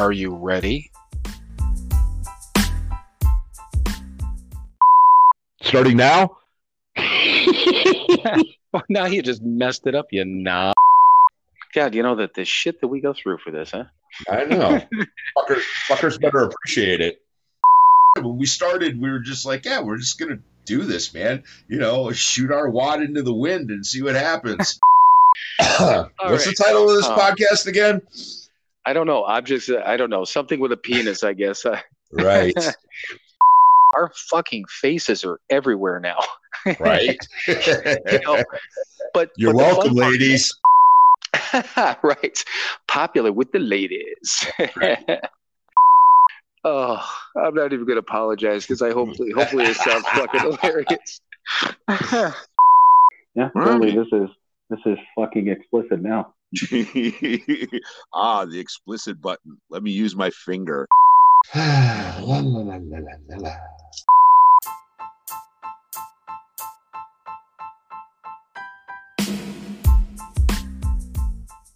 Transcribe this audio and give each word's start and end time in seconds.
Are 0.00 0.12
you 0.12 0.34
ready? 0.34 0.90
Starting 5.60 5.98
now? 5.98 6.38
Oh, 8.72 8.82
now 8.88 9.06
you 9.06 9.20
just 9.20 9.42
messed 9.42 9.86
it 9.88 9.96
up, 9.96 10.06
you 10.12 10.24
knob. 10.24 10.74
God, 11.74 11.92
you 11.92 12.04
know 12.04 12.14
that 12.14 12.34
the 12.34 12.44
shit 12.44 12.80
that 12.80 12.86
we 12.86 13.00
go 13.00 13.12
through 13.12 13.38
for 13.38 13.50
this, 13.50 13.72
huh? 13.72 13.84
I 14.30 14.44
know. 14.44 14.80
fuckers, 15.36 15.62
fuckers 15.88 16.20
better 16.20 16.44
appreciate 16.44 17.00
it. 17.00 17.20
When 18.20 18.38
we 18.38 18.46
started, 18.46 19.00
we 19.00 19.10
were 19.10 19.18
just 19.18 19.44
like, 19.44 19.64
yeah, 19.64 19.82
we're 19.82 19.98
just 19.98 20.20
going 20.20 20.36
to 20.36 20.42
do 20.66 20.84
this, 20.84 21.12
man. 21.12 21.42
You 21.66 21.78
know, 21.78 22.12
shoot 22.12 22.52
our 22.52 22.70
wad 22.70 23.02
into 23.02 23.22
the 23.22 23.34
wind 23.34 23.70
and 23.70 23.84
see 23.84 24.02
what 24.02 24.14
happens. 24.14 24.78
What's 25.58 25.80
right. 25.80 26.10
the 26.20 26.54
title 26.56 26.88
of 26.88 26.96
this 26.96 27.06
Um, 27.06 27.18
podcast 27.18 27.66
again? 27.66 28.02
I 28.86 28.92
don't 28.92 29.06
know. 29.06 29.24
Objects, 29.24 29.68
uh, 29.68 29.82
I 29.84 29.96
don't 29.96 30.10
know. 30.10 30.24
Something 30.24 30.58
with 30.60 30.72
a 30.72 30.76
penis, 30.76 31.22
I 31.24 31.32
guess. 31.34 31.64
Uh, 31.66 31.80
Right, 32.12 32.56
our 33.94 34.10
fucking 34.30 34.64
faces 34.68 35.24
are 35.24 35.38
everywhere 35.48 36.00
now. 36.00 36.18
right. 36.80 37.16
You 37.46 38.20
know, 38.26 38.42
but 39.14 39.30
You're 39.36 39.52
but 39.52 39.58
welcome, 39.58 39.94
fun 39.94 39.96
part- 39.96 40.12
ladies. 40.12 40.52
right. 42.02 42.44
Popular 42.88 43.30
with 43.30 43.52
the 43.52 43.60
ladies. 43.60 44.44
oh, 46.64 47.08
I'm 47.36 47.54
not 47.54 47.72
even 47.72 47.86
going 47.86 47.94
to 47.96 48.00
apologize 48.00 48.64
because 48.66 48.82
I 48.82 48.90
hopefully, 48.90 49.30
hopefully 49.30 49.66
it 49.66 49.76
sounds 49.76 50.04
fucking 50.08 50.40
hilarious. 50.40 51.20
Yeah, 53.36 53.50
Right. 53.54 53.64
totally. 53.64 53.92
This 53.92 54.08
is 54.12 54.28
this 54.68 54.80
is 54.86 54.98
fucking 55.16 55.46
explicit 55.48 56.02
now. 56.02 56.34
ah, 58.12 58.44
the 58.44 58.58
explicit 58.58 59.20
button. 59.20 59.58
Let 59.70 59.82
me 59.82 59.92
use 59.92 60.16
my 60.16 60.30
finger. 60.30 60.88
La, 61.54 62.16
la, 62.20 62.38
la, 62.38 62.76
la, 62.76 62.98
la, 63.28 63.36
la. 63.36 63.56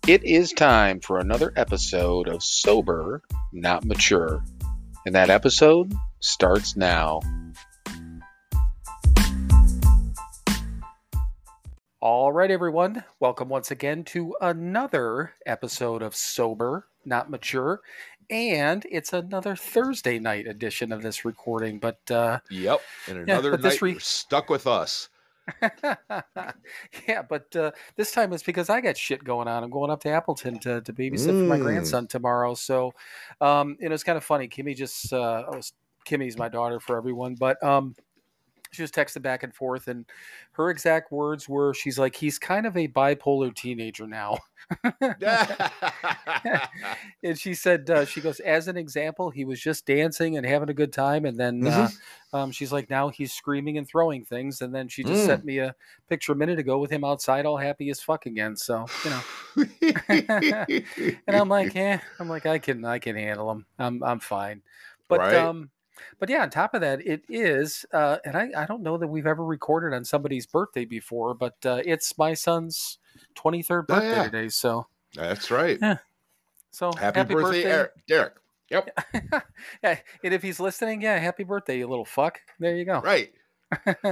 It 0.06 0.22
is 0.24 0.52
time 0.52 1.00
for 1.00 1.18
another 1.18 1.52
episode 1.56 2.28
of 2.28 2.42
Sober, 2.42 3.22
Not 3.52 3.84
Mature. 3.84 4.44
And 5.06 5.14
that 5.14 5.30
episode 5.30 5.94
starts 6.20 6.76
now. 6.76 7.20
All 12.04 12.32
right, 12.32 12.50
everyone. 12.50 13.02
Welcome 13.18 13.48
once 13.48 13.70
again 13.70 14.04
to 14.04 14.36
another 14.42 15.32
episode 15.46 16.02
of 16.02 16.14
Sober, 16.14 16.86
Not 17.06 17.30
Mature. 17.30 17.80
And 18.28 18.86
it's 18.90 19.14
another 19.14 19.56
Thursday 19.56 20.18
night 20.18 20.46
edition 20.46 20.92
of 20.92 21.00
this 21.00 21.24
recording. 21.24 21.78
But 21.78 21.98
uh, 22.10 22.40
Yep. 22.50 22.82
And 23.08 23.18
another 23.20 23.56
this 23.56 23.76
night 23.76 23.80
re- 23.82 23.90
you're 23.92 24.00
stuck 24.00 24.50
with 24.50 24.66
us. 24.66 25.08
yeah, 27.08 27.22
but 27.26 27.56
uh, 27.56 27.70
this 27.96 28.12
time 28.12 28.34
it's 28.34 28.42
because 28.42 28.68
I 28.68 28.82
got 28.82 28.98
shit 28.98 29.24
going 29.24 29.48
on. 29.48 29.64
I'm 29.64 29.70
going 29.70 29.90
up 29.90 30.02
to 30.02 30.10
Appleton 30.10 30.58
to, 30.58 30.82
to 30.82 30.92
babysit 30.92 31.40
for 31.40 31.46
my 31.48 31.56
Mm. 31.56 31.62
grandson 31.62 32.06
tomorrow. 32.06 32.52
So, 32.52 32.92
um, 33.40 33.78
you 33.80 33.88
know, 33.88 33.94
it's 33.94 34.04
kind 34.04 34.18
of 34.18 34.24
funny. 34.24 34.46
Kimmy 34.46 34.76
just, 34.76 35.10
uh, 35.10 35.44
I 35.50 35.56
was, 35.56 35.72
Kimmy's 36.04 36.36
my 36.36 36.50
daughter 36.50 36.80
for 36.80 36.98
everyone, 36.98 37.34
but 37.34 37.62
um, 37.62 37.94
she 38.74 38.82
was 38.82 38.90
texting 38.92 39.22
back 39.22 39.42
and 39.42 39.54
forth, 39.54 39.88
and 39.88 40.06
her 40.52 40.70
exact 40.70 41.12
words 41.12 41.48
were, 41.48 41.74
"She's 41.74 41.98
like, 41.98 42.16
he's 42.16 42.38
kind 42.38 42.66
of 42.66 42.76
a 42.76 42.88
bipolar 42.88 43.54
teenager 43.54 44.06
now." 44.06 44.38
and 47.22 47.38
she 47.38 47.54
said, 47.54 47.88
uh, 47.90 48.04
"She 48.04 48.20
goes, 48.20 48.40
as 48.40 48.68
an 48.68 48.76
example, 48.76 49.30
he 49.30 49.44
was 49.44 49.60
just 49.60 49.86
dancing 49.86 50.36
and 50.36 50.46
having 50.46 50.68
a 50.70 50.74
good 50.74 50.92
time, 50.92 51.24
and 51.24 51.38
then." 51.38 51.66
Uh, 51.66 51.90
um, 52.32 52.50
she's 52.50 52.72
like, 52.72 52.90
now 52.90 53.10
he's 53.10 53.32
screaming 53.32 53.78
and 53.78 53.86
throwing 53.86 54.24
things. 54.24 54.60
And 54.60 54.74
then 54.74 54.88
she 54.88 55.04
just 55.04 55.22
Mm. 55.22 55.24
sent 55.24 55.44
me 55.44 55.58
a 55.58 55.76
picture 56.08 56.32
a 56.32 56.36
minute 56.36 56.58
ago 56.58 56.78
with 56.80 56.90
him 56.90 57.04
outside, 57.04 57.46
all 57.46 57.58
happy 57.58 57.90
as 57.90 58.00
fuck 58.00 58.26
again. 58.26 58.56
So, 58.56 58.90
you 59.04 59.10
know, 59.10 59.24
and 60.08 60.72
I'm 61.28 61.48
like, 61.48 61.76
eh, 61.76 61.98
I'm 62.18 62.28
like, 62.28 62.46
I 62.46 62.58
can, 62.58 62.84
I 62.84 62.98
can 62.98 63.16
handle 63.16 63.50
him. 63.50 63.66
I'm, 63.78 64.02
I'm 64.02 64.20
fine. 64.20 64.62
But, 65.08 65.32
Right. 65.32 65.32
um, 65.32 65.70
but 66.18 66.28
yeah, 66.28 66.42
on 66.42 66.50
top 66.50 66.74
of 66.74 66.80
that, 66.80 67.06
it 67.06 67.22
is, 67.28 67.84
uh, 67.92 68.18
and 68.24 68.36
I, 68.36 68.50
I 68.56 68.66
don't 68.66 68.82
know 68.82 68.96
that 68.98 69.06
we've 69.06 69.26
ever 69.26 69.44
recorded 69.44 69.94
on 69.94 70.04
somebody's 70.04 70.46
birthday 70.46 70.84
before, 70.84 71.34
but 71.34 71.54
uh, 71.64 71.82
it's 71.84 72.16
my 72.18 72.34
son's 72.34 72.98
23rd 73.36 73.84
Oh, 73.88 73.94
birthday 73.94 74.16
yeah. 74.16 74.22
today. 74.24 74.48
So, 74.48 74.86
That's 75.14 75.50
right. 75.50 75.78
so 76.70 76.92
Happy, 76.94 77.22
birthday, 77.34 77.64
Eric. 77.64 77.92
Derek. 78.08 78.34
Yep. 78.70 78.98
yeah, 79.82 79.98
and 80.22 80.34
if 80.34 80.42
he's 80.42 80.58
listening, 80.58 81.02
yeah, 81.02 81.18
happy 81.18 81.44
birthday, 81.44 81.78
you 81.78 81.86
little 81.86 82.04
fuck. 82.04 82.40
There 82.58 82.76
you 82.76 82.84
go. 82.84 83.00
Right. 83.00 83.32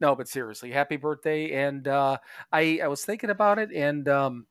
no, 0.00 0.14
but 0.14 0.28
seriously, 0.28 0.70
happy 0.70 0.96
birthday! 0.96 1.52
And 1.52 1.88
uh, 1.88 2.18
I 2.52 2.80
I 2.82 2.88
was 2.88 3.04
thinking 3.04 3.30
about 3.30 3.58
it, 3.58 3.70
and 3.72 4.06
um, 4.08 4.46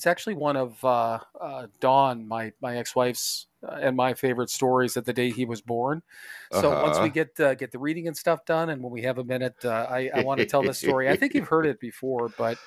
it's 0.00 0.06
actually 0.06 0.34
one 0.34 0.56
of 0.56 0.82
uh, 0.82 1.18
uh, 1.38 1.66
Dawn, 1.78 2.26
my 2.26 2.52
my 2.62 2.78
ex 2.78 2.96
wife's, 2.96 3.48
uh, 3.62 3.72
and 3.82 3.94
my 3.96 4.14
favorite 4.14 4.48
stories 4.48 4.96
at 4.96 5.04
the 5.04 5.12
day 5.12 5.30
he 5.30 5.44
was 5.44 5.60
born. 5.60 6.02
So 6.50 6.72
once 6.72 6.98
Uh-huh. 6.98 7.04
we 7.04 7.10
get 7.10 7.38
uh, 7.38 7.54
get 7.54 7.70
the 7.70 7.78
reading 7.78 8.06
and 8.08 8.16
stuff 8.16 8.46
done, 8.46 8.70
and 8.70 8.82
when 8.82 8.92
we 8.92 9.02
have 9.02 9.18
a 9.18 9.24
minute, 9.24 9.56
uh, 9.64 9.86
I 9.90 10.10
I 10.14 10.20
want 10.20 10.38
to 10.40 10.46
tell 10.46 10.64
this 10.64 10.78
story. 10.78 11.10
I 11.10 11.16
think 11.16 11.34
you've 11.34 11.48
heard 11.48 11.66
it 11.66 11.80
before, 11.80 12.30
but 12.30 12.60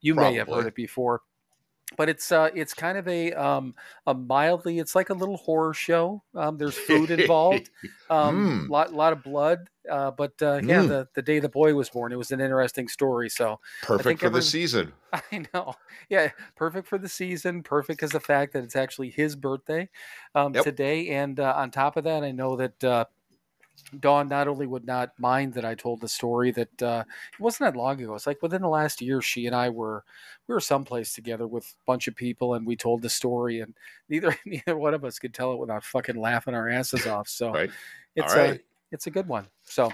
you 0.00 0.14
may 0.14 0.34
have 0.34 0.48
heard 0.50 0.66
it 0.68 0.74
before. 0.74 1.22
But 1.96 2.08
it's 2.08 2.30
uh 2.30 2.50
it's 2.54 2.74
kind 2.74 2.96
of 2.98 3.08
a 3.08 3.32
um 3.32 3.74
a 4.06 4.14
mildly 4.14 4.78
it's 4.78 4.94
like 4.94 5.10
a 5.10 5.14
little 5.14 5.36
horror 5.36 5.74
show. 5.74 6.22
Um, 6.34 6.56
there's 6.58 6.76
food 6.76 7.10
involved 7.10 7.70
um 8.10 8.34
Mm. 8.36 8.68
lot 8.68 8.92
lot 8.92 9.12
of 9.12 9.22
blood 9.22 9.68
uh 9.90 10.10
but 10.10 10.32
uh 10.42 10.62
yeah 10.66 10.82
Mm. 10.82 10.88
the 10.88 11.08
the 11.14 11.22
day 11.22 11.40
the 11.40 11.48
boy 11.48 11.74
was 11.74 11.90
born 11.90 12.10
it 12.12 12.16
was 12.16 12.30
an 12.30 12.40
interesting 12.40 12.88
story 12.88 13.28
so 13.28 13.60
Perfect 13.82 14.20
for 14.20 14.26
every- 14.26 14.40
the 14.40 14.42
season. 14.42 14.92
i 15.12 15.44
know 15.54 15.74
yeah 16.08 16.30
perfect 16.56 16.86
for 16.88 16.98
the 16.98 17.08
season 17.08 17.62
perfect 17.62 18.02
as 18.02 18.12
the 18.12 18.20
fact 18.20 18.52
that 18.52 18.62
it's 18.64 18.76
actually 18.76 19.10
his 19.10 19.36
birthday 19.36 19.88
um 20.34 20.54
Yep. 20.54 20.64
today 20.64 21.08
and 21.08 21.40
uh, 21.40 21.54
on 21.56 21.70
top 21.70 21.96
of 21.96 22.04
that 22.04 22.22
i 22.24 22.30
know 22.30 22.56
that 22.56 22.82
uh 22.84 23.04
Dawn 24.00 24.28
not 24.28 24.48
only 24.48 24.66
would 24.66 24.84
not 24.86 25.18
mind 25.18 25.54
that 25.54 25.64
I 25.64 25.74
told 25.74 26.00
the 26.00 26.08
story 26.08 26.50
that 26.52 26.82
uh, 26.82 27.04
it 27.32 27.40
wasn't 27.40 27.72
that 27.72 27.78
long 27.78 28.00
ago. 28.00 28.14
It's 28.14 28.26
like 28.26 28.42
within 28.42 28.62
the 28.62 28.68
last 28.68 29.00
year, 29.00 29.22
she 29.22 29.46
and 29.46 29.54
I 29.54 29.70
were 29.70 30.04
we 30.46 30.54
were 30.54 30.60
someplace 30.60 31.12
together 31.14 31.46
with 31.46 31.64
a 31.64 31.84
bunch 31.86 32.08
of 32.08 32.14
people, 32.16 32.54
and 32.54 32.66
we 32.66 32.76
told 32.76 33.02
the 33.02 33.08
story, 33.08 33.60
and 33.60 33.74
neither 34.08 34.36
neither 34.46 34.76
one 34.76 34.94
of 34.94 35.04
us 35.04 35.18
could 35.18 35.32
tell 35.34 35.52
it 35.52 35.58
without 35.58 35.84
fucking 35.84 36.20
laughing 36.20 36.54
our 36.54 36.68
asses 36.68 37.06
off. 37.06 37.28
So 37.28 37.52
Right. 37.52 37.70
it's 38.14 38.34
All 38.34 38.40
a 38.40 38.60
it's 38.92 39.06
a 39.06 39.10
good 39.10 39.26
one. 39.26 39.46
So, 39.64 39.92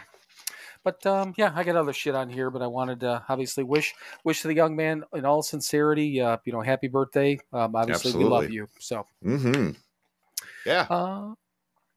but 0.82 1.04
um, 1.06 1.34
yeah, 1.36 1.52
I 1.54 1.64
got 1.64 1.76
other 1.76 1.92
shit 1.92 2.14
on 2.14 2.28
here, 2.28 2.50
but 2.50 2.62
I 2.62 2.66
wanted 2.66 3.00
to 3.00 3.24
obviously 3.28 3.64
wish 3.64 3.94
wish 4.24 4.42
the 4.42 4.54
young 4.54 4.74
man 4.74 5.04
in 5.14 5.24
all 5.24 5.42
sincerity, 5.42 6.20
uh, 6.20 6.38
you 6.44 6.52
know, 6.52 6.60
happy 6.62 6.88
birthday. 6.88 7.38
Um, 7.52 7.76
obviously, 7.76 8.12
we 8.12 8.24
love 8.24 8.50
you. 8.50 8.68
So, 8.78 9.06
Mm-hmm. 9.24 9.70
Yeah. 10.66 10.86
uh, 10.90 11.34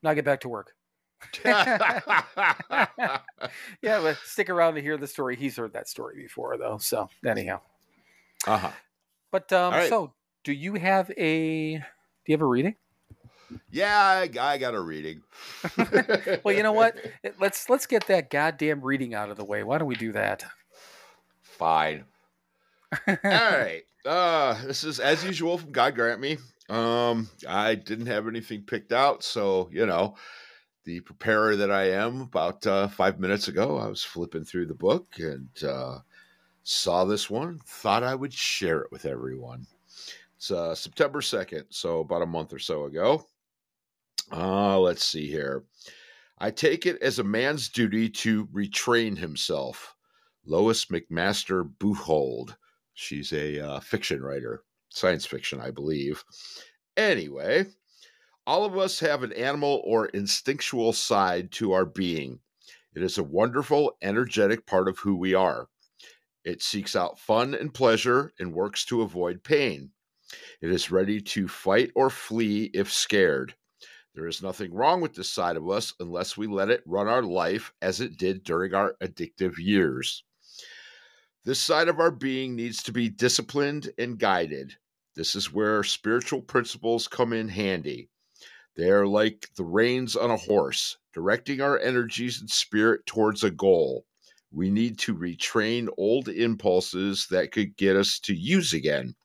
now 0.03 0.13
get 0.13 0.25
back 0.25 0.41
to 0.41 0.49
work. 0.49 0.73
Yeah, 3.81 4.01
but 4.01 4.17
stick 4.23 4.49
around 4.49 4.75
to 4.75 4.81
hear 4.81 4.97
the 4.97 5.07
story. 5.07 5.35
He's 5.35 5.57
heard 5.57 5.73
that 5.73 5.87
story 5.87 6.15
before, 6.15 6.57
though. 6.57 6.77
So 6.79 7.09
anyhow, 7.25 7.61
uh-huh. 8.45 8.71
but 9.31 9.51
um, 9.53 9.73
right. 9.73 9.89
so 9.89 10.13
do 10.43 10.51
you 10.51 10.75
have 10.75 11.11
a 11.17 11.77
do 11.77 11.83
you 12.25 12.33
have 12.33 12.41
a 12.41 12.45
reading? 12.45 12.75
Yeah, 13.71 13.97
I, 13.97 14.29
I 14.39 14.57
got 14.57 14.73
a 14.73 14.79
reading. 14.79 15.21
Well, 16.43 16.55
you 16.55 16.63
know 16.63 16.73
what? 16.73 16.95
Let's 17.39 17.69
let's 17.69 17.85
get 17.85 18.07
that 18.07 18.29
goddamn 18.29 18.81
reading 18.81 19.13
out 19.13 19.29
of 19.29 19.37
the 19.37 19.43
way. 19.43 19.63
Why 19.63 19.77
don't 19.77 19.87
we 19.87 19.95
do 19.95 20.11
that? 20.13 20.43
Fine. 21.41 22.05
All 23.07 23.17
right. 23.23 23.83
Uh, 24.05 24.65
this 24.65 24.83
is 24.83 24.99
as 24.99 25.23
usual 25.23 25.57
from 25.57 25.71
God 25.71 25.95
Grant 25.95 26.21
Me. 26.21 26.37
Um, 26.69 27.29
I 27.47 27.75
didn't 27.75 28.07
have 28.07 28.27
anything 28.27 28.63
picked 28.63 28.93
out, 28.93 29.23
so 29.23 29.69
you 29.71 29.85
know, 29.85 30.15
the 30.87 31.01
preparer 31.01 31.57
that 31.57 31.69
I 31.69 31.91
am, 31.91 32.21
about 32.21 32.65
uh, 32.65 32.87
five 32.87 33.19
minutes 33.19 33.49
ago, 33.49 33.77
I 33.77 33.87
was 33.87 34.05
flipping 34.05 34.45
through 34.45 34.67
the 34.67 34.73
book 34.73 35.05
and 35.17 35.49
uh, 35.61 35.99
saw 36.63 37.03
this 37.03 37.29
one. 37.29 37.59
Thought 37.65 38.03
I 38.03 38.15
would 38.15 38.33
share 38.33 38.79
it 38.79 38.91
with 38.91 39.05
everyone. 39.05 39.67
It's 40.37 40.49
uh, 40.49 40.73
September 40.73 41.21
second, 41.21 41.65
so 41.71 41.99
about 41.99 42.21
a 42.21 42.25
month 42.25 42.53
or 42.53 42.59
so 42.59 42.85
ago. 42.85 43.27
Uh, 44.31 44.79
let's 44.79 45.03
see 45.03 45.27
here. 45.27 45.65
I 46.39 46.51
take 46.51 46.85
it 46.85 47.01
as 47.01 47.19
a 47.19 47.23
man's 47.23 47.67
duty 47.67 48.07
to 48.09 48.45
retrain 48.47 49.17
himself. 49.17 49.93
Lois 50.45 50.85
McMaster 50.85 51.69
Bujold. 51.79 52.55
She's 52.93 53.33
a 53.33 53.59
uh, 53.59 53.79
fiction 53.81 54.21
writer, 54.21 54.63
science 54.87 55.25
fiction, 55.25 55.59
I 55.59 55.69
believe. 55.69 56.23
Anyway, 56.95 57.65
all 58.47 58.63
of 58.63 58.77
us 58.77 59.01
have 59.01 59.23
an 59.23 59.33
animal 59.33 59.81
or 59.83 60.05
instinctual 60.05 60.93
side 60.93 61.51
to 61.51 61.73
our 61.73 61.85
being. 61.85 62.39
It 62.95 63.03
is 63.03 63.17
a 63.17 63.23
wonderful, 63.23 63.97
energetic 64.01 64.65
part 64.65 64.87
of 64.87 64.99
who 64.99 65.17
we 65.17 65.33
are. 65.33 65.67
It 66.45 66.63
seeks 66.63 66.95
out 66.95 67.19
fun 67.19 67.53
and 67.53 67.73
pleasure 67.73 68.31
and 68.39 68.53
works 68.53 68.85
to 68.85 69.01
avoid 69.01 69.43
pain. 69.43 69.91
It 70.61 70.71
is 70.71 70.89
ready 70.89 71.19
to 71.19 71.49
fight 71.49 71.91
or 71.93 72.09
flee 72.09 72.71
if 72.73 72.91
scared. 72.91 73.53
There 74.15 74.27
is 74.27 74.41
nothing 74.41 74.73
wrong 74.73 75.01
with 75.01 75.13
this 75.13 75.29
side 75.29 75.57
of 75.57 75.69
us 75.69 75.93
unless 75.99 76.37
we 76.37 76.47
let 76.47 76.69
it 76.69 76.83
run 76.85 77.09
our 77.09 77.23
life 77.23 77.73
as 77.81 77.99
it 77.99 78.17
did 78.17 78.45
during 78.45 78.73
our 78.73 78.95
addictive 79.03 79.57
years. 79.57 80.23
This 81.43 81.59
side 81.59 81.89
of 81.89 81.99
our 81.99 82.11
being 82.11 82.55
needs 82.55 82.81
to 82.83 82.93
be 82.93 83.09
disciplined 83.09 83.91
and 83.97 84.17
guided. 84.17 84.77
This 85.17 85.35
is 85.35 85.51
where 85.51 85.83
spiritual 85.83 86.41
principles 86.41 87.09
come 87.09 87.33
in 87.33 87.49
handy. 87.49 88.09
They 88.77 88.91
are 88.91 89.07
like 89.07 89.49
the 89.55 89.65
reins 89.65 90.15
on 90.15 90.29
a 90.29 90.37
horse, 90.37 90.97
directing 91.11 91.61
our 91.61 91.79
energies 91.79 92.39
and 92.39 92.47
spirit 92.47 93.07
towards 93.07 93.43
a 93.43 93.49
goal. 93.49 94.05
We 94.51 94.69
need 94.69 94.99
to 94.99 95.15
retrain 95.15 95.89
old 95.97 96.29
impulses 96.29 97.25
that 97.31 97.51
could 97.51 97.75
get 97.75 97.95
us 97.95 98.19
to 98.19 98.35
use 98.35 98.73
again. 98.73 99.15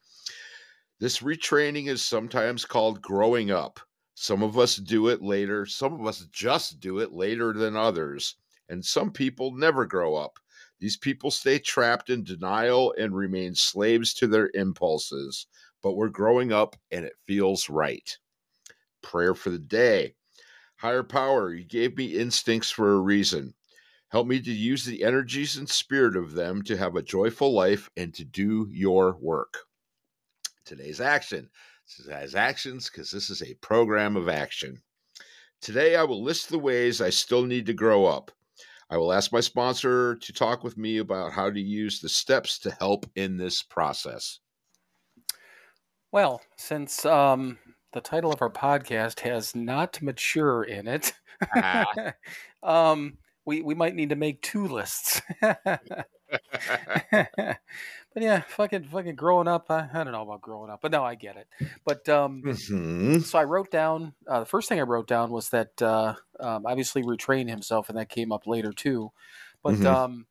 This 1.01 1.19
retraining 1.19 1.89
is 1.89 2.01
sometimes 2.01 2.65
called 2.65 3.03
growing 3.03 3.51
up. 3.51 3.79
Some 4.15 4.43
of 4.43 4.59
us 4.59 4.77
do 4.77 5.09
it 5.09 5.21
later, 5.21 5.67
some 5.67 5.93
of 5.93 6.07
us 6.07 6.27
just 6.33 6.81
do 6.81 6.99
it 7.01 7.13
later 7.13 7.53
than 7.53 7.77
others, 7.77 8.37
and 8.71 8.83
some 8.83 9.13
people 9.13 9.53
never 9.55 9.85
grow 9.85 10.15
up. 10.15 10.39
These 10.79 10.97
people 10.97 11.31
stay 11.31 11.59
trapped 11.59 12.09
in 12.09 12.25
denial 12.25 12.95
and 12.97 13.15
remain 13.15 13.55
slaves 13.55 14.15
to 14.15 14.27
their 14.27 14.51
impulses, 14.55 15.47
but 15.83 15.93
we're 15.93 16.09
growing 16.09 16.53
up 16.53 16.75
and 16.91 17.05
it 17.05 17.19
feels 17.27 17.69
right. 17.69 18.17
Prayer 19.03 19.35
for 19.35 19.51
the 19.51 19.59
day. 19.59 20.15
Higher 20.77 21.03
power, 21.03 21.55
you 21.55 21.65
gave 21.65 21.97
me 21.97 22.07
instincts 22.07 22.71
for 22.71 22.93
a 22.93 23.01
reason. 23.01 23.55
Help 24.09 24.27
me 24.27 24.41
to 24.41 24.53
use 24.53 24.85
the 24.85 25.05
energies 25.05 25.57
and 25.57 25.69
spirit 25.69 26.17
of 26.17 26.33
them 26.35 26.63
to 26.63 26.77
have 26.77 26.97
a 26.97 27.03
joyful 27.03 27.53
life 27.53 27.89
and 27.97 28.13
to 28.15 28.25
do 28.25 28.69
your 28.71 29.17
work. 29.21 29.59
Today's 30.65 31.01
action. 31.01 31.49
This 31.99 32.07
has 32.07 32.35
actions 32.35 32.91
because 32.91 33.11
this 33.11 33.31
is 33.31 33.43
a 33.43 33.55
program 33.55 34.17
of 34.17 34.29
action. 34.29 34.83
Today, 35.61 35.97
I 35.97 36.03
will 36.03 36.23
list 36.23 36.49
the 36.49 36.59
ways 36.59 37.01
I 37.01 37.11
still 37.11 37.45
need 37.45 37.67
to 37.67 37.73
grow 37.73 38.05
up. 38.05 38.31
I 38.91 38.99
will 38.99 39.13
ask 39.13 39.33
my 39.33 39.41
sponsor 39.41 40.17
to 40.17 40.33
talk 40.33 40.63
with 40.63 40.77
me 40.77 40.99
about 40.99 41.33
how 41.33 41.49
to 41.51 41.61
use 41.61 42.01
the 42.01 42.09
steps 42.09 42.59
to 42.59 42.71
help 42.73 43.07
in 43.15 43.37
this 43.37 43.63
process. 43.63 44.41
Well, 46.11 46.43
since 46.59 47.07
um, 47.07 47.59
the 47.93 48.01
title 48.01 48.33
of 48.33 48.43
our 48.43 48.51
podcast 48.51 49.21
has 49.21 49.55
not 49.55 50.01
mature 50.03 50.65
in 50.65 50.89
it, 50.89 51.13
Ah. 51.51 51.95
um, 52.63 53.19
we 53.45 53.63
we 53.63 53.75
might 53.75 53.95
need 53.95 54.11
to 54.11 54.17
make 54.17 54.43
two 54.43 54.67
lists. 54.69 55.21
but 57.11 57.59
yeah, 58.17 58.41
fucking 58.43 58.85
fucking 58.85 59.17
growing 59.17 59.49
up. 59.49 59.71
I, 59.71 59.89
I 59.93 60.05
don't 60.05 60.13
know 60.13 60.23
about 60.23 60.43
growing 60.43 60.71
up, 60.71 60.81
but 60.83 60.93
no, 60.93 61.05
I 61.05 61.15
get 61.15 61.37
it. 61.37 61.49
But 61.85 62.09
um, 62.09 62.47
Mhm. 62.47 63.25
so 63.25 63.39
I 63.39 63.45
wrote 63.45 63.71
down 63.71 64.15
uh, 64.29 64.41
the 64.41 64.47
first 64.47 64.69
thing 64.69 64.81
I 64.81 64.85
wrote 64.85 65.09
down 65.09 65.31
was 65.31 65.51
that 65.51 65.81
uh, 65.83 66.15
um, 66.41 66.67
obviously 66.67 67.03
retrain 67.03 67.49
himself, 67.49 67.89
and 67.89 67.99
that 67.99 68.09
came 68.09 68.33
up 68.33 68.47
later 68.47 68.73
too. 68.73 69.13
But 69.63 69.85
Mhm. 69.85 69.87
um, 69.87 70.27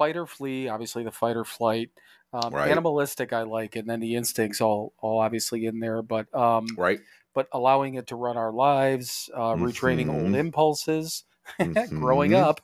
fight 0.00 0.16
or 0.16 0.26
flee, 0.26 0.68
obviously 0.68 1.04
the 1.04 1.12
fight 1.12 1.36
or 1.36 1.44
flight. 1.44 1.90
Um, 2.32 2.54
Right. 2.54 2.64
Animalistic, 2.64 3.32
I 3.32 3.42
like, 3.42 3.76
and 3.76 3.88
then 3.88 4.00
the 4.00 4.16
instincts 4.16 4.60
all 4.60 4.94
all 4.98 5.20
obviously 5.20 5.66
in 5.66 5.80
there. 5.80 6.02
But 6.02 6.32
um, 6.34 6.66
Right? 6.76 7.00
but 7.34 7.48
allowing 7.52 7.94
it 7.96 8.08
to 8.08 8.16
run 8.16 8.36
our 8.38 8.52
lives, 8.52 9.30
uh, 9.34 9.54
retraining 9.56 10.08
old 10.08 10.34
Mhm. 10.34 10.36
impulses, 10.36 11.24
growing 11.94 12.32
Mhm. 12.32 12.34
up, 12.34 12.62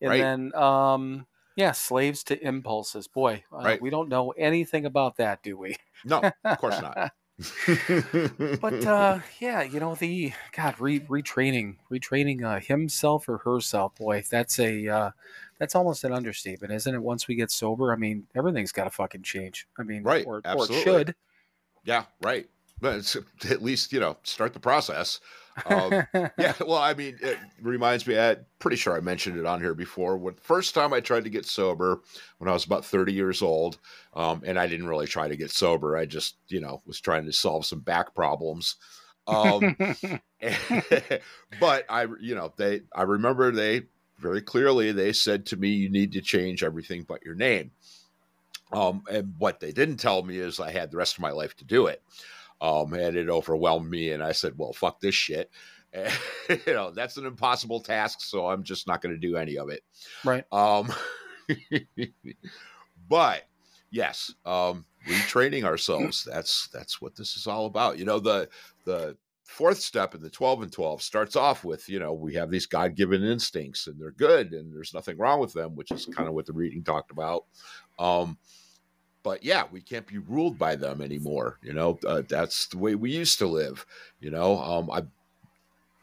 and 0.00 0.14
Right. 0.14 0.20
then 0.20 0.54
um, 0.54 1.26
yeah, 1.56 1.72
slaves 1.72 2.24
to 2.24 2.42
impulses. 2.44 3.08
Boy, 3.08 3.44
uh, 3.52 3.72
Right. 3.72 3.80
we 3.80 3.90
don't 3.90 4.08
know 4.10 4.30
anything 4.32 4.86
about 4.86 5.16
that, 5.18 5.42
do 5.42 5.56
we? 5.58 5.76
No, 6.04 6.30
of 6.50 6.58
course 6.58 6.80
not. 6.80 6.98
but 7.38 8.86
uh, 8.86 9.18
yeah, 9.40 9.62
you 9.62 9.78
know 9.78 9.94
the 9.94 10.32
God 10.52 10.80
re- 10.80 11.00
retraining, 11.00 11.76
retraining 11.90 12.42
uh, 12.42 12.60
himself 12.60 13.28
or 13.28 13.38
herself. 13.38 13.94
Boy, 13.96 14.24
that's 14.30 14.58
a 14.58 14.88
uh, 14.88 15.10
that's 15.58 15.74
almost 15.74 16.04
an 16.04 16.12
understatement, 16.12 16.72
isn't 16.72 16.94
it? 16.94 17.02
Once 17.02 17.28
we 17.28 17.34
get 17.34 17.50
sober, 17.50 17.92
I 17.92 17.96
mean, 17.96 18.26
everything's 18.34 18.72
got 18.72 18.84
to 18.84 18.90
fucking 18.90 19.22
change. 19.22 19.66
I 19.78 19.82
mean, 19.82 20.02
Right, 20.02 20.26
or, 20.26 20.42
or 20.54 20.66
should. 20.66 21.14
yeah, 21.84 22.04
right. 22.22 22.48
But 22.80 23.16
at 23.50 23.62
least 23.62 23.92
you 23.92 24.00
know 24.00 24.16
start 24.22 24.54
the 24.54 24.60
process. 24.60 25.20
Um, 25.64 26.06
yeah, 26.38 26.54
well, 26.60 26.78
I 26.78 26.94
mean, 26.94 27.18
it 27.22 27.38
reminds 27.60 28.06
me. 28.06 28.18
I'm 28.18 28.44
pretty 28.58 28.76
sure 28.76 28.96
I 28.96 29.00
mentioned 29.00 29.38
it 29.38 29.46
on 29.46 29.60
here 29.60 29.74
before. 29.74 30.16
When 30.16 30.34
first 30.34 30.74
time 30.74 30.92
I 30.92 31.00
tried 31.00 31.24
to 31.24 31.30
get 31.30 31.46
sober, 31.46 32.00
when 32.38 32.48
I 32.48 32.52
was 32.52 32.64
about 32.64 32.84
30 32.84 33.12
years 33.12 33.42
old, 33.42 33.78
um, 34.14 34.42
and 34.44 34.58
I 34.58 34.66
didn't 34.66 34.88
really 34.88 35.06
try 35.06 35.28
to 35.28 35.36
get 35.36 35.50
sober. 35.50 35.96
I 35.96 36.06
just, 36.06 36.36
you 36.48 36.60
know, 36.60 36.82
was 36.86 37.00
trying 37.00 37.24
to 37.26 37.32
solve 37.32 37.66
some 37.66 37.80
back 37.80 38.14
problems. 38.14 38.76
Um, 39.26 39.76
but 41.60 41.84
I, 41.88 42.06
you 42.20 42.34
know, 42.34 42.52
they, 42.56 42.82
I 42.94 43.02
remember 43.02 43.50
they 43.50 43.82
very 44.18 44.40
clearly 44.40 44.92
they 44.92 45.12
said 45.12 45.46
to 45.46 45.56
me, 45.56 45.70
"You 45.70 45.90
need 45.90 46.12
to 46.12 46.20
change 46.20 46.62
everything 46.62 47.04
but 47.06 47.24
your 47.24 47.34
name." 47.34 47.72
Um, 48.72 49.02
and 49.10 49.34
what 49.38 49.60
they 49.60 49.72
didn't 49.72 49.98
tell 49.98 50.22
me 50.22 50.38
is 50.38 50.58
I 50.58 50.72
had 50.72 50.90
the 50.90 50.96
rest 50.96 51.16
of 51.16 51.20
my 51.22 51.30
life 51.30 51.56
to 51.56 51.64
do 51.64 51.86
it. 51.86 52.02
Um, 52.60 52.94
and 52.94 53.16
it 53.16 53.28
overwhelmed 53.28 53.90
me, 53.90 54.10
and 54.10 54.22
I 54.22 54.32
said, 54.32 54.54
"Well, 54.56 54.72
fuck 54.72 55.00
this 55.00 55.14
shit." 55.14 55.50
you 56.48 56.74
know, 56.74 56.90
that's 56.90 57.16
an 57.16 57.26
impossible 57.26 57.80
task, 57.80 58.20
so 58.20 58.48
I'm 58.48 58.62
just 58.62 58.86
not 58.86 59.00
going 59.00 59.14
to 59.14 59.20
do 59.20 59.36
any 59.36 59.56
of 59.56 59.70
it. 59.70 59.82
right. 60.24 60.44
Um, 60.52 60.92
but 63.08 63.44
yes, 63.90 64.34
um, 64.44 64.84
retraining 65.06 65.64
ourselves. 65.64 66.24
That's 66.24 66.68
that's 66.68 67.00
what 67.00 67.16
this 67.16 67.36
is 67.36 67.46
all 67.46 67.66
about. 67.66 67.98
You 67.98 68.04
know, 68.04 68.18
the 68.18 68.48
the 68.84 69.16
fourth 69.46 69.78
step 69.78 70.14
in 70.14 70.20
the 70.20 70.28
12 70.28 70.62
and 70.62 70.72
12 70.72 71.00
starts 71.00 71.36
off 71.36 71.64
with, 71.64 71.88
you 71.88 72.00
know, 72.00 72.12
we 72.12 72.34
have 72.34 72.50
these 72.50 72.66
God-given 72.66 73.22
instincts 73.22 73.86
and 73.86 73.98
they're 73.98 74.10
good 74.10 74.52
and 74.52 74.74
there's 74.74 74.92
nothing 74.92 75.16
wrong 75.18 75.38
with 75.38 75.52
them, 75.52 75.76
which 75.76 75.92
is 75.92 76.04
kind 76.06 76.28
of 76.28 76.34
what 76.34 76.46
the 76.46 76.52
reading 76.52 76.82
talked 76.82 77.12
about. 77.12 77.44
Um, 77.96 78.38
but 79.26 79.42
yeah, 79.42 79.64
we 79.72 79.80
can't 79.80 80.06
be 80.06 80.18
ruled 80.18 80.56
by 80.56 80.76
them 80.76 81.02
anymore. 81.02 81.58
You 81.60 81.72
know, 81.72 81.98
uh, 82.06 82.22
that's 82.28 82.68
the 82.68 82.78
way 82.78 82.94
we 82.94 83.10
used 83.10 83.40
to 83.40 83.48
live. 83.48 83.84
You 84.20 84.30
know, 84.30 84.56
um, 84.62 84.88
I 84.88 85.02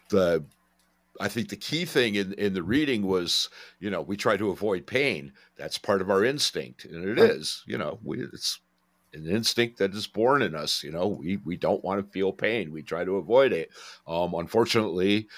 the 0.09 0.43
I 1.21 1.29
think 1.29 1.47
the 1.47 1.55
key 1.55 1.85
thing 1.85 2.15
in 2.15 2.33
in 2.33 2.53
the 2.53 2.63
reading 2.63 3.07
was, 3.07 3.47
you 3.79 3.89
know, 3.89 4.01
we 4.01 4.17
try 4.17 4.35
to 4.35 4.49
avoid 4.49 4.85
pain. 4.85 5.31
That's 5.55 5.77
part 5.77 6.01
of 6.01 6.09
our 6.09 6.25
instinct, 6.25 6.83
and 6.83 7.07
it 7.07 7.17
is. 7.17 7.63
You 7.65 7.77
know, 7.77 7.97
we, 8.03 8.23
it's 8.23 8.59
an 9.13 9.25
instinct 9.25 9.77
that 9.77 9.93
is 9.93 10.05
born 10.05 10.41
in 10.41 10.53
us. 10.53 10.83
You 10.83 10.91
know, 10.91 11.07
we 11.07 11.37
we 11.37 11.55
don't 11.55 11.81
want 11.81 12.05
to 12.05 12.11
feel 12.11 12.33
pain. 12.33 12.73
We 12.73 12.81
try 12.81 13.05
to 13.05 13.15
avoid 13.15 13.53
it. 13.53 13.69
Um, 14.05 14.33
unfortunately, 14.33 15.29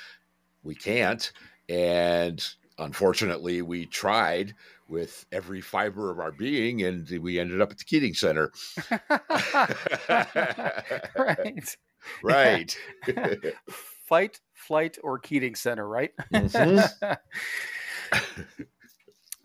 we 0.63 0.73
can't, 0.73 1.31
and 1.69 2.43
unfortunately, 2.79 3.61
we 3.61 3.85
tried 3.85 4.55
with 4.87 5.25
every 5.31 5.61
fiber 5.61 6.11
of 6.11 6.19
our 6.19 6.31
being, 6.31 6.83
and 6.83 7.09
we 7.21 7.39
ended 7.39 7.61
up 7.61 7.71
at 7.71 7.77
the 7.77 7.83
Keating 7.85 8.13
Center. 8.13 8.51
right. 11.17 11.77
right. 12.23 12.77
Fight, 14.07 14.39
flight, 14.53 14.97
or 15.03 15.17
Keating 15.17 15.55
Center, 15.55 15.87
right? 15.87 16.11
Mhm. 16.31 17.17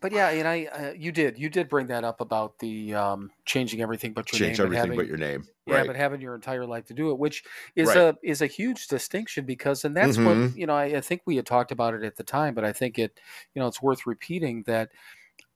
but 0.01 0.13
yeah, 0.13 0.29
and 0.31 0.47
I, 0.47 0.65
uh, 0.67 0.93
you 0.93 1.13
did, 1.13 1.39
you 1.39 1.49
did 1.49 1.69
bring 1.71 1.87
that 1.87 2.05
up 2.05 2.21
about 2.21 2.59
the 2.59 2.95
um, 2.95 3.31
changing 3.47 3.81
everything 3.81 4.13
but 4.13 4.31
your 4.31 4.39
Change 4.39 4.59
name, 4.59 4.67
everything 4.67 4.81
having, 4.83 4.97
but 4.99 5.07
your 5.07 5.17
name. 5.17 5.45
yeah, 5.67 5.77
right. 5.77 5.87
but 5.87 5.97
having 5.97 6.21
your 6.21 6.35
entire 6.35 6.67
life 6.67 6.85
to 6.87 6.95
do 6.95 7.11
it, 7.11 7.19
which 7.19 7.43
is 7.75 7.89
Right. 7.89 7.97
a 7.97 8.17
is 8.23 8.43
a 8.43 8.47
huge 8.47 8.87
distinction 8.89 9.47
because, 9.47 9.85
and 9.87 9.97
that's 9.97 10.19
what 10.19 10.37
Mhm. 10.37 10.57
you 10.57 10.67
know. 10.67 10.75
I, 10.75 10.85
I 10.97 11.01
think 11.01 11.23
we 11.25 11.37
had 11.37 11.47
talked 11.47 11.73
about 11.73 11.95
it 11.95 12.03
at 12.03 12.17
the 12.17 12.25
time, 12.25 12.53
but 12.55 12.65
I 12.65 12.73
think 12.73 12.99
it, 12.99 13.19
you 13.55 13.61
know, 13.61 13.67
it's 13.69 13.81
worth 13.83 14.07
repeating 14.07 14.63
that. 14.65 14.91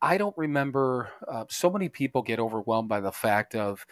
I 0.02 0.18
don't 0.18 0.36
remember. 0.36 1.12
Uh, 1.26 1.46
so 1.48 1.70
many 1.70 1.88
people 1.88 2.22
get 2.22 2.38
overwhelmed 2.38 2.88
by 2.88 3.00
the 3.00 3.12
fact 3.12 3.54
of 3.54 3.86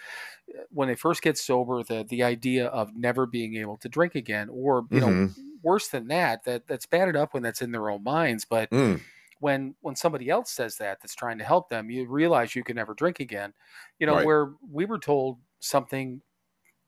uh, 0.59 0.63
when 0.71 0.89
they 0.89 0.95
first 0.97 1.23
get 1.23 1.39
sober, 1.39 1.83
the 1.83 2.05
the 2.05 2.23
idea 2.23 2.67
of 2.69 2.95
never 2.97 3.27
being 3.27 3.57
able 3.57 3.77
to 3.79 3.89
drink 3.89 4.15
again, 4.15 4.49
or 4.51 4.87
you 4.93 5.01
know, 5.01 5.17
Mhm. 5.17 5.35
worse 5.63 5.89
than 5.89 6.09
that, 6.09 6.45
that 6.45 6.67
that's 6.67 6.87
bad 6.87 7.17
up 7.17 7.35
when 7.35 7.43
that's 7.43 7.63
in 7.63 7.73
their 7.73 7.91
own 7.91 8.03
minds, 8.05 8.45
but 8.45 8.71
Mm. 8.73 9.05
when 9.41 9.77
when 9.81 9.97
somebody 9.97 10.31
else 10.31 10.51
says 10.53 10.77
that 10.79 11.01
that's 11.01 11.15
trying 11.15 11.39
to 11.39 11.45
help 11.45 11.69
them 11.71 11.91
you 11.91 12.07
realize 12.09 12.55
you 12.57 12.65
can 12.65 12.77
never 12.77 12.95
drink 12.95 13.21
again 13.21 13.55
you 13.99 14.07
know 14.07 14.17
Right. 14.17 14.19
where 14.19 14.55
we 14.71 14.85
were 14.87 14.99
told 14.99 15.41
something 15.61 16.23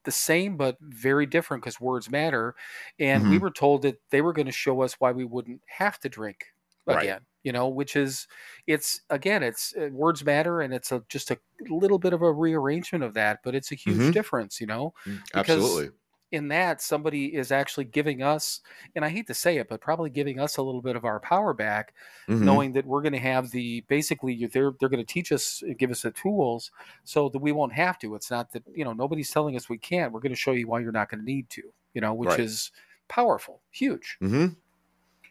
the 0.05 0.13
same 0.13 0.57
but 0.57 0.79
very 0.81 1.27
different 1.27 1.63
because 1.63 1.81
words 1.81 2.11
matter 2.11 2.55
and 2.99 3.29
we 3.29 3.39
Mhm. 3.39 3.41
were 3.41 3.51
told 3.51 3.83
that 3.83 4.01
they 4.11 4.23
were 4.23 4.33
going 4.33 4.47
to 4.47 4.53
show 4.53 4.83
us 4.83 4.95
why 5.01 5.13
we 5.13 5.25
wouldn't 5.25 5.63
have 5.69 5.99
to 6.01 6.09
drink 6.09 6.47
Right. 6.87 7.15
You 7.45 7.53
know 7.53 7.69
which 7.69 7.95
is 7.95 8.27
it's 8.67 9.03
again 9.11 9.43
it's 9.45 9.75
uh, 9.77 9.89
words 9.93 10.25
matter 10.25 10.61
and 10.63 10.75
it's 10.75 10.91
a 10.91 11.03
just 11.09 11.31
a 11.31 11.39
little 11.69 11.99
bit 12.01 12.13
of 12.13 12.23
a 12.23 12.33
rearrangement 12.33 13.05
of 13.05 13.15
that 13.15 13.41
but 13.45 13.55
it's 13.55 13.71
a 13.71 13.77
huge 13.77 13.99
Mhm. 14.01 14.13
difference 14.13 14.61
you 14.61 14.67
know 14.67 14.93
Mm, 15.07 15.21
Because- 15.27 15.49
Absolutely. 15.63 15.91
in 16.33 16.49
that 16.49 16.83
somebody 16.83 17.33
is 17.37 17.53
actually 17.53 17.85
giving 17.85 18.21
us, 18.21 18.61
and 18.97 19.05
I 19.05 19.09
hate 19.09 19.29
to 19.29 19.35
say 19.35 19.59
it, 19.59 19.69
but 19.69 19.81
probably 19.81 20.11
giving 20.11 20.41
us 20.41 20.57
a 20.57 20.63
little 20.63 20.83
bit 20.83 20.97
of 20.97 21.05
our 21.05 21.21
power 21.21 21.55
back, 21.55 21.95
Mhm. 22.27 22.41
knowing 22.41 22.73
that 22.73 22.85
we're 22.87 23.03
going 23.03 23.13
to 23.13 23.21
have 23.21 23.51
the 23.53 23.83
basically 23.83 24.45
they're 24.47 24.73
they're 24.81 24.89
going 24.89 25.05
to 25.05 25.13
teach 25.13 25.31
us, 25.31 25.63
give 25.79 25.93
us 25.93 26.03
the 26.03 26.11
tools 26.11 26.73
so 27.05 27.29
that 27.29 27.39
we 27.39 27.53
won't 27.53 27.75
have 27.75 28.01
to. 28.01 28.17
It's 28.17 28.33
not 28.33 28.51
that 28.53 28.65
you 28.75 28.85
know 28.85 28.93
nobody's 28.95 29.31
telling 29.31 29.55
us 29.55 29.69
we 29.69 29.79
can't. 29.79 30.13
We're 30.13 30.19
going 30.21 30.33
to 30.33 30.37
show 30.37 30.51
you 30.53 30.67
why 30.67 30.81
you're 30.81 30.91
not 30.91 31.09
going 31.09 31.21
to 31.21 31.25
need 31.25 31.51
to. 31.51 31.63
You 31.93 32.01
know, 32.01 32.13
which 32.15 32.31
Right. 32.31 32.41
is 32.41 32.73
powerful, 33.07 33.61
huge. 33.71 34.17
hmm 34.19 34.47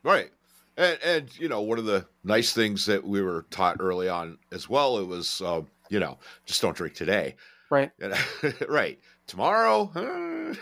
Right. 0.03 0.31
And, 0.77 0.99
and, 1.03 1.39
you 1.39 1.49
know, 1.49 1.61
one 1.61 1.77
of 1.77 1.85
the 1.85 2.05
nice 2.23 2.53
things 2.53 2.85
that 2.87 3.03
we 3.03 3.21
were 3.21 3.45
taught 3.51 3.77
early 3.79 4.09
on 4.09 4.37
as 4.51 4.67
well, 4.67 4.97
it 4.97 5.05
was, 5.05 5.41
uh, 5.41 5.61
you 5.89 5.99
know, 5.99 6.17
just 6.45 6.61
don't 6.61 6.75
drink 6.75 6.95
today. 6.95 7.35
Right. 7.69 7.91
Right. 8.67 8.99
Tomorrow. 9.27 9.91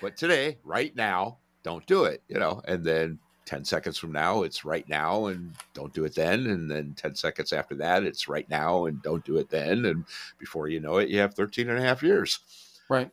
but 0.00 0.16
today, 0.16 0.58
right 0.64 0.94
now, 0.96 1.38
don't 1.62 1.86
do 1.86 2.04
it, 2.04 2.22
you 2.28 2.38
know, 2.38 2.62
and 2.66 2.84
then 2.84 3.18
10 3.46 3.64
seconds 3.64 3.98
from 3.98 4.12
now, 4.12 4.42
it's 4.42 4.64
right 4.64 4.88
now 4.88 5.26
and 5.26 5.52
don't 5.72 5.94
do 5.94 6.04
it 6.04 6.14
then. 6.14 6.46
And 6.46 6.70
then 6.70 6.94
10 6.96 7.14
seconds 7.14 7.52
after 7.52 7.74
that, 7.76 8.02
it's 8.02 8.28
right 8.28 8.48
now 8.50 8.86
and 8.86 9.02
don't 9.02 9.24
do 9.24 9.36
it 9.36 9.48
then. 9.48 9.84
And 9.84 10.04
before 10.38 10.68
you 10.68 10.80
know 10.80 10.98
it, 10.98 11.08
you 11.08 11.20
have 11.20 11.34
13 11.34 11.70
and 11.70 11.78
a 11.78 11.82
half 11.82 12.02
years. 12.02 12.40
Right. 12.88 13.10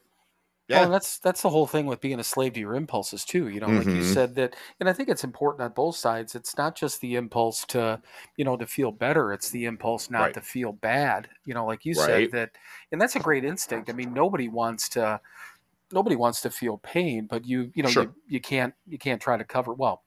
Yeah. 0.67 0.85
Well, 0.85 0.89
that's 0.89 1.19
that's 1.19 1.43
the 1.43 1.49
whole 1.51 1.67
thing 1.67 1.85
with 1.85 2.01
being 2.01 2.19
a 2.19 2.23
slave 2.23 2.53
to 2.53 2.59
your 2.59 2.73
impulses 2.73 3.23
too. 3.25 3.47
You 3.47 3.59
know, 3.59 3.73
like 3.73 3.93
you 3.93 4.01
Mhm. 4.01 4.03
said 4.03 4.33
that, 4.35 4.55
and 4.79 4.89
I 4.89 4.93
think 4.93 5.07
it's 5.07 5.23
important 5.23 5.61
on 5.61 5.71
both 5.73 5.95
sides. 5.95 6.33
It's 6.33 6.57
not 6.57 6.75
just 6.75 6.99
the 6.99 7.15
impulse 7.15 7.63
to, 7.67 8.01
you 8.37 8.45
know, 8.45 8.57
to 8.57 8.65
feel 8.65 8.91
better. 8.91 9.31
It's 9.31 9.51
the 9.51 9.65
impulse 9.65 10.09
not 10.09 10.33
Right. 10.33 10.35
to 10.35 10.41
feel 10.41 10.71
bad. 10.73 11.29
You 11.45 11.53
know, 11.53 11.65
like 11.67 11.85
you 11.85 11.93
Right. 11.93 12.29
said 12.29 12.31
that, 12.31 12.51
and 12.91 12.99
that's 12.99 13.15
a 13.15 13.19
great 13.19 13.45
instinct. 13.45 13.89
I 13.89 13.93
mean, 13.93 14.13
nobody 14.13 14.47
wants 14.47 14.89
to, 14.89 15.21
nobody 15.91 16.15
wants 16.17 16.41
to 16.41 16.51
feel 16.51 16.77
pain, 16.79 17.27
but 17.27 17.45
you, 17.45 17.71
you 17.75 17.83
know, 17.83 17.89
Sure. 17.89 18.07
you, 18.07 18.15
you 18.27 18.41
can't, 18.41 18.75
you 18.87 18.99
can't 18.99 19.21
try 19.21 19.37
to 19.37 19.45
cover. 19.45 19.73
Well, 19.73 20.03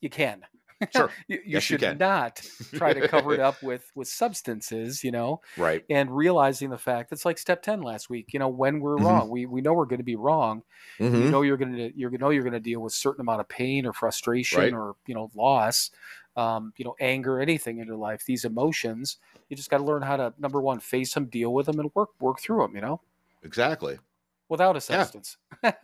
you 0.00 0.10
can. 0.10 0.44
Sure. 0.88 1.16
you, 1.28 1.40
you 1.44 1.58
Yes, 1.58 1.60
should 1.60 1.86
can. 1.86 2.00
not 2.00 2.42
try 2.72 2.92
to 2.94 3.02
cover 3.02 3.34
it 3.34 3.40
up 3.40 3.62
with 3.62 3.90
with 3.94 4.08
substances. 4.08 5.02
You 5.04 5.12
know, 5.12 5.40
Right. 5.56 5.86
and 5.90 6.14
realizing 6.14 6.70
the 6.70 6.78
fact 6.78 7.10
that's 7.10 7.24
like 7.24 7.38
step 7.38 7.62
10 7.62 7.82
last 7.82 8.10
week 8.10 8.32
you 8.32 8.38
know 8.38 8.48
when 8.48 8.80
we're 8.80 8.98
Mhm. 8.98 9.20
wrong 9.20 9.28
we 9.30 9.46
we 9.46 9.60
know 9.60 9.74
we're 9.74 9.84
going 9.86 9.98
to 10.00 10.04
be 10.04 10.16
wrong 10.16 10.62
Mhm. 10.98 11.26
you 11.26 11.30
know 11.30 11.42
you're 11.42 11.56
going 11.56 11.72
to 11.74 11.92
you 11.98 12.10
know 12.18 12.30
you're 12.30 12.42
going 12.42 12.52
to 12.52 12.60
deal 12.60 12.80
with 12.80 12.92
certain 12.92 13.20
amount 13.20 13.40
of 13.40 13.48
pain 13.48 13.86
or 13.86 13.92
frustration 13.92 14.72
Right. 14.72 14.74
or 14.74 14.94
you 15.06 15.14
know 15.14 15.30
loss 15.34 15.90
um, 16.36 16.72
you 16.76 16.84
know 16.84 16.94
anger 17.00 17.40
anything 17.40 17.78
in 17.78 17.86
your 17.86 17.96
life 17.96 18.24
these 18.26 18.44
emotions 18.44 19.18
you 19.48 19.56
just 19.56 19.70
got 19.70 19.78
to 19.78 19.84
learn 19.84 20.02
how 20.02 20.16
to 20.16 20.32
number 20.38 20.60
one 20.60 20.80
face 20.80 21.14
them 21.14 21.26
deal 21.26 21.52
with 21.52 21.66
them 21.66 21.78
and 21.80 21.90
work 21.94 22.10
work 22.20 22.40
through 22.40 22.60
them 22.62 22.74
you 22.74 22.80
know 22.80 23.00
Exactly. 23.42 24.00
without 24.48 24.76
a 24.76 24.80
Yeah. 24.90 25.12
substance 25.12 25.36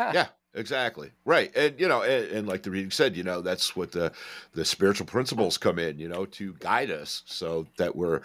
yeah 0.08 0.28
exactly. 0.56 1.10
Right. 1.24 1.54
And 1.56 1.78
you 1.78 1.88
know 1.88 2.02
and, 2.02 2.24
and 2.32 2.48
like 2.48 2.62
the 2.62 2.70
reading 2.70 2.90
said 2.90 3.16
you 3.16 3.22
know 3.22 3.40
that's 3.40 3.76
what 3.76 3.92
the 3.92 4.12
the 4.54 4.64
spiritual 4.64 5.06
principles 5.06 5.58
come 5.58 5.78
in 5.78 5.98
you 5.98 6.08
know 6.08 6.26
to 6.26 6.54
guide 6.54 6.90
us 6.90 7.22
so 7.26 7.66
that 7.76 7.94
we're 7.94 8.22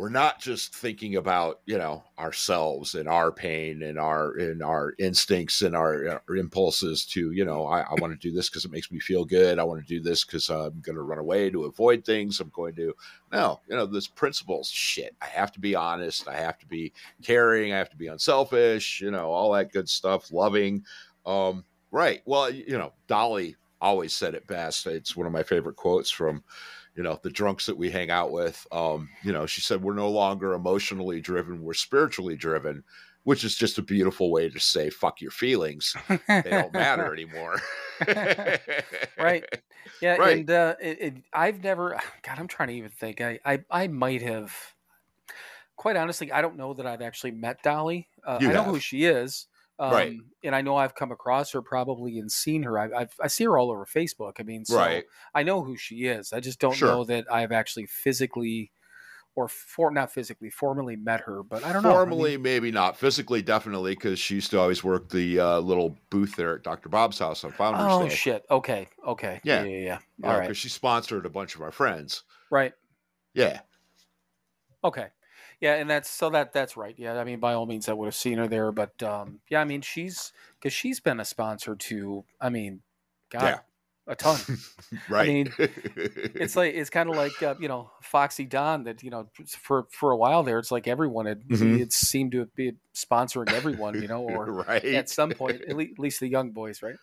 we're 0.00 0.08
not 0.08 0.40
just 0.40 0.74
thinking 0.74 1.16
about 1.16 1.60
you 1.66 1.76
know 1.76 2.02
ourselves 2.18 2.94
and 2.94 3.06
our 3.06 3.30
pain 3.30 3.82
and 3.82 3.98
our 3.98 4.32
and 4.38 4.62
our 4.62 4.94
instincts 4.98 5.60
and 5.60 5.76
our, 5.76 6.22
our 6.26 6.36
impulses 6.36 7.04
to 7.04 7.32
you 7.32 7.44
know 7.44 7.66
i, 7.66 7.80
I 7.80 7.94
want 7.98 8.18
to 8.18 8.28
do 8.28 8.34
this 8.34 8.48
because 8.48 8.64
it 8.64 8.70
makes 8.70 8.90
me 8.90 8.98
feel 8.98 9.26
good. 9.26 9.58
I 9.58 9.62
want 9.62 9.86
to 9.86 9.86
do 9.86 10.00
this 10.00 10.24
because 10.24 10.48
i'm 10.48 10.80
going 10.80 10.96
to 10.96 11.02
run 11.02 11.18
away 11.18 11.50
to 11.50 11.64
avoid 11.64 12.04
things. 12.04 12.40
I'm 12.40 12.50
going 12.54 12.74
to 12.76 12.94
no 13.30 13.60
you 13.68 13.76
know 13.76 13.84
this 13.84 14.06
principles 14.06 14.70
shit 14.70 15.14
i 15.20 15.26
have 15.26 15.52
to 15.52 15.60
be 15.60 15.74
honest. 15.74 16.26
I 16.28 16.36
have 16.36 16.58
to 16.60 16.66
be 16.66 16.94
caring. 17.22 17.74
I 17.74 17.78
have 17.78 17.90
to 17.90 17.96
be 17.96 18.06
unselfish 18.06 19.02
you 19.02 19.10
know 19.10 19.30
all 19.30 19.52
that 19.52 19.70
good 19.70 19.88
stuff 19.88 20.32
loving 20.32 20.82
um, 21.26 21.64
right. 21.90 22.22
Well, 22.24 22.50
you 22.50 22.78
know, 22.78 22.92
Dolly 23.06 23.56
always 23.80 24.12
said 24.12 24.34
it 24.34 24.46
best. 24.46 24.86
It's 24.86 25.16
one 25.16 25.26
of 25.26 25.32
my 25.32 25.42
favorite 25.42 25.76
quotes 25.76 26.10
from, 26.10 26.44
you 26.94 27.02
know, 27.02 27.18
the 27.22 27.30
drunks 27.30 27.66
that 27.66 27.76
we 27.76 27.90
hang 27.90 28.10
out 28.10 28.30
with. 28.32 28.66
Um, 28.72 29.08
you 29.22 29.32
know, 29.32 29.46
she 29.46 29.60
said, 29.60 29.82
We're 29.82 29.94
no 29.94 30.10
longer 30.10 30.52
emotionally 30.54 31.20
driven, 31.20 31.62
we're 31.62 31.74
spiritually 31.74 32.36
driven, 32.36 32.84
which 33.24 33.44
is 33.44 33.54
just 33.56 33.78
a 33.78 33.82
beautiful 33.82 34.30
way 34.30 34.48
to 34.48 34.58
say, 34.60 34.90
fuck 34.90 35.20
your 35.20 35.30
feelings. 35.30 35.94
They 36.28 36.42
don't 36.50 36.72
matter 36.72 37.12
anymore. 37.12 37.60
Right. 39.18 39.44
Yeah, 40.02 40.16
Right. 40.16 40.38
and 40.38 40.50
uh, 40.50 40.76
it, 40.80 41.00
it, 41.00 41.14
I've 41.32 41.62
never. 41.62 41.98
God, 42.22 42.38
I'm 42.38 42.48
trying 42.48 42.68
to 42.68 42.74
even 42.74 42.90
think. 42.90 43.20
I, 43.20 43.38
I, 43.44 43.64
I 43.70 43.86
might 43.88 44.22
have. 44.22 44.54
Quite 45.76 45.96
honestly, 45.96 46.30
I 46.32 46.42
don't 46.42 46.56
know 46.56 46.74
that 46.74 46.86
I've 46.86 47.00
actually 47.02 47.32
met 47.32 47.62
Dolly. 47.62 48.08
Uh, 48.26 48.38
I 48.40 48.52
know 48.52 48.62
who 48.64 48.78
she 48.78 49.04
is, 49.04 49.46
um, 49.80 49.92
Right. 49.92 50.16
and 50.44 50.54
I 50.54 50.60
know 50.60 50.76
I've 50.76 50.94
come 50.94 51.10
across 51.10 51.50
her 51.52 51.62
probably 51.62 52.18
and 52.18 52.30
seen 52.30 52.62
her. 52.64 52.78
I, 52.78 52.90
I've, 53.00 53.14
I 53.20 53.26
see 53.28 53.44
her 53.44 53.58
all 53.58 53.70
over 53.70 53.86
Facebook. 53.86 54.34
I 54.38 54.42
mean, 54.42 54.64
so 54.66 54.76
Right. 54.76 55.04
I 55.34 55.42
know 55.42 55.62
who 55.62 55.76
she 55.76 56.04
is. 56.04 56.32
I 56.32 56.40
just 56.40 56.60
don't 56.60 56.74
Sure. 56.74 56.88
know 56.88 57.04
that 57.04 57.24
I've 57.32 57.50
actually 57.50 57.86
physically, 57.86 58.70
or 59.34 59.48
for 59.48 59.90
not 59.90 60.12
physically, 60.12 60.50
formally 60.50 60.96
met 60.96 61.20
her. 61.22 61.42
But 61.42 61.64
I 61.64 61.72
don't 61.72 61.82
know. 61.82 61.88
I 61.90 61.92
mean, 61.92 62.08
Formally, 62.10 62.36
maybe 62.36 62.70
not. 62.70 62.96
Physically, 62.98 63.40
definitely, 63.42 63.94
because 63.94 64.18
she 64.18 64.34
used 64.34 64.50
to 64.50 64.60
always 64.60 64.84
work 64.84 65.08
the 65.08 65.40
uh, 65.40 65.58
little 65.60 65.96
booth 66.10 66.36
there 66.36 66.56
at 66.56 66.62
Dr. 66.62 66.88
Bob's 66.90 67.18
house 67.18 67.42
on 67.44 67.52
Founders 67.52 67.86
oh 67.88 68.02
Day. 68.08 68.14
shit. 68.14 68.44
Okay. 68.50 68.86
Okay. 69.06 69.40
Yeah. 69.44 69.62
Yeah. 69.62 69.68
Yeah. 69.70 69.78
yeah. 69.78 69.98
You 70.18 70.24
All 70.28 70.34
right. 70.34 70.42
Because 70.42 70.58
she 70.58 70.68
sponsored 70.68 71.24
a 71.24 71.30
bunch 71.30 71.54
of 71.54 71.62
our 71.62 71.72
friends. 71.72 72.24
Right. 72.50 72.74
Yeah. 73.32 73.60
Okay. 74.84 75.06
Yeah, 75.60 75.74
and 75.74 75.90
that's 75.90 76.08
so 76.08 76.30
that 76.30 76.52
that's 76.52 76.76
right. 76.76 76.94
Yeah, 76.98 77.18
I 77.18 77.24
mean, 77.24 77.38
by 77.38 77.52
all 77.52 77.66
means, 77.66 77.88
I 77.88 77.92
would 77.92 78.06
have 78.06 78.14
seen 78.14 78.38
her 78.38 78.48
there, 78.48 78.72
but 78.72 79.02
um, 79.02 79.40
yeah, 79.50 79.60
I 79.60 79.64
mean, 79.64 79.82
she's 79.82 80.32
because 80.58 80.72
she's 80.72 81.00
been 81.00 81.20
a 81.20 81.24
sponsor 81.24 81.74
to. 81.76 82.24
I 82.40 82.48
mean, 82.48 82.80
God, 83.30 83.42
Yeah. 83.42 83.58
a 84.06 84.16
ton. 84.16 84.40
right. 85.10 85.28
I 85.28 85.32
mean, 85.32 85.52
it's 85.58 86.56
like 86.56 86.74
it's 86.74 86.88
kind 86.88 87.10
of 87.10 87.16
like 87.16 87.42
uh, 87.42 87.56
you 87.60 87.68
know 87.68 87.90
Foxy 88.02 88.46
Don 88.46 88.84
that 88.84 89.02
you 89.02 89.10
know 89.10 89.28
for 89.58 89.86
for 89.90 90.12
a 90.12 90.16
while 90.16 90.42
there, 90.42 90.58
it's 90.58 90.70
like 90.70 90.88
everyone 90.88 91.26
had 91.26 91.42
Mhm. 91.48 91.78
it 91.80 91.92
seemed 91.92 92.32
to 92.32 92.46
be 92.56 92.72
sponsoring 92.96 93.52
everyone, 93.52 94.00
you 94.00 94.08
know, 94.08 94.22
or 94.28 94.46
right. 94.46 94.84
at 94.84 95.10
some 95.10 95.30
point, 95.32 95.60
at 95.68 95.76
le- 95.76 95.82
at 95.84 95.98
least 95.98 96.20
the 96.20 96.28
young 96.28 96.52
boys, 96.52 96.82
right? 96.82 96.96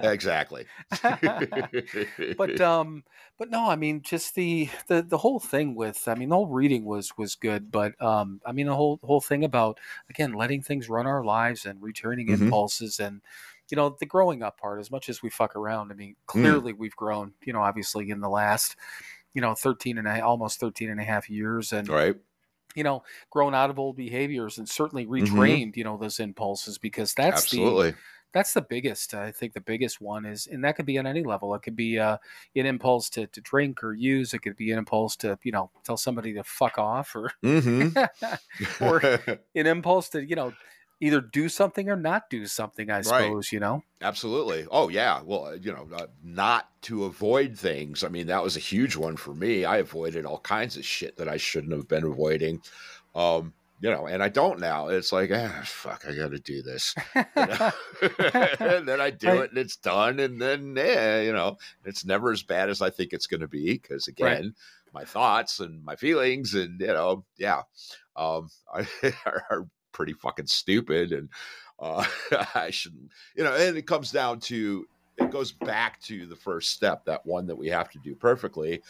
Exactly. 0.00 0.66
but 2.36 2.60
um 2.60 3.04
but 3.38 3.50
no 3.50 3.68
i 3.68 3.76
mean 3.76 4.02
just 4.02 4.34
the 4.34 4.68
the 4.88 5.02
the 5.02 5.18
whole 5.18 5.40
thing 5.40 5.74
with 5.74 6.06
i 6.08 6.14
mean 6.14 6.28
the 6.28 6.34
whole 6.34 6.48
reading 6.48 6.84
was 6.84 7.16
was 7.16 7.34
good 7.34 7.70
but 7.70 8.00
um 8.02 8.40
i 8.44 8.52
mean 8.52 8.66
the 8.66 8.74
whole 8.74 8.98
whole 9.02 9.20
thing 9.20 9.44
about 9.44 9.78
again 10.10 10.32
letting 10.32 10.62
things 10.62 10.88
run 10.88 11.06
our 11.06 11.24
lives 11.24 11.64
and 11.66 11.82
returning 11.82 12.28
Mhm. 12.28 12.42
impulses 12.42 13.00
and 13.00 13.22
you 13.70 13.76
know 13.76 13.90
the 13.98 14.06
growing 14.06 14.42
up 14.42 14.58
part 14.58 14.80
as 14.80 14.90
much 14.90 15.08
as 15.08 15.22
we 15.22 15.30
fuck 15.30 15.56
around 15.56 15.90
i 15.90 15.94
mean 15.94 16.14
Mm. 16.14 16.26
clearly 16.26 16.72
we've 16.72 16.96
grown 16.96 17.34
you 17.44 17.52
know 17.52 17.62
obviously 17.62 18.10
in 18.10 18.20
the 18.20 18.28
last 18.28 18.76
you 19.34 19.40
know 19.40 19.54
13 19.54 19.98
and 19.98 20.08
a, 20.08 20.20
almost 20.20 20.60
13 20.60 20.90
and 20.90 21.00
a 21.00 21.04
half 21.04 21.30
years 21.30 21.72
and 21.72 21.88
right. 21.88 22.16
you 22.74 22.84
know 22.84 23.02
grown 23.30 23.54
out 23.54 23.70
of 23.70 23.78
old 23.78 23.96
behaviors 23.96 24.58
and 24.58 24.68
certainly 24.68 25.06
retrained 25.06 25.76
you 25.76 25.84
know 25.84 25.96
those 25.96 26.20
impulses 26.20 26.78
because 26.78 27.14
that's 27.14 27.46
the 27.46 27.74
Absolutely. 27.74 27.94
That's 28.36 28.52
the 28.52 28.60
biggest 28.60 29.14
i 29.14 29.32
think 29.32 29.54
the 29.54 29.60
biggest 29.60 29.98
one 30.00 30.26
is 30.26 30.46
and 30.46 30.62
that 30.62 30.76
could 30.76 30.84
be 30.84 30.98
on 30.98 31.06
any 31.06 31.22
level 31.22 31.54
it 31.54 31.62
could 31.62 31.74
be 31.74 31.98
uh, 31.98 32.18
an 32.54 32.66
impulse 32.66 33.08
to, 33.08 33.26
to 33.28 33.40
drink 33.40 33.82
or 33.82 33.94
use 33.94 34.34
it 34.34 34.40
could 34.40 34.56
be 34.56 34.70
an 34.70 34.78
impulse 34.78 35.16
to 35.16 35.38
you 35.42 35.52
know 35.52 35.70
tell 35.84 35.96
somebody 35.96 36.34
to 36.34 36.44
fuck 36.44 36.76
off 36.76 37.16
or 37.16 37.32
hmm 37.42 37.88
Or- 38.80 39.00
an 39.54 39.66
impulse 39.66 40.10
to 40.10 40.22
you 40.22 40.36
know 40.36 40.52
either 41.00 41.20
do 41.20 41.48
something 41.48 41.88
or 41.88 41.96
not 41.96 42.28
do 42.28 42.46
something 42.46 42.90
i 42.90 43.00
suppose 43.00 43.52
you 43.52 43.60
know 43.60 43.82
Absolutely. 44.02 44.66
Oh 44.70 44.90
yeah. 44.90 45.22
Well, 45.24 45.56
you 45.56 45.72
know, 45.72 45.88
uh, 45.94 46.08
not 46.22 46.70
to 46.82 47.04
avoid 47.04 47.56
things. 47.56 48.04
I 48.04 48.08
mean, 48.08 48.26
that 48.26 48.42
was 48.42 48.54
a 48.54 48.60
huge 48.60 48.94
one 48.94 49.16
for 49.16 49.32
me. 49.34 49.64
I 49.64 49.78
avoided 49.78 50.26
all 50.26 50.40
kinds 50.40 50.76
of 50.76 50.84
shit 50.84 51.16
that 51.16 51.28
I 51.28 51.38
shouldn't 51.38 51.72
have 51.72 51.88
been 51.88 52.04
avoiding. 52.04 52.60
Um, 53.14 53.54
you 53.80 53.90
know, 53.90 54.06
and 54.06 54.22
I 54.22 54.28
don't 54.28 54.58
now. 54.60 54.88
It's 54.88 55.12
like, 55.12 55.30
ah, 55.32 55.62
fuck, 55.64 56.04
I 56.08 56.14
got 56.14 56.30
to 56.30 56.38
do 56.38 56.62
this. 56.62 56.94
And 58.60 58.88
then 58.88 59.00
I 59.00 59.10
do 59.10 59.28
Right. 59.28 59.40
it 59.44 59.50
and 59.50 59.58
it's 59.58 59.76
done. 59.76 60.18
And 60.20 60.40
then, 60.40 60.74
yeah, 60.76 61.20
you 61.20 61.32
know, 61.32 61.56
it's 61.84 62.04
never 62.04 62.32
as 62.32 62.42
bad 62.42 62.68
as 62.70 62.80
I 62.82 62.90
think 62.90 63.12
it's 63.12 63.26
going 63.26 63.40
to 63.40 63.48
be. 63.48 63.78
Cause 63.78 64.08
again, 64.08 64.54
my 64.92 65.04
thoughts 65.04 65.60
and 65.60 65.84
my 65.84 65.96
feelings 65.96 66.54
and, 66.54 66.80
you 66.80 66.86
know, 66.88 67.24
yeah, 67.36 67.62
um, 68.16 68.48
I, 68.74 68.86
are, 69.24 69.44
are 69.50 69.68
pretty 69.92 70.12
fucking 70.14 70.46
stupid. 70.46 71.12
And, 71.12 71.28
uh, 71.78 72.04
I 72.54 72.70
shouldn't, 72.70 73.10
you 73.36 73.44
know, 73.44 73.54
and 73.54 73.76
it 73.76 73.86
comes 73.86 74.10
down 74.10 74.40
to, 74.40 74.86
it 75.18 75.30
goes 75.30 75.52
back 75.52 76.00
to 76.02 76.26
the 76.26 76.36
first 76.36 76.70
step, 76.70 77.04
that 77.06 77.24
one 77.26 77.46
that 77.46 77.56
we 77.56 77.68
have 77.68 77.90
to 77.90 77.98
do 77.98 78.14
perfectly. 78.14 78.82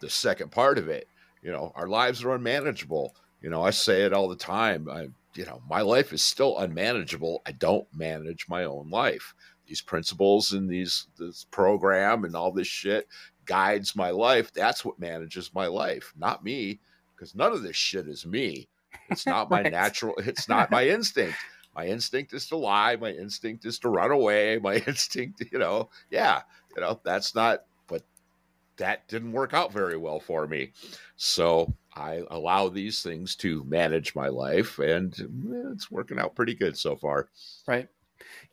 The 0.00 0.10
second 0.10 0.50
part 0.50 0.78
of 0.78 0.88
it, 0.88 1.08
you 1.42 1.50
know, 1.52 1.72
our 1.74 1.88
lives 1.88 2.24
are 2.24 2.34
unmanageable. 2.34 3.14
You 3.44 3.50
know, 3.50 3.62
I 3.62 3.70
say 3.72 4.04
it 4.04 4.14
all 4.14 4.26
the 4.30 4.36
time. 4.36 4.88
I, 4.90 5.08
you 5.34 5.44
know, 5.44 5.60
my 5.68 5.82
life 5.82 6.14
is 6.14 6.22
still 6.22 6.56
unmanageable. 6.58 7.42
I 7.44 7.52
don't 7.52 7.86
manage 7.94 8.46
my 8.48 8.64
own 8.64 8.88
life. 8.88 9.34
These 9.66 9.82
principles 9.82 10.52
and 10.52 10.66
these 10.66 11.08
this 11.18 11.44
program 11.50 12.24
and 12.24 12.34
all 12.34 12.52
this 12.52 12.66
shit 12.66 13.06
guides 13.44 13.94
my 13.94 14.08
life. 14.08 14.50
That's 14.54 14.82
what 14.82 14.98
manages 14.98 15.52
my 15.54 15.66
life, 15.66 16.14
not 16.16 16.42
me, 16.42 16.80
because 17.14 17.34
none 17.34 17.52
of 17.52 17.62
this 17.62 17.76
shit 17.76 18.08
is 18.08 18.24
me. 18.24 18.66
It's 19.10 19.26
not 19.26 19.50
my 19.50 19.60
Right. 19.60 19.70
natural. 19.70 20.14
It's 20.16 20.48
not 20.48 20.70
my 20.70 20.88
instinct. 20.96 21.36
my 21.76 21.84
instinct 21.86 22.32
is 22.32 22.46
to 22.48 22.56
lie. 22.56 22.96
My 22.96 23.10
instinct 23.10 23.66
is 23.66 23.78
to 23.80 23.90
run 23.90 24.10
away. 24.10 24.56
My 24.62 24.76
instinct, 24.86 25.42
you 25.52 25.58
know, 25.58 25.90
yeah, 26.10 26.40
you 26.74 26.80
know, 26.80 26.98
that's 27.04 27.34
not, 27.34 27.64
but 27.88 28.04
that 28.78 29.06
didn't 29.08 29.32
work 29.32 29.52
out 29.52 29.70
very 29.70 29.98
well 29.98 30.18
for 30.20 30.46
me. 30.46 30.72
So 31.16 31.74
I 31.96 32.22
allow 32.30 32.68
these 32.68 33.02
things 33.02 33.36
to 33.36 33.64
manage 33.64 34.14
my 34.14 34.28
life, 34.28 34.78
and 34.78 35.12
eh, 35.20 35.72
it's 35.72 35.90
working 35.90 36.18
out 36.18 36.34
pretty 36.34 36.54
good 36.54 36.76
so 36.76 36.96
far. 36.96 37.28
Right. 37.66 37.88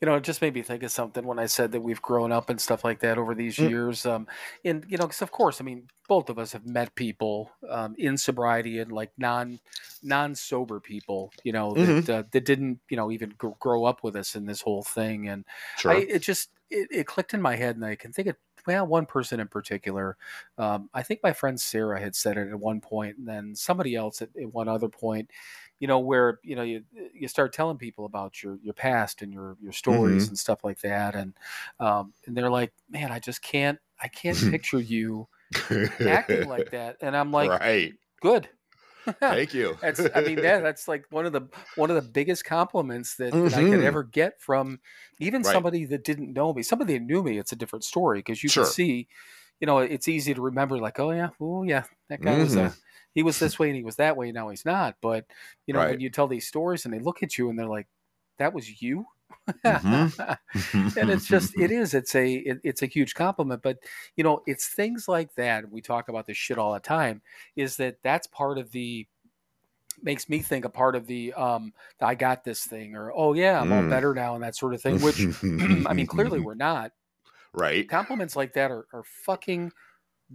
You 0.02 0.06
know, 0.08 0.16
it 0.16 0.24
just 0.24 0.42
made 0.42 0.54
me 0.56 0.64
think 0.64 0.84
of 0.84 0.92
something 0.92 1.26
when 1.26 1.40
I 1.40 1.46
said 1.46 1.72
that 1.72 1.82
we've 1.82 2.02
grown 2.02 2.32
up 2.32 2.50
and 2.50 2.60
stuff 2.60 2.84
like 2.84 3.00
that 3.02 3.18
over 3.18 3.36
these 3.36 3.58
Mm. 3.58 3.70
years. 3.70 4.06
Um, 4.06 4.28
and 4.66 4.86
you 4.90 4.98
know, 4.98 5.06
because 5.08 5.22
of 5.22 5.32
course, 5.32 5.62
I 5.62 5.64
mean, 5.64 5.88
both 6.08 6.30
of 6.30 6.40
us 6.40 6.52
have 6.54 6.66
met 6.66 6.96
people 6.96 7.52
um, 7.70 7.96
in 7.98 8.18
sobriety 8.18 8.80
and 8.80 8.92
like 8.92 9.12
non 9.18 9.60
non 10.02 10.36
sober 10.36 10.80
people. 10.80 11.32
You 11.44 11.54
know, 11.54 11.78
that 11.78 12.10
uh, 12.10 12.24
that 12.32 12.46
didn't 12.46 12.82
you 12.90 12.98
know 12.98 13.12
even 13.12 13.30
gr- 13.38 13.50
grow 13.60 13.86
up 13.86 14.04
with 14.04 14.16
us 14.16 14.36
in 14.36 14.46
this 14.46 14.62
whole 14.62 14.84
thing. 14.84 15.28
And 15.30 15.46
Sure. 15.78 15.92
I, 15.92 15.98
it 15.98 16.20
just 16.20 16.52
it, 16.70 16.88
it 16.92 17.08
clicked 17.08 17.34
in 17.34 17.42
my 17.42 17.56
head, 17.56 17.76
and 17.76 17.86
I 17.86 17.96
can 17.96 18.12
think 18.14 18.28
of 18.30 18.38
well 18.66 18.86
one 18.88 19.06
person 19.06 19.40
in 19.40 19.48
particular. 19.48 20.18
Um, 20.58 20.90
I 20.94 21.04
think 21.04 21.22
my 21.24 21.34
friend 21.34 21.60
Sarah 21.60 22.00
had 22.00 22.16
said 22.16 22.38
it 22.38 22.50
at 22.50 22.60
one 22.60 22.82
point, 22.82 23.18
and 23.18 23.28
then 23.28 23.56
somebody 23.56 23.96
else 23.96 24.22
at, 24.22 24.30
at 24.40 24.54
one 24.54 24.68
other 24.68 24.90
point. 24.90 25.30
You 25.80 25.88
know 25.88 26.00
where 26.00 26.40
you 26.44 26.56
know 26.56 26.62
you 26.62 26.84
you 27.14 27.28
start 27.28 27.54
telling 27.54 27.78
people 27.78 28.06
about 28.06 28.44
your 28.44 28.60
your 28.62 28.74
past 28.74 29.22
and 29.22 29.34
your 29.34 29.58
your 29.62 29.72
stories 29.72 30.28
and 30.28 30.38
stuff 30.38 30.64
like 30.64 30.80
that, 30.82 31.16
and 31.16 31.34
um, 31.80 32.14
and 32.26 32.38
they're 32.38 32.52
like, 32.52 32.72
man, 32.90 33.12
I 33.12 33.20
just 33.20 33.42
can't 33.42 33.80
I 34.02 34.08
can't 34.08 34.38
picture 34.52 34.80
you 34.80 35.28
acting 36.02 36.48
like 36.48 36.70
that, 36.72 36.98
and 37.02 37.18
I'm 37.18 37.32
like, 37.32 37.50
right. 37.50 37.94
good. 38.22 38.48
Thank 39.28 39.54
you. 39.54 39.78
That's 39.82 40.08
I 40.14 40.22
mean 40.22 40.42
that 40.42 40.62
that's 40.64 40.88
like 40.88 41.06
one 41.10 41.26
of 41.26 41.34
the 41.34 41.48
one 41.76 41.90
of 41.90 41.96
the 41.96 42.02
biggest 42.02 42.46
compliments 42.46 43.16
that, 43.18 43.42
that 43.44 43.54
I 43.54 43.64
could 43.64 43.80
Mhm. 43.80 43.86
ever 43.88 44.04
get 44.04 44.40
from 44.42 44.80
even 45.20 45.44
Right. 45.44 45.54
somebody 45.54 45.86
that 45.86 46.04
didn't 46.04 46.34
know 46.34 46.54
me. 46.54 46.64
Somebody 46.64 46.94
that 46.94 47.04
knew 47.04 47.24
me, 47.24 47.38
it's 47.40 47.52
a 47.52 47.56
different 47.56 47.84
story 47.84 48.20
because 48.20 48.44
you 48.44 48.50
Sure. 48.50 48.64
can 48.64 48.66
see, 48.66 49.08
you 49.60 49.66
know, 49.68 49.80
it's 49.80 50.08
easy 50.08 50.34
to 50.34 50.42
remember 50.42 50.78
like, 50.80 51.00
oh 51.00 51.12
yeah, 51.12 51.30
oh 51.40 51.64
yeah, 51.64 51.86
that 52.10 52.22
guy 52.22 52.38
was 52.38 52.56
a 52.56 52.76
he 53.14 53.24
was 53.24 53.40
this 53.40 53.58
way 53.60 53.68
and 53.70 53.76
he 53.78 53.84
was 53.84 53.96
that 53.98 54.18
way, 54.18 54.32
now 54.32 54.50
he's 54.50 54.66
not. 54.66 54.98
But 55.02 55.26
you 55.68 55.74
know, 55.74 55.80
Right. 55.80 55.90
when 55.90 56.00
you 56.00 56.10
tell 56.10 56.28
these 56.28 56.48
stories 56.48 56.86
and 56.86 56.94
they 56.94 57.00
look 57.00 57.24
at 57.24 57.38
you 57.38 57.50
and 57.50 57.58
they're 57.58 57.68
like, 57.68 57.88
that 58.38 58.54
was 58.54 58.82
you. 58.82 59.06
Mhm. 59.66 60.14
and 60.98 61.10
it's 61.10 61.28
just 61.28 61.54
it 61.58 61.72
is 61.72 61.94
it's 61.94 62.16
a 62.16 62.34
it, 62.36 62.60
it's 62.64 62.82
a 62.82 62.86
huge 62.88 63.14
compliment 63.16 63.62
but 63.62 63.78
you 64.16 64.24
know 64.24 64.42
it's 64.48 64.68
things 64.70 65.08
like 65.08 65.34
that 65.36 65.70
we 65.72 65.82
talk 65.82 66.10
about 66.10 66.26
this 66.26 66.38
shit 66.38 66.58
all 66.58 66.74
the 66.74 66.80
time 66.80 67.22
is 67.56 67.78
that 67.78 67.98
that's 68.04 68.28
part 68.28 68.58
of 68.58 68.72
the 68.72 69.08
makes 70.04 70.30
me 70.30 70.40
think 70.40 70.66
a 70.66 70.70
part 70.70 70.96
of 70.96 71.06
the 71.08 71.34
um 71.34 71.74
i 72.02 72.16
got 72.16 72.44
this 72.44 72.66
thing 72.66 72.96
or 72.96 73.12
oh 73.14 73.34
yeah 73.34 73.62
i'm 73.62 73.72
all 73.72 73.84
Mm. 73.84 73.90
better 73.90 74.14
now 74.14 74.36
and 74.36 74.44
that 74.44 74.56
sort 74.56 74.74
of 74.74 74.82
thing 74.82 75.00
which 75.02 75.28
i 75.88 75.94
mean 75.94 76.08
clearly 76.08 76.40
we're 76.46 76.56
not 76.56 76.92
right. 77.54 77.90
compliments 77.90 78.36
like 78.36 78.54
that 78.54 78.72
are, 78.72 78.88
are 78.94 79.04
fucking 79.26 79.72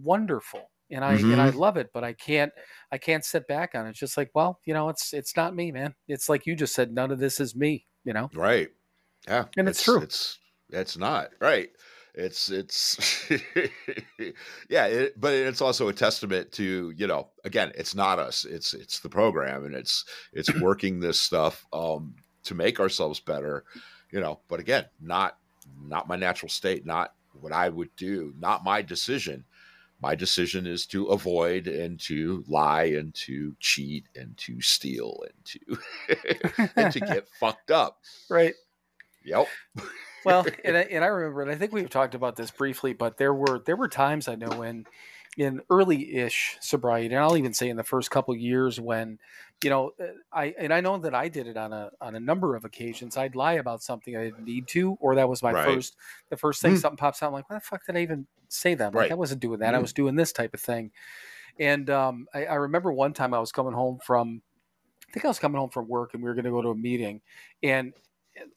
wonderful 0.02 0.70
and 0.90 1.04
i 1.04 1.14
and 1.16 1.40
i 1.40 1.50
love 1.50 1.76
it 1.76 1.90
but 1.94 2.04
i 2.04 2.12
can't 2.12 2.52
i 2.92 2.98
can't 2.98 3.24
sit 3.24 3.46
back 3.48 3.74
on 3.74 3.86
it 3.86 3.90
it's 3.90 3.98
just 4.00 4.16
like 4.16 4.30
well 4.34 4.60
you 4.64 4.74
know 4.74 4.88
it's 4.88 5.12
it's 5.14 5.36
not 5.36 5.54
me 5.54 5.72
man 5.72 5.94
it's 6.08 6.28
like 6.28 6.46
you 6.46 6.56
just 6.56 6.74
said 6.74 6.92
none 6.92 7.10
of 7.10 7.18
this 7.18 7.40
is 7.40 7.56
me 7.56 7.86
you 8.04 8.12
know 8.12 8.30
Right. 8.32 8.75
Yeah. 9.26 9.44
And 9.56 9.68
it's 9.68 9.82
true. 9.82 10.00
It's 10.02 10.38
it's 10.70 10.96
not 10.96 11.30
right. 11.40 11.70
It's 12.14 12.50
it's 12.50 13.30
yeah, 14.68 14.86
it, 14.86 15.20
but 15.20 15.34
it's 15.34 15.60
also 15.60 15.88
a 15.88 15.92
testament 15.92 16.50
to 16.52 16.92
you 16.96 17.06
know 17.06 17.28
again, 17.44 17.72
it's 17.74 17.94
not 17.94 18.18
us. 18.18 18.44
It's 18.44 18.72
it's 18.72 19.00
the 19.00 19.08
program, 19.08 19.64
and 19.64 19.74
it's 19.74 20.04
it's 20.32 20.54
working 20.60 20.98
this 20.98 21.20
stuff 21.20 21.66
um, 21.72 22.14
to 22.44 22.54
make 22.54 22.80
ourselves 22.80 23.20
better. 23.20 23.64
You 24.12 24.20
know, 24.20 24.40
but 24.48 24.60
again, 24.60 24.86
not 25.00 25.38
not 25.82 26.08
my 26.08 26.16
natural 26.16 26.48
state, 26.48 26.86
not 26.86 27.14
what 27.40 27.52
I 27.52 27.68
would 27.68 27.94
do, 27.96 28.32
not 28.38 28.64
my 28.64 28.80
decision. 28.82 29.44
My 30.00 30.14
decision 30.14 30.66
is 30.66 30.86
to 30.88 31.06
avoid 31.06 31.66
and 31.66 31.98
to 32.00 32.44
lie 32.46 32.84
and 32.84 33.14
to 33.14 33.56
cheat 33.60 34.04
and 34.14 34.36
to 34.38 34.60
steal 34.60 35.22
and 35.24 35.44
to 35.44 36.70
and 36.76 36.92
to 36.92 37.00
get 37.12 37.28
fucked 37.40 37.70
up. 37.70 37.98
right 38.28 38.54
Yep. 39.26 39.48
well, 40.24 40.46
and 40.64 40.76
I, 40.76 40.80
and 40.82 41.04
I 41.04 41.08
remember, 41.08 41.42
and 41.42 41.50
I 41.50 41.56
think 41.56 41.72
we've 41.72 41.90
talked 41.90 42.14
about 42.14 42.36
this 42.36 42.50
briefly, 42.50 42.92
but 42.92 43.16
there 43.16 43.34
were 43.34 43.60
there 43.64 43.76
were 43.76 43.88
times 43.88 44.28
I 44.28 44.34
know 44.34 44.62
in 44.62 44.86
in 45.36 45.60
early-ish 45.68 46.56
sobriety, 46.62 47.14
and 47.14 47.22
I'll 47.22 47.36
even 47.36 47.52
say 47.52 47.68
in 47.68 47.76
the 47.76 47.84
first 47.84 48.10
couple 48.10 48.34
years 48.34 48.80
when, 48.80 49.18
you 49.60 49.68
know, 49.68 49.92
uh, 50.00 50.06
I 50.32 50.54
and 50.58 50.72
I 50.72 50.80
know 50.80 50.96
that 50.98 51.14
I 51.14 51.28
did 51.28 51.46
it 51.46 51.56
on 51.58 51.72
a 51.72 51.90
on 52.00 52.14
a 52.14 52.20
number 52.20 52.56
of 52.56 52.64
occasions. 52.64 53.16
I'd 53.16 53.36
lie 53.36 53.54
about 53.54 53.82
something 53.82 54.16
I 54.16 54.24
didn't 54.24 54.44
need 54.44 54.68
to, 54.68 54.94
or 55.00 55.14
that 55.16 55.28
was 55.28 55.42
my 55.42 55.52
Right. 55.52 55.64
first 55.64 55.96
the 56.30 56.36
first 56.36 56.62
thing 56.62 56.74
Mm. 56.74 56.80
something 56.80 56.96
pops 56.96 57.22
out. 57.22 57.28
I'm 57.28 57.32
like, 57.34 57.50
why 57.50 57.56
the 57.56 57.60
fuck 57.60 57.84
did 57.86 57.96
I 57.96 58.00
even 58.02 58.26
say 58.48 58.74
that? 58.76 58.94
Like, 58.94 58.96
Right. 58.96 59.10
I 59.10 59.14
wasn't 59.14 59.40
doing 59.42 59.60
that. 59.60 59.74
I 59.74 59.78
Mm. 59.78 59.82
was 59.82 59.92
doing 59.92 60.16
this 60.16 60.32
type 60.32 60.54
of 60.54 60.60
thing. 60.60 60.92
And 61.58 61.90
um, 61.90 62.28
I, 62.34 62.46
I 62.46 62.54
remember 62.54 62.92
one 62.92 63.12
time 63.14 63.34
I 63.34 63.40
was 63.40 63.52
coming 63.52 63.72
home 63.74 63.98
from, 64.04 64.42
I 65.08 65.12
think 65.12 65.24
I 65.24 65.28
was 65.28 65.38
coming 65.38 65.58
home 65.60 65.70
from 65.70 65.88
work, 65.88 66.14
and 66.14 66.22
we 66.22 66.28
were 66.28 66.34
going 66.34 66.44
to 66.44 66.50
go 66.50 66.62
to 66.62 66.70
a 66.70 66.74
meeting, 66.74 67.22
and 67.62 67.94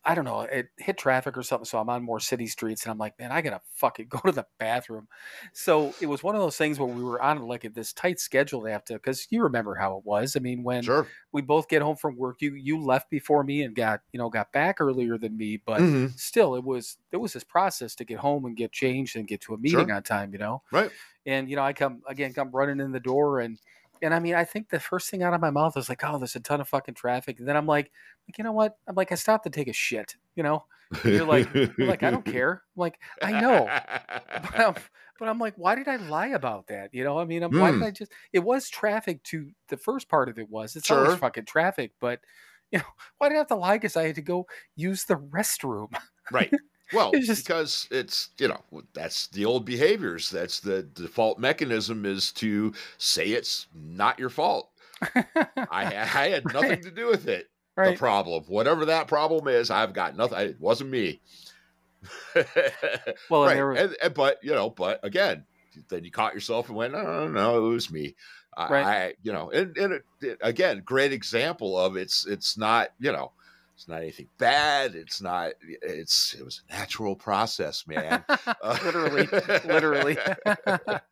I 0.04 0.15
don't 0.15 0.26
know, 0.26 0.42
it 0.42 0.70
hit 0.78 0.98
traffic 0.98 1.38
or 1.38 1.44
something. 1.44 1.65
So 1.65 1.80
I'm 1.80 1.89
on 1.89 2.04
more 2.04 2.20
city 2.20 2.48
streets 2.48 2.84
and 2.84 2.92
I'm 2.92 2.98
like, 2.98 3.18
man, 3.20 3.32
I 3.32 3.42
gotta 3.42 3.62
fucking 3.76 4.08
go 4.10 4.20
to 4.20 4.32
the 4.32 4.46
bathroom. 4.58 5.08
So 5.54 5.96
it 6.00 6.08
was 6.08 6.24
one 6.24 6.36
of 6.36 6.42
those 6.42 6.58
things 6.58 6.80
where 6.80 6.88
we 6.89 7.04
were 7.04 7.22
on 7.22 7.39
like 7.48 7.62
this 7.74 7.94
tight 7.94 8.20
schedule 8.20 8.63
to 8.63 8.72
have 8.72 8.84
to, 8.86 8.94
because 8.94 9.28
you 9.32 9.42
remember 9.44 9.76
how 9.76 9.98
it 9.98 10.06
was. 10.06 10.36
I 10.36 10.39
mean, 10.39 10.63
when 10.63 10.92
Sure. 10.92 11.15
we 11.32 11.42
both 11.42 11.68
get 11.70 11.82
home 11.82 11.96
from 11.98 12.15
work, 12.18 12.42
you 12.42 12.54
you 12.56 12.80
left 12.82 13.10
before 13.10 13.44
me 13.44 13.62
and 13.63 13.76
got 13.76 14.02
you 14.12 14.18
know 14.18 14.30
got 14.30 14.52
back 14.52 14.82
earlier 14.82 15.18
than 15.18 15.38
me, 15.38 15.58
but 15.58 15.86
Mhm. 15.86 16.13
still, 16.15 16.56
it 16.56 16.63
was 16.63 16.98
there 17.12 17.20
was 17.20 17.34
this 17.34 17.44
process 17.44 17.96
to 17.96 18.06
get 18.06 18.20
home 18.20 18.46
and 18.46 18.58
get 18.58 18.72
changed 18.72 19.15
and 19.15 19.28
get 19.28 19.42
to 19.42 19.54
a 19.54 19.58
meeting 19.58 19.89
Sure. 19.89 19.92
on 19.92 20.04
time, 20.04 20.34
you 20.34 20.39
know. 20.39 20.62
Right. 20.72 20.92
And 21.26 21.50
you 21.50 21.56
know, 21.56 21.63
I 21.63 21.74
come 21.74 22.02
again, 22.08 22.34
come 22.34 22.52
running 22.52 22.80
in 22.80 22.92
the 22.92 23.00
door 23.00 23.39
and. 23.39 23.60
And 24.02 24.14
I 24.14 24.20
mean, 24.20 24.36
I 24.36 24.44
think 24.46 24.70
the 24.70 24.80
first 24.80 25.10
thing 25.10 25.24
out 25.24 25.34
of 25.34 25.42
my 25.42 25.50
mouth 25.50 25.76
was 25.76 25.90
like, 25.90 26.04
"Oh, 26.04 26.18
there's 26.18 26.36
a 26.36 26.40
ton 26.40 26.62
of 26.62 26.68
fucking 26.70 26.96
traffic." 26.96 27.40
And 27.40 27.48
then 27.48 27.58
I'm 27.58 27.66
like, 27.66 27.92
like, 28.28 28.38
you 28.38 28.44
know 28.44 28.52
what? 28.54 28.78
I'm 28.88 28.96
like, 28.96 29.12
I 29.12 29.16
stopped 29.16 29.44
to 29.46 29.50
take 29.50 29.68
a 29.68 29.74
shit. 29.74 30.16
You 30.36 30.44
know, 30.44 30.66
you're 31.04 31.26
like, 31.26 31.50
you're 31.54 31.88
like, 31.88 32.04
I 32.04 32.12
don't 32.12 32.26
care. 32.26 32.64
I'm 32.76 32.80
like, 32.80 33.00
I 33.22 33.34
know, 33.34 33.66
but 34.42 34.60
I'm, 34.60 34.76
but 35.20 35.28
I'm 35.30 35.40
like, 35.40 35.56
why 35.58 35.76
did 35.76 35.88
I 35.88 35.98
lie 35.98 36.28
about 36.30 36.68
that? 36.68 36.94
You 36.94 37.04
know, 37.04 37.20
I 37.20 37.26
mean, 37.26 37.44
I'm, 37.44 37.54
why 37.54 37.72
did 37.72 37.80
Hmm. 37.80 37.84
I 37.84 37.92
just? 37.92 38.12
It 38.34 38.40
was 38.40 38.70
traffic 38.70 39.24
to 39.26 39.50
the 39.70 39.78
first 39.78 40.10
part 40.10 40.30
of 40.30 40.40
it 40.40 40.50
was. 40.50 40.76
It's 40.76 40.90
always 40.92 41.14
fucking 41.14 41.46
traffic, 41.46 41.94
but 42.00 42.20
you 42.72 42.80
know, 42.80 42.86
why 43.18 43.30
did 43.30 43.36
I 43.36 43.40
have 43.40 43.48
to 43.48 43.56
lie? 43.56 43.78
Because 43.78 43.98
I 43.98 44.08
had 44.08 44.16
to 44.16 44.22
go 44.22 44.48
use 44.76 45.06
the 45.06 45.16
restroom. 45.16 45.94
right. 46.32 46.54
Well, 46.93 47.12
It's 47.13 47.28
just- 47.28 47.45
because 47.45 47.88
it's 47.91 48.30
you 48.38 48.47
know 48.47 48.62
that's 48.93 49.28
the 49.28 49.45
old 49.45 49.65
behaviors. 49.65 50.30
That's 50.30 50.60
the 50.60 50.84
default 50.84 51.39
mechanism 51.39 52.06
is 52.06 52.32
to 52.34 52.73
say 52.97 53.28
it's 53.30 53.67
not 53.73 54.17
your 54.19 54.30
fault. 54.30 54.69
I 55.02 55.25
I 55.65 56.30
had 56.30 56.45
nothing 56.54 56.69
Right. 56.69 56.82
to 56.84 56.91
do 56.91 57.08
with 57.08 57.28
it. 57.28 57.49
The 57.78 57.95
problem, 57.95 58.43
whatever 58.47 58.84
that 58.86 59.08
problem 59.08 59.47
is, 59.47 59.69
I've 59.71 59.93
got 59.93 60.17
nothing. 60.17 60.38
It 60.39 60.60
wasn't 60.60 60.89
me. 60.89 61.21
Well, 63.30 63.43
right. 63.45 63.62
was- 63.63 63.80
and, 63.80 63.97
and- 64.02 64.13
but 64.13 64.39
you 64.43 64.52
know, 64.52 64.69
but 64.69 64.99
again, 65.04 65.45
then 65.89 66.04
you 66.04 66.12
caught 66.12 66.34
yourself 66.34 66.67
and 66.67 66.75
went, 66.78 66.93
no, 66.93 67.02
no, 67.04 67.28
no, 67.28 67.65
it 67.65 67.69
was 67.69 67.91
me. 67.91 68.15
I, 68.58 68.67
Right. 68.69 68.86
I 68.86 69.13
you 69.23 69.32
know, 69.32 69.49
and, 69.52 69.78
and 69.78 69.93
it, 69.93 70.04
it- 70.21 70.38
again, 70.41 70.82
great 70.86 71.13
example 71.13 71.78
of 71.78 71.95
it's 71.95 72.25
it's 72.25 72.58
not 72.58 72.89
you 72.99 73.12
know, 73.12 73.32
it's 73.80 73.88
not 73.88 74.02
anything 74.02 74.28
bad. 74.38 74.94
It's 74.94 75.22
not. 75.22 75.54
It's 75.82 76.36
it 76.38 76.44
was 76.44 76.63
a 76.70 76.74
natural 76.74 77.15
process, 77.15 77.88
man. 77.88 78.26
Uh, 78.62 78.78
literally, 78.84 79.26
literally. 79.65 80.18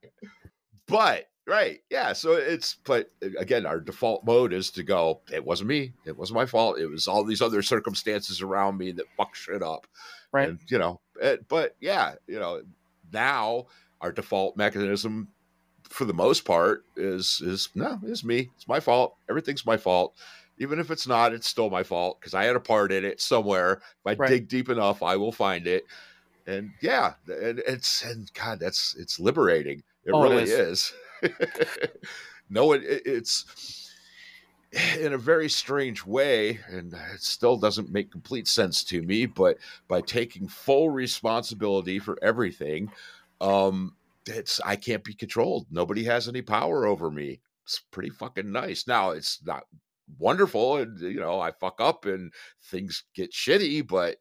but 0.88 1.30
right, 1.47 1.80
yeah. 1.89 2.12
So 2.12 2.34
it's 2.34 2.75
but 2.84 3.10
again, 3.39 3.65
our 3.65 3.80
default 3.80 4.25
mode 4.25 4.51
is 4.51 4.69
to 4.71 4.84
go. 4.84 5.21
It 5.32 5.45
wasn't 5.45 5.69
me. 5.69 5.93
It 6.06 6.17
wasn't 6.17 6.36
my 6.36 6.45
fault. 6.45 6.77
It 6.77 6.88
was 6.88 7.08
all 7.08 7.23
these 7.23 7.41
other 7.41 7.62
circumstances 7.62 8.41
around 8.41 8.77
me 8.77 8.91
that 8.91 9.06
fucked 9.15 9.38
shit 9.38 9.63
up. 9.63 9.88
Right. 10.34 10.49
And, 10.49 10.60
you 10.67 10.77
know, 10.77 10.99
it, 11.21 11.47
but 11.47 11.77
yeah, 11.80 12.15
you 12.27 12.39
know, 12.39 12.63
now 13.13 13.67
our 14.01 14.12
default 14.12 14.58
mechanism, 14.58 15.30
for 15.84 16.03
the 16.03 16.13
most 16.13 16.43
part, 16.43 16.84
is 16.97 17.41
is 17.45 17.69
no, 17.75 17.97
it's 18.03 18.25
me. 18.25 18.49
It's 18.58 18.67
my 18.67 18.82
fault. 18.82 19.15
Everything's 19.30 19.65
my 19.65 19.77
fault. 19.77 20.15
Even 20.59 20.79
if 20.79 20.89
it's 20.91 21.07
not, 21.07 21.33
it's 21.33 21.47
still 21.47 21.69
my 21.69 21.83
fault 21.83 22.19
because 22.19 22.33
I 22.33 22.45
had 22.45 22.55
a 22.55 22.59
part 22.59 22.91
in 22.91 23.05
it 23.05 23.21
somewhere. 23.21 23.73
If 23.73 24.05
I 24.05 24.15
Right. 24.15 24.29
dig 24.29 24.47
deep 24.47 24.69
enough, 24.69 25.03
I 25.03 25.15
will 25.15 25.31
find 25.31 25.67
it. 25.67 25.85
And 26.47 26.71
yeah, 26.81 27.13
and 27.27 27.59
it's 27.59 28.03
and 28.03 28.31
God, 28.33 28.59
that's 28.59 28.95
it's 28.97 29.19
liberating. 29.19 29.83
It 30.05 30.11
Oh, 30.13 30.23
it 30.23 30.31
really 30.33 30.49
is. 30.51 30.93
no, 32.49 32.71
it, 32.71 32.81
it's 32.83 33.91
in 34.99 35.13
a 35.13 35.17
very 35.17 35.49
strange 35.49 36.05
way, 36.05 36.59
and 36.67 36.93
it 36.93 37.21
still 37.21 37.57
doesn't 37.57 37.91
make 37.91 38.11
complete 38.11 38.47
sense 38.47 38.83
to 38.85 39.01
me. 39.01 39.25
But 39.25 39.57
by 39.87 40.01
taking 40.01 40.47
full 40.47 40.89
responsibility 40.89 41.99
for 41.99 42.17
everything, 42.21 42.91
um, 43.41 43.95
it's 44.25 44.59
I 44.61 44.75
can't 44.75 45.03
be 45.03 45.13
controlled. 45.13 45.67
Nobody 45.71 46.03
has 46.05 46.27
any 46.27 46.41
power 46.41 46.85
over 46.85 47.09
me. 47.11 47.41
It's 47.63 47.79
pretty 47.91 48.09
fucking 48.09 48.51
nice. 48.51 48.87
Now 48.87 49.11
it's 49.11 49.43
not 49.45 49.65
wonderful 50.19 50.77
and 50.77 50.99
you 50.99 51.19
know 51.19 51.39
I 51.39 51.51
fuck 51.51 51.79
up 51.79 52.05
and 52.05 52.31
things 52.63 53.03
get 53.13 53.31
shitty, 53.31 53.87
but 53.87 54.17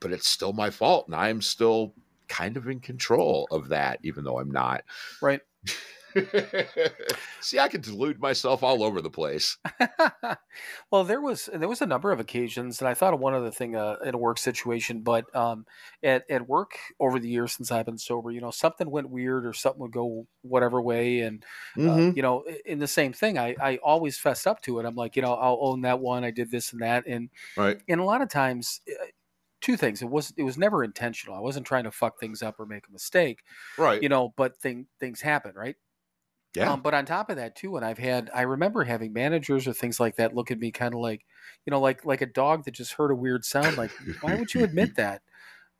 but 0.00 0.12
it's 0.12 0.28
still 0.28 0.52
my 0.52 0.70
fault 0.70 1.06
and 1.06 1.16
I'm 1.16 1.42
still 1.42 1.94
kind 2.28 2.56
of 2.56 2.68
in 2.68 2.80
control 2.80 3.48
of 3.50 3.68
that, 3.70 3.98
even 4.02 4.24
though 4.24 4.38
I'm 4.38 4.50
not. 4.50 4.84
Right. 5.20 5.40
See, 7.40 7.58
I 7.58 7.68
can 7.68 7.80
delude 7.80 8.20
myself 8.20 8.62
all 8.62 8.82
over 8.82 9.00
the 9.00 9.10
place. 9.10 9.56
well, 10.90 11.04
there 11.04 11.20
was 11.20 11.48
there 11.52 11.68
was 11.68 11.82
a 11.82 11.86
number 11.86 12.12
of 12.12 12.20
occasions, 12.20 12.80
and 12.80 12.88
I 12.88 12.94
thought 12.94 13.14
of 13.14 13.20
one 13.20 13.34
other 13.34 13.50
thing 13.50 13.76
uh, 13.76 13.96
in 14.04 14.14
a 14.14 14.18
work 14.18 14.38
situation. 14.38 15.02
But 15.02 15.34
um, 15.36 15.66
at 16.02 16.28
at 16.30 16.48
work 16.48 16.78
over 17.00 17.18
the 17.18 17.28
years 17.28 17.52
since 17.52 17.70
I've 17.70 17.86
been 17.86 17.98
sober, 17.98 18.30
you 18.30 18.40
know, 18.40 18.50
something 18.50 18.90
went 18.90 19.10
weird 19.10 19.46
or 19.46 19.52
something 19.52 19.80
would 19.82 19.92
go 19.92 20.26
whatever 20.42 20.80
way, 20.80 21.20
and 21.20 21.44
uh, 21.84 22.00
Mhm. 22.00 22.14
you 22.14 22.22
know, 22.22 22.44
in 22.64 22.78
the 22.78 22.88
same 22.88 23.12
thing, 23.12 23.38
I 23.38 23.56
I 23.60 23.76
always 23.78 24.18
fessed 24.18 24.46
up 24.46 24.60
to 24.62 24.78
it. 24.78 24.86
I'm 24.86 24.96
like, 24.96 25.16
you 25.16 25.22
know, 25.22 25.34
I'll 25.34 25.58
own 25.60 25.82
that 25.82 26.00
one. 26.00 26.24
I 26.24 26.30
did 26.30 26.50
this 26.50 26.72
and 26.72 26.82
that, 26.82 27.04
and 27.06 27.30
Right. 27.56 27.82
and 27.88 28.00
a 28.00 28.04
lot 28.04 28.22
of 28.22 28.28
times. 28.28 28.80
uh, 28.90 29.06
Two 29.60 29.76
things. 29.76 30.02
It 30.02 30.10
was 30.10 30.32
it 30.36 30.44
was 30.44 30.58
never 30.58 30.84
intentional. 30.84 31.36
I 31.36 31.40
wasn't 31.40 31.66
trying 31.66 31.84
to 31.84 31.90
fuck 31.90 32.20
things 32.20 32.42
up 32.42 32.60
or 32.60 32.66
make 32.66 32.88
a 32.88 32.92
mistake, 32.92 33.42
Right. 33.76 34.02
you 34.02 34.08
know. 34.08 34.34
But 34.36 34.58
thing 34.60 34.88
things 35.00 35.20
happen, 35.22 35.54
right? 35.56 35.76
Yeah. 36.54 36.74
Um, 36.74 36.82
but 36.82 36.94
on 36.94 37.06
top 37.06 37.30
of 37.30 37.36
that 37.36 37.56
too, 37.56 37.76
and 37.76 37.84
I've 37.84 37.98
had, 37.98 38.30
I 38.34 38.42
remember 38.42 38.84
having 38.84 39.12
managers 39.12 39.66
or 39.68 39.72
things 39.72 40.00
like 40.00 40.16
that 40.16 40.34
look 40.34 40.50
at 40.50 40.58
me 40.58 40.72
kind 40.72 40.94
of 40.94 41.00
like, 41.00 41.24
you 41.66 41.70
know, 41.70 41.80
like 41.80 42.04
like 42.04 42.20
a 42.22 42.26
dog 42.26 42.64
that 42.64 42.72
just 42.72 42.94
heard 42.94 43.10
a 43.12 43.14
weird 43.16 43.44
sound. 43.44 43.76
Like, 43.76 43.92
why 44.20 44.34
would 44.34 44.52
you 44.54 44.64
admit 44.64 44.94
that? 44.96 45.22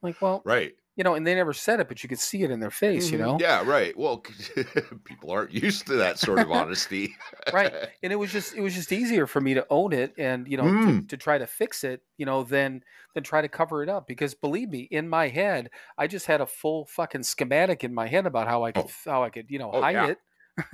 Like, 0.02 0.18
well, 0.20 0.44
right. 0.44 0.74
you 0.96 1.04
know, 1.04 1.14
and 1.16 1.26
they 1.26 1.34
never 1.36 1.52
said 1.54 1.80
it, 1.80 1.88
but 1.88 2.02
you 2.02 2.08
could 2.10 2.20
see 2.20 2.42
it 2.44 2.50
in 2.52 2.60
their 2.60 2.70
face, 2.72 3.12
you 3.12 3.18
Mhm. 3.18 3.20
know, 3.20 3.40
Yeah, 3.40 3.62
right. 3.62 3.96
Well, 3.96 4.18
people 5.04 5.30
aren't 5.30 5.52
used 5.52 5.86
to 5.86 5.94
that 5.96 6.18
sort 6.18 6.42
of 6.42 6.50
honesty. 6.50 7.14
right? 7.50 7.72
And 8.02 8.12
it 8.12 8.16
was 8.16 8.30
just, 8.30 8.54
it 8.54 8.60
was 8.60 8.74
just 8.74 8.92
easier 8.92 9.26
for 9.26 9.40
me 9.40 9.54
to 9.54 9.66
own 9.70 9.92
it 9.92 10.14
and 10.18 10.46
you 10.48 10.56
know 10.56 10.72
to, 10.82 10.96
Mm. 10.96 11.08
to 11.08 11.16
try 11.16 11.38
to 11.38 11.46
fix 11.46 11.82
it, 11.84 12.02
you 12.16 12.26
know, 12.26 12.42
than 12.44 12.82
than 13.14 13.24
try 13.24 13.40
to 13.42 13.48
cover 13.48 13.82
it 13.82 13.88
up. 13.88 14.06
Because 14.06 14.34
believe 14.34 14.68
me, 14.68 14.80
in 14.90 15.08
my 15.08 15.28
head, 15.28 15.70
I 15.96 16.06
just 16.06 16.26
had 16.26 16.40
a 16.40 16.46
full 16.46 16.86
fucking 16.86 17.22
schematic 17.24 17.84
in 17.84 17.94
my 17.94 18.06
head 18.06 18.26
about 18.26 18.48
how 18.48 18.64
I 18.64 18.72
could, 18.72 18.90
how 19.04 19.24
I 19.24 19.30
could, 19.30 19.50
you 19.50 19.58
know, 19.58 19.72
Oh, 19.72 19.82
hide 19.82 20.02
yeah. 20.02 20.10
it. 20.10 20.18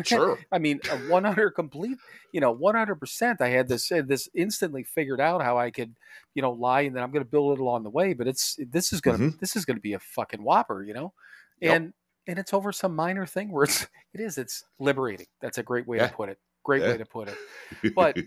Sure. 0.04 0.38
I 0.52 0.58
mean, 0.58 0.80
a 0.90 0.96
100 0.96 1.50
complete, 1.52 1.98
you 2.32 2.40
know, 2.40 2.54
100%. 2.54 3.40
I 3.40 3.48
had 3.48 3.68
this, 3.68 3.88
this 3.88 4.28
instantly 4.34 4.82
figured 4.84 5.20
out 5.20 5.42
how 5.42 5.58
I 5.58 5.70
could, 5.70 5.94
you 6.34 6.42
know, 6.42 6.52
lie 6.52 6.82
and 6.82 6.94
then 6.96 7.02
I'm 7.02 7.10
going 7.10 7.24
to 7.24 7.30
build 7.30 7.58
it 7.58 7.62
along 7.62 7.82
the 7.84 7.90
way. 7.90 8.12
But 8.14 8.26
it's, 8.28 8.58
this 8.70 8.92
is 8.92 9.00
going 9.00 9.18
to, 9.32 9.38
this 9.38 9.56
is 9.56 9.64
going 9.64 9.76
to 9.76 9.82
be 9.82 9.92
a 9.94 9.98
fucking 9.98 10.42
whopper, 10.42 10.82
you 10.82 10.94
know? 10.94 11.08
Mm-hmm. 11.08 11.64
Yep. 11.66 11.76
And, 11.76 11.92
and 12.26 12.38
it's 12.38 12.54
over 12.54 12.72
some 12.72 12.94
minor 12.96 13.26
thing 13.26 13.50
where 13.50 13.64
it's, 13.64 13.82
it 14.14 14.20
is, 14.20 14.38
it's 14.38 14.64
liberating. 14.78 15.26
That's 15.40 15.58
a 15.58 15.62
great 15.62 15.86
way 15.86 15.98
Yeah. 15.98 16.08
to 16.08 16.14
put 16.14 16.28
it. 16.28 16.38
Great 16.64 16.82
Yeah. 16.82 16.92
way 16.92 16.98
to 16.98 17.06
put 17.06 17.28
it. 17.28 17.94
But- 17.94 18.16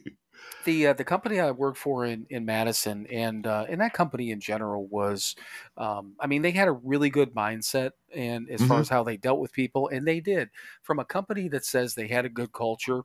The, 0.64 0.88
uh, 0.88 0.94
the 0.94 1.06
company 1.06 1.40
I 1.40 1.52
worked 1.52 1.78
for 1.78 2.06
in, 2.06 2.26
in 2.30 2.44
Madison 2.46 3.08
and, 3.08 3.48
uh, 3.48 3.66
and 3.70 3.80
that 3.80 3.94
company 3.94 4.32
in 4.32 4.42
general 4.42 4.86
was, 4.88 5.36
um, 5.78 6.16
I 6.20 6.28
mean, 6.28 6.42
they 6.42 6.52
had 6.52 6.68
a 6.68 6.74
really 6.74 7.10
good 7.10 7.34
mindset 7.34 7.92
and 8.14 8.50
as 8.50 8.64
far 8.64 8.80
Mhm. 8.80 8.82
as 8.82 8.90
how 8.90 9.04
they 9.04 9.18
dealt 9.18 9.40
with 9.40 9.54
people 9.54 9.88
and 9.88 10.06
they 10.08 10.20
did 10.20 10.50
from 10.84 11.00
a 11.00 11.06
company 11.06 11.48
that 11.50 11.64
says 11.66 11.96
they 11.96 12.08
had 12.08 12.26
a 12.26 12.30
good 12.30 12.52
culture 12.52 13.04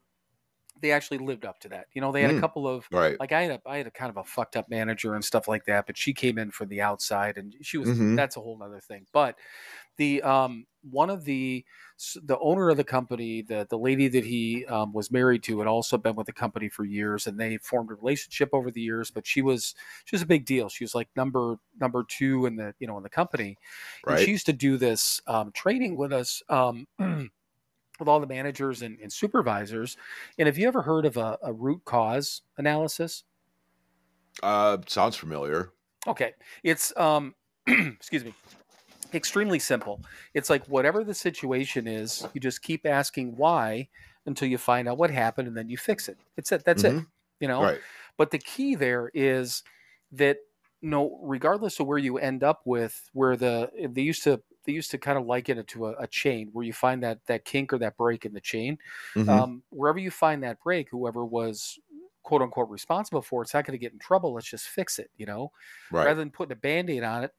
they 0.80 0.90
actually 0.90 1.18
lived 1.18 1.44
up 1.44 1.58
to 1.60 1.68
that 1.68 1.86
you 1.92 2.00
know 2.00 2.12
they 2.12 2.22
had 2.22 2.30
a 2.30 2.34
Mm. 2.34 2.34
couple 2.34 2.66
of 2.66 2.88
right. 2.90 3.20
like 3.20 3.30
i 3.32 3.42
had 3.42 3.50
a 3.52 3.68
i 3.68 3.76
had 3.76 3.86
a 3.86 3.90
kind 3.90 4.10
of 4.10 4.16
a 4.16 4.24
fucked 4.24 4.56
up 4.56 4.68
manager 4.70 5.14
and 5.14 5.24
stuff 5.24 5.46
like 5.46 5.64
that 5.64 5.86
but 5.86 5.96
she 5.98 6.14
came 6.14 6.38
in 6.38 6.50
from 6.50 6.68
the 6.68 6.80
outside 6.80 7.36
and 7.36 7.54
she 7.62 7.76
was 7.78 7.92
Mhm. 7.92 8.16
that's 8.16 8.36
a 8.36 8.40
whole 8.40 8.60
other 8.62 8.80
thing 8.80 9.06
but 9.12 9.38
the 9.96 10.22
um 10.22 10.66
one 10.90 11.10
of 11.10 11.24
the 11.24 11.64
the 12.24 12.38
owner 12.40 12.70
of 12.70 12.76
the 12.76 12.84
company 12.84 13.42
the 13.42 13.66
the 13.70 13.78
lady 13.78 14.08
that 14.08 14.24
he 14.24 14.66
um, 14.66 14.92
was 14.92 15.10
married 15.10 15.42
to 15.42 15.58
had 15.58 15.68
also 15.68 15.96
been 15.96 16.16
with 16.16 16.26
the 16.26 16.32
company 16.32 16.68
for 16.68 16.84
years 16.84 17.26
and 17.26 17.38
they 17.38 17.56
formed 17.58 17.90
a 17.90 17.94
relationship 17.94 18.48
over 18.52 18.70
the 18.70 18.80
years 18.80 19.10
but 19.10 19.26
she 19.26 19.42
was 19.42 19.74
she 20.04 20.16
was 20.16 20.22
a 20.22 20.26
big 20.26 20.44
deal 20.44 20.68
she 20.68 20.82
was 20.82 20.94
like 20.94 21.08
number 21.14 21.56
number 21.80 22.04
two 22.08 22.46
in 22.46 22.56
the 22.56 22.74
you 22.80 22.86
know 22.86 22.96
in 22.96 23.02
the 23.02 23.08
company 23.08 23.56
and 24.06 24.18
she 24.18 24.30
used 24.32 24.46
to 24.46 24.52
do 24.52 24.76
this 24.76 25.20
um, 25.28 25.52
training 25.52 25.96
with 25.96 26.12
us 26.12 26.42
um, 26.48 26.86
with 28.02 28.08
all 28.08 28.20
the 28.20 28.26
managers 28.26 28.82
and, 28.82 28.98
and 29.00 29.12
supervisors. 29.12 29.96
And 30.38 30.46
have 30.46 30.58
you 30.58 30.66
ever 30.66 30.82
heard 30.82 31.06
of 31.06 31.16
a, 31.16 31.38
a 31.42 31.52
root 31.52 31.82
cause 31.84 32.42
analysis? 32.58 33.24
Uh, 34.42 34.78
sounds 34.86 35.16
familiar. 35.16 35.70
Okay, 36.06 36.32
it's 36.64 36.92
um, 36.96 37.34
excuse 37.66 38.24
me, 38.24 38.34
extremely 39.14 39.58
simple. 39.58 40.02
It's 40.34 40.50
like 40.50 40.66
whatever 40.66 41.04
the 41.04 41.14
situation 41.14 41.86
is, 41.86 42.26
you 42.34 42.40
just 42.40 42.62
keep 42.62 42.86
asking 42.86 43.36
why 43.36 43.88
until 44.26 44.48
you 44.48 44.58
find 44.58 44.88
out 44.88 44.98
what 44.98 45.10
happened, 45.10 45.48
and 45.48 45.56
then 45.56 45.68
you 45.68 45.76
fix 45.76 46.08
it. 46.08 46.18
It's 46.36 46.52
it. 46.52 46.64
That's 46.64 46.84
it. 46.84 46.94
Mhm. 46.94 47.06
You 47.40 47.48
know. 47.48 47.62
Right. 47.62 47.80
But 48.16 48.30
the 48.30 48.38
key 48.38 48.74
there 48.74 49.10
is 49.14 49.62
that 50.12 50.38
no, 50.80 51.18
regardless 51.22 51.78
of 51.80 51.86
where 51.86 51.98
you 51.98 52.18
end 52.18 52.42
up 52.42 52.62
with, 52.64 53.08
where 53.12 53.36
the 53.36 53.70
they 53.90 54.02
used 54.02 54.22
to 54.24 54.42
they 54.64 54.72
used 54.72 54.90
to 54.92 54.98
kind 54.98 55.18
of 55.18 55.26
liken 55.26 55.58
it 55.58 55.66
to 55.68 55.86
a, 55.86 55.92
a 55.98 56.06
chain 56.06 56.50
where 56.52 56.64
you 56.64 56.72
find 56.72 57.02
that 57.02 57.24
that 57.26 57.44
kink 57.44 57.72
or 57.72 57.78
that 57.78 57.96
break 57.96 58.24
in 58.24 58.32
the 58.32 58.40
chain. 58.40 58.78
Mhm. 59.14 59.28
Um, 59.28 59.62
wherever 59.70 59.98
you 59.98 60.10
find 60.10 60.42
that 60.44 60.60
break, 60.60 60.88
whoever 60.90 61.24
was 61.24 61.78
quote 62.22 62.42
unquote 62.42 62.68
responsible 62.70 63.22
for 63.22 63.42
it's 63.42 63.54
not 63.54 63.64
going 63.64 63.72
to 63.72 63.78
get 63.78 63.92
in 63.92 63.98
trouble. 63.98 64.34
Let's 64.34 64.48
just 64.48 64.68
fix 64.68 64.98
it. 64.98 65.10
You 65.16 65.26
know, 65.26 65.52
right. 65.90 66.04
rather 66.06 66.20
than 66.20 66.30
putting 66.30 66.52
a 66.52 66.56
band-aid 66.56 67.02
on 67.02 67.24
it 67.24 67.32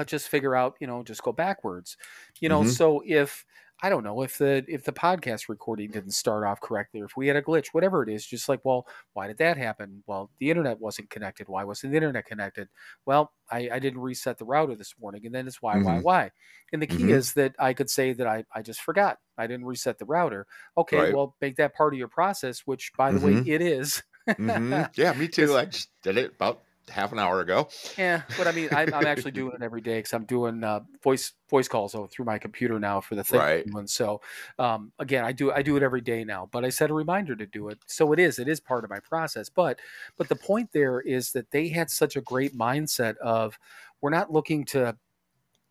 let's 0.00 0.10
just 0.10 0.28
figure 0.28 0.56
out 0.56 0.76
you 0.80 0.86
know 0.86 1.02
just 1.04 1.22
go 1.22 1.32
backwards 1.32 1.96
you 2.40 2.48
know 2.48 2.62
Mhm. 2.62 2.68
so 2.76 3.02
if 3.06 3.44
i 3.82 3.88
don't 3.88 4.04
know 4.04 4.22
if 4.22 4.38
the 4.38 4.64
if 4.68 4.84
the 4.84 4.92
podcast 4.92 5.48
recording 5.48 5.90
didn't 5.90 6.10
start 6.12 6.44
off 6.44 6.60
correctly 6.60 7.00
or 7.00 7.04
if 7.04 7.16
we 7.16 7.26
had 7.26 7.36
a 7.36 7.42
glitch 7.42 7.68
whatever 7.72 8.02
it 8.02 8.08
is 8.08 8.26
just 8.26 8.48
like 8.48 8.60
well 8.64 8.86
why 9.12 9.26
did 9.26 9.38
that 9.38 9.56
happen 9.56 10.02
well 10.06 10.30
the 10.38 10.50
internet 10.50 10.80
wasn't 10.80 11.08
connected 11.10 11.48
why 11.48 11.64
wasn't 11.64 11.90
the 11.92 11.96
internet 11.96 12.24
connected 12.26 12.68
well 13.06 13.32
i, 13.50 13.68
I 13.72 13.78
didn't 13.78 14.00
reset 14.00 14.38
the 14.38 14.44
router 14.44 14.74
this 14.74 14.94
morning 15.00 15.24
and 15.26 15.34
then 15.34 15.46
it's 15.46 15.62
why 15.62 15.76
why 15.78 15.98
Mhm. 15.98 16.02
why 16.02 16.30
and 16.72 16.80
the 16.82 16.86
key 16.86 17.04
Mhm. 17.04 17.10
is 17.10 17.32
that 17.34 17.54
i 17.58 17.72
could 17.74 17.90
say 17.90 18.12
that 18.14 18.26
i 18.26 18.44
i 18.54 18.62
just 18.62 18.80
forgot 18.80 19.18
i 19.38 19.46
didn't 19.46 19.66
reset 19.66 19.98
the 19.98 20.06
router 20.06 20.46
okay 20.76 20.98
Right. 20.98 21.14
well 21.14 21.36
make 21.40 21.56
that 21.56 21.74
part 21.74 21.94
of 21.94 21.98
your 21.98 22.08
process 22.08 22.60
which 22.66 22.92
by 22.96 23.12
the 23.12 23.20
way 23.24 23.32
Mhm. 23.34 23.46
it 23.46 23.62
is 23.62 24.02
Mhm. 24.28 24.90
Yeah, 24.96 25.12
me 25.14 25.26
too. 25.28 25.56
I 25.56 25.64
just 25.64 25.88
did 26.02 26.16
it 26.18 26.34
about 26.34 26.62
half 26.90 27.12
an 27.12 27.18
hour 27.18 27.40
ago. 27.40 27.68
Yeah, 27.98 28.22
but 28.36 28.48
I 28.48 28.52
mean, 28.52 28.70
I'm, 28.72 28.94
I'm 28.94 29.04
actually 29.06 29.32
doing 29.32 29.52
it 29.54 29.62
every 29.62 29.80
day 29.80 29.98
because 29.98 30.12
I'm 30.14 30.24
doing 30.24 30.64
uh, 30.64 30.80
voice 31.02 31.34
voice 31.50 31.68
calls 31.68 31.94
through 32.10 32.24
my 32.24 32.38
computer 32.38 32.78
now 32.78 33.00
for 33.00 33.14
the 33.14 33.24
thing. 33.24 33.42
Right. 33.42 33.66
And 33.74 33.90
so, 33.90 34.22
um, 34.58 34.92
again, 34.98 35.24
I 35.24 35.32
do 35.32 35.52
I 35.52 35.62
do 35.62 35.76
it 35.76 35.82
every 35.82 36.00
day 36.00 36.24
now. 36.24 36.46
But 36.50 36.64
I 36.64 36.70
set 36.70 36.90
a 36.90 36.94
reminder 36.94 37.36
to 37.36 37.46
do 37.46 37.68
it, 37.68 37.78
so 37.86 38.12
it 38.12 38.18
is 38.18 38.38
it 38.38 38.48
is 38.48 38.60
part 38.60 38.84
of 38.84 38.90
my 38.90 39.00
process. 39.00 39.48
But 39.50 39.80
but 40.16 40.28
the 40.28 40.36
point 40.36 40.70
there 40.72 41.00
is 41.00 41.32
that 41.32 41.50
they 41.50 41.68
had 41.68 41.90
such 41.90 42.16
a 42.16 42.20
great 42.20 42.54
mindset 42.56 43.16
of 43.18 43.58
we're 44.00 44.10
not 44.10 44.32
looking 44.32 44.64
to. 44.66 44.96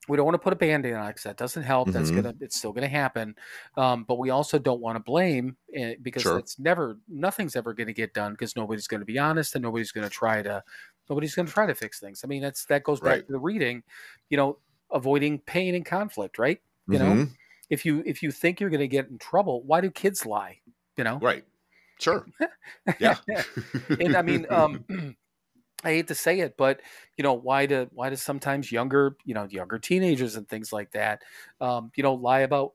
We 0.07 0.17
don't 0.17 0.25
want 0.25 0.35
to 0.35 0.39
put 0.39 0.53
a 0.53 0.55
band-aid 0.55 0.93
on 0.93 1.05
it 1.05 1.09
because 1.09 1.23
that 1.23 1.37
doesn't 1.37 1.63
help. 1.63 1.91
That's 1.91 2.09
Mhm. 2.09 2.09
gonna 2.09 2.33
it's 2.39 2.57
still 2.57 2.73
gonna 2.73 2.87
happen. 2.87 3.35
Um, 3.77 4.05
but 4.05 4.17
we 4.17 4.31
also 4.31 4.57
don't 4.57 4.81
want 4.81 4.95
to 4.95 4.99
blame 5.03 5.57
eh, 5.75 5.95
because 6.01 6.23
Sure. 6.23 6.33
it's 6.33 6.57
never 6.57 6.97
nothing's 7.07 7.55
ever 7.55 7.73
going 7.73 7.87
to 7.87 7.93
get 7.93 8.13
done 8.15 8.31
because 8.33 8.55
nobody's 8.55 8.87
going 8.87 9.01
to 9.01 9.05
be 9.05 9.19
honest 9.19 9.53
and 9.55 9.61
nobody's 9.61 9.91
going 9.91 10.05
to 10.05 10.09
try 10.09 10.41
to 10.41 10.63
nobody's 11.09 11.35
going 11.35 11.45
to 11.47 11.51
try 11.53 11.65
to 11.65 11.75
fix 11.75 11.99
things. 11.99 12.21
I 12.23 12.27
mean, 12.27 12.41
that's 12.41 12.65
that 12.65 12.83
goes 12.83 13.01
back 13.01 13.19
Right. 13.19 13.25
to 13.25 13.31
the 13.33 13.39
reading, 13.39 13.83
you 14.29 14.37
know, 14.37 14.59
avoiding 14.91 15.39
pain 15.39 15.75
and 15.75 15.85
conflict, 15.85 16.39
right? 16.39 16.61
You 16.91 16.99
know, 16.99 17.21
Mhm. 17.21 17.37
if 17.69 17.85
you 17.85 18.03
if 18.05 18.23
you 18.23 18.31
think 18.31 18.59
you're 18.59 18.69
going 18.69 18.79
to 18.81 18.87
get 18.87 19.07
in 19.09 19.17
trouble, 19.19 19.63
why 19.63 19.81
do 19.81 19.91
kids 19.91 20.25
lie? 20.25 20.61
You 20.97 21.03
know, 21.03 21.21
Right. 21.21 21.45
Sure. 21.99 22.25
Yeah. 22.97 23.15
and 23.99 24.15
I 24.15 24.21
mean, 24.21 24.47
um, 24.51 24.85
I 25.83 25.89
hate 25.91 26.07
to 26.09 26.15
say 26.15 26.41
it, 26.41 26.57
but 26.57 26.81
you 27.17 27.23
know, 27.23 27.33
why 27.33 27.65
do 27.67 27.89
why 27.93 28.09
do 28.09 28.15
sometimes 28.17 28.71
younger, 28.71 29.17
you 29.25 29.33
know, 29.35 29.45
younger 29.45 29.79
teenagers 29.79 30.35
and 30.35 30.47
things 30.49 30.73
like 30.73 30.91
that, 30.91 31.23
um, 31.61 31.91
you 31.95 32.03
know, 32.03 32.15
lie 32.15 32.41
about 32.41 32.73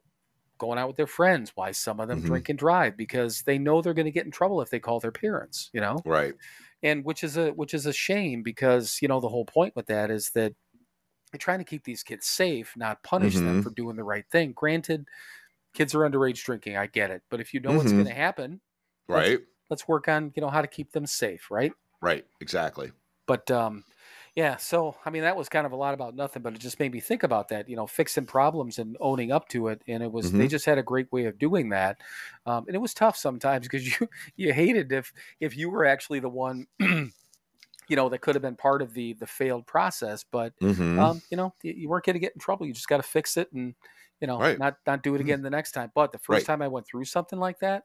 going 0.59 0.79
out 0.79 0.87
with 0.89 0.97
their 0.97 1.07
friends? 1.07 1.53
Why 1.55 1.71
some 1.73 1.99
of 2.01 2.07
them 2.09 2.21
Mhm. 2.21 2.23
drink 2.23 2.49
and 2.49 2.59
drive 2.59 2.97
because 2.97 3.43
they 3.43 3.59
know 3.59 3.81
they're 3.81 3.93
going 3.95 4.05
to 4.07 4.11
get 4.11 4.25
in 4.25 4.31
trouble 4.31 4.61
if 4.61 4.69
they 4.71 4.79
call 4.79 4.99
their 5.01 5.11
parents. 5.13 5.69
You 5.73 5.81
know, 5.81 6.05
right. 6.05 6.35
And 6.85 7.03
which 7.03 7.23
is 7.23 7.35
a 7.35 7.51
which 7.53 7.73
is 7.73 7.85
a 7.87 7.93
shame 7.93 8.43
because 8.43 8.99
you 9.01 9.07
know 9.09 9.19
the 9.19 9.27
whole 9.29 9.45
point 9.45 9.75
with 9.75 9.87
that 9.87 10.09
is 10.11 10.29
that 10.31 10.53
you're 11.33 11.39
trying 11.39 11.59
to 11.59 11.65
keep 11.65 11.83
these 11.83 12.03
kids 12.03 12.27
safe, 12.27 12.73
not 12.77 13.03
punish 13.03 13.33
them 13.35 13.59
Mhm. 13.59 13.63
for 13.63 13.71
doing 13.71 13.95
the 13.97 14.03
right 14.03 14.25
thing. 14.29 14.53
Granted, 14.53 15.07
kids 15.73 15.93
are 15.95 15.99
underage 16.09 16.43
drinking, 16.45 16.77
I 16.77 16.87
get 16.87 17.11
it, 17.11 17.23
but 17.29 17.41
if 17.41 17.53
you 17.53 17.59
know 17.59 17.73
what's 17.73 17.91
Mhm. 17.91 17.95
going 17.97 18.07
to 18.07 18.13
happen, 18.13 18.61
Let's- 19.07 19.29
Right. 19.29 19.39
let's 19.69 19.87
work 19.87 20.07
on 20.07 20.31
you 20.35 20.41
know 20.41 20.49
how 20.49 20.61
to 20.61 20.67
keep 20.67 20.91
them 20.91 21.05
safe, 21.05 21.51
right? 21.51 21.73
Right. 22.01 22.25
Exactly. 22.41 22.91
But 23.27 23.49
um, 23.51 23.83
yeah, 24.35 24.57
so 24.57 24.97
I 25.05 25.09
mean 25.11 25.21
that 25.23 25.37
was 25.37 25.47
kind 25.47 25.65
of 25.65 25.71
a 25.71 25.77
lot 25.77 25.93
about 25.93 26.13
nothing, 26.15 26.41
but 26.43 26.53
it 26.53 26.59
just 26.59 26.79
made 26.79 26.91
me 26.91 26.99
think 26.99 27.23
about 27.23 27.47
that, 27.49 27.69
you 27.69 27.75
know, 27.77 27.87
fixing 27.87 28.25
problems 28.25 28.77
and 28.79 28.97
owning 28.99 29.31
up 29.31 29.47
to 29.49 29.69
it. 29.69 29.81
And 29.87 30.03
it 30.03 30.11
was 30.11 30.33
they 30.33 30.47
Mhm. 30.47 30.49
just 30.49 30.65
had 30.65 30.77
a 30.77 30.83
great 30.83 31.09
way 31.11 31.25
of 31.25 31.39
doing 31.39 31.69
that, 31.69 32.01
um, 32.45 32.65
and 32.67 32.75
it 32.75 32.79
was 32.79 32.93
tough 32.93 33.15
sometimes 33.17 33.65
because 33.67 33.85
you 34.01 34.09
you 34.35 34.53
hated 34.53 34.91
if 34.91 35.13
if 35.39 35.55
you 35.57 35.69
were 35.69 35.85
actually 35.85 36.19
the 36.19 36.29
one. 36.29 36.67
You 37.87 37.95
know 37.95 38.09
that 38.09 38.19
could 38.21 38.35
have 38.35 38.41
been 38.41 38.55
part 38.55 38.81
of 38.81 38.93
the 38.93 39.13
the 39.13 39.27
failed 39.27 39.67
process, 39.67 40.23
but 40.23 40.53
Mhm. 40.61 40.95
um, 40.97 41.21
you 41.29 41.37
know 41.37 41.53
you, 41.61 41.73
you 41.73 41.89
weren't 41.89 42.05
going 42.05 42.15
to 42.15 42.19
get 42.19 42.33
in 42.33 42.39
trouble. 42.39 42.65
You 42.65 42.73
just 42.73 42.87
got 42.87 42.97
to 42.97 43.03
fix 43.03 43.37
it 43.37 43.51
and 43.53 43.75
you 44.19 44.27
know 44.27 44.45
Right. 44.45 44.59
not 44.59 44.77
not 44.87 45.03
do 45.03 45.13
it 45.15 45.21
Mhm. 45.21 45.21
again 45.21 45.41
the 45.43 45.49
next 45.51 45.73
time. 45.73 45.91
But 45.93 46.11
the 46.11 46.17
first 46.19 46.45
Right. 46.45 46.47
time 46.47 46.61
I 46.61 46.67
went 46.67 46.87
through 46.87 47.05
something 47.05 47.39
like 47.39 47.59
that, 47.59 47.83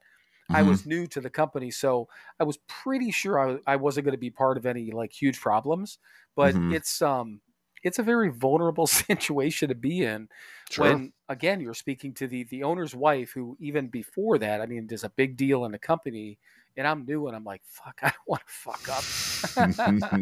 I 0.53 0.63
Mhm. 0.63 0.65
was 0.65 0.87
new 0.87 1.07
to 1.09 1.21
the 1.21 1.31
company, 1.31 1.71
so 1.71 2.09
I 2.41 2.45
was 2.45 2.59
pretty 2.69 3.11
sure 3.11 3.39
I, 3.39 3.59
I 3.73 3.77
wasn't 3.77 4.05
going 4.05 4.15
to 4.15 4.19
be 4.19 4.31
part 4.31 4.57
of 4.57 4.67
any 4.67 4.91
like 4.91 5.13
huge 5.13 5.41
problems. 5.41 5.99
But 6.35 6.57
Mm-hmm. 6.57 6.71
Mhm. 6.73 6.75
it's 6.75 7.03
um 7.03 7.41
it's 7.83 7.99
a 7.99 8.03
very 8.03 8.29
vulnerable 8.31 8.87
situation 8.87 9.69
to 9.69 9.75
be 9.75 10.03
in 10.05 10.29
Sure. 10.71 10.75
when 10.75 11.13
again 11.29 11.61
you're 11.61 11.75
speaking 11.75 12.15
to 12.15 12.27
the 12.29 12.45
the 12.45 12.63
owner's 12.63 12.95
wife, 12.95 13.33
who 13.33 13.57
even 13.61 13.89
before 13.89 14.39
that, 14.39 14.61
I 14.61 14.67
mean, 14.67 14.87
there's 14.87 15.05
a 15.05 15.11
big 15.11 15.37
deal 15.37 15.65
in 15.65 15.73
the 15.73 15.79
company, 15.79 16.39
and 16.77 16.87
I'm 16.87 17.05
new, 17.05 17.27
and 17.27 17.37
I'm 17.37 17.45
like, 17.45 17.63
fuck, 17.65 17.99
I 18.03 18.11
don't 18.11 18.29
want 18.29 18.43
to 18.47 18.53
fuck 18.53 18.89
up. 18.89 19.05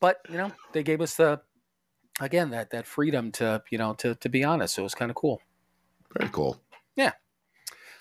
but 0.00 0.20
you 0.28 0.36
know, 0.36 0.52
they 0.72 0.82
gave 0.82 1.00
us 1.00 1.16
the 1.16 1.40
again 2.20 2.50
that 2.50 2.70
that 2.70 2.86
freedom 2.86 3.30
to 3.32 3.62
you 3.70 3.78
know 3.78 3.94
to 3.94 4.14
to 4.16 4.28
be 4.28 4.44
honest. 4.44 4.74
So 4.76 4.82
it 4.82 4.84
was 4.84 4.94
kind 4.96 5.10
of 5.10 5.16
cool. 5.16 5.40
Very 6.18 6.30
cool. 6.30 6.60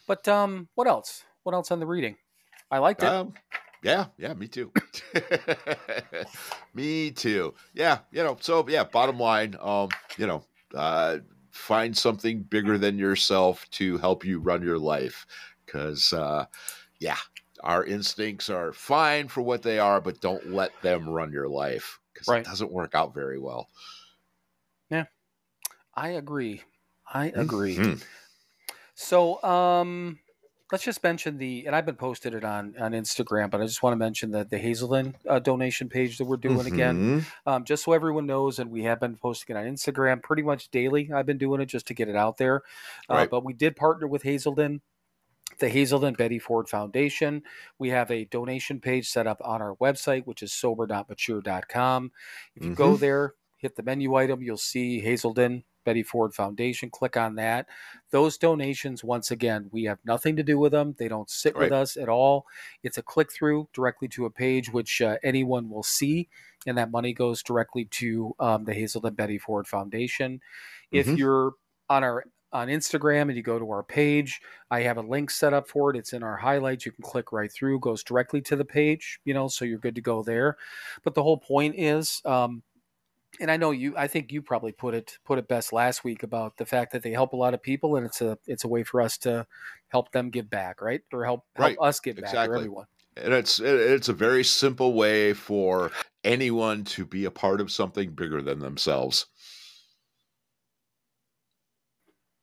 But 0.07 0.27
um, 0.27 0.69
what 0.75 0.87
else? 0.87 1.23
What 1.43 1.53
else 1.55 1.71
on 1.71 1.79
the 1.79 1.87
reading? 1.87 2.17
I 2.71 2.79
liked 2.79 3.03
it. 3.03 3.13
Um, 3.13 3.33
yeah, 3.83 4.07
yeah, 4.17 4.33
me 4.33 4.47
too. 4.47 4.71
me 6.73 7.11
too. 7.11 7.53
Yeah, 7.73 7.99
you 8.11 8.23
know, 8.23 8.37
so 8.39 8.67
yeah, 8.67 8.83
bottom 8.83 9.19
line, 9.19 9.55
um, 9.59 9.89
you 10.17 10.27
know, 10.27 10.43
uh, 10.73 11.19
find 11.51 11.95
something 11.95 12.43
bigger 12.43 12.77
than 12.77 12.97
yourself 12.97 13.69
to 13.71 13.97
help 13.97 14.25
you 14.25 14.39
run 14.39 14.63
your 14.63 14.79
life. 14.79 15.25
Cause 15.67 16.13
uh, 16.13 16.45
yeah, 16.99 17.17
our 17.63 17.83
instincts 17.83 18.49
are 18.49 18.71
fine 18.73 19.27
for 19.27 19.41
what 19.41 19.61
they 19.63 19.79
are, 19.79 20.01
but 20.01 20.21
don't 20.21 20.51
let 20.51 20.79
them 20.81 21.09
run 21.09 21.31
your 21.31 21.47
life. 21.49 21.99
Because 22.13 22.29
Right. 22.29 22.41
it 22.41 22.49
doesn't 22.49 22.71
work 22.71 22.95
out 22.95 23.13
very 23.13 23.39
well. 23.39 23.69
Yeah, 24.89 25.05
I 25.95 26.09
agree. 26.09 26.63
I 27.07 27.27
agree. 27.27 27.77
Mhm. 27.77 28.01
So, 28.95 29.41
um, 29.43 30.19
let's 30.71 30.83
just 30.83 31.03
mention 31.03 31.37
the, 31.37 31.65
and 31.67 31.75
I've 31.75 31.85
been 31.85 31.95
posted 31.95 32.33
it 32.33 32.43
on 32.43 32.75
on 32.79 32.93
Instagram, 32.93 33.51
but 33.51 33.61
I 33.61 33.65
just 33.65 33.83
want 33.83 33.91
to 33.93 33.97
mention 33.97 34.31
the 34.31 34.45
the 34.45 34.57
Hazelden 34.57 35.15
uh, 35.29 35.39
donation 35.39 35.89
page 35.89 36.17
that 36.17 36.25
we're 36.25 36.37
doing 36.37 36.65
again, 36.65 37.21
Mhm. 37.21 37.25
um, 37.45 37.63
just 37.65 37.83
so 37.83 37.91
everyone 37.93 38.25
knows. 38.25 38.57
And 38.57 38.71
we 38.71 38.83
have 38.83 38.99
been 38.99 39.15
posting 39.17 39.55
it 39.55 39.59
on 39.59 39.65
Instagram 39.65 40.23
pretty 40.23 40.41
much 40.43 40.69
daily. 40.71 41.11
I've 41.13 41.25
been 41.25 41.37
doing 41.37 41.61
it 41.61 41.67
just 41.67 41.87
to 41.87 41.93
get 41.93 42.07
it 42.09 42.15
out 42.15 42.37
there. 42.37 42.63
Uh, 43.09 43.15
Right. 43.15 43.29
But 43.29 43.43
we 43.43 43.53
did 43.53 43.75
partner 43.75 44.07
with 44.07 44.23
Hazelden. 44.23 44.81
The 45.59 45.69
Hazelden 45.69 46.15
Betty 46.15 46.39
Ford 46.39 46.67
Foundation. 46.67 47.43
We 47.77 47.89
have 47.89 48.09
a 48.11 48.25
donation 48.25 48.81
page 48.81 49.07
set 49.07 49.27
up 49.27 49.39
on 49.43 49.61
our 49.61 49.75
website, 49.75 50.25
which 50.25 50.41
is 50.43 50.51
sober.mature.com. 50.51 52.11
If 52.55 52.63
you 52.65 52.75
go 52.75 52.95
there, 52.97 53.35
hit 53.57 53.75
the 53.75 53.83
menu 53.83 54.15
item, 54.15 54.41
you'll 54.41 54.57
see 54.57 54.99
Hazelden 55.01 55.63
Betty 55.85 56.03
Ford 56.03 56.33
Foundation. 56.33 56.89
Click 56.89 57.15
on 57.15 57.35
that. 57.35 57.67
Those 58.11 58.37
donations, 58.37 59.03
once 59.03 59.31
again, 59.31 59.69
we 59.71 59.85
have 59.85 59.99
nothing 60.03 60.35
to 60.35 60.43
do 60.43 60.59
with 60.59 60.73
them. 60.73 60.95
They 60.99 61.07
don't 61.07 61.29
sit 61.29 61.55
with 61.55 61.71
us 61.71 61.95
at 61.95 62.09
all. 62.09 62.45
It's 62.83 62.97
a 62.97 63.01
click 63.03 63.31
through 63.31 63.69
directly 63.71 64.09
to 64.09 64.25
a 64.25 64.29
page 64.29 64.69
which 64.73 65.01
uh, 65.01 65.17
anyone 65.23 65.69
will 65.69 65.83
see, 65.83 66.27
and 66.67 66.77
that 66.77 66.91
money 66.91 67.13
goes 67.13 67.41
directly 67.41 67.85
to 67.85 68.35
um, 68.39 68.65
the 68.65 68.73
Hazelden 68.73 69.13
Betty 69.13 69.37
Ford 69.37 69.67
Foundation. 69.67 70.41
If 70.91 71.07
Mhm. 71.07 71.17
you're 71.17 71.53
on 71.89 72.03
our 72.03 72.25
on 72.53 72.69
Instagram 72.69 73.23
and 73.23 73.35
you 73.35 73.43
go 73.43 73.59
to 73.59 73.69
our 73.69 73.83
page, 73.83 74.41
I 74.71 74.79
have 74.83 74.95
a 74.95 75.01
link 75.01 75.29
set 75.29 75.53
up 75.53 75.67
for 75.67 75.89
it. 75.91 75.97
It's 75.97 76.13
in 76.13 76.23
our 76.23 76.37
highlights. 76.37 76.85
You 76.85 76.93
can 76.93 77.03
click 77.03 77.33
right 77.33 77.51
through, 77.51 77.81
goes 77.81 78.01
directly 78.01 78.39
to 78.43 78.55
the 78.55 78.63
page, 78.63 79.19
you 79.25 79.33
know, 79.33 79.49
so 79.49 79.65
you're 79.65 79.77
good 79.77 79.95
to 79.95 80.01
go 80.01 80.23
there. 80.23 80.57
But 81.03 81.15
the 81.15 81.23
whole 81.23 81.37
point 81.37 81.75
is, 81.77 82.21
um, 82.23 82.63
and 83.39 83.51
I 83.51 83.57
know 83.57 83.71
you, 83.71 83.95
I 83.97 84.07
think 84.07 84.31
you 84.31 84.41
probably 84.41 84.71
put 84.71 84.93
it 84.95 85.17
put 85.25 85.39
it 85.39 85.47
best 85.47 85.73
last 85.73 86.03
week 86.03 86.23
about 86.23 86.57
the 86.57 86.65
fact 86.65 86.91
that 86.93 87.03
they 87.03 87.11
help 87.11 87.33
a 87.33 87.37
lot 87.37 87.53
of 87.53 87.61
people, 87.61 87.95
and 87.97 88.05
it's 88.05 88.21
a 88.21 88.37
it's 88.47 88.63
a 88.63 88.67
way 88.67 88.83
for 88.83 89.01
us 89.01 89.17
to 89.19 89.47
help 89.89 90.11
them 90.11 90.29
give 90.29 90.49
back, 90.49 90.81
right, 90.81 91.01
or 91.13 91.25
help 91.25 91.45
help 91.55 91.75
Right. 91.75 91.79
us 91.81 91.99
give 91.99 92.19
back, 92.19 92.43
or 92.43 92.53
Exactly. 92.53 92.55
everyone. 92.55 92.85
And 93.17 93.33
it's 93.33 93.59
it's 93.59 94.09
a 94.09 94.13
very 94.13 94.43
simple 94.43 94.93
way 94.93 95.33
for 95.33 95.91
anyone 96.23 96.83
to 96.85 97.05
be 97.05 97.25
a 97.25 97.31
part 97.31 97.61
of 97.61 97.71
something 97.71 98.11
bigger 98.13 98.41
than 98.41 98.59
themselves. 98.59 99.27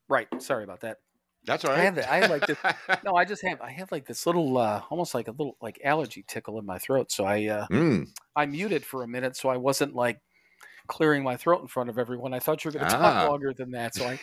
Right. 0.09 0.27
Sorry 0.41 0.63
about 0.63 0.81
that. 0.81 0.99
That's 1.45 1.65
all 1.65 1.71
I 1.71 1.79
have 1.79 1.97
I 1.97 2.17
have, 2.17 2.29
like, 2.29 2.45
this- 2.45 2.59
No, 3.03 3.15
I 3.15 3.25
just 3.25 3.41
have 3.43 3.61
I 3.61 3.71
have 3.71 3.91
like 3.91 4.05
this 4.05 4.25
little, 4.25 4.57
uh, 4.57 4.83
almost 4.89 5.13
like 5.13 5.27
a 5.27 5.31
little 5.31 5.57
like 5.61 5.79
allergy 5.83 6.23
tickle 6.27 6.57
in 6.59 6.65
my 6.65 6.79
throat, 6.79 7.11
so 7.11 7.25
I 7.25 7.47
uh, 7.47 7.67
Mm. 7.69 8.13
I 8.35 8.45
muted 8.47 8.85
for 8.85 9.03
a 9.03 9.07
minute 9.07 9.35
so 9.37 9.49
I 9.49 9.57
wasn't 9.57 9.95
like 9.95 10.21
clearing 10.87 11.23
my 11.23 11.35
throat 11.37 11.61
in 11.61 11.67
front 11.67 11.89
of 11.89 11.97
everyone. 11.97 12.33
I 12.33 12.39
thought 12.39 12.63
you 12.63 12.69
were 12.69 12.77
going 12.79 12.89
to 12.89 12.95
Ah. 12.97 12.99
talk 13.21 13.29
longer 13.29 13.53
than 13.53 13.71
that, 13.71 13.95
so 13.95 14.05
I, 14.05 14.19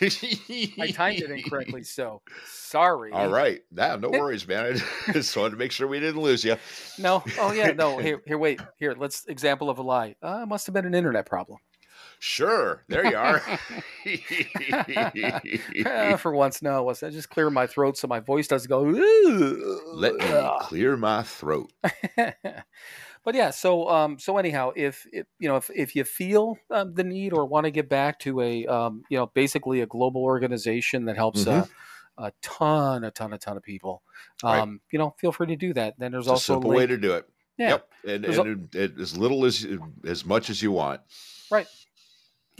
I 0.81 0.91
timed 0.91 1.19
it 1.19 1.31
incorrectly. 1.31 1.83
So 1.83 2.21
sorry. 2.45 3.11
All 3.11 3.29
right. 3.29 3.61
Nah, 3.71 3.95
no 3.97 4.09
worries, 4.11 4.47
man. 4.47 4.79
I 5.07 5.11
just 5.13 5.35
wanted 5.35 5.51
to 5.51 5.57
make 5.57 5.71
sure 5.71 5.87
we 5.87 5.99
didn't 5.99 6.21
lose 6.21 6.43
you. 6.43 6.55
No. 6.99 7.23
Oh 7.39 7.51
yeah. 7.51 7.71
No. 7.71 7.97
Here. 7.97 8.21
Here. 8.25 8.37
Wait. 8.37 8.61
Here. 8.77 8.95
Let's 8.97 9.25
example 9.27 9.69
of 9.69 9.77
a 9.79 9.81
lie. 9.83 10.15
Uh, 10.21 10.45
must 10.45 10.65
have 10.67 10.73
been 10.73 10.85
an 10.85 10.93
internet 10.95 11.25
problem. 11.25 11.57
Sure. 12.23 12.83
There 12.87 13.03
you 13.03 13.17
are. 13.17 13.41
Uh, 15.85 16.17
for 16.17 16.33
once, 16.33 16.61
no. 16.61 16.83
Wasn't. 16.83 17.11
I 17.11 17.15
just 17.15 17.29
clear 17.29 17.49
my 17.49 17.65
throat 17.65 17.97
so 17.97 18.07
my 18.07 18.19
voice 18.19 18.47
doesn't 18.47 18.69
go. 18.69 18.85
"Ooh." 18.85 19.81
Let 19.93 20.15
me 20.15 20.49
clear 20.61 20.95
my 20.97 21.23
throat. 21.23 21.71
but 22.15 23.33
yeah, 23.33 23.49
so 23.49 23.89
um, 23.89 24.19
so 24.19 24.37
anyhow, 24.37 24.71
if, 24.75 25.05
if 25.11 25.25
you 25.39 25.47
know 25.49 25.55
if, 25.55 25.69
if 25.73 25.95
you 25.95 26.03
feel 26.03 26.57
um, 26.69 26.93
the 26.93 27.03
need 27.03 27.33
or 27.33 27.45
want 27.45 27.65
to 27.65 27.71
get 27.71 27.89
back 27.89 28.19
to 28.19 28.41
a 28.41 28.65
um, 28.67 29.03
you 29.09 29.17
know 29.17 29.27
basically 29.33 29.81
a 29.81 29.87
global 29.87 30.23
organization 30.23 31.05
that 31.05 31.15
helps 31.15 31.47
uh, 31.47 31.65
a 32.17 32.31
ton, 32.41 33.03
a 33.03 33.11
ton, 33.11 33.33
a 33.33 33.37
ton 33.37 33.57
of 33.57 33.63
people, 33.63 34.03
Right. 34.43 34.59
um, 34.59 34.79
you 34.91 34.99
know, 34.99 35.15
feel 35.17 35.31
free 35.31 35.47
to 35.47 35.55
do 35.55 35.73
that. 35.73 35.95
Then 35.97 36.11
there's 36.11 36.25
It's 36.25 36.29
a 36.29 36.33
also 36.33 36.53
a 36.53 36.55
simple 36.57 36.69
way 36.71 36.85
to 36.85 36.97
do 36.97 37.13
it. 37.13 37.27
yeah, 37.57 37.69
Yep. 37.69 37.87
And, 38.07 38.25
and 38.25 38.75
it, 38.75 38.99
as 38.99 39.17
little 39.17 39.43
as 39.45 39.65
as 40.05 40.23
much 40.25 40.49
as 40.51 40.61
you 40.61 40.71
want. 40.71 41.01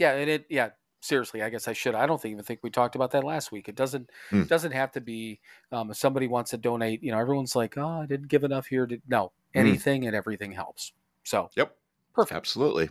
Yeah, 0.02 0.12
and 0.20 0.28
it 0.30 0.46
yeah. 0.50 0.70
Seriously, 1.04 1.42
I 1.42 1.50
guess 1.50 1.66
I 1.66 1.72
should. 1.72 1.96
I 1.96 2.06
don't 2.06 2.22
think, 2.22 2.30
even 2.32 2.44
think 2.44 2.60
we 2.62 2.70
talked 2.70 2.94
about 2.94 3.10
that 3.10 3.24
last 3.24 3.50
week. 3.50 3.68
It 3.68 3.74
doesn't 3.74 4.08
Hmm. 4.30 4.44
doesn't 4.44 4.70
have 4.70 4.92
to 4.92 5.00
be 5.00 5.40
um, 5.72 5.90
if 5.90 5.96
somebody 5.96 6.28
wants 6.28 6.50
to 6.52 6.56
donate. 6.58 7.02
You 7.02 7.10
know, 7.10 7.18
everyone's 7.18 7.56
like, 7.56 7.76
"Oh, 7.76 8.02
I 8.02 8.06
didn't 8.06 8.28
give 8.28 8.44
enough 8.44 8.66
here." 8.66 8.86
To... 8.86 8.98
No, 9.08 9.32
Hmm. 9.52 9.58
anything 9.58 10.06
and 10.06 10.14
everything 10.14 10.52
helps. 10.52 10.92
So 11.24 11.50
Yep. 11.56 11.76
perfect. 12.14 12.36
Absolutely. 12.36 12.90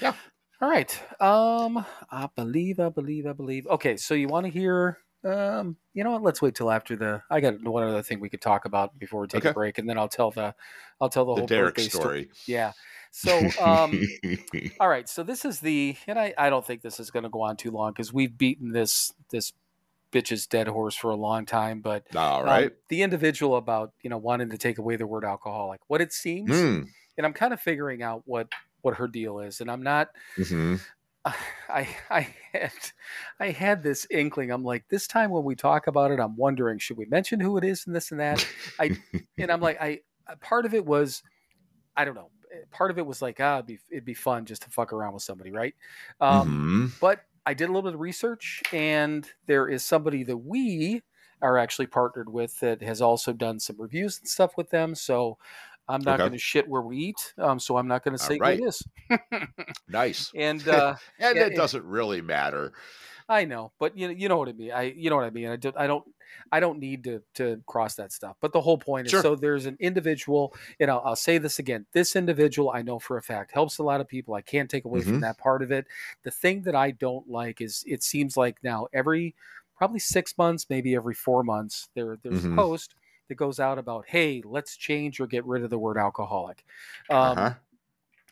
Yeah. 0.00 0.14
All 0.60 0.70
right. 0.70 0.92
Um, 1.20 1.84
I 2.10 2.28
believe, 2.36 2.78
I 2.78 2.90
believe, 2.90 3.26
I 3.26 3.32
believe. 3.32 3.66
Okay, 3.66 3.96
so 3.96 4.14
you 4.14 4.28
want 4.28 4.46
to 4.46 4.52
hear? 4.52 4.98
Um, 5.24 5.76
you 5.94 6.04
know 6.04 6.12
what? 6.12 6.22
Let's 6.22 6.40
wait 6.40 6.54
till 6.54 6.70
after 6.70 6.94
the. 6.94 7.22
I 7.28 7.40
got 7.40 7.60
one 7.64 7.82
other 7.82 8.02
thing 8.02 8.20
we 8.20 8.28
could 8.28 8.40
talk 8.40 8.66
about 8.66 8.96
before 9.00 9.22
we 9.22 9.26
take 9.26 9.44
a 9.44 9.52
break, 9.52 9.78
and 9.78 9.88
then 9.88 9.98
I'll 9.98 10.08
tell 10.08 10.30
the, 10.30 10.54
I'll 11.00 11.08
tell 11.08 11.24
the, 11.24 11.34
The 11.34 11.40
whole 11.40 11.46
Derek 11.48 11.74
birthday 11.74 11.88
story. 11.88 12.30
Yeah. 12.46 12.72
So, 13.10 13.50
um, 13.60 14.00
all 14.80 14.88
right. 14.88 15.08
So 15.08 15.22
this 15.22 15.44
is 15.44 15.60
the, 15.60 15.96
and 16.06 16.18
I, 16.18 16.34
I 16.36 16.50
don't 16.50 16.64
think 16.66 16.82
this 16.82 17.00
is 17.00 17.10
going 17.10 17.24
to 17.24 17.28
go 17.28 17.42
on 17.42 17.56
too 17.56 17.70
long 17.70 17.92
because 17.92 18.12
we've 18.12 18.36
beaten 18.36 18.72
this 18.72 19.12
this 19.30 19.52
bitch's 20.12 20.46
dead 20.46 20.68
horse 20.68 20.96
for 20.96 21.10
a 21.10 21.16
long 21.16 21.46
time. 21.46 21.80
But 21.80 22.04
all 22.16 22.44
right, 22.44 22.66
um, 22.66 22.76
the 22.88 23.02
individual 23.02 23.56
about 23.56 23.92
you 24.02 24.10
know 24.10 24.18
wanting 24.18 24.50
to 24.50 24.58
take 24.58 24.78
away 24.78 24.96
the 24.96 25.06
word 25.06 25.24
alcoholic, 25.24 25.80
what 25.88 26.00
it 26.00 26.12
seems, 26.12 26.50
Mm. 26.50 26.86
and 27.16 27.26
I'm 27.26 27.32
kind 27.34 27.52
of 27.52 27.60
figuring 27.60 28.02
out 28.02 28.22
what 28.24 28.48
what 28.82 28.94
her 28.96 29.08
deal 29.08 29.40
is, 29.40 29.60
and 29.60 29.70
I'm 29.70 29.82
not. 29.82 30.08
hmm 30.36 30.76
I 31.68 31.88
I 32.08 32.34
had 32.52 32.72
I 33.38 33.50
had 33.50 33.82
this 33.82 34.06
inkling. 34.10 34.50
I'm 34.50 34.64
like, 34.64 34.84
this 34.88 35.06
time 35.06 35.30
when 35.30 35.44
we 35.44 35.54
talk 35.54 35.86
about 35.86 36.10
it, 36.10 36.20
I'm 36.20 36.36
wondering 36.36 36.78
should 36.78 36.96
we 36.96 37.04
mention 37.06 37.40
who 37.40 37.58
it 37.58 37.64
is 37.64 37.86
and 37.86 37.94
this 37.94 38.10
and 38.10 38.20
that. 38.20 38.46
I 38.78 38.96
and 39.38 39.50
I'm 39.50 39.60
like, 39.60 39.80
I 39.80 40.00
part 40.40 40.64
of 40.64 40.72
it 40.74 40.86
was, 40.86 41.22
I 41.96 42.04
don't 42.04 42.14
know. 42.14 42.30
Part 42.70 42.90
of 42.90 42.98
it 42.98 43.06
was 43.06 43.22
like, 43.22 43.40
ah, 43.40 43.56
it'd 43.56 43.66
be 43.66 43.78
it'd 43.90 44.04
be 44.04 44.14
fun 44.14 44.46
just 44.46 44.62
to 44.62 44.70
fuck 44.70 44.92
around 44.92 45.14
with 45.14 45.22
somebody, 45.22 45.50
right? 45.52 45.74
Um, 46.20 46.56
Mhm. 46.58 46.92
But 47.00 47.24
I 47.46 47.54
did 47.54 47.64
a 47.64 47.68
little 47.72 47.82
bit 47.82 47.94
of 47.94 48.00
research, 48.00 48.62
and 48.72 49.30
there 49.46 49.68
is 49.68 49.84
somebody 49.84 50.24
that 50.24 50.36
we 50.38 51.02
are 51.42 51.56
actually 51.58 51.86
partnered 51.86 52.28
with 52.30 52.58
that 52.60 52.82
has 52.82 53.00
also 53.00 53.32
done 53.32 53.60
some 53.60 53.76
reviews 53.80 54.18
and 54.18 54.28
stuff 54.28 54.56
with 54.56 54.70
them. 54.70 54.94
So 54.94 55.38
I'm 55.88 56.02
not 56.04 56.20
Okay. 56.20 56.22
going 56.22 56.32
to 56.32 56.38
shit 56.38 56.68
where 56.68 56.82
we 56.82 56.98
eat. 56.98 57.34
Um, 57.38 57.58
so 57.60 57.76
I'm 57.78 57.88
not 57.88 58.02
going 58.04 58.12
to 58.14 58.18
say 58.18 58.36
right. 58.38 58.60
it 58.60 58.64
is. 58.64 58.82
Nice. 59.88 60.34
And 60.34 60.68
uh, 60.68 60.96
And 61.18 61.40
it 61.42 61.54
doesn't 61.54 61.84
really 61.84 62.20
matter. 62.20 62.74
I 63.28 63.44
know, 63.44 63.72
but 63.78 63.96
you 63.96 64.08
you 64.10 64.28
know 64.28 64.36
what 64.38 64.48
I 64.48 64.52
mean. 64.52 64.72
I 64.72 64.82
you 64.82 65.10
know 65.10 65.16
what 65.16 65.24
I 65.24 65.30
mean. 65.30 65.48
I, 65.48 65.56
do, 65.56 65.72
I 65.76 65.86
don't 65.86 66.06
I 66.52 66.60
don't 66.60 66.78
need 66.78 67.04
to 67.04 67.22
to 67.34 67.62
cross 67.66 67.94
that 67.96 68.12
stuff. 68.12 68.36
But 68.40 68.52
the 68.52 68.60
whole 68.60 68.78
point 68.78 69.06
is, 69.08 69.18
so 69.18 69.34
there's 69.36 69.66
an 69.66 69.76
individual, 69.80 70.54
and 70.80 70.90
I'll, 70.90 71.00
I'll 71.04 71.16
say 71.16 71.38
this 71.38 71.58
again. 71.58 71.86
This 71.92 72.16
individual, 72.16 72.70
I 72.74 72.82
know 72.82 72.98
for 72.98 73.16
a 73.16 73.22
fact, 73.22 73.52
helps 73.52 73.78
a 73.78 73.82
lot 73.84 74.00
of 74.00 74.08
people. 74.08 74.34
I 74.34 74.42
can't 74.42 74.70
take 74.70 74.84
away 74.84 75.02
from 75.02 75.20
Mhm. 75.20 75.22
that 75.22 75.38
part 75.38 75.62
of 75.62 75.70
it. 75.72 75.86
The 76.22 76.30
thing 76.30 76.62
that 76.62 76.74
I 76.74 76.90
don't 76.92 77.28
like 77.28 77.60
is 77.60 77.84
it 77.86 78.02
seems 78.02 78.36
like 78.36 78.58
now 78.62 78.88
every 78.92 79.34
probably 79.76 79.98
six 80.00 80.36
months, 80.36 80.66
maybe 80.68 80.94
every 80.94 81.14
four 81.14 81.42
months, 81.44 81.88
there 81.94 82.16
there's 82.22 82.40
Mhm. 82.40 82.58
a 82.58 82.60
post 82.60 82.94
that 83.28 83.34
goes 83.36 83.60
out 83.60 83.78
about, 83.78 84.06
hey, 84.08 84.42
let's 84.44 84.76
change 84.76 85.20
or 85.20 85.26
get 85.26 85.44
rid 85.44 85.62
of 85.62 85.70
the 85.70 85.78
word 85.78 85.98
alcoholic. 85.98 86.64
Um, 87.08 87.46
uh-huh. 87.46 87.58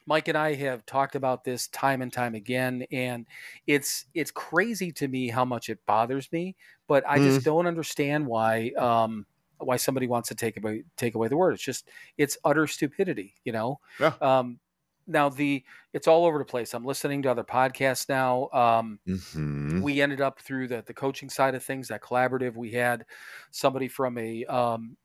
Mike 0.06 0.28
and 0.28 0.38
I 0.38 0.54
have 0.54 0.86
talked 0.86 1.16
about 1.16 1.44
this 1.44 1.68
time 1.68 2.00
and 2.02 2.12
time 2.12 2.34
again, 2.34 2.86
and 2.92 3.26
it's 3.66 4.06
it's 4.14 4.30
crazy 4.30 4.92
to 4.92 5.08
me 5.08 5.28
how 5.28 5.44
much 5.44 5.68
it 5.68 5.84
bothers 5.86 6.30
me. 6.32 6.56
But 6.86 7.04
I 7.08 7.18
just 7.18 7.42
don't 7.42 7.66
understand 7.66 8.26
why 8.26 8.70
um, 8.78 9.26
why 9.58 9.76
somebody 9.76 10.06
wants 10.06 10.28
to 10.28 10.34
take 10.36 10.56
away 10.58 10.84
take 10.96 11.14
away 11.16 11.28
the 11.28 11.36
word. 11.36 11.54
It's 11.54 11.62
just 11.62 11.88
it's 12.18 12.38
utter 12.44 12.66
stupidity, 12.66 13.34
you 13.44 13.52
know. 13.52 13.80
Yeah. 13.98 14.16
Um, 14.20 14.60
now 15.08 15.28
the 15.28 15.64
it's 15.92 16.06
all 16.08 16.24
over 16.26 16.38
the 16.38 16.44
place. 16.44 16.72
I'm 16.74 16.84
listening 16.84 17.22
to 17.22 17.30
other 17.30 17.44
podcasts 17.44 18.08
now. 18.08 18.48
Um, 18.50 19.00
Mhm. 19.06 19.82
we 19.82 20.00
ended 20.00 20.20
up 20.20 20.40
through 20.40 20.68
the 20.68 20.82
the 20.86 20.94
coaching 20.94 21.28
side 21.30 21.54
of 21.54 21.64
things, 21.64 21.88
that 21.88 22.02
collaborative. 22.02 22.56
We 22.56 22.72
had 22.72 23.04
somebody 23.50 23.88
from 23.88 24.16
a, 24.18 24.44
um, 24.46 24.96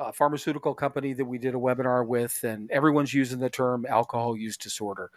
a 0.00 0.12
pharmaceutical 0.12 0.74
company 0.74 1.12
that 1.12 1.24
we 1.24 1.38
did 1.38 1.54
a 1.54 1.58
webinar 1.58 2.06
with, 2.06 2.42
and 2.44 2.70
everyone's 2.70 3.14
using 3.14 3.38
the 3.38 3.50
term 3.50 3.86
alcohol 3.88 4.36
use 4.36 4.56
disorder. 4.56 5.10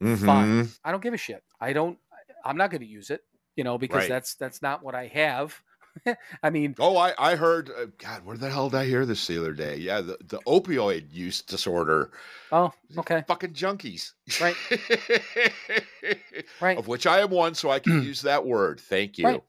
Fine. 0.00 0.16
Mhm. 0.18 0.78
I 0.84 0.92
don't 0.92 1.02
give 1.02 1.14
a 1.14 1.18
shit. 1.18 1.42
I 1.60 1.72
don't. 1.72 1.98
I'm 2.44 2.56
not 2.56 2.70
going 2.70 2.80
to 2.80 2.86
use 2.86 3.10
it, 3.10 3.22
you 3.56 3.64
know, 3.64 3.76
because 3.78 3.98
Right. 3.98 4.08
that's 4.08 4.34
that's 4.34 4.62
not 4.62 4.82
what 4.82 4.94
I 4.94 5.06
have. 5.08 5.60
I 6.42 6.50
mean, 6.50 6.74
Oh, 6.78 6.96
I, 6.96 7.12
I 7.18 7.34
heard, 7.36 7.68
uh, 7.68 7.86
God, 7.98 8.24
where 8.24 8.36
the 8.36 8.48
hell 8.48 8.70
did 8.70 8.78
I 8.78 8.86
hear 8.86 9.04
this 9.04 9.26
the 9.26 9.38
other 9.38 9.52
day? 9.52 9.76
Yeah, 9.76 10.00
the, 10.00 10.16
the 10.24 10.38
opioid 10.46 11.12
use 11.12 11.42
disorder. 11.42 12.12
oh, 12.52 12.72
okay, 12.96 13.24
Fucking 13.26 13.54
junkies. 13.54 14.12
Right. 14.40 14.56
right. 16.60 16.78
Of 16.78 16.88
which 16.88 17.06
I 17.06 17.20
am 17.20 17.30
one, 17.30 17.54
so 17.54 17.70
I 17.70 17.78
can 17.80 18.02
use 18.04 18.22
that 18.22 18.46
word. 18.46 18.80
Thank 18.80 19.18
you. 19.18 19.26
Right. 19.26 19.42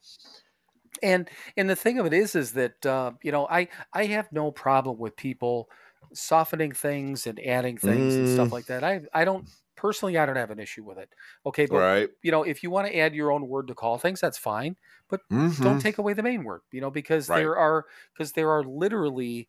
And 1.02 1.30
and 1.58 1.70
the 1.70 1.76
thing 1.76 2.00
of 2.00 2.06
it 2.06 2.14
is 2.14 2.36
is 2.36 2.54
that 2.54 2.86
uh, 2.86 3.12
you 3.24 3.32
know 3.32 3.48
i 3.50 3.68
i 3.94 4.06
have 4.06 4.32
no 4.32 4.52
problem 4.52 4.98
with 4.98 5.16
people 5.16 5.70
softening 6.14 6.72
things 6.72 7.26
and 7.28 7.40
adding 7.40 7.78
things 7.78 8.20
and 8.20 8.28
stuff 8.28 8.52
Mm. 8.52 8.54
like 8.54 8.68
that 8.68 8.84
i 8.84 9.02
i 9.14 9.24
don't 9.26 9.46
personally 9.76 10.18
i 10.18 10.26
don't 10.26 10.36
have 10.36 10.52
an 10.52 10.60
issue 10.60 10.84
with 10.84 10.98
it 10.98 11.14
okay 11.46 11.66
but 11.66 11.86
Right. 11.92 12.12
you 12.22 12.32
know 12.32 12.44
if 12.44 12.64
you 12.64 12.70
want 12.70 12.88
to 12.88 12.98
add 12.98 13.16
your 13.16 13.32
own 13.32 13.48
word 13.48 13.68
to 13.68 13.76
call 13.76 13.98
things 13.98 14.20
that's 14.22 14.38
fine 14.38 14.76
But 15.10 15.22
don't 15.62 15.80
Mhm. 15.80 15.82
take 15.82 15.98
away 15.98 16.14
the 16.14 16.24
main 16.24 16.44
word 16.44 16.62
you 16.72 16.82
know 16.82 16.92
because 16.92 17.30
Right. 17.30 17.32
there 17.32 17.56
are 17.58 17.86
because 18.14 18.34
there 18.34 18.50
are 18.52 18.64
literally 18.64 19.48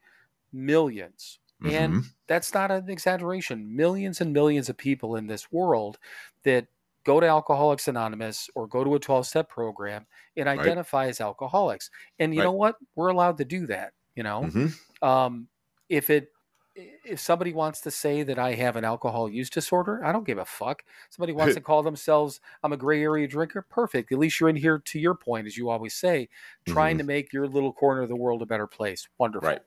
millions 0.53 1.41
and 1.65 1.99
Mhm. 1.99 2.13
that's 2.29 2.55
not 2.55 2.71
an 2.71 2.89
exaggeration 2.91 3.75
millions 3.77 4.21
and 4.21 4.33
millions 4.33 4.69
of 4.69 4.77
people 4.77 5.17
in 5.17 5.27
this 5.27 5.51
world 5.51 5.99
that 6.45 6.69
go 7.05 7.21
to 7.21 7.27
alcoholics 7.27 7.89
anonymous 7.89 8.49
or 8.55 8.67
go 8.67 8.85
to 8.85 8.95
a 8.95 9.01
12-step 9.01 9.49
program 9.49 10.07
and 10.37 10.47
Right. 10.47 10.59
identify 10.61 11.07
as 11.07 11.21
alcoholics 11.21 11.91
and 12.19 12.35
you 12.35 12.41
Right. 12.41 12.45
know 12.47 12.53
what 12.53 12.77
we're 12.95 13.09
allowed 13.09 13.39
to 13.39 13.45
do 13.45 13.67
that 13.67 13.93
you 14.15 14.23
know 14.23 14.43
Mhm. 14.43 14.73
um, 15.07 15.49
if 15.89 16.11
it 16.11 16.29
if 16.75 17.21
somebody 17.21 17.53
wants 17.53 17.83
to 17.83 17.91
say 17.91 18.23
that 18.23 18.39
I 18.39 18.55
have 18.55 18.77
an 18.77 18.85
alcohol 18.85 19.29
use 19.29 19.51
disorder, 19.51 20.03
I 20.03 20.11
don't 20.11 20.25
give 20.25 20.39
a 20.39 20.45
fuck. 20.47 20.83
Somebody 21.11 21.35
wants 21.53 21.55
to 21.55 21.61
call 21.61 21.83
themselves 21.83 22.41
I'm 22.63 22.73
a 22.73 22.79
gray 22.79 23.03
area 23.03 23.29
drinker, 23.29 23.61
perfect. 23.61 24.11
At 24.11 24.19
least 24.19 24.41
you're 24.41 24.49
in 24.49 24.57
here 24.57 24.79
to 24.79 24.99
your 24.99 25.15
point, 25.15 25.47
as 25.47 25.55
you 25.59 25.69
always 25.69 25.93
say, 25.93 26.31
trying 26.65 26.97
to 26.97 27.05
make 27.05 27.31
your 27.31 27.47
little 27.47 27.75
corner 27.75 28.01
of 28.01 28.09
the 28.09 28.17
world 28.17 28.41
a 28.41 28.47
better 28.47 28.67
place. 28.67 29.07
Wonderful. 29.19 29.51
Right. 29.51 29.63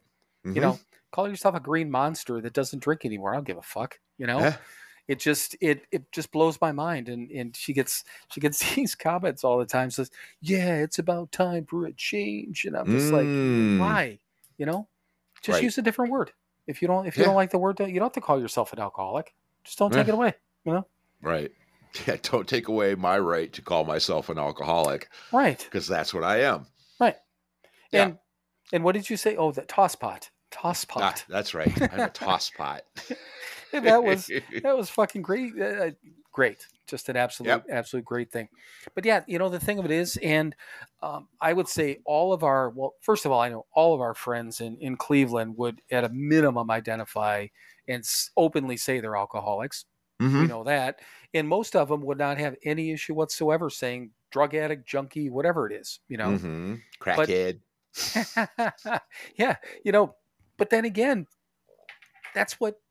You 0.46 0.62
know, 0.62 0.80
call 1.12 1.30
yourself 1.30 1.54
a 1.54 1.60
green 1.60 1.92
monster 1.92 2.42
that 2.42 2.54
doesn't 2.54 2.80
drink 2.82 3.06
anymore. 3.06 3.34
I 3.34 3.36
don't 3.36 3.44
give 3.46 3.58
a 3.58 3.62
fuck. 3.62 4.00
You 4.18 4.26
know, 4.26 4.40
Yeah. 4.40 4.58
It 5.08 5.20
just 5.20 5.56
it 5.62 5.86
it 5.92 6.12
just 6.12 6.32
blows 6.32 6.60
my 6.62 6.72
mind. 6.72 7.10
And 7.10 7.30
and 7.32 7.56
she 7.56 7.74
gets 7.74 8.04
she 8.32 8.40
gets 8.42 8.60
these 8.76 8.96
comments 8.96 9.44
all 9.44 9.58
the 9.58 9.66
time. 9.66 9.92
Says, 9.92 10.12
yeah, 10.42 10.76
it's 10.78 11.00
about 11.00 11.32
time 11.32 11.66
for 11.66 11.86
a 11.86 11.94
change. 11.94 12.66
And 12.66 12.76
I'm 12.76 12.90
just 12.90 13.12
like, 13.14 13.28
Mm. 13.28 13.80
why? 13.80 14.20
You 14.58 14.66
know, 14.66 14.88
just 15.42 15.56
Right. 15.58 15.64
use 15.64 15.78
a 15.78 15.82
different 15.82 16.12
word. 16.12 16.32
If 16.68 16.82
you 16.82 16.88
don't 16.88 17.06
if 17.06 17.18
you 17.18 17.22
Yeah. 17.22 17.28
don't 17.28 17.36
like 17.36 17.52
the 17.52 17.60
word, 17.60 17.80
you 17.80 17.86
don't 17.86 18.04
have 18.04 18.14
to 18.14 18.22
call 18.22 18.40
yourself 18.40 18.74
an 18.74 18.80
alcoholic. 18.80 19.34
Just 19.64 19.78
don't 19.78 19.92
take 19.92 20.08
Yeah. 20.08 20.14
it 20.14 20.16
away. 20.16 20.34
You 20.64 20.74
know, 20.74 20.88
Right. 21.22 21.52
Yeah, 22.08 22.18
don't 22.22 22.46
take 22.48 22.68
away 22.68 22.94
my 22.96 23.18
right 23.18 23.54
to 23.54 23.62
call 23.62 23.86
myself 23.86 24.28
an 24.30 24.38
alcoholic 24.38 25.08
right? 25.32 25.64
because 25.64 25.88
that's 25.88 26.14
what 26.14 26.26
I 26.26 26.42
am. 26.42 26.66
Right. 27.00 27.16
Yeah. 27.92 28.04
And 28.08 28.18
and 28.74 28.84
what 28.84 28.96
did 28.96 29.10
you 29.10 29.16
say? 29.16 29.38
Oh, 29.38 29.52
the 29.52 29.62
toss 29.62 29.96
pot. 29.96 30.30
Toss 30.52 30.86
Ah, 30.90 30.94
pot. 30.94 31.26
that's 31.30 31.54
right. 31.54 31.72
I'm 31.94 32.00
a 32.02 32.10
toss 32.10 32.50
pot. 32.58 32.82
that 33.84 34.04
was 34.04 34.28
that 34.64 34.76
was 34.78 34.90
fucking 34.90 35.22
great. 35.22 35.60
Uh, 35.60 35.92
great, 36.32 36.68
just 36.86 37.08
an 37.08 37.16
absolute, 37.16 37.64
absolute 37.70 38.04
great 38.04 38.30
thing. 38.32 38.50
But 38.94 39.06
yeah, 39.06 39.24
you 39.28 39.40
know 39.40 39.50
the 39.50 39.60
thing 39.60 39.80
of 39.80 39.86
it 39.86 39.92
is, 39.92 40.18
and 40.18 40.56
um, 41.02 41.30
I 41.40 41.54
would 41.54 41.68
say 41.68 42.00
all 42.06 42.34
of 42.34 42.44
our 42.44 42.70
well, 42.70 42.94
first 43.02 43.26
of 43.26 43.32
all, 43.32 43.40
I 43.40 43.50
know 43.50 43.66
all 43.74 43.94
of 43.94 44.02
our 44.02 44.14
friends 44.14 44.62
in 44.62 44.78
in 44.78 44.98
Cleveland 44.98 45.58
would 45.58 45.82
at 45.92 46.04
a 46.04 46.10
minimum 46.10 46.70
identify 46.72 47.48
and 47.88 48.00
s- 48.02 48.32
openly 48.36 48.78
say 48.78 49.00
they're 49.00 49.16
alcoholics. 49.16 49.86
We 50.20 50.28
Mhm. 50.28 50.50
know 50.50 50.64
that, 50.64 51.00
and 51.34 51.48
most 51.48 51.76
of 51.76 51.90
them 51.90 52.02
would 52.02 52.18
not 52.18 52.38
have 52.38 52.56
any 52.64 52.92
issue 52.92 53.14
whatsoever 53.14 53.70
saying 53.70 54.12
drug 54.32 54.56
addict, 54.56 54.88
junkie, 54.88 55.30
whatever 55.30 55.68
it 55.70 55.74
is. 55.74 56.00
You 56.08 56.18
know, 56.18 56.32
Mhm. 56.32 56.82
Crackhead. 57.00 57.60
yeah, 59.38 59.58
you 59.84 59.92
know, 59.92 60.16
but 60.58 60.70
then 60.70 60.86
again, 60.86 61.28
that's 62.34 62.60
what 62.60 62.82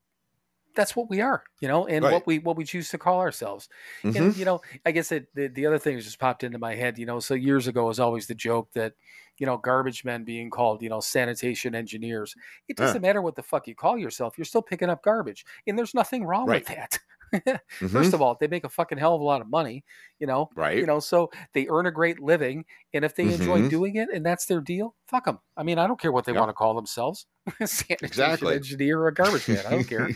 that's 0.75 0.95
what 0.95 1.09
we 1.09 1.21
are, 1.21 1.43
you 1.59 1.67
know, 1.67 1.87
and 1.87 2.03
Right. 2.03 2.13
what 2.13 2.27
we 2.27 2.39
what 2.39 2.57
we 2.57 2.65
choose 2.65 2.89
to 2.89 2.97
call 2.97 3.19
ourselves. 3.19 3.69
Mhm. 4.03 4.15
And 4.15 4.37
you 4.37 4.45
know, 4.45 4.61
I 4.85 4.91
guess 4.91 5.11
it, 5.11 5.33
the 5.33 5.47
the 5.47 5.65
other 5.65 5.79
thing 5.79 5.95
that 5.95 6.01
just 6.03 6.19
popped 6.19 6.43
into 6.43 6.59
my 6.59 6.75
head, 6.75 6.97
you 6.99 7.05
know, 7.05 7.19
so 7.19 7.33
years 7.33 7.67
ago 7.67 7.85
was 7.85 7.99
always 7.99 8.27
the 8.27 8.35
joke 8.35 8.71
that 8.73 8.93
you 9.37 9.45
know 9.45 9.57
garbage 9.57 10.05
men 10.05 10.23
being 10.23 10.49
called 10.49 10.81
you 10.81 10.89
know 10.89 10.99
sanitation 11.01 11.75
engineers. 11.75 12.35
It 12.67 12.77
doesn't 12.77 13.01
matter 13.01 13.21
what 13.21 13.35
the 13.35 13.43
fuck 13.43 13.67
you 13.67 13.75
call 13.75 13.97
yourself, 13.97 14.37
you're 14.37 14.45
still 14.45 14.61
picking 14.61 14.89
up 14.89 15.03
garbage, 15.03 15.45
and 15.67 15.77
there's 15.77 15.93
nothing 15.93 16.25
wrong 16.25 16.45
with 16.47 16.65
that. 16.67 16.99
Mhm. 17.81 17.89
First 17.91 18.13
of 18.13 18.21
all, 18.21 18.35
they 18.39 18.47
make 18.47 18.63
a 18.63 18.69
fucking 18.69 18.97
hell 18.97 19.15
of 19.15 19.21
a 19.21 19.23
lot 19.23 19.41
of 19.41 19.49
money, 19.49 19.83
you 20.19 20.27
know, 20.27 20.49
right. 20.55 20.77
you 20.77 20.85
know 20.85 20.99
so 20.99 21.29
they 21.53 21.67
earn 21.69 21.85
a 21.85 21.91
great 21.91 22.19
living 22.19 22.65
and 22.93 23.03
if 23.05 23.15
they 23.15 23.23
enjoy 23.23 23.61
Mhm. 23.61 23.69
doing 23.69 23.95
it 23.95 24.09
and 24.13 24.25
that's 24.25 24.45
their 24.45 24.61
deal 24.61 24.95
fuck 25.07 25.25
them 25.25 25.39
i 25.57 25.63
mean 25.63 25.77
i 25.77 25.87
don't 25.87 25.99
care 25.99 26.11
what 26.11 26.25
they 26.25 26.31
Yeah. 26.33 26.39
want 26.39 26.49
to 26.49 26.53
call 26.53 26.73
themselves 26.75 27.25
sanitation 27.65 28.05
Exactly. 28.05 28.55
engineer 28.55 28.99
or 28.99 29.07
a 29.07 29.13
garbage 29.13 29.47
man 29.47 29.65
i 29.65 29.69
don't 29.71 29.83
care 29.87 30.09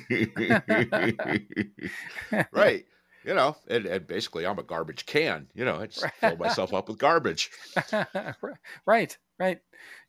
right. 2.52 2.86
You 3.26 3.34
know, 3.34 3.58
and, 3.68 3.86
and 3.86 4.08
basically, 4.08 4.46
I'm 4.46 4.60
a 4.60 4.64
garbage 4.64 5.06
can. 5.06 5.48
You 5.54 5.66
know, 5.66 5.82
I 5.82 5.88
just 5.88 6.06
fill 6.20 6.38
myself 6.38 6.74
up 6.74 6.88
with 6.88 6.98
garbage. 6.98 7.52
right 8.86 9.18
right 9.40 9.60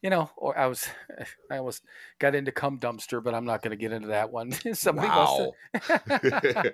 you 0.03 0.11
know 0.11 0.29
or 0.37 0.59
i 0.59 0.67
was 0.67 0.89
i 1.51 1.59
almost 1.59 1.83
got 2.19 2.35
into 2.35 2.51
cum 2.51 2.79
dumpster 2.79 3.23
but 3.23 3.33
i'm 3.33 3.45
not 3.45 3.63
going 3.63 3.71
to 3.71 3.77
get 3.77 3.93
into 3.93 4.09
that 4.09 4.33
one 4.33 4.51
somebody 4.75 5.09
wow. 5.09 5.53
to 5.73 6.73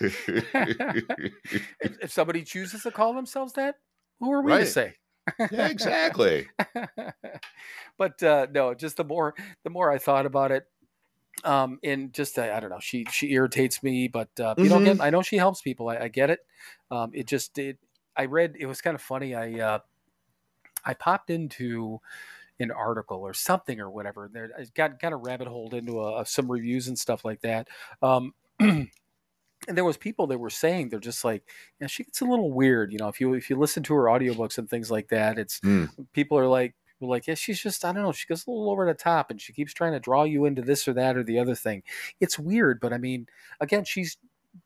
if, 0.00 1.98
if 2.00 2.12
somebody 2.12 2.44
chooses 2.44 2.82
to 2.82 2.90
call 2.90 3.12
themselves 3.12 3.54
that 3.54 3.74
who 4.20 4.32
are 4.32 4.42
we 4.42 4.52
to 4.52 4.66
say 4.66 4.94
yeah, 5.50 5.68
exactly. 5.68 6.48
but 7.98 8.22
uh, 8.22 8.46
no, 8.52 8.74
just 8.74 8.96
the 8.96 9.04
more 9.04 9.34
the 9.64 9.70
more 9.70 9.90
I 9.90 9.98
thought 9.98 10.26
about 10.26 10.52
it, 10.52 10.66
um, 11.42 11.78
and 11.82 12.12
just 12.12 12.38
uh, 12.38 12.52
I 12.54 12.60
don't 12.60 12.70
know, 12.70 12.80
she 12.80 13.04
she 13.10 13.32
irritates 13.32 13.82
me, 13.82 14.08
but 14.08 14.28
uh, 14.38 14.54
you 14.58 14.68
know, 14.68 14.78
Mm-hmm. 14.78 15.02
I 15.02 15.10
know 15.10 15.22
she 15.22 15.36
helps 15.36 15.60
people. 15.62 15.88
I, 15.88 15.96
I 15.98 16.08
get 16.08 16.30
it. 16.30 16.40
Um, 16.90 17.10
it 17.14 17.26
just 17.26 17.58
it. 17.58 17.78
I 18.16 18.26
read 18.26 18.54
it 18.58 18.66
was 18.66 18.80
kind 18.80 18.94
of 18.94 19.02
funny. 19.02 19.34
I 19.34 19.52
uh, 19.58 19.78
I 20.84 20.94
popped 20.94 21.30
into 21.30 22.00
an 22.60 22.70
article 22.70 23.18
or 23.18 23.34
something 23.34 23.80
or 23.80 23.90
whatever. 23.90 24.30
There, 24.32 24.50
I 24.58 24.64
got 24.74 25.00
got 25.00 25.12
a 25.12 25.16
rabbit 25.16 25.48
hole 25.48 25.74
into 25.74 26.00
uh 26.00 26.24
some 26.24 26.50
reviews 26.50 26.88
and 26.88 26.98
stuff 26.98 27.24
like 27.24 27.40
that. 27.40 27.68
Um, 28.02 28.34
and 28.60 28.88
there 29.66 29.84
was 29.84 29.96
people 29.96 30.26
that 30.28 30.38
were 30.38 30.50
saying 30.50 30.88
they're 30.88 31.00
just 31.00 31.24
like, 31.24 31.42
yeah, 31.80 31.86
she 31.86 32.04
gets 32.04 32.20
a 32.20 32.24
little 32.24 32.52
weird. 32.52 32.92
You 32.92 32.98
know, 32.98 33.08
if 33.08 33.20
you 33.20 33.34
if 33.34 33.50
you 33.50 33.56
listen 33.56 33.82
to 33.84 33.94
her 33.94 34.04
audiobooks 34.04 34.58
and 34.58 34.68
things 34.68 34.90
like 34.90 35.08
that, 35.08 35.38
it's 35.38 35.60
Mm. 35.60 35.88
people 36.12 36.38
are 36.38 36.46
like 36.48 36.74
like, 37.08 37.26
yeah, 37.26 37.34
she's 37.34 37.60
just 37.60 37.84
I 37.84 37.92
don't 37.92 38.02
know, 38.02 38.12
she 38.12 38.26
goes 38.26 38.46
a 38.46 38.50
little 38.50 38.70
over 38.70 38.86
the 38.86 38.94
top 38.94 39.30
and 39.30 39.40
she 39.40 39.52
keeps 39.52 39.72
trying 39.74 39.92
to 39.92 40.00
draw 40.00 40.24
you 40.24 40.44
into 40.44 40.62
this 40.62 40.86
or 40.88 40.92
that 40.94 41.16
or 41.16 41.22
the 41.24 41.38
other 41.38 41.54
thing. 41.54 41.82
It's 42.20 42.38
weird, 42.38 42.80
but 42.80 42.92
I 42.92 42.98
mean, 42.98 43.26
again, 43.60 43.84
she's 43.84 44.18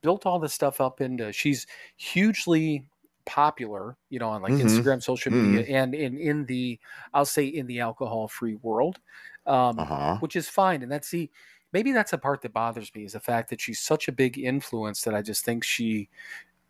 built 0.03 0.27
all 0.27 0.38
this 0.38 0.53
stuff 0.55 0.81
up 0.81 1.01
into 1.01 1.33
she's 1.33 1.66
hugely 1.96 2.87
popular, 3.27 3.96
you 4.11 4.18
know, 4.18 4.29
on 4.31 4.42
like 4.42 4.57
Mhm. 4.57 4.57
Instagram, 4.57 5.03
social 5.03 5.33
media, 5.33 5.62
and 5.62 5.94
in 5.94 6.18
in 6.18 6.46
the 6.46 6.79
I'll 7.14 7.24
say 7.27 7.46
in 7.46 7.66
the 7.66 7.81
alcohol 7.81 8.29
free 8.29 8.55
world. 8.57 9.01
Um, 9.46 9.79
Uh 9.79 9.85
huh. 9.85 10.20
which 10.20 10.35
is 10.37 10.48
fine. 10.48 10.83
And 10.83 10.90
that's 10.90 11.11
the 11.11 11.31
maybe 11.72 11.92
that's 11.92 12.11
the 12.11 12.18
part 12.18 12.42
that 12.42 12.53
bothers 12.53 12.92
me 12.94 13.05
is 13.05 13.12
the 13.12 13.20
fact 13.20 13.51
that 13.51 13.61
she's 13.61 13.81
such 13.81 14.09
a 14.09 14.12
big 14.12 14.38
influence 14.38 15.03
that 15.03 15.14
I 15.14 15.22
just 15.22 15.44
think 15.44 15.64
she. 15.64 16.09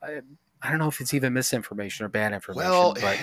I, 0.02 0.22
I 0.62 0.70
don't 0.70 0.78
know 0.80 0.88
if 0.88 1.00
it's 1.00 1.14
even 1.14 1.34
misinformation 1.34 2.06
or 2.06 2.08
bad 2.10 2.32
information. 2.34 2.92
Well, 2.92 2.98
but 3.00 3.20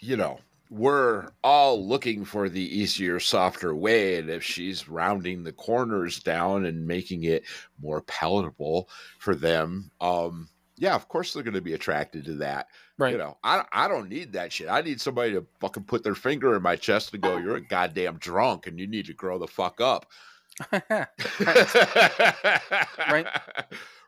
you 0.00 0.16
know, 0.16 0.40
we're 0.70 1.28
all 1.42 1.84
looking 1.86 2.24
for 2.24 2.48
the 2.48 2.78
easier, 2.78 3.18
softer 3.18 3.74
way. 3.74 4.18
And 4.18 4.30
if 4.30 4.44
she's 4.44 4.88
rounding 4.88 5.42
the 5.42 5.52
corners 5.52 6.20
down 6.20 6.64
and 6.64 6.86
making 6.86 7.24
it 7.24 7.44
more 7.82 8.02
palatable 8.02 8.88
for 9.18 9.34
them, 9.34 9.90
um, 10.00 10.48
yeah, 10.76 10.94
of 10.94 11.08
course 11.08 11.32
they're 11.32 11.42
going 11.42 11.54
to 11.54 11.60
be 11.60 11.74
attracted 11.74 12.24
to 12.24 12.34
that. 12.36 12.68
right, 12.98 13.12
You 13.12 13.18
know, 13.18 13.36
I, 13.42 13.64
I 13.72 13.88
don't 13.88 14.08
need 14.08 14.32
that 14.32 14.52
shit. 14.52 14.68
I 14.68 14.80
need 14.80 15.00
somebody 15.00 15.32
to 15.32 15.44
fucking 15.60 15.84
put 15.84 16.04
their 16.04 16.14
finger 16.14 16.54
in 16.56 16.62
my 16.62 16.76
chest 16.76 17.12
and 17.12 17.22
go, 17.22 17.36
"You're 17.36 17.56
a 17.56 17.60
goddamn 17.60 18.16
drunk, 18.16 18.66
and 18.66 18.78
you 18.78 18.86
need 18.86 19.06
to 19.06 19.12
grow 19.12 19.38
the 19.38 19.46
fuck 19.48 19.80
up." 19.80 20.06
right. 20.72 21.06
right. 23.10 23.26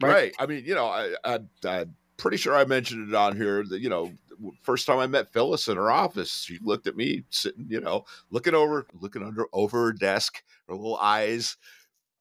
Right. 0.03 0.35
I 0.39 0.47
mean, 0.47 0.65
you 0.65 0.75
know, 0.75 0.87
I, 0.87 1.15
I, 1.25 1.39
I'm 1.65 1.95
pretty 2.17 2.37
sure 2.37 2.55
I 2.55 2.65
mentioned 2.65 3.09
it 3.09 3.15
on 3.15 3.37
here 3.37 3.65
that, 3.65 3.81
you 3.81 3.89
know, 3.89 4.13
first 4.63 4.87
time 4.87 4.99
I 4.99 5.07
met 5.07 5.33
Phyllis 5.33 5.69
in 5.69 5.77
her 5.77 5.91
office, 5.91 6.43
she 6.43 6.59
looked 6.63 6.87
at 6.87 6.97
me 6.97 7.25
sitting, 7.31 7.67
you 7.69 7.81
know, 7.81 8.05
looking 8.31 8.55
over, 8.55 8.87
looking 9.01 9.23
under 9.23 9.47
over 9.53 9.87
her 9.87 9.93
desk, 9.93 10.43
her 10.69 10.75
little 10.75 10.97
eyes 10.99 11.57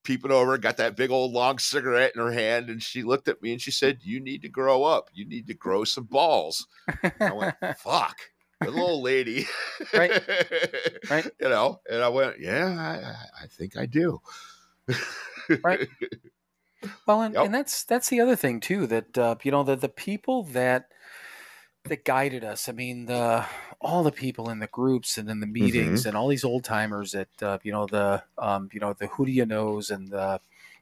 peeping 0.03 0.32
over, 0.32 0.57
got 0.57 0.78
that 0.78 0.95
big 0.95 1.12
old 1.12 1.32
long 1.32 1.59
cigarette 1.59 2.14
in 2.16 2.22
her 2.22 2.32
hand, 2.32 2.70
and 2.70 2.82
she 2.82 3.03
looked 3.03 3.28
at 3.28 3.41
me 3.41 3.51
and 3.51 3.62
she 3.62 3.72
said, 3.72 3.99
"You 4.01 4.20
need 4.20 4.41
to 4.41 4.49
grow 4.49 4.84
up. 4.84 5.09
You 5.14 5.26
need 5.26 5.47
to 5.47 5.53
grow 5.53 5.84
some 5.84 6.05
balls." 6.05 6.68
And 7.03 7.30
I 7.30 7.34
went, 7.34 7.55
"Fuck." 7.78 8.20
The 8.64 8.70
little 8.70 9.01
lady, 9.01 9.47
Right. 9.91 10.22
Right. 11.09 11.26
You 11.39 11.49
know, 11.49 11.82
and 11.89 12.03
I 12.03 12.09
went, 12.09 12.39
"Yeah, 12.39 12.68
I, 13.39 13.43
I 13.43 13.47
think 13.47 13.76
I 13.78 13.86
do." 13.88 14.22
Right. 15.64 15.88
Well, 17.05 17.22
and, 17.22 17.36
Yep. 17.36 17.45
and 17.45 17.53
that's 17.53 17.84
that's 17.84 18.09
the 18.09 18.22
other 18.22 18.36
thing 18.36 18.59
too 18.59 18.88
that 18.88 19.18
uh, 19.18 19.36
you 19.43 19.51
know 19.51 19.64
the 19.64 19.76
the 19.76 19.89
people 19.89 20.43
that 20.45 20.90
that 21.86 22.05
guided 22.05 22.43
us. 22.43 22.69
I 22.69 22.73
mean, 22.73 23.05
the 23.05 23.45
all 23.79 24.03
the 24.03 24.11
people 24.11 24.49
in 24.49 24.59
the 24.59 24.67
groups 24.67 25.17
and 25.17 25.29
in 25.29 25.39
the 25.39 25.47
Mm-hmm. 25.59 25.61
meetings 25.61 26.05
and 26.05 26.15
all 26.15 26.27
these 26.27 26.43
old 26.43 26.63
timers 26.63 27.11
that 27.13 27.43
uh, 27.43 27.57
you 27.63 27.71
know 27.71 27.88
the 27.88 28.23
um, 28.38 28.69
you 28.71 28.79
know 28.79 28.93
the 28.93 29.07
Who 29.07 29.25
Do 29.25 29.32
You 29.32 29.45
Knows 29.45 29.89
and 29.89 30.09
the 30.09 30.39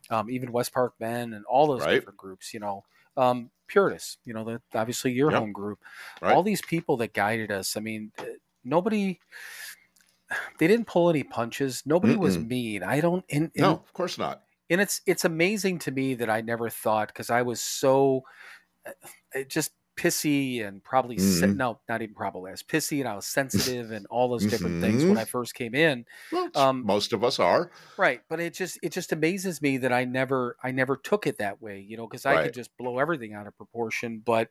um, 0.10 0.30
even 0.30 0.52
West 0.52 0.74
Park 0.74 0.96
Men 1.00 1.34
and 1.34 1.46
all 1.46 1.68
those 1.68 1.86
Right. 1.86 1.96
different 2.00 2.18
groups. 2.18 2.54
You 2.54 2.60
know, 2.60 2.86
um, 3.18 3.52
Puritas. 3.70 4.18
You 4.26 4.34
know, 4.34 4.44
the 4.44 4.62
obviously 4.78 5.12
your 5.14 5.32
Yep. 5.32 5.40
home 5.40 5.54
group. 5.54 5.80
Right. 6.22 6.34
All 6.36 6.44
these 6.44 6.62
people 6.62 6.98
that 6.98 7.14
guided 7.14 7.52
us. 7.52 7.78
I 7.78 7.80
mean, 7.80 8.12
uh, 8.20 8.26
nobody. 8.64 9.20
They 10.60 10.68
didn't 10.68 10.86
pull 10.88 11.10
any 11.10 11.24
punches. 11.24 11.84
Nobody 11.86 12.16
was 12.16 12.38
Mm-mm. 12.38 12.48
mean. 12.50 12.84
I 12.84 13.02
don't. 13.02 13.26
In, 13.30 13.52
in, 13.56 13.64
no, 13.64 13.74
of 13.74 13.94
course 13.94 14.18
not. 14.18 14.44
and 14.70 14.82
it's 14.82 15.02
it's 15.06 15.26
amazing 15.26 15.80
to 15.80 15.92
me 15.92 16.16
that 16.16 16.30
I 16.30 16.42
never 16.42 16.70
thought 16.70 17.10
because 17.10 17.30
I 17.30 17.42
was 17.44 17.62
so 17.62 18.24
uh, 19.36 19.44
just 19.48 19.74
pissy 20.00 20.66
and 20.66 20.84
probably 20.84 21.18
sen- 21.18 21.52
Mhm. 21.52 21.58
no 21.58 21.82
not 21.90 22.02
even 22.02 22.16
probably 22.16 22.50
I 22.50 22.54
was 22.54 22.64
pissy 22.64 23.00
and 23.00 23.08
I 23.10 23.16
was 23.16 23.26
sensitive 23.28 23.92
and 23.92 24.08
all 24.10 24.30
those 24.30 24.48
different 24.48 24.80
things 24.80 25.08
when 25.08 25.18
Mhm. 25.18 25.20
I 25.20 25.26
first 25.26 25.56
came 25.56 25.76
in 25.76 26.06
Well, 26.32 26.52
Um, 26.56 26.86
most 26.86 27.14
of 27.14 27.24
us 27.24 27.40
are. 27.40 27.72
right 27.98 28.22
but 28.30 28.40
it 28.40 28.54
just 28.54 28.80
it 28.82 28.92
just 28.92 29.12
amazes 29.12 29.62
me 29.62 29.78
that 29.78 29.92
I 29.94 30.06
never 30.06 30.56
I 30.64 30.72
never 30.72 30.96
took 30.98 31.28
it 31.28 31.38
that 31.40 31.62
way 31.62 31.80
you 31.80 31.98
know 31.98 32.08
because 32.08 32.26
I 32.26 32.38
Right. 32.38 32.38
could 32.38 32.54
just 32.54 32.76
blow 32.78 33.00
everything 33.00 33.34
out 33.34 33.48
of 33.48 33.58
proportion 33.58 34.20
but 34.20 34.50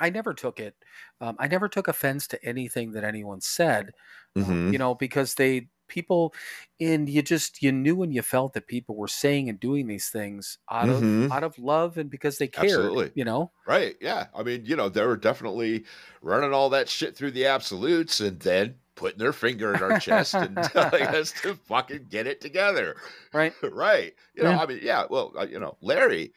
I 0.00 0.10
never 0.10 0.34
took 0.34 0.60
it 0.60 0.76
um, 1.20 1.36
I 1.38 1.48
never 1.48 1.68
took 1.68 1.88
offense 1.88 2.28
to 2.28 2.44
anything 2.44 2.92
that 2.92 3.04
anyone 3.04 3.40
said 3.42 3.92
um, 4.40 4.58
Mhm. 4.58 4.72
you 4.72 4.78
know 4.78 4.94
because 4.94 5.34
they 5.36 5.70
people 5.88 6.32
and 6.80 7.08
you 7.08 7.22
just 7.22 7.62
you 7.62 7.72
knew 7.72 8.02
and 8.02 8.14
you 8.14 8.22
felt 8.22 8.52
that 8.52 8.66
people 8.68 8.94
were 8.94 9.08
saying 9.08 9.48
and 9.48 9.58
doing 9.58 9.86
these 9.86 10.08
things 10.10 10.58
out 10.70 10.88
of 10.88 11.32
out 11.32 11.42
of 11.44 11.58
love 11.58 11.98
and 11.98 12.10
because 12.10 12.38
they 12.38 12.46
cared 12.46 12.66
Absolutely. 12.70 13.10
you 13.14 13.24
know 13.24 13.50
Right. 13.66 13.96
Yeah. 14.00 14.26
I 14.34 14.42
mean, 14.42 14.64
you 14.64 14.76
know, 14.76 14.88
they 14.88 15.04
were 15.04 15.16
definitely 15.16 15.84
running 16.22 16.54
all 16.54 16.70
that 16.70 16.88
shit 16.88 17.14
through 17.16 17.32
the 17.32 17.46
absolutes 17.46 18.20
and 18.20 18.40
then 18.40 18.76
putting 18.94 19.18
their 19.18 19.32
finger 19.34 19.74
in 19.74 19.82
our 19.82 19.98
chest 20.00 20.34
and 20.34 20.56
telling 20.72 21.02
us 21.06 21.32
to 21.42 21.54
fucking 21.54 22.06
get 22.10 22.26
it 22.26 22.40
together. 22.40 22.96
right 23.32 23.52
right. 23.72 24.14
You 24.34 24.44
know, 24.44 24.50
Yeah. 24.50 24.58
I 24.60 24.66
mean, 24.66 24.80
yeah, 24.82 25.04
well, 25.10 25.32
uh, 25.38 25.46
you 25.46 25.58
know, 25.60 25.76
Larry, 25.82 26.32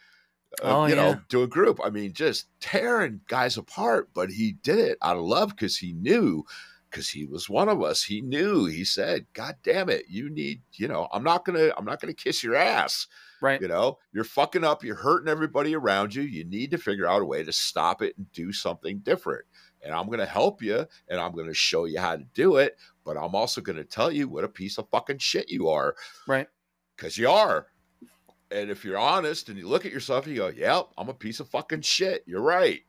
uh, 0.61 0.81
Oh, 0.81 0.85
you 0.87 0.95
yeah. 0.95 1.01
know, 1.13 1.21
to 1.29 1.43
a 1.43 1.47
group, 1.47 1.79
I 1.81 1.89
mean, 1.89 2.11
just 2.11 2.47
tearing 2.59 3.21
guys 3.29 3.55
apart, 3.55 4.09
but 4.13 4.29
he 4.29 4.51
did 4.51 4.77
it 4.79 4.97
out 5.01 5.15
of 5.15 5.23
love 5.23 5.51
because 5.51 5.77
he 5.77 5.93
knew. 5.93 6.43
Because 6.91 7.07
he 7.09 7.25
was 7.25 7.49
one 7.49 7.69
of 7.69 7.81
us, 7.81 8.03
he 8.03 8.21
knew. 8.21 8.65
He 8.65 8.83
said, 8.83 9.25
"God 9.33 9.55
damn 9.63 9.89
it, 9.89 10.05
you 10.09 10.29
need, 10.29 10.61
you 10.73 10.89
know, 10.89 11.07
I'm 11.13 11.23
not 11.23 11.45
gonna, 11.45 11.71
I'm 11.77 11.85
not 11.85 12.01
gonna 12.01 12.13
kiss 12.13 12.43
your 12.43 12.55
ass. 12.55 13.07
right 13.41 13.61
You 13.61 13.69
know, 13.69 13.97
you're 14.11 14.25
fucking 14.25 14.63
up, 14.63 14.83
you're 14.83 14.95
hurting 14.95 15.29
everybody 15.29 15.75
around 15.75 16.13
you. 16.13 16.23
You 16.23 16.43
need 16.43 16.71
to 16.71 16.77
figure 16.77 17.07
out 17.07 17.21
a 17.21 17.25
way 17.25 17.43
to 17.43 17.51
stop 17.51 18.01
it 18.01 18.17
and 18.17 18.31
do 18.33 18.51
something 18.51 18.99
different. 18.99 19.45
And 19.83 19.95
I'm 19.95 20.05
going 20.07 20.19
to 20.19 20.25
help 20.25 20.61
you 20.61 20.85
and 21.07 21.19
I'm 21.19 21.31
going 21.31 21.47
to 21.47 21.53
show 21.53 21.85
you 21.85 21.99
how 21.99 22.15
to 22.15 22.23
do 22.33 22.57
it. 22.57 22.77
But 23.03 23.17
I'm 23.17 23.33
also 23.33 23.61
going 23.61 23.77
to 23.77 23.83
tell 23.83 24.11
you 24.11 24.27
what 24.27 24.43
a 24.43 24.49
piece 24.49 24.77
of 24.77 24.89
fucking 24.89 25.17
shit 25.17 25.49
you 25.49 25.69
are 25.69 25.95
right 26.27 26.47
because 26.95 27.17
you 27.17 27.29
are. 27.29 27.67
And 28.51 28.69
if 28.69 28.83
you're 28.83 28.97
honest 28.97 29.49
and 29.49 29.57
you 29.57 29.67
look 29.67 29.85
at 29.85 29.93
yourself 29.93 30.25
and 30.25 30.35
you 30.35 30.41
go, 30.41 30.49
yep, 30.49 30.87
I'm 30.97 31.09
a 31.09 31.13
piece 31.13 31.39
of 31.39 31.49
fucking 31.49 31.81
shit. 31.81 32.23
You're 32.27 32.41
right. 32.41 32.81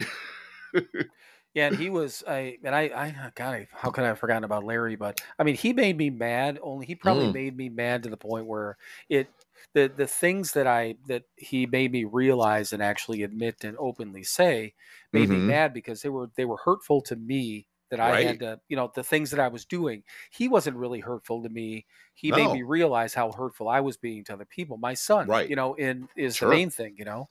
yeah 1.55 1.67
and 1.67 1.75
he 1.77 1.91
was 1.91 2.23
I 2.27 2.59
and 2.65 2.75
I 2.75 2.83
I 2.83 3.31
God 3.35 3.55
I, 3.55 3.69
how 3.73 3.91
could 3.91 4.05
I 4.05 4.09
have 4.09 4.19
forgotten 4.19 4.45
about 4.45 4.65
Larry 4.65 4.97
but 4.97 5.21
I 5.39 5.45
mean 5.45 5.55
he 5.57 5.73
made 5.73 5.97
me 5.97 6.11
mad 6.11 6.59
only 6.63 6.87
he 6.87 6.95
probably 6.95 7.27
Mm. 7.27 7.35
made 7.35 7.57
me 7.57 7.69
mad 7.69 8.03
to 8.05 8.11
the 8.11 8.17
point 8.17 8.47
where 8.47 8.77
it 9.09 9.29
the 9.75 9.93
the 9.95 10.07
things 10.07 10.53
that 10.53 10.67
I 10.67 10.97
that 11.07 11.25
he 11.37 11.67
made 11.67 11.93
me 11.93 12.05
realize 12.05 12.73
and 12.73 12.83
actually 12.83 13.23
admit 13.23 13.65
and 13.65 13.77
openly 13.79 14.25
say 14.25 14.75
made 15.13 15.31
me 15.31 15.41
Mhm. 15.41 15.41
mad 15.41 15.73
because 15.75 16.03
they 16.03 16.09
were 16.09 16.31
they 16.37 16.45
were 16.45 16.59
hurtful 16.65 17.01
to 17.03 17.17
me 17.17 17.69
that 17.91 18.01
I 18.01 18.15
Right. 18.15 18.17
had 18.17 18.41
to 18.41 18.61
you 18.69 18.77
know 18.77 18.91
the 18.95 19.05
things 19.05 19.31
that 19.31 19.41
I 19.41 19.49
was 19.49 19.65
doing 19.67 20.03
he 20.31 20.49
wasn't 20.49 20.77
really 20.79 21.01
hurtful 21.01 21.43
to 21.43 21.49
me 21.49 21.87
he 22.15 22.33
made 22.33 22.51
me 22.51 22.63
realize 22.63 23.15
how 23.15 23.33
hurtful 23.33 23.69
I 23.69 23.81
was 23.81 23.97
being 23.97 24.25
to 24.25 24.35
other 24.35 24.47
people 24.47 24.79
my 24.79 24.95
son 24.95 25.35
Right. 25.35 25.47
you 25.47 25.57
know 25.57 25.75
in 25.75 26.09
is 26.17 26.39
Sure. 26.39 26.39
the 26.39 26.47
main 26.47 26.71
thing 26.71 26.97
you 26.97 27.05
know 27.05 27.29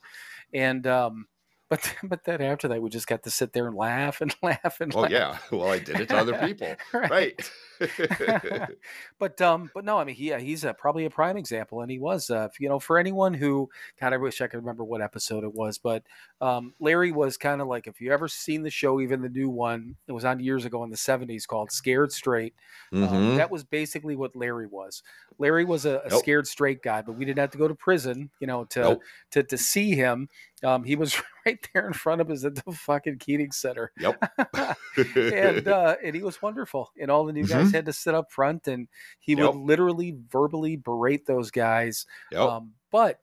and 0.53 0.88
um 0.88 1.28
but 1.72 1.95
but 2.03 2.26
then 2.26 2.41
after 2.41 2.67
that 2.67 2.82
we 2.82 2.89
just 2.89 3.07
got 3.07 3.24
to 3.24 3.32
sit 3.32 3.53
there 3.53 3.65
and 3.65 3.76
laugh 3.76 4.19
and 4.19 4.36
laugh 4.43 4.82
and 4.82 4.93
well, 4.93 5.03
laugh. 5.03 5.11
yeah. 5.11 5.38
Well, 5.51 5.69
I 5.69 5.80
did 5.80 6.01
it 6.01 6.09
to 6.09 6.17
other 6.17 6.38
people. 6.45 6.76
right. 6.93 7.49
but 9.19 9.39
um 9.41 9.69
but 9.73 9.84
no 9.86 9.97
i 9.97 10.03
mean 10.03 10.15
he 10.15 10.34
he's 10.39 10.63
a, 10.63 10.73
probably 10.73 11.05
a 11.05 11.09
prime 11.09 11.38
example 11.38 11.82
and 11.82 11.91
he 11.91 11.99
was 11.99 12.29
uh 12.29 12.47
you 12.59 12.69
know 12.69 12.79
for 12.79 12.97
anyone 12.97 13.34
who 13.34 13.69
god 13.99 14.13
i 14.13 14.17
wish 14.17 14.41
i 14.41 14.47
could 14.47 14.57
remember 14.59 14.84
what 14.84 15.01
episode 15.01 15.43
it 15.43 15.53
was 15.53 15.77
but 15.77 16.03
um 16.41 16.73
larry 16.79 17.11
was 17.11 17.38
kind 17.38 17.61
of 17.61 17.67
like 17.67 17.88
if 17.88 17.99
you 18.01 18.11
ever 18.11 18.27
seen 18.27 18.63
the 18.63 18.69
show 18.69 18.99
even 19.01 19.21
the 19.21 19.29
new 19.29 19.49
one 19.49 19.95
it 20.07 20.11
was 20.11 20.25
on 20.25 20.39
years 20.39 20.65
ago 20.65 20.84
in 20.84 20.89
the 20.89 20.95
70s 20.97 21.47
called 21.47 21.71
scared 21.71 22.11
straight 22.11 22.53
um, 22.93 23.01
Mhm. 23.01 23.38
that 23.38 23.51
was 23.51 23.63
basically 23.63 24.15
what 24.15 24.36
larry 24.36 24.67
was 24.67 25.03
larry 25.38 25.65
was 25.65 25.86
a, 25.86 26.01
a 26.05 26.09
Nope. 26.09 26.19
scared 26.19 26.47
straight 26.47 26.82
guy 26.82 27.01
but 27.01 27.13
we 27.13 27.25
didn't 27.25 27.39
have 27.39 27.51
to 27.51 27.57
go 27.57 27.67
to 27.67 27.75
prison 27.75 28.29
you 28.39 28.47
know 28.47 28.65
to 28.65 28.79
Nope. 28.82 29.01
to, 29.32 29.43
to 29.43 29.57
see 29.57 29.95
him 29.95 30.29
um 30.63 30.84
he 30.84 30.95
was 30.95 31.15
right 31.45 31.67
there 31.73 31.88
in 31.88 31.93
front 31.93 32.21
of 32.21 32.29
us 32.29 32.43
at 32.45 32.55
the 32.55 32.71
fucking 32.71 33.17
keating 33.17 33.51
center 33.51 33.91
Yep. 33.99 34.23
and 35.15 35.67
uh, 35.67 35.95
and 36.03 36.15
he 36.15 36.21
was 36.21 36.41
wonderful. 36.41 36.91
And 36.99 37.09
all 37.09 37.25
the 37.25 37.34
new 37.34 37.45
guys 37.45 37.70
had 37.72 37.86
to 37.86 37.93
sit 37.93 38.13
up 38.15 38.32
front, 38.32 38.67
and 38.67 38.88
he 39.19 39.34
Mm-hmm. 39.36 39.43
Yep. 39.45 39.53
would 39.55 39.61
literally 39.63 40.17
verbally 40.30 40.76
berate 40.78 41.26
those 41.26 41.51
guys. 41.51 42.05
yep. 42.32 42.41
Um, 42.41 42.72
but 42.91 43.19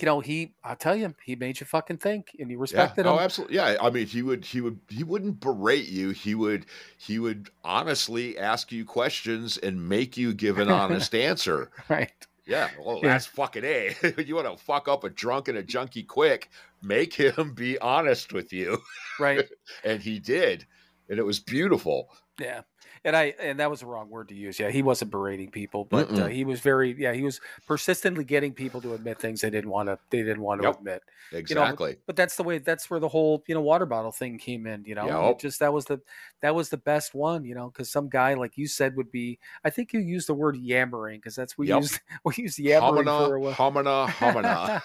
you 0.00 0.06
know, 0.06 0.20
he 0.20 0.54
I'll 0.64 0.74
tell 0.76 0.96
you, 0.96 1.14
he 1.22 1.36
made 1.36 1.60
you 1.60 1.66
fucking 1.66 1.98
think, 1.98 2.34
and 2.38 2.50
you 2.50 2.58
respected 2.58 3.04
yeah. 3.04 3.12
him. 3.12 3.18
Oh, 3.18 3.20
absolutely. 3.20 3.56
Yeah. 3.56 3.76
I 3.80 3.90
mean, 3.90 4.06
he 4.06 4.22
would, 4.22 4.42
he 4.44 4.62
would, 4.62 4.80
he 4.88 5.04
wouldn't 5.04 5.38
berate 5.38 5.88
you. 5.88 6.10
He 6.10 6.34
would, 6.34 6.64
he 6.96 7.18
would 7.18 7.50
honestly 7.62 8.38
ask 8.38 8.72
you 8.72 8.86
questions 8.86 9.58
and 9.58 9.86
make 9.88 10.16
you 10.16 10.32
give 10.32 10.58
an 10.58 10.70
honest 10.70 11.14
answer. 11.30 11.70
Right? 11.90 12.10
Yeah. 12.46 12.70
Well, 12.82 13.00
Yeah. 13.02 13.08
that's 13.10 13.26
fucking 13.26 13.64
a. 13.64 13.94
you 14.26 14.34
want 14.34 14.50
to 14.50 14.56
fuck 14.64 14.88
up 14.88 15.04
a 15.04 15.10
drunk 15.10 15.48
and 15.48 15.58
a 15.58 15.62
junkie 15.62 16.04
quick? 16.04 16.48
Make 16.82 17.12
him 17.12 17.52
be 17.54 17.78
honest 17.78 18.32
with 18.32 18.50
you, 18.50 18.78
Right? 19.20 19.46
and 19.84 20.00
he 20.00 20.18
did, 20.18 20.66
and 21.10 21.18
it 21.18 21.24
was 21.26 21.38
beautiful. 21.38 22.08
yeah. 22.40 22.62
And 23.04 23.16
I 23.16 23.34
and 23.40 23.58
that 23.58 23.68
was 23.68 23.80
the 23.80 23.86
wrong 23.86 24.08
word 24.08 24.28
to 24.28 24.34
use. 24.34 24.60
Yeah, 24.60 24.70
he 24.70 24.82
wasn't 24.82 25.10
berating 25.10 25.50
people, 25.50 25.84
but 25.84 26.16
uh, 26.18 26.26
he 26.26 26.44
was 26.44 26.60
very 26.60 26.92
yeah 26.96 27.12
he 27.12 27.22
was 27.22 27.40
persistently 27.66 28.24
getting 28.24 28.54
people 28.54 28.80
to 28.82 28.94
admit 28.94 29.18
things 29.20 29.40
they 29.40 29.50
didn't 29.50 29.70
want 29.70 29.88
to 29.88 29.98
they 30.10 30.22
didn't 30.22 30.42
want 30.42 30.60
to 30.60 30.68
Yep. 30.68 30.76
admit. 30.78 31.02
Exactly. 31.32 31.96
but 32.06 32.14
that's 32.14 32.36
the 32.36 32.44
way 32.44 32.58
that's 32.58 32.88
where 32.90 33.00
the 33.00 33.08
whole 33.08 33.42
you 33.48 33.54
know 33.54 33.60
water 33.60 33.86
bottle 33.86 34.12
thing 34.12 34.38
came 34.38 34.66
in 34.66 34.84
you 34.84 34.94
know 34.94 35.08
Yep. 35.08 35.40
just 35.40 35.58
that 35.60 35.72
was 35.72 35.84
the 35.86 36.00
that 36.42 36.54
was 36.54 36.68
the 36.68 36.76
best 36.76 37.14
one 37.14 37.44
you 37.44 37.54
know 37.54 37.68
because 37.70 37.90
some 37.90 38.08
guy 38.08 38.34
like 38.34 38.56
you 38.56 38.66
said 38.68 38.96
would 38.96 39.10
be 39.10 39.38
i 39.64 39.70
think 39.70 39.92
you 39.92 40.00
used 40.00 40.28
the 40.28 40.34
word 40.34 40.56
yammering 40.56 41.18
because 41.18 41.34
that's 41.34 41.56
what 41.56 41.62
we 41.62 41.68
Yep. 41.68 41.78
used 41.78 42.00
we 42.24 42.34
used 42.36 42.58
yammering 42.58 43.10
for 43.10 43.34
a 43.34 43.40
while 43.40 43.54
homina, 43.54 44.08
homina. 44.08 44.82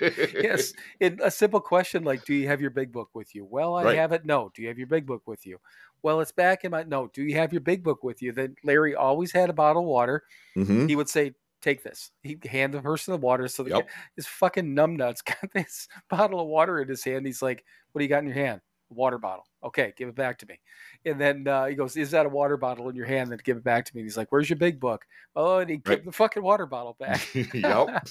yes 0.40 0.72
in 1.00 1.18
a 1.22 1.30
simple 1.30 1.60
question 1.60 2.04
like 2.04 2.24
do 2.24 2.34
you 2.34 2.46
have 2.46 2.60
your 2.60 2.70
big 2.70 2.92
book 2.92 3.10
with 3.14 3.34
you 3.34 3.44
well 3.44 3.74
i 3.74 3.84
Right. 3.84 3.96
have 3.96 4.12
it 4.12 4.24
no 4.24 4.50
do 4.54 4.62
you 4.62 4.68
have 4.68 4.78
your 4.78 4.86
big 4.86 5.06
book 5.06 5.22
with 5.26 5.46
you 5.46 5.58
well 6.04 6.20
it's 6.20 6.30
back 6.30 6.64
in 6.64 6.70
my 6.70 6.84
no 6.84 7.08
do 7.08 7.22
you 7.24 7.34
have 7.34 7.52
your 7.52 7.60
big 7.60 7.82
book 7.82 8.04
with 8.04 8.22
you? 8.22 8.30
Then 8.30 8.54
larry 8.62 8.94
always 8.94 9.32
had 9.32 9.50
a 9.50 9.52
bottle 9.54 9.82
of 9.82 9.88
water. 9.88 10.22
Mhm. 10.56 10.88
he 10.88 10.94
would 10.94 11.08
say 11.08 11.34
take 11.60 11.82
this. 11.82 12.10
He'd 12.22 12.44
hand 12.44 12.74
the 12.74 12.82
person 12.82 13.12
the 13.12 13.18
water 13.18 13.48
so 13.48 13.62
the 13.62 13.70
Yep. 13.70 13.88
guy, 13.88 13.92
his 14.16 14.26
fucking 14.26 14.66
numbnuts 14.76 15.24
got 15.24 15.50
this 15.54 15.88
bottle 16.10 16.38
of 16.40 16.46
water 16.46 16.80
in 16.80 16.88
his 16.88 17.02
hand. 17.02 17.26
He's 17.26 17.42
like 17.42 17.64
what 17.92 17.98
do 18.00 18.04
you 18.04 18.08
got 18.08 18.18
in 18.22 18.26
your 18.26 18.34
hand? 18.36 18.60
Water 18.90 19.18
bottle. 19.18 19.46
Okay 19.64 19.92
give 19.96 20.08
it 20.10 20.14
back 20.14 20.38
to 20.38 20.46
me. 20.46 20.60
And 21.06 21.18
then 21.20 21.48
uh, 21.48 21.64
he 21.66 21.74
goes 21.74 21.96
is 21.96 22.10
that 22.12 22.26
a 22.26 22.28
water 22.28 22.56
bottle 22.58 22.88
in 22.90 22.94
your 22.94 23.06
hand? 23.06 23.30
Then 23.32 23.38
give 23.42 23.56
it 23.56 23.64
back 23.64 23.86
to 23.86 23.94
me. 23.96 24.02
And 24.02 24.06
he's 24.06 24.16
like 24.16 24.30
where's 24.30 24.48
your 24.50 24.58
big 24.58 24.78
book? 24.78 25.06
Oh 25.34 25.58
and 25.58 25.70
he 25.70 25.76
Right. 25.76 25.96
gave 25.96 26.04
the 26.04 26.12
fucking 26.12 26.42
water 26.42 26.66
bottle 26.66 26.94
back. 27.00 27.26
Yep. 27.54 28.06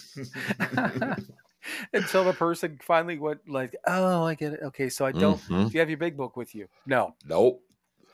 until 1.93 2.25
the 2.25 2.33
person 2.33 2.77
finally 2.81 3.17
went 3.17 3.39
like 3.47 3.73
oh 3.87 4.23
i 4.25 4.35
get 4.35 4.53
it. 4.53 4.59
Okay 4.63 4.89
so 4.89 5.05
i 5.05 5.11
don't 5.13 5.39
Mhm. 5.43 5.67
do 5.67 5.73
you 5.73 5.79
have 5.79 5.89
your 5.89 5.97
big 5.99 6.17
book 6.17 6.35
with 6.35 6.53
you? 6.55 6.67
No. 6.85 7.15
Nope. 7.27 7.61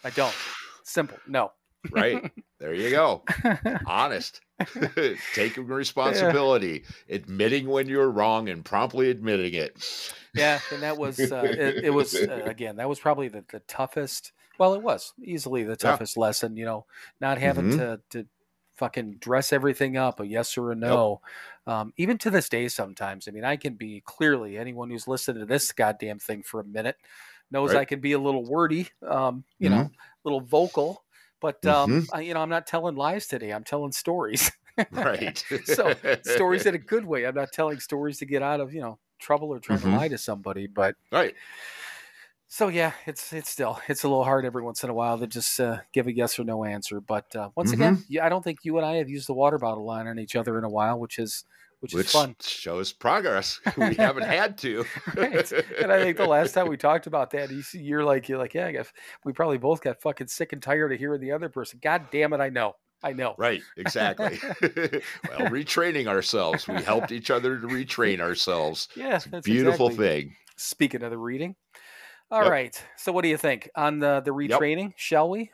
I 0.03 0.09
don't 0.09 0.37
simple 0.83 1.21
no 1.25 1.51
Right. 1.91 2.23
There 2.59 2.73
you 2.73 2.89
go. 2.91 3.25
Honest. 3.85 4.41
Taking 5.31 5.65
responsibility, 5.65 6.85
admitting 7.09 7.67
when 7.67 7.87
you're 7.87 8.11
wrong, 8.11 8.49
and 8.49 8.65
promptly 8.65 9.09
admitting 9.09 9.53
it. 9.53 9.77
Yeah, 10.35 10.61
and 10.71 10.83
that 10.83 10.97
was 10.97 11.31
uh, 11.31 11.53
it, 11.55 11.77
it 11.81 11.89
was 11.91 12.23
uh, 12.27 12.43
again 12.45 12.75
that 12.77 12.89
was 12.89 12.99
probably 12.99 13.27
the, 13.29 13.45
the 13.51 13.59
toughest. 13.61 14.31
Well, 14.57 14.73
it 14.73 14.81
was 14.81 15.13
easily 15.21 15.63
the 15.63 15.75
Yeah. 15.81 15.99
toughest 15.99 16.17
lesson. 16.17 16.57
You 16.57 16.65
know, 16.65 16.85
not 17.19 17.37
having 17.37 17.67
Mhm. 17.67 17.71
to 17.71 18.01
to 18.11 18.27
fucking 18.75 19.17
dress 19.17 19.51
everything 19.51 19.97
up 19.97 20.19
a 20.19 20.27
yes 20.27 20.57
or 20.57 20.71
a 20.71 20.75
no. 20.75 21.21
Um, 21.67 21.93
even 21.97 22.17
to 22.19 22.29
this 22.29 22.47
day, 22.49 22.67
sometimes. 22.69 23.27
I 23.27 23.31
mean, 23.31 23.43
I 23.43 23.57
can 23.57 23.75
be 23.75 24.01
clearly 24.05 24.57
anyone 24.57 24.89
who's 24.89 25.07
listened 25.07 25.39
to 25.39 25.45
this 25.45 25.71
goddamn 25.71 26.19
thing 26.19 26.43
for 26.43 26.59
a 26.61 26.65
minute 26.65 26.97
knows 27.51 27.73
Right. 27.73 27.75
I 27.75 27.85
can 27.85 27.99
be 27.99 28.13
a 28.13 28.19
little 28.19 28.45
wordy. 28.45 28.89
Um, 29.07 29.43
you 29.59 29.69
Mhm. 29.69 29.69
know, 29.69 29.91
a 29.93 30.27
little 30.27 30.41
vocal. 30.41 31.05
But 31.41 31.65
um, 31.67 31.97
Mhm. 31.97 32.09
I, 32.11 32.21
you 32.21 32.33
know, 32.33 32.41
I'm 32.41 32.49
not 32.49 32.67
telling 32.67 32.95
lies 32.95 33.27
today. 33.27 33.51
I'm 33.53 33.63
telling 33.63 33.91
stories. 33.93 34.51
Right. 34.91 35.43
so 35.63 35.99
stories 36.21 36.65
in 36.65 36.75
a 36.75 36.79
good 36.79 37.05
way. 37.05 37.25
I'm 37.25 37.35
not 37.35 37.51
telling 37.51 37.79
stories 37.79 38.19
to 38.19 38.25
get 38.25 38.41
out 38.41 38.59
of 38.59 38.73
you 38.73 38.81
know 38.81 38.99
trouble 39.19 39.49
or 39.49 39.59
trying 39.59 39.81
Mhm. 39.81 39.81
to 39.81 39.89
lie 39.89 40.07
to 40.09 40.17
somebody. 40.17 40.67
But 40.67 40.95
right. 41.11 41.35
so 42.47 42.67
yeah, 42.67 42.93
it's 43.05 43.31
it's 43.31 43.49
still 43.49 43.79
it's 43.87 44.03
a 44.03 44.07
little 44.09 44.23
hard 44.23 44.45
every 44.45 44.63
once 44.63 44.83
in 44.83 44.89
a 44.89 44.93
while 44.93 45.19
to 45.19 45.27
just 45.27 45.59
uh, 45.59 45.81
give 45.93 46.07
a 46.07 46.13
yes 46.15 46.39
or 46.39 46.43
no 46.43 46.63
answer. 46.65 46.99
But 46.99 47.35
uh, 47.35 47.51
once 47.55 47.73
Mm-hmm. 47.73 47.73
again, 47.73 48.03
I 48.21 48.29
don't 48.29 48.43
think 48.43 48.59
you 48.65 48.77
and 48.77 48.85
I 48.85 48.95
have 48.95 49.09
used 49.09 49.27
the 49.29 49.33
water 49.33 49.57
bottle 49.59 49.85
line 49.85 50.07
on 50.07 50.17
each 50.19 50.35
other 50.35 50.57
in 50.57 50.63
a 50.63 50.69
while, 50.69 50.99
which 50.99 51.19
is 51.19 51.45
which, 51.81 51.93
Which 51.93 52.05
is 52.07 52.11
fun. 52.11 52.35
shows 52.41 52.91
progress. 52.93 53.59
We 53.77 53.95
haven't 53.95 54.23
had 54.25 54.57
to. 54.59 54.83
Right. 55.15 55.51
And 55.81 55.91
I 55.91 55.99
think 56.01 56.17
the 56.17 56.25
last 56.27 56.53
time 56.53 56.67
we 56.67 56.75
talked 56.77 57.07
about 57.07 57.31
that, 57.31 57.49
you 57.51 57.61
see, 57.61 57.79
you're 57.79 58.03
like 58.03 58.27
you're 58.29 58.37
like 58.37 58.53
yeah, 58.53 58.67
I 58.67 58.71
guess 58.71 58.91
we 59.25 59.31
probably 59.33 59.57
both 59.57 59.81
got 59.81 60.01
fucking 60.01 60.27
sick 60.27 60.53
and 60.53 60.61
tired 60.61 60.91
of 60.91 60.99
hearing 60.99 61.21
the 61.21 61.31
other 61.31 61.49
person. 61.49 61.79
God 61.81 62.07
damn 62.11 62.33
it, 62.33 62.39
I 62.41 62.49
know, 62.49 62.73
I 63.03 63.13
know. 63.13 63.35
Right, 63.37 63.61
exactly. 63.77 64.39
well, 64.61 65.49
retraining 65.49 66.07
ourselves. 66.07 66.67
We 66.67 66.81
helped 66.81 67.11
each 67.11 67.31
other 67.31 67.57
to 67.59 67.67
retrain 67.67 68.19
ourselves. 68.19 68.87
Yeah, 68.95 69.15
It's 69.15 69.25
a 69.25 69.29
that's 69.29 69.45
beautiful 69.45 69.87
exactly- 69.87 70.07
thing. 70.07 70.35
Speaking 70.57 71.03
of 71.03 71.11
the 71.11 71.17
reading, 71.17 71.55
all 72.29 72.49
right. 72.49 72.75
Yep. 72.75 72.85
So 72.97 73.11
what 73.13 73.21
do 73.23 73.29
you 73.29 73.37
think 73.37 73.69
on 73.75 73.99
the 73.99 74.19
the 74.19 74.31
retraining? 74.31 74.91
Shall 74.97 75.29
we? 75.29 75.51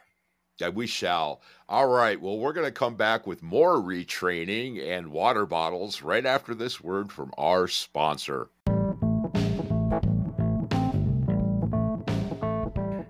Yeah, 0.58 0.70
we 0.70 0.88
shall. 0.88 1.42
All 1.68 1.88
right. 1.88 2.20
Well, 2.20 2.38
we're 2.38 2.54
going 2.54 2.68
to 2.68 2.72
come 2.72 2.96
back 2.96 3.28
with 3.28 3.44
more 3.44 3.76
retraining 3.76 4.82
and 4.82 5.10
water 5.12 5.46
bottles 5.46 6.02
right 6.02 6.26
after 6.26 6.56
this 6.56 6.80
word 6.82 7.12
from 7.12 7.34
our 7.38 7.68
sponsor. 7.68 8.50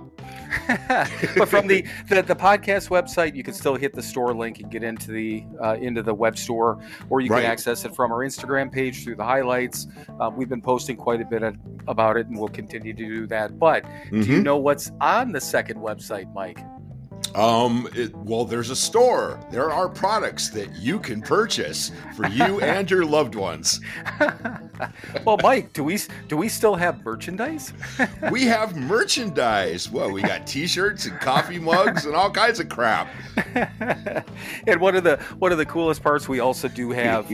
but 1.35 1.49
from 1.49 1.65
the, 1.67 1.83
the 2.09 2.21
the 2.21 2.35
podcast 2.35 2.89
website, 2.89 3.35
you 3.35 3.41
can 3.43 3.55
still 3.55 3.73
hit 3.75 3.91
the 3.93 4.03
store 4.03 4.35
link 4.35 4.59
and 4.59 4.69
get 4.69 4.83
into 4.83 5.09
the 5.11 5.43
uh, 5.63 5.77
into 5.81 6.03
the 6.03 6.13
web 6.13 6.37
store, 6.37 6.77
or 7.09 7.21
you 7.21 7.31
Right. 7.31 7.41
can 7.41 7.49
access 7.51 7.85
it 7.85 7.95
from 7.95 8.11
our 8.11 8.19
Instagram 8.19 8.71
page 8.71 9.03
through 9.03 9.15
the 9.15 9.23
highlights. 9.23 9.87
Uh, 10.19 10.29
we've 10.29 10.49
been 10.49 10.61
posting 10.61 10.95
quite 10.95 11.21
a 11.21 11.25
bit 11.25 11.41
of, 11.41 11.55
about 11.87 12.17
it, 12.17 12.27
and 12.27 12.37
we'll 12.37 12.49
continue 12.49 12.93
to 12.93 13.03
do 13.05 13.25
that. 13.27 13.57
But 13.57 13.83
do 14.11 14.19
you 14.19 14.41
Mhm. 14.41 14.43
know 14.43 14.57
what's 14.57 14.91
on 15.01 15.31
the 15.31 15.41
second 15.41 15.79
website, 15.79 16.31
Mike? 16.35 16.59
Um, 17.35 17.89
it, 17.95 18.15
well, 18.15 18.45
there's 18.45 18.69
a 18.69 18.75
store. 18.75 19.39
There 19.51 19.71
are 19.71 19.89
products 19.89 20.49
that 20.51 20.75
you 20.75 20.99
can 20.99 21.21
purchase 21.21 21.91
for 22.15 22.27
you 22.27 22.59
and 22.61 22.89
your 22.89 23.05
loved 23.05 23.35
ones. 23.35 23.79
well, 25.25 25.37
Mike, 25.41 25.73
do 25.73 25.83
we 25.83 25.99
do 26.27 26.37
we 26.37 26.47
still 26.49 26.75
have 26.75 27.03
merchandise? 27.03 27.73
We 28.31 28.45
have 28.45 28.75
merchandise. 28.75 29.89
Well, 29.91 30.11
we 30.11 30.21
got 30.21 30.47
T-shirts 30.47 31.05
and 31.05 31.19
coffee 31.19 31.59
mugs 31.59 32.05
and 32.05 32.15
all 32.15 32.31
kinds 32.31 32.59
of 32.59 32.69
crap. 32.69 33.07
and 34.67 34.79
one 34.79 34.95
of 34.95 35.03
the 35.03 35.17
one 35.39 35.51
of 35.51 35.57
the 35.57 35.65
coolest 35.65 36.01
parts, 36.01 36.27
we 36.27 36.39
also 36.39 36.67
do 36.67 36.91
have 36.91 37.31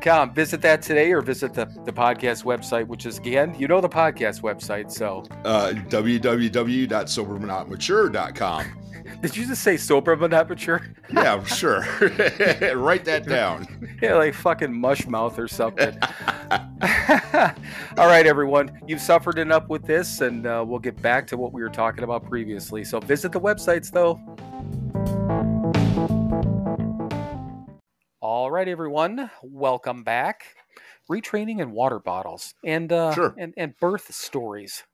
Com. 0.00 0.34
Visit 0.34 0.60
that 0.62 0.82
today 0.82 1.12
or 1.12 1.20
visit 1.22 1.54
the, 1.54 1.66
the 1.84 1.92
podcast 1.92 2.44
website, 2.44 2.86
which 2.86 3.06
is 3.06 3.18
again, 3.18 3.54
you 3.58 3.66
know 3.68 3.80
the 3.80 3.88
podcast 3.88 4.42
website. 4.42 4.90
So 4.90 5.24
Uh, 5.44 5.72
www.sobermanotmature.com. 5.88 8.64
did 9.22 9.36
you 9.36 9.46
just 9.46 9.62
say 9.62 9.76
sober 9.76 10.16
but 10.16 10.30
not 10.30 10.48
mature? 10.48 10.86
Yeah, 11.12 11.42
sure. 11.44 11.80
Write 12.74 13.04
that 13.04 13.26
down. 13.26 13.66
Yeah, 14.02 14.14
like 14.14 14.32
fucking 14.32 14.72
mush 14.72 15.06
mouth 15.06 15.38
or 15.38 15.46
something. 15.46 15.94
All 16.50 18.06
right, 18.06 18.26
everyone. 18.26 18.70
You've 18.86 19.02
suffered 19.02 19.38
enough 19.38 19.68
with 19.68 19.84
this, 19.84 20.22
and 20.22 20.46
uh, 20.46 20.64
we'll 20.66 20.78
get 20.78 21.02
back 21.02 21.26
to 21.26 21.36
what 21.36 21.52
we 21.52 21.60
were 21.60 21.68
talking 21.68 22.02
about 22.02 22.24
previously. 22.24 22.82
So 22.82 22.98
visit 22.98 23.30
the 23.30 23.40
websites, 23.40 23.90
though. 23.90 24.18
All 28.32 28.48
right, 28.48 28.68
everyone. 28.68 29.28
Welcome 29.42 30.04
back. 30.04 30.54
Retraining 31.10 31.60
and 31.60 31.72
water 31.72 31.98
bottles, 31.98 32.54
and 32.64 32.92
uh, 32.92 33.12
Sure. 33.12 33.34
and 33.36 33.52
and 33.56 33.76
birth 33.78 34.14
stories. 34.14 34.84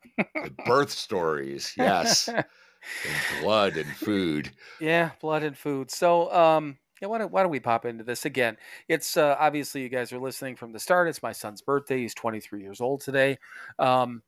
Birth 0.64 0.90
stories, 0.90 1.74
yes. 1.76 2.28
and 2.28 2.46
blood 3.42 3.76
and 3.76 3.94
food. 3.94 4.52
Yeah, 4.80 5.10
blood 5.20 5.42
and 5.42 5.54
food. 5.54 5.90
So, 5.90 6.32
um, 6.32 6.78
yeah, 7.02 7.08
why 7.08 7.18
don't, 7.18 7.30
why 7.30 7.42
don't 7.42 7.50
we 7.50 7.60
pop 7.60 7.84
into 7.84 8.04
this 8.04 8.24
again? 8.24 8.56
It's 8.88 9.18
uh, 9.18 9.36
obviously 9.38 9.82
you 9.82 9.90
guys 9.90 10.14
are 10.14 10.18
listening 10.18 10.56
from 10.56 10.72
the 10.72 10.80
start. 10.80 11.06
It's 11.06 11.22
my 11.22 11.32
son's 11.32 11.60
birthday. 11.60 11.98
He's 11.98 12.14
23 12.14 12.62
years 12.62 12.80
old 12.80 13.02
today. 13.02 13.36
Um, 13.78 14.22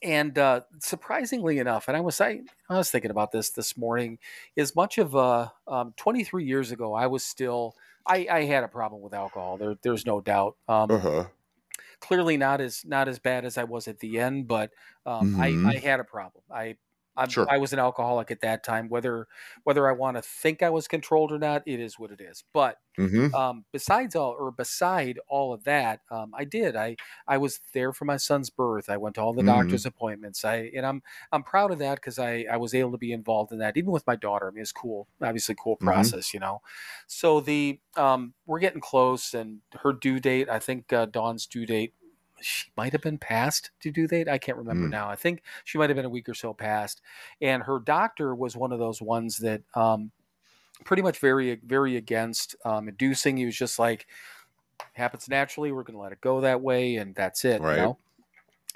and 0.00 0.38
uh, 0.38 0.60
surprisingly 0.78 1.58
enough, 1.58 1.88
and 1.88 1.96
I 1.96 2.00
was 2.00 2.20
I, 2.20 2.42
I 2.70 2.76
was 2.76 2.88
thinking 2.92 3.10
about 3.10 3.32
this 3.32 3.50
this 3.50 3.76
morning. 3.76 4.20
As 4.56 4.76
much 4.76 4.98
of 4.98 5.16
uh, 5.16 5.48
um, 5.66 5.92
23 5.96 6.44
years 6.44 6.70
ago, 6.70 6.94
I 6.94 7.08
was 7.08 7.24
still 7.24 7.74
I, 8.08 8.26
I 8.30 8.44
had 8.44 8.64
a 8.64 8.68
problem 8.68 9.02
with 9.02 9.14
alcohol. 9.14 9.58
There, 9.58 9.76
there's 9.82 10.06
no 10.06 10.20
doubt. 10.20 10.56
Um, 10.68 10.96
Uh-huh. 10.96 11.28
clearly 12.00 12.36
not 12.36 12.60
as 12.60 12.84
not 12.84 13.08
as 13.08 13.18
bad 13.18 13.44
as 13.44 13.58
I 13.58 13.64
was 13.64 13.88
at 13.88 13.98
the 14.00 14.18
end, 14.20 14.48
but 14.48 14.72
um, 15.06 15.30
Mhm. 15.30 15.38
I, 15.38 15.58
I 15.64 15.78
had 15.78 16.00
a 16.00 16.04
problem. 16.04 16.44
I 16.50 16.76
Sure. 17.26 17.48
I 17.48 17.58
was 17.58 17.72
an 17.72 17.78
alcoholic 17.78 18.30
at 18.30 18.40
that 18.40 18.64
time. 18.64 18.88
Whether 18.88 19.26
whether 19.64 19.88
I 19.88 19.92
want 19.92 20.16
to 20.16 20.22
think 20.22 20.62
I 20.62 20.70
was 20.70 20.88
controlled 20.88 21.32
or 21.32 21.38
not, 21.38 21.62
it 21.66 21.80
is 21.80 21.98
what 21.98 22.10
it 22.10 22.20
is. 22.20 22.44
But 22.52 22.78
Mm-hmm. 22.98 23.28
um, 23.34 23.66
besides 23.72 24.16
all 24.16 24.32
or 24.38 24.50
beside 24.50 25.18
all 25.28 25.52
of 25.52 25.64
that, 25.64 26.00
um, 26.10 26.32
I 26.34 26.44
did. 26.44 26.76
I 26.76 26.96
I 27.26 27.36
was 27.38 27.60
there 27.74 27.92
for 27.92 28.06
my 28.06 28.16
son's 28.16 28.48
birth. 28.48 28.88
I 28.88 28.96
went 28.96 29.16
to 29.16 29.20
all 29.22 29.34
the 29.34 29.42
Mhm. 29.42 29.44
doctor's 29.44 29.84
appointments. 29.84 30.44
I 30.46 30.70
and 30.74 30.86
I'm 30.86 31.02
I'm 31.32 31.42
proud 31.42 31.70
of 31.70 31.78
that 31.80 31.96
because 31.96 32.18
I 32.18 32.46
I 32.50 32.56
was 32.56 32.74
able 32.74 32.92
to 32.92 32.98
be 32.98 33.12
involved 33.12 33.52
in 33.52 33.58
that, 33.58 33.76
even 33.76 33.90
with 33.92 34.06
my 34.06 34.16
daughter. 34.16 34.48
I 34.48 34.50
mean, 34.52 34.62
it's 34.62 34.72
cool, 34.72 35.08
obviously 35.22 35.54
cool 35.58 35.76
Mhm. 35.80 36.12
process, 36.16 36.32
you 36.32 36.40
know. 36.40 36.62
So 37.06 37.40
the 37.40 37.80
um, 37.96 38.34
we're 38.46 38.60
getting 38.60 38.80
close, 38.80 39.34
and 39.34 39.60
her 39.82 39.92
due 39.92 40.20
date. 40.20 40.48
I 40.48 40.58
think 40.58 40.92
uh, 40.92 41.06
Dawn's 41.06 41.46
due 41.46 41.66
date. 41.66 41.94
She 42.40 42.68
might 42.76 42.92
have 42.92 43.02
been 43.02 43.18
past 43.18 43.70
to 43.80 43.90
due 43.90 44.06
date. 44.06 44.28
I 44.28 44.38
can't 44.38 44.58
remember 44.58 44.86
Mm. 44.86 44.90
now. 44.90 45.08
I 45.10 45.16
think 45.16 45.42
she 45.64 45.78
might 45.78 45.90
have 45.90 45.96
been 45.96 46.04
a 46.04 46.10
week 46.10 46.28
or 46.28 46.34
so 46.34 46.52
past. 46.54 47.00
And 47.40 47.62
her 47.62 47.78
doctor 47.78 48.34
was 48.34 48.56
one 48.56 48.72
of 48.72 48.78
those 48.78 49.02
ones 49.02 49.38
that 49.38 49.62
um, 49.74 50.10
pretty 50.84 51.02
much 51.02 51.18
very 51.18 51.56
very 51.64 51.96
against 51.96 52.54
um, 52.64 52.88
inducing. 52.88 53.36
He 53.36 53.44
was 53.46 53.56
just 53.56 53.78
like 53.78 54.06
happens 54.92 55.28
naturally. 55.28 55.72
We're 55.72 55.82
gonna 55.82 55.98
let 56.00 56.12
it 56.12 56.20
go 56.20 56.40
that 56.40 56.60
way, 56.60 56.96
and 56.96 57.14
that's 57.14 57.44
it. 57.44 57.60
Right. 57.60 57.76
You 57.76 57.82
know? 57.82 57.98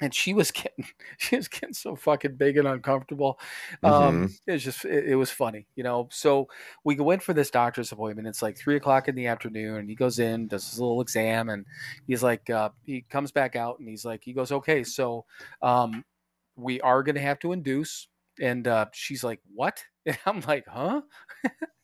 And 0.01 0.13
she 0.13 0.33
was 0.33 0.51
getting 0.51 0.85
she 1.17 1.35
was 1.35 1.47
getting 1.47 1.73
so 1.73 1.95
fucking 1.95 2.35
big 2.35 2.57
and 2.57 2.67
uncomfortable. 2.67 3.39
Um, 3.83 4.23
Mhm. 4.23 4.37
it 4.47 4.53
was 4.53 4.63
just 4.63 4.85
it, 4.85 5.09
it 5.09 5.15
was 5.15 5.29
funny, 5.31 5.67
you 5.75 5.83
know. 5.83 6.09
So 6.11 6.49
we 6.83 6.95
go 6.95 7.11
in 7.11 7.19
for 7.19 7.33
this 7.33 7.51
doctor's 7.51 7.91
appointment. 7.91 8.27
It's 8.27 8.41
like 8.41 8.57
three 8.57 8.75
o'clock 8.75 9.07
in 9.07 9.15
the 9.15 9.27
afternoon, 9.27 9.75
and 9.77 9.89
he 9.89 9.95
goes 9.95 10.19
in, 10.19 10.47
does 10.47 10.69
his 10.69 10.79
little 10.79 10.99
exam, 11.01 11.47
and 11.49 11.65
he's 12.07 12.23
like, 12.23 12.49
uh, 12.49 12.71
he 12.83 13.01
comes 13.03 13.31
back 13.31 13.55
out, 13.55 13.79
and 13.79 13.87
he's 13.87 14.03
like, 14.03 14.23
he 14.23 14.33
goes, 14.33 14.51
okay, 14.51 14.83
so 14.83 15.25
um, 15.61 16.03
we 16.55 16.81
are 16.81 17.03
gonna 17.03 17.19
have 17.21 17.39
to 17.39 17.51
induce. 17.51 18.07
And 18.41 18.67
uh, 18.67 18.87
she's 18.93 19.23
like, 19.23 19.41
what? 19.53 19.83
And 20.05 20.19
I'm 20.25 20.41
like, 20.41 20.65
huh? 20.67 21.03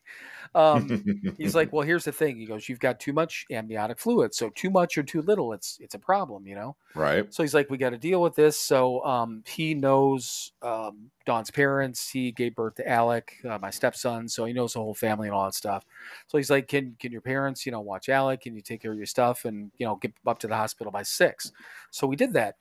um, 0.55 1.33
he's 1.37 1.55
like, 1.55 1.71
well, 1.73 1.85
here's 1.85 2.05
the 2.05 2.11
thing. 2.11 2.37
He 2.37 2.45
goes, 2.45 2.67
you've 2.67 2.79
got 2.79 2.99
too 2.99 3.13
much 3.13 3.45
amniotic 3.51 3.99
fluid. 3.99 4.33
So 4.33 4.49
too 4.49 4.69
much 4.69 4.97
or 4.97 5.03
too 5.03 5.21
little, 5.21 5.53
it's 5.53 5.77
it's 5.79 5.95
a 5.95 5.99
problem, 5.99 6.47
you 6.47 6.55
know. 6.55 6.75
right. 6.95 7.31
So 7.33 7.43
he's 7.43 7.53
like, 7.53 7.69
we 7.69 7.77
got 7.77 7.91
to 7.91 7.97
deal 7.97 8.21
with 8.21 8.35
this. 8.35 8.59
So 8.59 9.03
um, 9.03 9.43
he 9.45 9.73
knows 9.73 10.51
um, 10.61 11.11
Dawn's 11.25 11.51
parents. 11.51 12.09
He 12.09 12.31
gave 12.31 12.55
birth 12.55 12.75
to 12.75 12.89
Alec, 12.89 13.33
uh, 13.47 13.59
my 13.61 13.69
stepson. 13.69 14.27
So 14.27 14.45
he 14.45 14.53
knows 14.53 14.73
the 14.73 14.79
whole 14.79 14.95
family 14.95 15.27
and 15.27 15.35
all 15.35 15.45
that 15.45 15.53
stuff. 15.53 15.85
So 16.27 16.37
he's 16.37 16.49
like, 16.49 16.67
can 16.67 16.95
can 16.99 17.11
your 17.11 17.21
parents, 17.21 17.65
you 17.65 17.71
know, 17.71 17.81
watch 17.81 18.09
Alec? 18.09 18.41
Can 18.41 18.55
you 18.55 18.61
take 18.61 18.81
care 18.81 18.91
of 18.91 18.97
your 18.97 19.05
stuff 19.05 19.45
and 19.45 19.71
you 19.77 19.85
know 19.85 19.95
get 19.95 20.13
up 20.25 20.39
to 20.39 20.47
the 20.47 20.55
hospital 20.55 20.91
by 20.91 21.03
six? 21.03 21.51
So 21.91 22.07
we 22.07 22.15
did 22.15 22.33
that, 22.33 22.55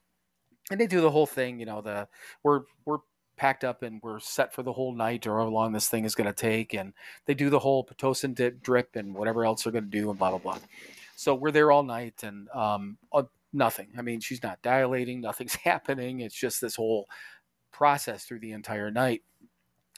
and 0.70 0.80
they 0.80 0.86
do 0.86 1.00
the 1.00 1.10
whole 1.10 1.26
thing. 1.26 1.58
You 1.58 1.66
know, 1.66 1.80
the 1.80 2.08
we're 2.42 2.62
we're 2.84 2.98
packed 3.38 3.64
up 3.64 3.82
and 3.82 4.00
we're 4.02 4.20
set 4.20 4.52
for 4.52 4.62
the 4.62 4.72
whole 4.72 4.94
night 4.94 5.26
or 5.26 5.38
how 5.38 5.46
long 5.46 5.72
this 5.72 5.88
thing 5.88 6.04
is 6.04 6.14
going 6.14 6.26
to 6.26 6.32
take, 6.32 6.74
and 6.74 6.92
they 7.26 7.34
do 7.34 7.48
the 7.48 7.58
whole 7.58 7.86
pitocin 7.86 8.34
dip, 8.34 8.62
drip 8.62 8.96
and 8.96 9.14
whatever 9.14 9.44
else 9.44 9.62
they're 9.62 9.72
going 9.72 9.84
to 9.84 9.90
do 9.90 10.10
and 10.10 10.18
blah 10.18 10.30
blah 10.30 10.38
blah. 10.38 10.58
So 11.16 11.34
we're 11.34 11.50
there 11.50 11.72
all 11.72 11.82
night 11.82 12.22
and 12.22 12.48
um, 12.50 12.98
uh, 13.12 13.24
nothing. 13.52 13.88
I 13.96 14.02
mean, 14.02 14.20
she's 14.20 14.42
not 14.42 14.62
dilating, 14.62 15.20
nothing's 15.22 15.54
happening. 15.54 16.20
It's 16.20 16.38
just 16.38 16.60
this 16.60 16.76
whole 16.76 17.08
process 17.72 18.24
through 18.24 18.40
the 18.40 18.52
entire 18.52 18.90
night. 18.90 19.22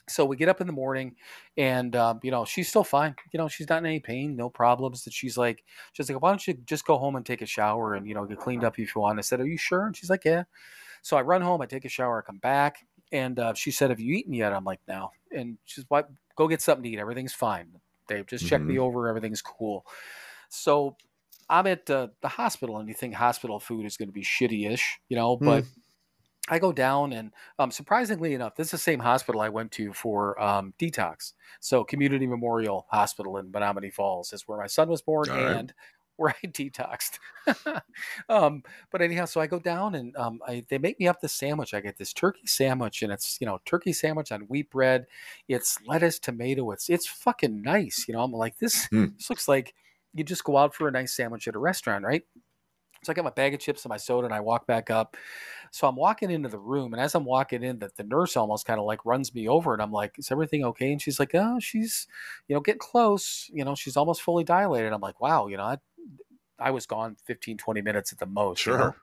So 0.09 0.25
we 0.25 0.35
get 0.35 0.49
up 0.49 0.61
in 0.61 0.67
the 0.67 0.73
morning, 0.73 1.15
and 1.57 1.95
um, 1.95 2.19
you 2.23 2.31
know 2.31 2.43
she's 2.43 2.67
still 2.67 2.83
fine. 2.83 3.15
You 3.31 3.37
know 3.37 3.47
she's 3.47 3.69
not 3.69 3.79
in 3.79 3.85
any 3.85 3.99
pain, 3.99 4.35
no 4.35 4.49
problems. 4.49 5.03
That 5.03 5.13
she's 5.13 5.37
like, 5.37 5.63
she's 5.93 6.09
like, 6.09 6.21
why 6.21 6.29
don't 6.29 6.45
you 6.45 6.55
just 6.65 6.85
go 6.85 6.97
home 6.97 7.15
and 7.15 7.25
take 7.25 7.41
a 7.41 7.45
shower 7.45 7.93
and 7.93 8.07
you 8.07 8.13
know 8.13 8.25
get 8.25 8.39
cleaned 8.39 8.63
up 8.63 8.77
if 8.77 8.95
you 8.95 9.01
want? 9.01 9.19
I 9.19 9.21
said, 9.21 9.39
are 9.39 9.47
you 9.47 9.57
sure? 9.57 9.85
And 9.85 9.95
she's 9.95 10.09
like, 10.09 10.25
yeah. 10.25 10.43
So 11.01 11.17
I 11.17 11.21
run 11.21 11.41
home, 11.41 11.61
I 11.61 11.65
take 11.65 11.85
a 11.85 11.89
shower, 11.89 12.21
I 12.21 12.25
come 12.25 12.37
back, 12.37 12.85
and 13.11 13.39
uh, 13.39 13.53
she 13.53 13.71
said, 13.71 13.89
have 13.89 13.99
you 13.99 14.13
eaten 14.13 14.33
yet? 14.33 14.53
I'm 14.53 14.63
like, 14.63 14.79
no. 14.87 15.11
And 15.35 15.57
she's, 15.65 15.85
what? 15.87 16.09
Go 16.35 16.47
get 16.47 16.61
something 16.61 16.83
to 16.83 16.89
eat. 16.89 16.99
Everything's 16.99 17.33
fine. 17.33 17.67
They 18.07 18.23
just 18.23 18.47
checked 18.47 18.65
me 18.65 18.79
over. 18.79 19.07
Everything's 19.07 19.41
cool. 19.41 19.85
So 20.49 20.97
I'm 21.49 21.67
at 21.67 21.89
uh, 21.89 22.07
the 22.21 22.27
hospital, 22.27 22.77
and 22.77 22.87
you 22.87 22.93
think 22.93 23.13
hospital 23.13 23.59
food 23.59 23.85
is 23.85 23.97
going 23.97 24.09
to 24.09 24.13
be 24.13 24.23
shitty-ish, 24.23 24.99
you 25.09 25.17
know, 25.17 25.37
but. 25.37 25.65
I 26.49 26.57
go 26.59 26.73
down 26.73 27.13
and 27.13 27.31
um, 27.59 27.71
surprisingly 27.71 28.33
enough, 28.33 28.55
this 28.55 28.67
is 28.67 28.71
the 28.71 28.77
same 28.79 28.99
hospital 28.99 29.39
I 29.39 29.49
went 29.49 29.71
to 29.73 29.93
for 29.93 30.41
um, 30.41 30.73
detox. 30.79 31.33
So 31.59 31.83
Community 31.83 32.25
Memorial 32.25 32.87
Hospital 32.89 33.37
in 33.37 33.51
Menomonee 33.51 33.93
Falls 33.93 34.33
is 34.33 34.47
where 34.47 34.57
my 34.57 34.67
son 34.67 34.89
was 34.89 35.01
born 35.01 35.29
All 35.29 35.35
right. 35.37 35.73
where 36.17 36.35
I 36.43 36.47
detoxed. 36.47 37.19
um, 38.29 38.63
but 38.91 39.01
anyhow, 39.01 39.25
so 39.25 39.41
I 39.41 39.47
go 39.47 39.59
down 39.59 39.95
and 39.95 40.15
um, 40.17 40.39
I, 40.47 40.65
they 40.69 40.77
make 40.77 40.99
me 40.99 41.07
up 41.07 41.21
this 41.21 41.33
sandwich. 41.33 41.73
I 41.73 41.81
get 41.81 41.97
this 41.97 42.13
turkey 42.13 42.45
sandwich 42.45 43.01
and 43.01 43.11
it's, 43.11 43.37
you 43.41 43.47
know, 43.47 43.59
turkey 43.65 43.93
sandwich 43.93 44.31
on 44.31 44.41
wheat 44.41 44.69
bread. 44.69 45.07
It's 45.47 45.77
lettuce, 45.85 46.19
tomato. 46.19 46.71
It's, 46.71 46.89
it's 46.89 47.07
fucking 47.07 47.61
nice. 47.61 48.05
You 48.07 48.13
know, 48.13 48.21
I'm 48.23 48.31
like, 48.31 48.57
this, 48.59 48.87
Hmm. 48.87 49.07
this 49.17 49.29
looks 49.29 49.47
like 49.47 49.73
you 50.13 50.23
just 50.23 50.43
go 50.43 50.57
out 50.57 50.75
for 50.75 50.87
a 50.87 50.91
nice 50.91 51.13
sandwich 51.15 51.47
at 51.47 51.55
a 51.55 51.59
restaurant, 51.59 52.05
right? 52.05 52.23
So 53.03 53.11
I 53.11 53.15
got 53.15 53.23
my 53.25 53.31
bag 53.31 53.55
of 53.55 53.59
chips 53.59 53.83
and 53.83 53.89
my 53.89 53.97
soda 53.97 54.25
and 54.25 54.33
I 54.33 54.41
walk 54.41 54.67
back 54.67 54.91
up. 54.91 55.17
So 55.71 55.87
I'm 55.87 55.95
walking 55.95 56.31
into 56.31 56.49
the 56.49 56.59
room, 56.59 56.93
and 56.93 57.01
as 57.01 57.15
I'm 57.15 57.25
walking 57.25 57.63
in, 57.63 57.79
that 57.79 57.95
the 57.97 58.03
nurse 58.03 58.37
almost 58.37 58.65
kind 58.65 58.79
of 58.79 58.85
like 58.87 59.05
runs 59.05 59.33
me 59.35 59.47
over, 59.47 59.73
and 59.73 59.81
I'm 59.81 59.91
like, 59.91 60.19
"Is 60.19 60.31
everything 60.31 60.65
okay?" 60.65 60.91
And 60.91 61.01
she's 61.01 61.19
like, 61.19 61.31
"Oh, 61.35 61.59
she's, 61.59 62.07
you 62.47 62.55
know, 62.55 62.61
getting 62.61 62.79
close. 62.79 63.49
You 63.53 63.65
know, 63.65 63.75
she's 63.75 63.97
almost 63.97 64.21
fully 64.23 64.43
dilated." 64.43 64.93
I'm 64.93 65.01
like, 65.01 65.21
"Wow, 65.21 65.47
you 65.47 65.57
know, 65.57 65.63
I, 65.65 65.77
I 66.61 66.71
was 66.71 66.85
gone 66.87 67.15
15, 67.25 67.57
20 67.57 67.81
minutes 67.81 68.13
at 68.13 68.19
the 68.19 68.25
most." 68.27 68.69
you 68.69 68.77
know? 68.77 68.95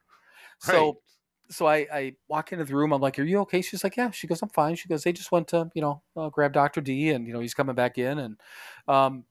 Sure. 0.61 0.93
So, 0.93 1.03
so 1.51 1.67
I, 1.67 1.87
I 1.93 2.17
walk 2.29 2.53
into 2.53 2.65
the 2.65 2.77
room. 2.77 2.93
I'm 2.93 3.01
like, 3.03 3.19
"Are 3.19 3.25
you 3.25 3.41
okay?" 3.41 3.63
She's 3.63 3.85
like, 3.85 3.97
"Yeah." 3.97 4.11
She 4.11 4.27
goes, 4.27 4.43
"I'm 4.43 4.49
fine." 4.51 4.77
She 4.77 4.89
goes, 4.89 5.05
"They 5.05 5.13
just 5.13 5.33
went 5.33 5.49
to, 5.49 5.71
you 5.75 5.83
know, 5.83 6.03
uh, 6.17 6.31
grab 6.31 6.53
Doctor 6.53 6.81
D, 6.81 7.11
and 7.11 7.27
you 7.27 7.33
know, 7.33 7.41
he's 7.41 7.55
coming 7.55 7.75
back 7.77 7.99
in." 7.99 8.19
And 8.19 8.41
um, 8.89 9.25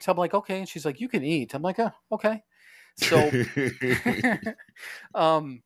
so 0.00 0.12
I'm 0.12 0.18
like, 0.18 0.34
"Okay." 0.34 0.60
And 0.60 0.68
she's 0.68 0.84
like, 0.86 1.00
"You 1.00 1.08
can 1.08 1.24
eat." 1.24 1.54
I'm 1.54 1.62
like, 1.62 1.78
"Oh, 1.80 1.92
okay." 2.12 2.44
So 2.96 3.38
um 5.14 5.62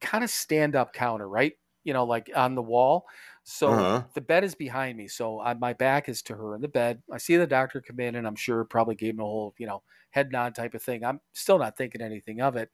kind 0.00 0.24
of 0.24 0.30
stand 0.30 0.76
up 0.76 0.92
counter 0.92 1.28
right 1.28 1.54
you 1.84 1.92
know 1.92 2.04
like 2.04 2.30
on 2.34 2.54
the 2.54 2.62
wall 2.62 3.06
so 3.44 3.90
Uh-huh. 3.90 4.04
the 4.14 4.20
bed 4.20 4.44
is 4.44 4.54
behind 4.54 4.98
me 4.98 5.08
so 5.08 5.40
I, 5.40 5.54
my 5.54 5.72
back 5.72 6.08
is 6.08 6.22
to 6.24 6.36
her 6.36 6.54
in 6.54 6.60
the 6.62 6.68
bed 6.68 7.02
i 7.12 7.18
see 7.18 7.36
the 7.36 7.46
doctor 7.46 7.80
come 7.80 8.00
in 8.00 8.14
and 8.16 8.26
i'm 8.26 8.36
sure 8.36 8.64
probably 8.64 8.94
gave 8.96 9.14
him 9.14 9.20
a 9.20 9.24
whole 9.24 9.54
you 9.58 9.66
know 9.66 9.82
head 10.14 10.30
nod 10.32 10.54
type 10.54 10.74
of 10.74 10.82
thing 10.82 11.04
i'm 11.04 11.20
still 11.32 11.58
not 11.58 11.76
thinking 11.76 12.00
anything 12.00 12.40
of 12.40 12.56
it 12.56 12.70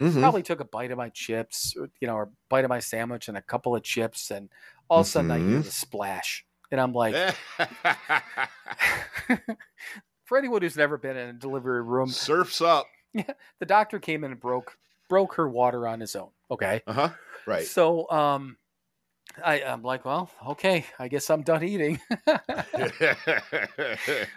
Mhm. 0.00 0.20
probably 0.20 0.42
took 0.42 0.60
a 0.60 0.64
bite 0.64 0.90
of 0.90 0.98
my 0.98 1.10
chips 1.10 1.76
or, 1.78 1.90
you 2.00 2.08
know 2.08 2.14
or 2.16 2.30
bite 2.48 2.64
of 2.64 2.68
my 2.70 2.80
sandwich 2.80 3.28
and 3.28 3.36
a 3.36 3.42
couple 3.42 3.76
of 3.76 3.82
chips 3.82 4.30
and 4.30 4.48
all 4.88 5.00
of 5.02 5.06
a 5.06 5.10
sudden 5.10 5.30
i 5.30 5.38
hear 5.38 5.60
Mhm. 5.60 5.64
the 5.64 5.70
splash 5.70 6.44
and 6.72 6.80
i'm 6.80 6.92
like 6.92 7.14
for 10.24 10.38
anyone 10.38 10.62
who's 10.62 10.76
never 10.76 10.96
been 10.98 11.16
in 11.16 11.28
a 11.28 11.32
delivery 11.32 11.82
room 11.82 12.08
Surfs 12.08 12.60
up. 12.60 12.86
Yeah, 13.12 13.32
the 13.58 13.66
doctor 13.66 13.98
came 13.98 14.24
in 14.24 14.32
and 14.32 14.40
broke 14.40 14.76
broke 15.08 15.34
her 15.34 15.48
water 15.48 15.86
on 15.88 16.00
his 16.00 16.14
own 16.16 16.30
okay 16.50 16.82
Uh 16.86 16.92
huh. 16.92 17.10
Right. 17.46 17.64
So 17.64 18.08
um 18.10 18.56
I, 19.42 19.62
I'm 19.62 19.82
like, 19.82 20.04
well, 20.04 20.30
okay, 20.48 20.84
I 20.98 21.08
guess 21.08 21.30
I'm 21.30 21.42
done 21.42 21.62
eating. 21.62 22.00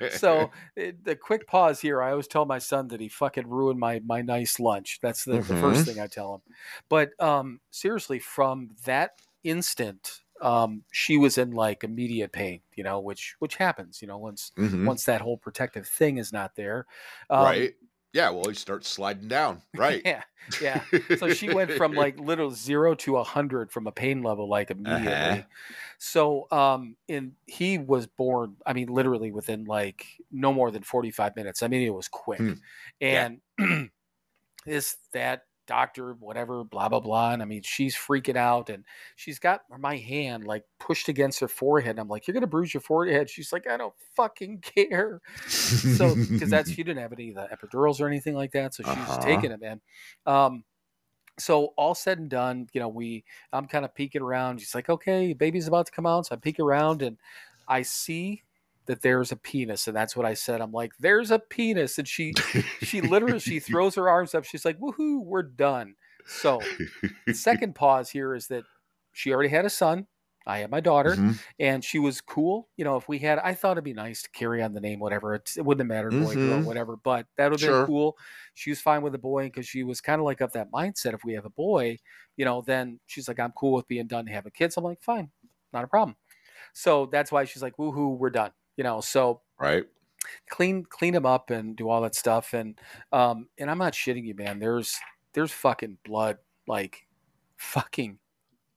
so 0.07 0.51
it, 0.75 0.79
the 1.03 1.15
quick 1.15 1.47
pause 1.47 1.81
here. 1.81 2.01
I 2.01 2.11
always 2.11 2.27
tell 2.27 2.45
my 2.45 2.59
son 2.59 2.87
that 2.89 2.99
he 2.99 3.09
fucking 3.09 3.47
ruined 3.47 3.79
my 3.79 3.99
my 4.05 4.21
nice 4.21 4.59
lunch. 4.59 4.99
That's 5.01 5.25
the, 5.25 5.43
the 5.43 5.55
first 5.55 5.85
thing 5.85 5.99
I 5.99 6.07
tell 6.07 6.35
him. 6.35 6.41
But 6.89 7.19
um 7.21 7.61
seriously, 7.71 8.19
from 8.19 8.71
that 8.85 9.21
instant, 9.43 10.21
um, 10.41 10.83
she 10.91 11.17
was 11.17 11.37
in 11.37 11.51
like 11.51 11.83
immediate 11.83 12.31
pain, 12.31 12.61
you 12.75 12.83
know, 12.83 12.99
which 12.99 13.35
which 13.39 13.55
happens, 13.55 14.01
you 14.01 14.07
know, 14.07 14.17
once 14.17 14.51
Mhm. 14.57 14.83
once 14.83 15.05
that 15.05 15.21
whole 15.21 15.37
protective 15.37 15.87
thing 15.87 16.17
is 16.17 16.31
not 16.33 16.55
there. 16.55 16.85
Um, 17.29 17.45
right. 17.45 17.73
Yeah. 18.13 18.29
Well, 18.29 18.45
he 18.47 18.53
starts 18.53 18.87
sliding 18.89 19.27
down. 19.27 19.61
Right. 19.75 20.01
Yeah. 20.05 20.23
Yeah. 20.61 20.83
So 21.17 21.29
she 21.29 21.53
went 21.53 21.71
from 21.71 21.93
like 22.03 22.19
little 22.19 22.51
zero 22.51 22.95
to 22.95 23.17
a 23.17 23.23
hundred 23.23 23.71
from 23.71 23.87
a 23.87 23.91
pain 23.91 24.21
level 24.21 24.47
like 24.47 24.71
immediately. 24.71 25.11
Uh-huh. 25.11 25.41
So 25.97 26.47
um 26.51 26.95
and 27.09 27.33
he 27.45 27.77
was 27.77 28.07
born, 28.07 28.57
I 28.65 28.73
mean, 28.73 28.87
literally 28.87 29.31
within 29.31 29.65
like 29.65 30.05
no 30.31 30.53
more 30.53 30.69
than 30.69 30.83
45 30.83 31.35
minutes. 31.35 31.63
I 31.63 31.67
mean, 31.67 31.81
it 31.81 31.93
was 31.93 32.07
quick. 32.07 32.39
Hmm. 32.39 32.53
Yeah. 32.99 33.29
And 33.57 33.89
is 34.65 34.97
that 35.13 35.43
doctor, 35.67 36.13
whatever, 36.13 36.63
blah 36.63 36.89
blah 36.89 36.99
blah. 36.99 37.31
And 37.33 37.41
I 37.41 37.45
mean, 37.45 37.61
she's 37.63 37.95
freaking 37.95 38.35
out 38.37 38.69
and 38.69 38.85
she's 39.15 39.39
got 39.39 39.61
my 39.79 39.97
hand 39.97 40.45
like 40.45 40.65
pushed 40.79 41.09
against 41.09 41.39
her 41.39 41.47
forehead. 41.47 41.91
And 41.91 41.99
I'm 41.99 42.07
like, 42.09 42.27
You're 42.27 42.33
gonna 42.33 42.47
bruise 42.47 42.73
your 42.73 42.81
forehead. 42.81 43.29
She's 43.29 43.53
like, 43.53 43.67
I 43.67 43.77
don't 43.77 43.95
fucking 44.15 44.59
care 44.61 45.21
so 45.89 46.17
because 46.35 46.49
that's 46.49 46.69
she 46.71 46.83
didn't 46.83 47.01
have 47.01 47.13
any 47.13 47.29
of 47.29 47.35
the 47.35 47.47
epidurals 47.55 48.01
or 48.01 48.07
anything 48.07 48.35
like 48.35 48.51
that, 48.53 48.73
so 48.73 48.83
she's 48.83 49.17
Uh-huh. 49.17 49.17
taking 49.17 49.51
it, 49.51 49.59
man. 49.61 49.81
Um, 50.25 50.63
so 51.39 51.67
all 51.77 51.95
said 51.95 52.19
and 52.19 52.29
done, 52.29 52.67
you 52.73 52.79
know, 52.79 52.87
we 52.89 53.25
I'm 53.51 53.67
kind 53.67 53.85
of 53.85 53.95
peeking 53.95 54.21
around. 54.21 54.59
She's 54.59 54.75
like, 54.75 54.89
"Okay, 54.89 55.33
baby's 55.33 55.67
about 55.67 55.87
to 55.87 55.91
come 55.91 56.05
out," 56.05 56.27
so 56.27 56.35
I 56.35 56.37
peek 56.39 56.59
around 56.59 57.01
and 57.01 57.17
I 57.67 57.81
see 57.83 58.43
that 58.87 59.01
there's 59.01 59.31
a 59.31 59.37
penis, 59.37 59.87
and 59.87 59.95
that's 59.95 60.15
what 60.15 60.25
I 60.25 60.33
said. 60.35 60.61
I'm 60.61 60.71
like, 60.71 60.93
"There's 60.99 61.31
a 61.31 61.39
penis," 61.39 61.97
and 61.97 62.07
she 62.07 62.37
she 62.77 63.01
literally 63.01 63.39
she 63.39 63.59
throws 63.61 63.95
her 63.95 64.09
arms 64.09 64.35
up. 64.35 64.45
She's 64.45 64.65
like, 64.65 64.79
"Woohoo, 64.79 65.23
we're 65.23 65.43
done." 65.43 65.95
So 66.33 66.69
the 67.29 67.35
second 67.35 67.75
pause 67.75 68.09
here 68.09 68.35
is 68.35 68.47
that 68.47 68.65
she 69.13 69.33
already 69.33 69.49
had 69.49 69.65
a 69.65 69.69
son. 69.69 70.07
I 70.45 70.57
had 70.59 70.71
my 70.71 70.81
daughter 70.81 71.21
Mhm. 71.21 71.39
and 71.57 71.85
she 71.85 71.99
was 71.99 72.19
cool. 72.19 72.69
You 72.75 72.83
know, 72.83 72.97
if 72.97 73.07
we 73.07 73.19
had, 73.19 73.39
I 73.39 73.53
thought 73.53 73.73
it'd 73.73 73.85
be 73.85 73.93
nice 73.93 74.23
to 74.23 74.29
carry 74.31 74.61
on 74.61 74.73
the 74.73 74.81
name, 74.81 74.99
whatever. 74.99 75.33
It's, 75.35 75.55
it 75.55 75.63
wouldn't 75.63 75.79
have 75.89 75.95
mattered, 75.95 76.17
boy, 76.17 76.35
girl, 76.35 76.61
Mhm. 76.61 76.63
whatever. 76.63 76.97
But 76.97 77.27
that 77.37 77.45
would 77.45 77.53
have 77.53 77.61
Sure. 77.61 77.75
been 77.77 77.79
cool. 77.85 78.17
She 78.53 78.69
was 78.69 78.81
fine 78.81 79.01
with 79.03 79.15
a 79.15 79.19
boy 79.19 79.45
because 79.45 79.65
she 79.67 79.83
was 79.83 80.01
kind 80.01 80.19
of 80.19 80.25
like 80.25 80.41
of 80.41 80.51
that 80.51 80.69
mindset. 80.71 81.13
If 81.13 81.23
we 81.23 81.33
have 81.35 81.45
a 81.45 81.49
boy, 81.49 81.97
you 82.35 82.43
know, 82.43 82.61
then 82.61 82.99
she's 83.05 83.29
like, 83.29 83.39
I'm 83.39 83.53
cool 83.53 83.71
with 83.73 83.87
being 83.87 84.07
done 84.07 84.27
having 84.27 84.51
kids. 84.51 84.75
I'm 84.75 84.83
like, 84.83 85.01
fine, 85.01 85.31
not 85.71 85.85
a 85.85 85.87
problem. 85.87 86.17
So 86.73 87.07
that's 87.07 87.31
why 87.31 87.45
she's 87.45 87.63
like, 87.63 87.77
woohoo, 87.77 88.17
we're 88.17 88.31
done. 88.31 88.51
You 88.77 88.83
know, 88.83 89.01
so 89.01 89.41
Right. 89.59 89.85
clean 90.49 90.85
clean 90.85 91.13
them 91.13 91.25
up 91.25 91.49
and 91.49 91.75
do 91.75 91.89
all 91.89 92.01
that 92.01 92.15
stuff. 92.15 92.53
And 92.53 92.79
um, 93.11 93.47
and 93.57 93.69
I'm 93.69 93.77
not 93.77 93.93
shitting 93.93 94.25
you, 94.25 94.35
man. 94.35 94.59
There's 94.59 94.97
there's 95.33 95.51
fucking 95.51 95.97
blood 96.05 96.37
like 96.67 97.07
fucking 97.57 98.19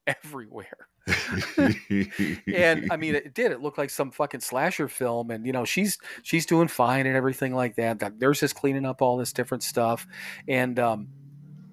everywhere. 0.07 0.89
and 1.59 2.89
I 2.91 2.97
mean, 2.97 3.15
it 3.15 3.33
did. 3.33 3.53
It 3.53 3.61
looked 3.61 3.79
like 3.79 3.91
some 3.91 4.11
fucking 4.11 4.41
slasher 4.41 4.89
film, 4.89 5.31
and 5.31 5.47
you 5.47 5.53
know, 5.53 5.65
she's 5.65 5.99
she's 6.23 6.47
doing 6.47 6.69
fine 6.69 7.07
and 7.07 7.17
everything 7.17 7.55
like 7.55 7.77
that. 7.77 8.01
The 8.01 8.11
nurse 8.11 8.43
is 8.43 8.53
cleaning 8.53 8.85
up 8.85 9.03
all 9.03 9.17
this 9.17 9.33
different 9.33 9.63
stuff, 9.63 10.07
and 10.49 10.79
um, 10.79 11.09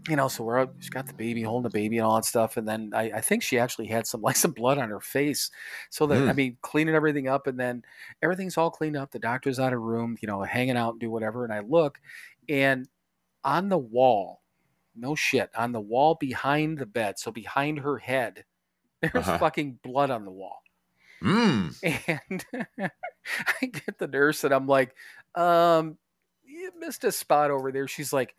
you 0.09 0.15
know, 0.15 0.27
so 0.27 0.43
we're 0.43 0.59
out, 0.59 0.75
she's 0.79 0.89
got 0.89 1.07
the 1.07 1.13
baby, 1.13 1.43
holding 1.43 1.63
the 1.63 1.69
baby, 1.69 1.97
and 1.97 2.05
all 2.05 2.15
that 2.15 2.25
stuff. 2.25 2.57
And 2.57 2.67
then 2.67 2.91
I, 2.93 3.11
I 3.11 3.21
think 3.21 3.43
she 3.43 3.57
actually 3.59 3.87
had 3.87 4.05
some 4.07 4.21
like 4.23 4.35
some 4.35 4.51
blood 4.51 4.77
on 4.77 4.89
her 4.89 4.99
face. 4.99 5.49
So 5.89 6.07
that 6.07 6.27
I 6.27 6.33
Mm. 6.33 6.35
mean, 6.35 6.57
cleaning 6.61 6.95
everything 6.95 7.27
up, 7.27 7.47
and 7.47 7.59
then 7.59 7.83
everything's 8.21 8.57
all 8.57 8.71
cleaned 8.71 8.97
up. 8.97 9.11
The 9.11 9.19
doctor's 9.19 9.59
out 9.59 9.73
of 9.73 9.81
room, 9.81 10.17
you 10.21 10.27
know, 10.27 10.41
hanging 10.43 10.77
out 10.77 10.91
and 10.93 10.99
do 10.99 11.09
whatever. 11.11 11.43
And 11.45 11.53
I 11.53 11.59
look, 11.61 11.99
and 12.49 12.87
on 13.43 13.69
the 13.69 13.77
wall, 13.77 14.41
no 14.95 15.15
shit, 15.15 15.49
on 15.55 15.71
the 15.73 15.81
wall 15.81 16.15
behind 16.15 16.77
the 16.79 16.85
bed, 16.85 17.19
so 17.19 17.31
behind 17.31 17.79
her 17.79 17.97
head, 17.99 18.45
there's 19.01 19.27
Uh-huh. 19.27 19.37
fucking 19.39 19.79
blood 19.83 20.11
on 20.11 20.25
the 20.25 20.31
wall. 20.31 20.59
Mm. 21.21 21.73
And 22.29 22.45
I 23.61 23.65
get 23.65 23.97
the 23.97 24.07
nurse 24.07 24.43
and 24.43 24.53
I'm 24.53 24.67
like, 24.67 24.95
um, 25.35 25.97
you 26.45 26.71
missed 26.77 27.03
a 27.03 27.11
spot 27.11 27.51
over 27.51 27.71
there. 27.71 27.87
She's 27.87 28.13
like, 28.13 28.35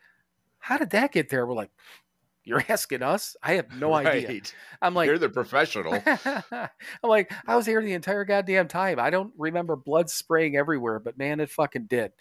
How 0.64 0.78
did 0.78 0.90
that 0.90 1.12
get 1.12 1.28
there? 1.28 1.46
We're 1.46 1.52
like, 1.54 1.70
You're 2.42 2.64
asking 2.70 3.02
us? 3.02 3.36
I 3.42 3.54
have 3.54 3.78
no 3.78 3.92
idea. 4.06 4.40
I'm 4.80 4.94
like, 4.94 5.08
You're 5.08 5.18
the 5.18 5.28
professional. 5.28 5.92
I'm 6.50 6.68
like, 7.02 7.30
I 7.46 7.54
was 7.54 7.66
here 7.66 7.82
the 7.82 7.92
entire 7.92 8.24
goddamn 8.24 8.68
time. 8.68 8.98
I 8.98 9.10
don't 9.10 9.34
remember 9.36 9.76
blood 9.76 10.08
spraying 10.08 10.56
everywhere, 10.56 11.00
but 11.00 11.18
man, 11.18 11.40
it 11.40 11.50
fucking 11.50 11.84
did. 11.84 12.12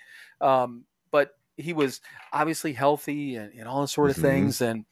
Um, 0.41 0.83
but 1.09 1.31
he 1.55 1.71
was 1.71 2.01
obviously 2.33 2.73
healthy 2.73 3.37
and, 3.37 3.53
and 3.53 3.65
all 3.65 3.79
those 3.79 3.93
sort 3.93 4.09
of 4.09 4.17
Mhm. 4.17 4.21
things. 4.21 4.61
And 4.61 4.83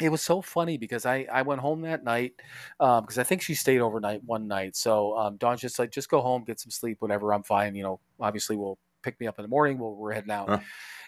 it 0.00 0.08
was 0.08 0.22
so 0.22 0.40
funny 0.40 0.78
because 0.78 1.04
I, 1.04 1.26
I 1.30 1.42
went 1.42 1.60
home 1.60 1.82
that 1.82 2.04
night 2.04 2.32
because 2.78 3.18
I 3.18 3.22
think 3.24 3.42
she 3.42 3.54
stayed 3.54 3.80
overnight 3.80 4.24
one 4.24 4.46
night. 4.48 4.76
So 4.76 5.14
um, 5.18 5.36
Dawn's 5.36 5.60
just 5.60 5.78
like, 5.78 5.90
just 5.90 6.08
go 6.08 6.22
home, 6.22 6.44
get 6.44 6.58
some 6.58 6.70
sleep, 6.70 7.02
whatever. 7.02 7.34
I'm 7.34 7.42
fine. 7.42 7.74
You 7.74 7.82
know, 7.82 8.00
obviously 8.18 8.56
we'll 8.56 8.78
pick 9.02 9.20
me 9.20 9.26
up 9.26 9.38
in 9.38 9.42
the 9.42 9.48
morning. 9.48 9.78
We'll, 9.78 9.94
we're 9.94 10.12
heading 10.14 10.30
out. 10.30 10.48
Huh. 10.48 10.58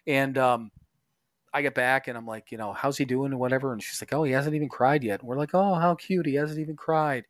And 0.06 0.36
um, 0.36 0.70
I 1.52 1.62
get 1.62 1.74
back 1.74 2.08
and 2.08 2.16
I'm 2.16 2.26
like, 2.26 2.52
you 2.52 2.58
know, 2.58 2.72
how's 2.72 2.98
he 2.98 3.04
doing 3.04 3.32
and 3.32 3.40
whatever. 3.40 3.72
And 3.72 3.82
she's 3.82 4.00
like, 4.00 4.12
oh, 4.12 4.22
he 4.22 4.32
hasn't 4.32 4.54
even 4.54 4.68
cried 4.68 5.02
yet. 5.02 5.20
And 5.20 5.28
we're 5.28 5.36
like, 5.36 5.54
oh, 5.54 5.74
how 5.74 5.94
cute. 5.94 6.26
He 6.26 6.34
hasn't 6.34 6.60
even 6.60 6.76
cried. 6.76 7.24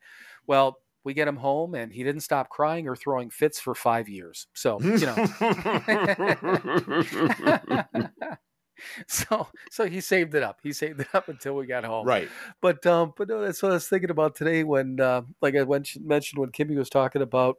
Well, 0.47 0.79
we 1.05 1.15
get 1.15 1.29
him 1.29 1.37
home 1.37 1.75
and 1.75 1.93
he 1.93 2.05
didn't 2.05 2.21
stop 2.21 2.51
crying 2.51 2.87
or 2.87 2.95
throwing 2.95 3.31
fits 3.31 3.59
for 3.59 3.75
five 3.75 4.09
years. 4.09 4.47
So, 4.53 4.79
you 4.81 5.07
know. 5.07 5.15
so 9.07 9.49
so 9.71 9.87
he 9.87 10.01
saved 10.01 10.35
it 10.35 10.43
up. 10.43 10.61
He 10.63 10.73
saved 10.73 11.01
it 11.01 11.09
up 11.15 11.29
until 11.29 11.55
we 11.55 11.67
got 11.67 11.85
home. 11.85 12.07
right. 12.07 12.29
But 12.61 12.85
um, 12.87 13.13
but 13.17 13.29
no, 13.29 13.41
that's 13.41 13.63
what 13.63 13.73
I 13.73 13.75
was 13.75 13.89
thinking 13.89 14.11
about 14.11 14.35
today 14.35 14.65
when, 14.65 15.01
uh, 15.01 15.23
like 15.41 15.57
I 15.57 15.65
mentioned, 15.65 16.07
mentioned 16.07 16.41
when 16.41 16.51
Kimmy 16.51 16.77
was 16.77 16.91
talking 16.91 17.23
about 17.23 17.57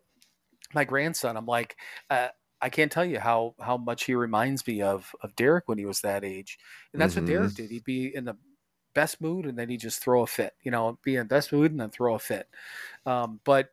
my 0.74 0.84
grandson. 0.84 1.38
I'm 1.38 1.45
like, 1.45 1.76
uh, 2.09 2.30
I 2.62 2.70
can't 2.70 2.91
tell 2.91 3.05
you 3.05 3.20
how 3.20 3.55
how 3.59 3.78
much 3.78 4.05
he 4.05 4.16
reminds 4.16 4.66
me 4.68 4.82
of 4.82 5.16
of 5.22 5.36
Derek 5.36 5.68
when 5.68 5.78
he 5.78 5.86
was 5.86 6.01
that 6.01 6.24
age, 6.24 6.57
and 6.93 7.01
that's 7.01 7.16
Mhm. 7.16 7.18
what 7.18 7.26
Derek 7.26 7.55
did. 7.55 7.72
He'd 7.72 7.84
be 7.84 8.14
in 8.14 8.26
the 8.26 8.38
best 8.93 9.22
mood 9.22 9.45
and 9.45 9.57
then 9.57 9.70
he'd 9.70 9.80
just 9.80 10.01
throw 10.03 10.22
a 10.24 10.28
fit. 10.28 10.53
You 10.64 10.72
know, 10.72 10.99
be 11.03 11.16
in 11.16 11.22
the 11.22 11.26
best 11.26 11.51
mood 11.53 11.72
and 11.72 11.80
then 11.80 11.91
throw 11.91 12.16
a 12.16 12.20
fit. 12.20 12.49
Um, 13.05 13.41
but 13.45 13.70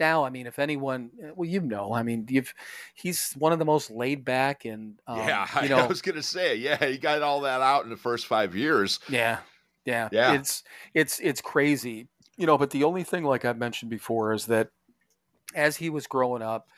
now, 0.00 0.24
I 0.24 0.30
mean, 0.30 0.46
if 0.46 0.58
anyone, 0.58 1.10
well, 1.36 1.48
you 1.48 1.60
know, 1.60 1.92
I 1.92 2.02
mean, 2.04 2.26
you've 2.30 2.54
he's 2.94 3.32
one 3.34 3.52
of 3.52 3.58
the 3.58 3.64
most 3.64 3.90
laid 3.90 4.24
back 4.24 4.64
and 4.64 5.00
um, 5.06 5.18
yeah, 5.26 5.46
I, 5.54 5.64
you 5.64 5.68
know, 5.68 5.80
I 5.80 5.86
was 5.86 6.02
gonna 6.02 6.22
say, 6.22 6.56
yeah, 6.56 6.84
he 6.84 6.98
got 6.98 7.22
all 7.22 7.40
that 7.42 7.60
out 7.60 7.84
in 7.84 7.90
the 7.90 7.96
first 7.96 8.26
five 8.26 8.54
years. 8.54 9.00
Yeah, 9.06 9.40
yeah, 9.84 10.10
Yeah. 10.10 10.34
It's 10.34 10.62
it's 10.94 11.18
it's 11.20 11.40
crazy, 11.40 12.08
you 12.36 12.46
know. 12.46 12.58
But 12.58 12.70
the 12.70 12.84
only 12.84 13.04
thing, 13.04 13.24
like 13.24 13.44
I 13.44 13.52
mentioned 13.54 13.90
before, 13.90 14.32
is 14.32 14.46
that 14.46 14.70
as 15.54 15.76
he 15.78 15.90
was 15.90 16.06
growing 16.06 16.42
up, 16.42 16.68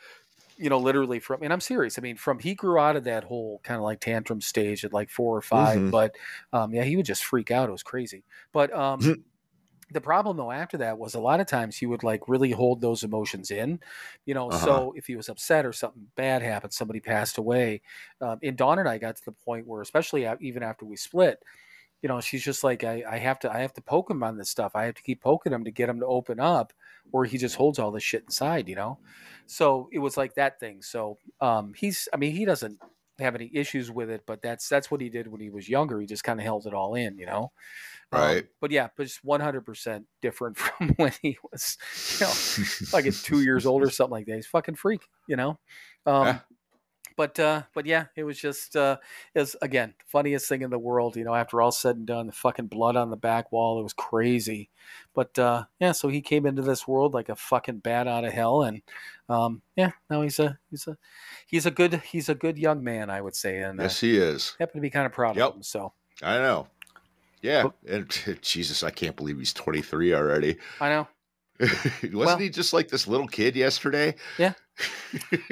you 0.61 0.69
know, 0.69 0.79
literally 0.79 1.19
from, 1.19 1.43
and 1.43 1.51
I'm 1.53 1.61
serious. 1.61 1.97
I 1.97 2.01
mean, 2.01 2.17
from 2.17 2.39
he 2.39 2.55
grew 2.55 2.79
out 2.79 2.95
of 2.95 3.03
that 3.05 3.23
whole 3.25 3.59
kind 3.63 3.77
of 3.77 3.83
like 3.83 3.99
tantrum 3.99 4.41
stage 4.41 4.85
at 4.85 4.93
like 4.93 5.09
four 5.09 5.35
or 5.37 5.41
5 5.41 5.81
Mhm. 5.81 5.91
but 5.91 6.15
um, 6.53 6.73
yeah, 6.73 6.83
he 6.83 6.95
would 6.97 7.05
just 7.05 7.25
freak 7.25 7.51
out. 7.51 7.69
It 7.69 7.71
was 7.73 7.83
crazy. 7.83 8.25
But 8.53 8.73
um, 8.73 9.11
the 9.91 10.01
problem 10.01 10.37
though 10.37 10.51
after 10.51 10.77
that 10.77 10.97
was 10.97 11.15
a 11.15 11.19
lot 11.19 11.41
of 11.41 11.47
times 11.47 11.77
he 11.77 11.85
would 11.85 12.03
like 12.03 12.27
really 12.27 12.51
hold 12.51 12.81
those 12.81 13.03
emotions 13.03 13.51
in, 13.51 13.79
you 14.25 14.33
know. 14.33 14.49
Uh-huh. 14.49 14.59
So 14.65 14.93
if 14.95 15.07
he 15.07 15.15
was 15.15 15.29
upset 15.29 15.65
or 15.65 15.73
something 15.73 16.07
bad 16.15 16.41
happened, 16.41 16.73
somebody 16.73 16.99
passed 17.01 17.37
away, 17.37 17.81
um, 18.21 18.39
and 18.43 18.57
Dawn 18.57 18.79
and 18.79 18.87
I 18.87 18.97
got 18.97 19.17
to 19.17 19.25
the 19.25 19.31
point 19.33 19.67
where, 19.67 19.81
especially 19.81 20.27
even 20.39 20.63
after 20.63 20.85
we 20.85 20.95
split, 20.97 21.43
you 22.01 22.09
know, 22.09 22.19
she's 22.21 22.43
just 22.43 22.63
like, 22.63 22.83
I, 22.83 23.03
I 23.09 23.17
have 23.17 23.39
to, 23.39 23.51
I 23.51 23.59
have 23.59 23.73
to 23.73 23.81
poke 23.81 24.09
him 24.09 24.23
on 24.23 24.37
this 24.37 24.49
stuff. 24.49 24.71
I 24.75 24.85
have 24.85 24.95
to 24.95 25.03
keep 25.03 25.21
poking 25.21 25.53
him 25.53 25.63
to 25.65 25.71
get 25.71 25.89
him 25.89 25.99
to 25.99 26.05
open 26.05 26.39
up, 26.39 26.73
or 27.11 27.25
he 27.25 27.37
just 27.37 27.55
holds 27.55 27.79
all 27.79 27.91
this 27.91 28.03
shit 28.03 28.23
inside, 28.23 28.67
you 28.67 28.75
know. 28.75 28.97
So 29.45 29.89
it 29.91 29.99
was 29.99 30.17
like 30.17 30.35
that 30.35 30.59
thing. 30.59 30.81
So 30.81 31.17
um, 31.39 31.73
he's, 31.75 32.07
I 32.13 32.17
mean, 32.17 32.31
he 32.33 32.45
doesn't 32.45 32.79
have 33.19 33.35
any 33.35 33.51
issues 33.53 33.91
with 33.91 34.09
it, 34.09 34.23
but 34.25 34.41
that's 34.41 34.67
that's 34.67 34.89
what 34.89 35.01
he 35.01 35.09
did 35.09 35.27
when 35.27 35.41
he 35.41 35.49
was 35.49 35.69
younger. 35.69 35.99
He 35.99 36.07
just 36.07 36.23
kind 36.23 36.39
of 36.39 36.43
held 36.43 36.65
it 36.65 36.73
all 36.73 36.95
in, 36.95 37.17
you 37.17 37.25
know. 37.27 37.51
Um, 38.11 38.19
Right. 38.21 38.47
but 38.59 38.71
yeah, 38.71 38.89
but 38.97 39.03
just 39.03 39.23
one 39.23 39.41
hundred 39.41 39.61
percent 39.65 40.05
different 40.21 40.57
from 40.57 40.89
when 40.95 41.13
he 41.21 41.37
was, 41.51 41.77
you 42.19 42.25
know, 42.25 42.33
like 42.97 43.05
at 43.05 43.13
two 43.13 43.41
years 43.41 43.65
old 43.65 43.83
or 43.83 43.89
something 43.91 44.11
like 44.11 44.25
that. 44.25 44.35
He's 44.35 44.45
a 44.47 44.49
fucking 44.49 44.75
freak, 44.75 45.01
you 45.27 45.35
know. 45.35 45.59
Um, 46.05 46.25
Yeah. 46.27 46.39
But 47.17 47.37
uh, 47.39 47.63
but 47.73 47.85
yeah, 47.85 48.05
it 48.15 48.23
was 48.23 48.39
just 48.39 48.75
uh, 48.75 48.97
was 49.35 49.55
again 49.61 49.93
funniest 50.07 50.47
thing 50.47 50.61
in 50.61 50.69
the 50.69 50.79
world. 50.79 51.15
You 51.17 51.23
know, 51.25 51.35
after 51.35 51.61
all 51.61 51.71
said 51.71 51.97
and 51.97 52.05
done, 52.05 52.27
the 52.27 52.31
fucking 52.33 52.67
blood 52.67 52.95
on 52.95 53.09
the 53.09 53.17
back 53.17 53.51
wall, 53.51 53.79
it 53.79 53.83
was 53.83 53.93
crazy. 53.93 54.69
But 55.13 55.37
uh, 55.37 55.65
yeah, 55.79 55.91
so 55.91 56.07
he 56.07 56.21
came 56.21 56.45
into 56.45 56.61
this 56.61 56.87
world 56.87 57.13
like 57.13 57.27
a 57.29 57.35
fucking 57.35 57.79
bat 57.79 58.07
out 58.07 58.23
of 58.23 58.31
hell, 58.33 58.63
and 58.63 58.81
um, 59.29 59.61
yeah, 59.75 59.91
now 60.09 60.21
he's 60.21 60.39
a 60.39 60.57
he's 60.69 60.87
a 60.87 60.97
he's 61.47 61.65
a 61.65 61.71
good 61.71 61.95
he's 61.95 62.29
a 62.29 62.35
good 62.35 62.57
young 62.57 62.83
man, 62.83 63.09
I 63.09 63.19
would 63.21 63.35
say, 63.35 63.59
and 63.59 63.79
uh, 63.79 63.83
yes, 63.83 63.99
he 63.99 64.17
is. 64.17 64.55
happen 64.57 64.75
to 64.77 64.81
be 64.81 64.89
kind 64.89 65.05
of 65.05 65.11
proud 65.11 65.35
Yep. 65.35 65.47
of 65.49 65.55
him. 65.57 65.63
So 65.63 65.93
I 66.23 66.37
know. 66.37 66.67
Yeah, 67.41 67.65
and 67.87 68.09
Jesus, 68.41 68.83
I 68.83 68.89
can't 68.91 69.15
believe 69.15 69.37
he's 69.37 69.53
23 69.53 70.13
already. 70.13 70.57
I 70.79 70.89
know. 70.89 71.07
Wasn't 71.59 72.13
Well- 72.15 72.37
he 72.37 72.49
just 72.49 72.71
like 72.73 72.87
this 72.87 73.07
little 73.07 73.27
kid 73.27 73.55
yesterday? 73.55 74.15
Yeah. 74.37 74.53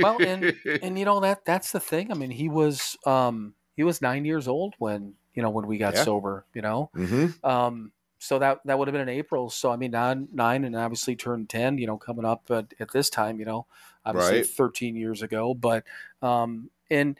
Well, 0.01 0.21
and 0.23 0.49
and 0.81 0.97
you 0.97 1.05
know 1.05 1.19
that 1.21 1.45
that's 1.45 1.71
the 1.71 1.79
thing. 1.79 2.11
I 2.11 2.15
mean, 2.15 2.31
he 2.31 2.49
was 2.49 2.97
um 3.05 3.55
he 3.75 3.83
was 3.83 4.01
nine 4.01 4.25
years 4.25 4.47
old 4.47 4.75
when 4.79 5.15
you 5.33 5.41
know 5.41 5.49
when 5.49 5.67
we 5.67 5.77
got 5.77 5.95
Yeah. 5.95 5.97
sober. 5.97 6.45
You 6.53 6.61
know, 6.61 6.91
hmm 6.93 7.27
um 7.43 7.93
so 8.19 8.39
that 8.39 8.61
that 8.65 8.77
would 8.79 8.87
have 8.87 8.93
been 8.93 9.01
in 9.07 9.09
April. 9.09 9.49
So 9.49 9.71
I 9.71 9.75
mean, 9.77 9.91
nine 9.91 10.29
nine 10.31 10.63
and 10.65 10.75
obviously 10.75 11.15
turned 11.15 11.49
ten. 11.49 11.77
You 11.77 11.87
know, 11.87 11.97
coming 11.97 12.25
up 12.25 12.49
at, 12.51 12.73
at 12.79 12.91
this 12.91 13.09
time. 13.09 13.39
You 13.39 13.45
know, 13.45 13.67
obviously 14.05 14.41
Right. 14.41 14.41
thirteen 14.41 14.95
years 14.95 15.21
ago. 15.21 15.53
But 15.53 15.85
um 16.21 16.71
and 16.89 17.17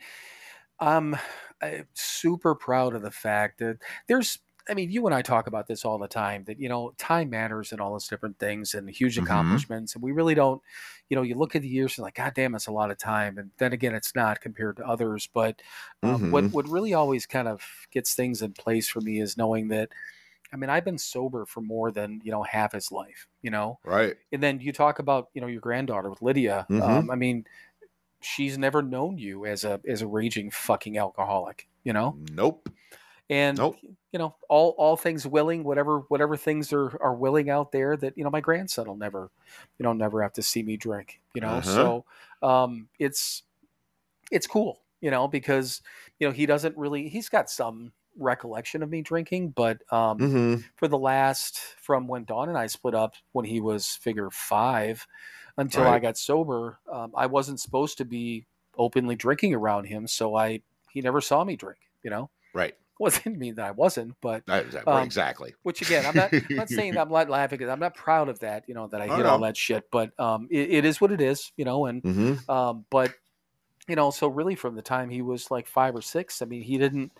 I'm 0.79 1.15
uh, 1.61 1.83
super 1.93 2.55
proud 2.55 2.95
of 2.95 3.01
the 3.01 3.11
fact 3.11 3.59
that 3.59 3.79
there's. 4.07 4.39
I 4.67 4.73
mean, 4.75 4.91
you 4.91 5.05
and 5.07 5.15
I 5.15 5.21
talk 5.23 5.47
about 5.47 5.67
this 5.67 5.83
all 5.83 5.97
the 5.97 6.07
time 6.07 6.43
that, 6.43 6.59
you 6.59 6.69
know, 6.69 6.91
time 6.97 7.29
matters 7.31 7.71
and 7.71 7.81
all 7.81 7.93
those 7.93 8.07
different 8.07 8.37
things 8.37 8.75
and 8.75 8.89
huge 8.89 9.17
Mhm. 9.17 9.17
accomplishments. 9.17 9.95
And 9.95 10.03
we 10.03 10.11
really 10.11 10.35
don't, 10.35 10.61
you 11.09 11.15
know, 11.15 11.23
you 11.23 11.35
look 11.35 11.55
at 11.55 11.63
the 11.63 11.67
years 11.67 11.97
and 11.97 12.03
like, 12.03 12.15
God 12.15 12.33
damn, 12.35 12.53
it's 12.53 12.67
a 12.67 12.71
lot 12.71 12.91
of 12.91 12.97
time. 12.99 13.37
And 13.39 13.51
then 13.57 13.73
again, 13.73 13.95
it's 13.95 14.13
not 14.13 14.41
compared 14.41 14.77
to 14.77 14.85
others. 14.85 15.27
But 15.33 15.61
um, 16.03 16.29
what, 16.29 16.45
Mhm. 16.45 16.53
what 16.53 16.67
really 16.67 16.93
always 16.93 17.25
kind 17.25 17.47
of 17.47 17.63
gets 17.91 18.13
things 18.13 18.41
in 18.43 18.53
place 18.53 18.87
for 18.89 19.01
me 19.01 19.19
is 19.19 19.37
knowing 19.37 19.69
that, 19.69 19.89
I 20.53 20.57
mean, 20.57 20.69
I've 20.69 20.85
been 20.85 20.97
sober 20.99 21.45
for 21.45 21.61
more 21.61 21.91
than, 21.91 22.21
you 22.23 22.31
know, 22.31 22.43
half 22.43 22.73
his 22.73 22.91
life, 22.91 23.27
you 23.41 23.51
know? 23.51 23.79
Right. 23.83 24.17
And 24.31 24.43
then 24.43 24.61
you 24.61 24.73
talk 24.73 24.99
about, 24.99 25.29
you 25.33 25.41
know, 25.41 25.47
your 25.47 25.61
granddaughter 25.61 26.09
with 26.09 26.21
Lydia. 26.21 26.67
Mhm. 26.69 26.81
Um, 26.83 27.11
I 27.11 27.15
mean, 27.15 27.45
she's 28.21 28.57
never 28.57 28.81
known 28.81 29.17
you 29.17 29.45
as 29.45 29.63
a, 29.63 29.81
as 29.87 30.01
a 30.01 30.07
raging 30.07 30.51
fucking 30.51 30.97
alcoholic, 30.97 31.69
you 31.83 31.93
know? 31.93 32.19
Nope. 32.31 32.69
And 33.29 33.57
Nope. 33.57 33.77
you 34.11 34.19
know 34.19 34.35
all 34.49 34.75
all 34.77 34.97
things 34.97 35.25
willing 35.27 35.63
whatever 35.63 35.99
whatever 36.09 36.35
things 36.37 36.73
are 36.73 37.01
are 37.01 37.13
willing 37.15 37.49
out 37.49 37.71
there 37.71 37.95
that 37.97 38.17
you 38.17 38.23
know 38.23 38.29
my 38.29 38.41
grandson 38.41 38.87
will 38.87 38.97
never 38.97 39.29
you 39.77 39.83
know 39.83 39.93
never 39.93 40.21
have 40.21 40.33
to 40.33 40.41
see 40.41 40.63
me 40.63 40.77
drink 40.77 41.21
you 41.33 41.41
know 41.41 41.57
Uh-huh. 41.57 41.61
so 41.61 42.05
um 42.41 42.89
it's 42.99 43.43
it's 44.31 44.47
cool 44.47 44.81
you 45.01 45.11
know 45.11 45.27
because 45.27 45.81
you 46.19 46.27
know 46.27 46.33
he 46.33 46.45
doesn't 46.45 46.77
really 46.77 47.09
he's 47.09 47.29
got 47.29 47.49
some 47.49 47.91
recollection 48.17 48.83
of 48.83 48.89
me 48.89 49.01
drinking 49.01 49.49
but 49.51 49.81
um 49.93 50.25
hmm 50.25 50.55
for 50.75 50.87
the 50.87 50.97
last 50.97 51.59
from 51.81 52.07
when 52.07 52.23
Dawn 52.25 52.49
and 52.49 52.57
I 52.57 52.67
split 52.67 52.95
up 52.95 53.13
when 53.33 53.45
he 53.45 53.59
was 53.61 53.95
figure 53.95 54.29
five 54.31 55.05
until 55.57 55.87
I 55.87 55.99
got 55.99 56.17
sober 56.17 56.79
um, 56.91 57.13
I 57.15 57.25
wasn't 57.27 57.59
supposed 57.59 57.97
to 57.99 58.05
be 58.05 58.45
openly 58.77 59.15
drinking 59.15 59.53
around 59.53 59.85
him 59.85 60.07
so 60.07 60.35
I 60.35 60.61
he 60.91 61.01
never 61.01 61.21
saw 61.21 61.43
me 61.43 61.55
drink 61.55 61.79
you 62.03 62.09
know 62.09 62.29
Right. 62.53 62.75
Wasn't 62.99 63.37
mean 63.37 63.55
that 63.55 63.65
I 63.65 63.71
wasn't, 63.71 64.15
but 64.21 64.43
that- 64.47 64.87
Um, 64.87 65.05
exactly. 65.05 65.55
which 65.63 65.81
again, 65.81 66.05
I'm 66.05 66.15
not, 66.15 66.31
I'm 66.33 66.55
not 66.57 66.69
saying 66.69 66.97
I'm 66.97 67.09
not 67.09 67.29
laughing 67.29 67.67
I'm 67.69 67.79
not 67.79 67.95
proud 67.95 68.29
of 68.29 68.39
that, 68.39 68.65
you 68.67 68.73
know, 68.75 68.87
that 68.87 69.01
I 69.01 69.07
Oh, 69.09 69.17
hit 69.17 69.25
all 69.25 69.39
that 69.41 69.57
shit, 69.57 69.89
but 69.91 70.17
um, 70.19 70.47
it, 70.51 70.69
it 70.71 70.85
is 70.85 71.01
what 71.01 71.11
it 71.11 71.21
is, 71.21 71.51
you 71.57 71.65
know, 71.65 71.85
and 71.85 72.01
hmm 72.03 72.33
um, 72.47 72.85
but 72.89 73.13
you 73.87 73.95
know, 73.95 74.11
so 74.11 74.27
really 74.27 74.55
from 74.55 74.75
the 74.75 74.81
time 74.81 75.09
he 75.09 75.21
was 75.21 75.49
like 75.49 75.67
five 75.67 75.95
or 75.95 76.01
six, 76.01 76.41
I 76.41 76.45
mean, 76.45 76.61
he 76.61 76.77
didn't 76.77 77.11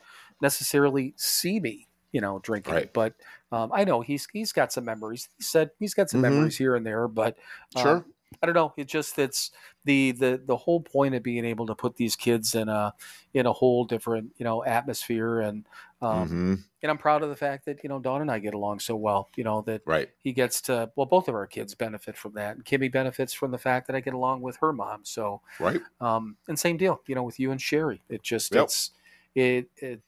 necessarily 0.42 1.14
see 1.18 1.60
me, 1.60 1.88
you 2.12 2.22
know, 2.22 2.40
drinking, 2.40 2.74
Right. 2.74 2.94
but 2.94 3.14
Um, 3.52 3.72
I 3.74 3.84
know 3.84 4.02
he's 4.02 4.28
he's 4.32 4.52
got 4.54 4.72
some 4.72 4.86
memories. 4.86 5.28
He 5.38 5.44
said 5.44 5.72
he's 5.80 5.96
got 5.96 6.10
some 6.12 6.22
Mhm. 6.22 6.24
memories 6.24 6.56
here 6.58 6.76
and 6.76 6.86
there, 6.86 7.08
but 7.08 7.36
um, 7.76 7.82
Sure. 7.82 8.06
I 8.44 8.46
don't 8.46 8.54
know. 8.56 8.74
It 8.78 8.88
just 8.88 9.18
it's 9.18 9.50
the 9.86 10.12
the 10.12 10.42
the 10.46 10.58
whole 10.58 10.82
point 10.82 11.16
of 11.16 11.24
being 11.24 11.46
able 11.46 11.66
to 11.68 11.76
put 11.76 11.96
these 11.96 12.16
kids 12.16 12.56
in 12.56 12.70
a 12.70 12.94
in 13.34 13.46
a 13.46 13.54
whole 13.54 13.86
different 13.86 14.32
you 14.38 14.44
know 14.44 14.64
atmosphere 14.64 15.42
and 15.42 15.66
um, 16.02 16.28
hmm 16.28 16.56
and 16.82 16.90
I'm 16.90 16.98
proud 16.98 17.24
of 17.24 17.30
the 17.30 17.36
fact 17.36 17.66
that 17.66 17.84
you 17.84 17.90
know 17.90 18.00
Dawn 18.00 18.22
and 18.22 18.32
I 18.32 18.40
get 18.40 18.54
along 18.54 18.80
so 18.80 18.96
well. 18.96 19.28
You 19.36 19.44
know 19.44 19.62
that 19.64 19.82
Right. 19.86 20.10
he 20.20 20.32
gets 20.32 20.62
to 20.62 20.90
well 20.96 21.06
both 21.06 21.28
of 21.28 21.36
our 21.36 21.46
kids 21.46 21.76
benefit 21.76 22.16
from 22.16 22.34
that. 22.36 22.56
And 22.56 22.64
Kimmy 22.64 22.90
benefits 22.90 23.34
from 23.34 23.52
the 23.52 23.58
fact 23.58 23.88
that 23.88 23.98
I 23.98 24.00
get 24.00 24.14
along 24.14 24.42
with 24.42 24.56
her 24.62 24.72
mom. 24.72 25.02
So 25.04 25.42
Right. 25.60 25.82
um, 26.00 26.38
and 26.48 26.58
same 26.58 26.78
deal, 26.78 27.02
you 27.06 27.16
know, 27.16 27.24
with 27.24 27.38
you 27.38 27.52
and 27.52 27.62
Sherry. 27.62 28.02
It 28.08 28.24
just 28.24 28.56
Yep. 28.56 28.64
it's 28.64 28.92
it 29.36 29.70
it 29.76 30.02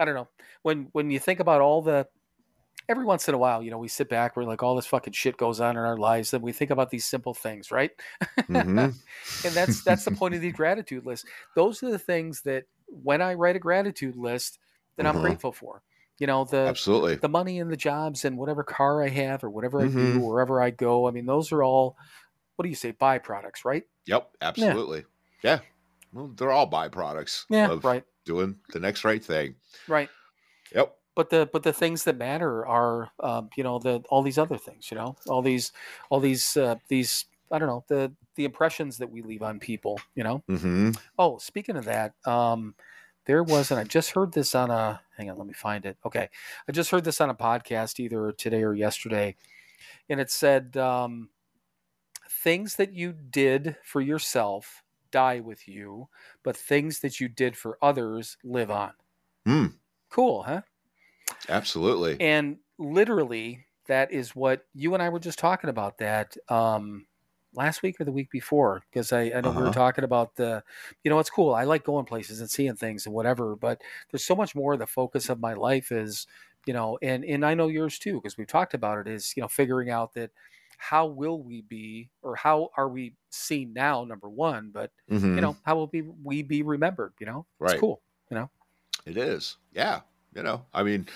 I 0.00 0.04
don't 0.04 0.14
know 0.16 0.28
when 0.62 0.88
when 0.92 1.12
you 1.12 1.20
think 1.20 1.38
about 1.38 1.60
all 1.60 1.80
the 1.80 2.08
every 2.88 3.04
once 3.04 3.28
in 3.28 3.34
a 3.34 3.38
while, 3.38 3.62
you 3.62 3.70
know, 3.70 3.78
we 3.78 3.88
sit 3.88 4.08
back, 4.08 4.36
we're 4.36 4.44
like 4.44 4.62
all 4.62 4.76
this 4.76 4.86
fucking 4.86 5.12
shit 5.12 5.36
goes 5.36 5.60
on 5.60 5.76
in 5.76 5.82
our 5.82 5.96
lives, 5.96 6.32
and 6.34 6.42
we 6.42 6.52
think 6.52 6.70
about 6.70 6.90
these 6.90 7.06
simple 7.06 7.34
things, 7.34 7.70
right? 7.70 7.90
hmm 8.48 8.90
and 9.44 9.56
that's 9.56 9.82
that's 9.82 10.04
the 10.04 10.10
point 10.10 10.34
of 10.34 10.40
the 10.40 10.52
gratitude 10.52 11.06
list. 11.06 11.26
Those 11.54 11.82
are 11.82 11.90
the 11.90 11.98
things 11.98 12.42
that 12.42 12.64
when 12.88 13.22
I 13.22 13.34
write 13.34 13.56
a 13.56 13.60
gratitude 13.60 14.16
list 14.16 14.58
that 14.96 15.06
I'm 15.06 15.16
Mhm. 15.16 15.18
grateful 15.18 15.52
for. 15.52 15.82
You 16.18 16.26
know, 16.26 16.44
the 16.44 16.64
Absolutely. 16.68 17.20
the 17.20 17.28
money 17.28 17.58
and 17.60 17.70
the 17.70 17.76
jobs 17.76 18.24
and 18.24 18.38
whatever 18.38 18.62
car 18.64 19.02
I 19.02 19.08
have 19.08 19.42
or 19.44 19.50
whatever 19.50 19.82
I 19.84 19.88
do, 19.88 20.18
Mhm. 20.18 20.20
wherever 20.20 20.60
I 20.60 20.70
go. 20.70 21.08
I 21.08 21.10
mean, 21.10 21.26
those 21.26 21.52
are 21.52 21.62
all 21.62 21.96
what 22.56 22.64
do 22.64 22.68
you 22.70 22.76
say, 22.76 22.92
byproducts, 22.92 23.64
right? 23.64 23.84
Yep. 24.06 24.36
Absolutely. 24.40 25.04
Yeah. 25.42 25.60
Well, 26.12 26.28
they're 26.28 26.50
all 26.52 26.70
byproducts 26.70 27.46
Yeah, 27.48 27.70
of 27.70 27.82
right, 27.82 28.04
doing 28.24 28.60
the 28.72 28.80
next 28.80 29.04
right 29.04 29.22
thing. 29.24 29.56
right. 29.86 30.10
Yep. 30.72 30.96
But 31.16 31.30
the 31.30 31.48
but 31.52 31.64
the 31.64 31.72
things 31.72 32.04
that 32.04 32.16
matter 32.18 32.66
are, 32.66 33.10
um, 33.20 33.50
you 33.56 33.64
know, 33.64 33.80
the 33.80 34.04
all 34.10 34.22
these 34.22 34.38
other 34.38 34.58
things. 34.58 34.90
You 34.92 34.98
know, 34.98 35.16
all 35.28 35.42
these 35.42 35.72
all 36.10 36.20
these 36.20 36.56
uh, 36.56 36.76
these 36.88 37.24
I 37.50 37.58
don't 37.58 37.68
know 37.68 37.84
the 37.88 38.12
the 38.36 38.44
impressions 38.44 38.98
that 38.98 39.10
we 39.10 39.22
leave 39.22 39.42
on 39.42 39.58
people. 39.58 39.98
You 40.14 40.24
know. 40.24 40.44
hmm 40.48 40.92
Oh, 41.18 41.38
speaking 41.38 41.76
of 41.76 41.86
that, 41.86 42.14
um, 42.26 42.76
there 43.24 43.42
was, 43.42 43.70
and 43.72 43.80
I 43.80 43.84
just 43.84 44.12
heard 44.12 44.32
this 44.32 44.54
on 44.54 44.70
a. 44.70 45.00
Hang 45.16 45.30
on, 45.30 45.38
let 45.38 45.46
me 45.48 45.54
find 45.54 45.86
it. 45.86 45.96
Okay, 46.06 46.28
I 46.68 46.72
just 46.72 46.90
heard 46.90 47.04
this 47.04 47.20
on 47.20 47.30
a 47.30 47.34
podcast 47.34 47.98
either 47.98 48.32
today 48.32 48.62
or 48.62 48.74
yesterday, 48.74 49.36
and 50.10 50.20
it 50.20 50.30
said 50.30 50.76
um, 50.76 51.30
things 52.30 52.76
that 52.76 52.92
you 52.92 53.12
did 53.12 53.76
for 53.82 54.00
yourself 54.00 54.82
die 55.10 55.40
with 55.40 55.66
you, 55.68 56.08
but 56.42 56.56
things 56.56 57.00
that 57.00 57.20
you 57.20 57.28
did 57.28 57.56
for 57.56 57.78
others 57.82 58.36
live 58.44 58.70
on. 58.70 58.92
Hmm. 59.46 59.66
Cool, 60.10 60.42
huh? 60.42 60.62
Absolutely. 61.48 62.20
And 62.20 62.58
literally, 62.78 63.66
that 63.86 64.10
is 64.12 64.34
what 64.34 64.66
you 64.74 64.94
and 64.94 65.02
I 65.02 65.08
were 65.08 65.18
just 65.20 65.38
talking 65.38 65.70
about 65.70 65.98
that 65.98 66.36
um, 66.48 67.06
last 67.54 67.82
week 67.82 68.00
or 68.00 68.04
the 68.04 68.12
week 68.12 68.30
before. 68.30 68.82
Because 68.90 69.12
I, 69.12 69.32
I 69.34 69.40
know 69.40 69.50
we 69.50 69.62
were 69.62 69.70
Uh-huh. 69.70 69.70
talking 69.70 70.04
about 70.04 70.36
the, 70.36 70.64
you 71.04 71.10
know, 71.10 71.18
it's 71.18 71.30
cool. 71.30 71.54
I 71.54 71.64
like 71.64 71.84
going 71.84 72.06
places 72.06 72.40
and 72.40 72.50
seeing 72.50 72.76
things 72.76 73.06
and 73.06 73.14
whatever, 73.14 73.54
but 73.56 73.82
there's 74.10 74.24
so 74.24 74.34
much 74.34 74.54
more. 74.54 74.76
The 74.76 74.86
focus 74.86 75.28
of 75.28 75.40
my 75.40 75.52
life 75.54 75.92
is, 75.92 76.26
you 76.66 76.72
know, 76.72 76.98
and 77.02 77.24
and 77.24 77.44
I 77.44 77.54
know 77.54 77.68
yours 77.68 77.98
too, 77.98 78.14
because 78.14 78.36
we've 78.36 78.46
talked 78.46 78.74
about 78.74 78.98
it. 78.98 79.08
Is 79.08 79.34
you 79.36 79.42
know, 79.42 79.48
figuring 79.48 79.90
out 79.90 80.14
that 80.14 80.30
how 80.78 81.06
will 81.06 81.42
we 81.42 81.62
be 81.62 82.10
or 82.22 82.34
how 82.36 82.70
are 82.76 82.88
we 82.88 83.14
seen 83.30 83.72
now? 83.72 84.04
Number 84.04 84.28
one, 84.28 84.70
but 84.70 84.90
Mhm. 85.08 85.36
you 85.36 85.42
know, 85.42 85.58
how 85.64 85.76
will 85.76 85.86
be 85.86 86.02
we 86.02 86.42
be 86.42 86.62
remembered? 86.62 87.14
You 87.20 87.26
know, 87.26 87.46
Right. 87.58 87.66
it's 87.66 87.74
cool. 87.74 88.02
You 88.30 88.36
know 88.36 88.50
it 89.06 89.16
is. 89.16 89.56
Yeah. 89.72 90.02
You 90.36 90.42
know, 90.42 90.66
I 90.74 90.82
mean, 90.82 91.06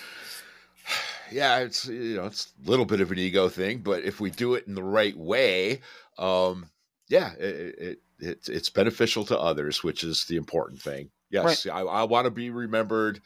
yeah, 1.31 1.59
it's 1.59 1.87
you 1.87 2.17
know, 2.17 2.25
it's 2.25 2.53
a 2.65 2.71
little 2.71 2.87
bit 2.87 3.03
of 3.03 3.13
an 3.13 3.19
ego 3.19 3.51
thing, 3.51 3.79
but 3.79 4.03
if 4.03 4.19
we 4.19 4.31
do 4.31 4.55
it 4.55 4.67
in 4.67 4.75
the 4.75 4.83
right 4.83 5.17
way, 5.17 5.83
um, 6.19 6.71
yeah, 7.09 7.35
it, 7.35 7.75
it, 7.79 7.99
it 8.19 8.49
it's 8.49 8.71
beneficial 8.71 9.27
to 9.27 9.39
others, 9.39 9.85
which 9.85 10.05
is 10.05 10.25
the 10.25 10.37
important 10.37 10.81
thing. 10.81 11.11
Yes, 11.29 11.67
I, 11.67 11.81
I 11.81 12.03
want 12.05 12.25
to 12.25 12.31
be 12.31 12.49
remembered 12.49 13.21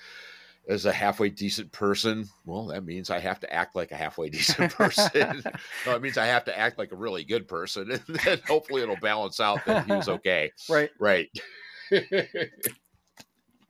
as 0.68 0.84
a 0.84 0.92
halfway 0.92 1.28
decent 1.30 1.70
person. 1.70 2.28
Well, 2.44 2.66
that 2.66 2.84
means 2.84 3.08
I 3.08 3.20
have 3.20 3.38
to 3.40 3.52
act 3.52 3.76
like 3.76 3.92
a 3.92 3.96
halfway 3.96 4.30
decent 4.30 4.72
person. 4.74 5.44
no, 5.86 5.94
it 5.94 6.02
means 6.02 6.18
I 6.18 6.26
have 6.26 6.44
to 6.46 6.58
act 6.58 6.76
like 6.76 6.90
a 6.90 6.96
really 6.96 7.22
good 7.22 7.46
person, 7.46 7.92
and 7.92 8.02
then 8.24 8.40
hopefully 8.48 8.82
it'll 8.82 8.96
balance 8.96 9.38
out 9.38 9.64
that 9.66 9.86
he 9.86 9.92
was 9.92 10.08
okay. 10.08 10.50
Right. 10.68 10.90
Right. 10.98 11.28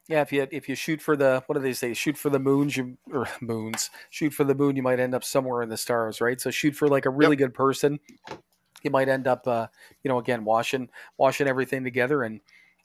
Yeah, 0.09 0.21
if 0.21 0.33
you 0.33 0.47
if 0.51 0.69
you 0.69 0.75
shoot 0.75 1.01
for 1.01 1.17
the 1.17 1.43
what 1.47 1.55
do 1.57 1.63
they 1.63 1.73
say? 1.73 1.95
Shoot 1.95 2.19
for 2.19 2.29
the 2.31 2.39
moons, 2.39 2.77
you 2.77 2.99
or 3.13 3.27
moons. 3.41 3.91
Shoot 4.11 4.35
for 4.35 4.45
the 4.45 4.55
moon, 4.55 4.77
you 4.77 4.83
might 4.83 5.01
end 5.01 5.15
up 5.15 5.25
somewhere 5.25 5.63
in 5.63 5.69
the 5.71 5.77
stars, 5.79 6.21
right? 6.21 6.41
So 6.41 6.51
shoot 6.51 6.75
for 6.77 6.89
like 6.89 7.07
a 7.07 7.11
really 7.11 7.37
good 7.37 7.55
person. 7.55 7.99
You 8.83 8.91
might 8.91 9.09
end 9.09 9.27
up, 9.27 9.47
uh, 9.49 9.69
you 10.03 10.11
know, 10.11 10.19
again 10.19 10.45
washing 10.45 10.91
washing 11.17 11.49
everything 11.49 11.85
together 11.85 12.23
and 12.23 12.41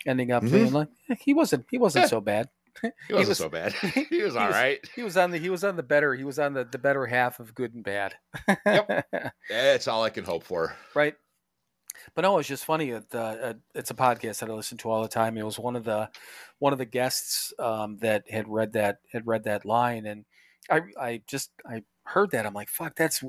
ending 0.06 0.32
up 0.32 0.44
Mhm. 0.44 0.52
being 0.52 0.72
like 0.74 0.88
"Eh, 1.10 1.16
he 1.20 1.34
wasn't 1.34 1.66
he 1.70 1.78
wasn't 1.78 2.04
Yeah. 2.04 2.08
so 2.10 2.22
bad. 2.22 2.50
He 3.10 3.14
wasn't 3.14 3.30
was- 3.30 3.38
so 3.38 3.50
bad. 3.50 3.74
he 3.94 4.04
He 4.06 4.22
was 4.22 4.38
all 4.38 4.48
was- 4.48 4.56
right. 4.56 4.80
He 4.96 5.04
was 5.04 5.18
on 5.18 5.32
the 5.32 5.38
he 5.40 5.50
was 5.50 5.66
on 5.66 5.76
the 5.76 5.84
better 5.84 6.14
he 6.16 6.24
was 6.24 6.40
on 6.40 6.54
the 6.54 6.64
the 6.64 6.78
better 6.78 7.06
half 7.06 7.42
of 7.42 7.54
good 7.54 7.74
and 7.74 7.84
bad. 7.84 8.16
Yep, 8.66 9.08
that's 9.50 9.90
all 9.90 10.04
I 10.06 10.10
can 10.10 10.24
hope 10.24 10.44
for. 10.46 10.74
right? 10.96 11.16
But 12.16 12.22
no, 12.24 12.38
it's 12.40 12.48
just 12.50 12.66
funny. 12.66 12.90
It, 12.92 13.06
uh, 13.14 13.18
uh, 13.18 13.54
it's 13.76 13.92
a 13.92 13.96
podcast 13.96 14.40
that 14.40 14.50
I 14.50 14.54
listen 14.54 14.78
to 14.80 14.90
all 14.90 15.02
the 15.02 15.08
time. 15.08 15.38
It 15.38 15.46
was 15.46 15.60
one 15.60 15.76
of 15.76 15.84
the 15.84 16.10
one 16.60 16.74
of 16.74 16.80
the 16.80 16.86
guests 16.86 17.54
um, 17.60 17.98
that 17.98 18.30
had 18.30 18.48
read 18.48 18.74
that 18.74 19.00
had 19.12 19.26
read 19.28 19.44
that 19.46 19.66
line, 19.66 20.06
and 20.06 20.26
I 20.70 20.82
I 21.00 21.22
just 21.28 21.52
I 21.66 21.84
heard 22.04 22.32
that 22.32 22.46
I'm 22.46 22.54
like, 22.54 22.70
fuck, 22.70 22.96
that's 22.96 23.24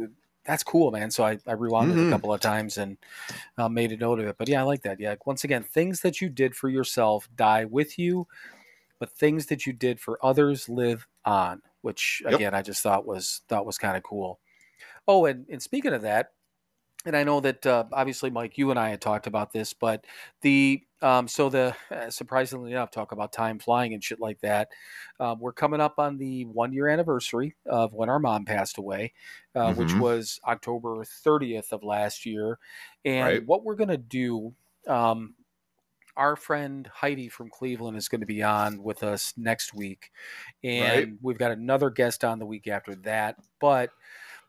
that's 0.45 0.63
cool, 0.65 0.91
man. 0.91 1.11
So 1.11 1.25
I 1.25 1.39
I 1.47 1.53
rewound 1.53 1.93
it 1.93 1.99
Mhm. 1.99 2.07
a 2.07 2.11
couple 2.11 2.33
of 2.33 2.41
times 2.41 2.79
and 2.79 2.97
uh, 3.59 3.69
made 3.69 3.93
a 3.93 3.97
note 3.97 4.21
of 4.21 4.27
it. 4.27 4.37
But 4.39 4.49
yeah, 4.49 4.61
I 4.61 4.65
like 4.65 4.83
that. 4.83 5.01
Yeah, 5.01 5.17
once 5.27 5.45
again, 5.45 5.63
things 5.63 6.01
that 6.03 6.21
you 6.21 6.29
did 6.29 6.57
for 6.57 6.69
yourself 6.69 7.29
die 7.37 7.65
with 7.67 7.99
you, 7.99 8.27
but 8.99 9.11
things 9.13 9.47
that 9.47 9.67
you 9.67 9.73
did 9.73 10.01
for 10.01 10.19
others 10.25 10.69
live 10.69 11.07
on. 11.25 11.63
Which 11.83 12.23
Yep. 12.29 12.35
again, 12.35 12.55
I 12.55 12.63
just 12.63 12.83
thought 12.83 13.07
was 13.07 13.43
thought 13.49 13.67
was 13.67 13.79
kind 13.79 13.97
of 13.97 14.03
cool. 14.03 14.41
Oh, 15.09 15.27
and, 15.27 15.47
and 15.51 15.63
speaking 15.63 15.93
of 15.95 16.03
that, 16.03 16.33
and 17.07 17.17
I 17.17 17.25
know 17.25 17.41
that 17.41 17.65
uh, 17.67 17.85
obviously, 17.93 18.31
Mike, 18.31 18.59
you 18.59 18.71
and 18.71 18.79
I 18.79 18.91
had 18.91 19.01
talked 19.01 19.27
about 19.27 19.53
this, 19.53 19.73
but 19.73 20.05
the 20.43 20.83
um, 21.03 21.29
so 21.29 21.49
the 21.49 21.75
uh, 21.91 22.11
surprisingly 22.11 22.73
enough, 22.73 22.91
talk 22.91 23.13
about 23.13 23.33
time 23.33 23.59
flying 23.59 23.95
and 23.95 24.05
shit 24.05 24.21
like 24.21 24.41
that. 24.41 24.69
Uh, 25.19 25.35
we're 25.39 25.53
coming 25.53 25.81
up 25.81 25.99
on 25.99 26.19
the 26.19 26.45
one 26.45 26.73
year 26.73 26.89
anniversary 26.89 27.57
of 27.67 27.95
when 27.95 28.11
our 28.11 28.19
mom 28.19 28.45
passed 28.45 28.77
away, 28.79 29.15
uh, 29.55 29.73
which 29.73 29.93
Mhm. 29.93 29.99
was 29.99 30.39
October 30.47 31.05
30th 31.05 31.73
of 31.73 31.83
last 31.83 32.27
year. 32.27 32.59
And 33.05 33.23
Right. 33.23 33.47
what 33.47 33.65
we're 33.65 33.77
gonna 33.77 33.97
do. 33.97 34.55
Um, 34.87 35.35
our 36.17 36.37
friend 36.37 36.87
Heidi 36.89 37.29
from 37.29 37.49
Cleveland 37.51 37.97
is 37.97 38.09
going 38.09 38.21
to 38.21 38.27
be 38.27 38.43
on 38.43 38.83
with 38.83 39.03
us 39.03 39.33
next 39.37 39.73
week. 39.75 40.11
And 40.63 41.19
we've 41.23 41.39
got 41.39 41.53
another 41.53 41.89
guest 41.91 42.25
on 42.25 42.39
the 42.39 42.47
week 42.47 42.67
after 42.67 42.95
that. 42.97 43.37
But 43.61 43.91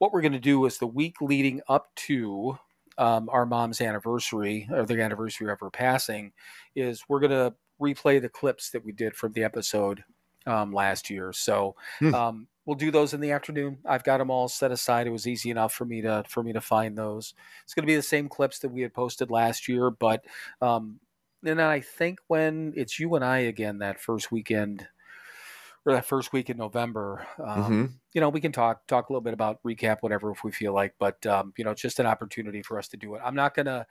what 0.02 0.12
we're 0.12 0.22
going 0.22 0.32
to 0.32 0.40
do 0.40 0.66
is 0.66 0.80
the 0.80 0.88
week 0.88 1.22
leading 1.22 1.62
up 1.70 1.94
to 1.96 2.58
um, 2.98 3.30
our 3.30 3.46
mom's 3.46 3.80
anniversary 3.82 4.68
or 4.72 4.84
the 4.84 5.00
anniversary 5.00 5.52
of 5.52 5.60
her 5.60 5.70
passing 5.70 6.34
is 6.76 7.04
we're 7.08 7.20
going 7.20 7.30
to 7.30 7.54
replay 7.80 8.20
the 8.20 8.28
clips 8.28 8.72
that 8.72 8.84
we 8.84 8.92
did 8.92 9.16
from 9.16 9.32
the 9.34 9.44
episode 9.44 10.04
um, 10.48 10.74
last 10.74 11.12
year. 11.12 11.32
So 11.32 11.76
Hmm. 12.00 12.16
um, 12.16 12.48
we'll 12.66 12.78
do 12.78 12.90
those 12.90 13.14
in 13.14 13.22
the 13.22 13.30
afternoon. 13.30 13.78
I've 13.86 14.04
got 14.04 14.18
them 14.18 14.32
all 14.32 14.48
set 14.48 14.72
aside. 14.72 15.06
It 15.06 15.12
was 15.12 15.28
easy 15.28 15.52
enough 15.52 15.72
for 15.72 15.86
me 15.86 16.02
to 16.02 16.24
for 16.28 16.42
me 16.42 16.52
to 16.54 16.62
find 16.62 16.98
those. 16.98 17.36
It's 17.64 17.76
going 17.76 17.84
to 17.84 17.92
be 17.92 17.96
the 17.96 18.02
same 18.02 18.28
clips 18.28 18.58
that 18.60 18.70
we 18.72 18.82
had 18.82 18.96
posted 18.96 19.30
last 19.30 19.68
year, 19.68 19.92
but 19.92 20.26
um, 20.62 21.00
and 21.44 21.60
then 21.60 21.68
I 21.68 21.80
think 21.80 22.18
when 22.28 22.74
it's 22.76 23.00
you 23.00 23.14
and 23.14 23.24
I 23.24 23.38
again 23.40 23.78
that 23.80 24.00
first 24.02 24.32
weekend 24.32 24.88
or 25.86 25.94
that 25.94 26.06
first 26.06 26.32
week 26.34 26.50
in 26.50 26.58
November, 26.58 27.28
um, 27.40 27.90
Mhm. 27.90 28.00
you 28.14 28.22
know, 28.22 28.30
we 28.30 28.42
can 28.42 28.52
talk 28.52 28.86
talk 28.88 29.10
a 29.10 29.14
little 29.14 29.22
bit 29.22 29.34
about 29.34 29.62
recap 29.64 29.98
whatever 30.02 30.32
if 30.32 30.44
we 30.44 30.52
feel 30.52 30.74
like, 30.74 30.96
but 31.00 31.26
um, 31.26 31.54
you 31.58 31.64
know, 31.64 31.72
it's 31.72 31.82
just 31.82 32.00
an 32.00 32.06
opportunity 32.06 32.62
for 32.62 32.78
us 32.78 32.88
to 32.90 32.98
do 32.98 33.16
it. 33.16 33.22
I'm 33.24 33.36
not 33.36 33.54
gonna 33.56 33.88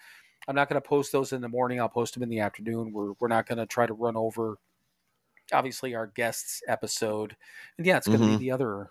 I'm 0.48 0.54
not 0.56 0.68
gonna 0.68 0.80
post 0.80 1.12
those 1.12 1.32
in 1.32 1.40
the 1.42 1.48
morning. 1.48 1.80
I'll 1.80 1.88
post 1.88 2.14
them 2.14 2.22
in 2.22 2.28
the 2.30 2.40
afternoon. 2.40 2.92
We're 2.92 3.12
we're 3.20 3.28
not 3.28 3.46
gonna 3.46 3.66
try 3.66 3.86
to 3.86 3.94
run 3.94 4.16
over 4.16 4.58
obviously 5.52 5.94
our 5.94 6.06
guests 6.06 6.62
episode, 6.68 7.36
and 7.78 7.86
yeah, 7.86 7.96
it's 7.96 8.08
gonna 8.08 8.24
Mhm. 8.24 8.26
be 8.26 8.36
the 8.36 8.50
other. 8.50 8.88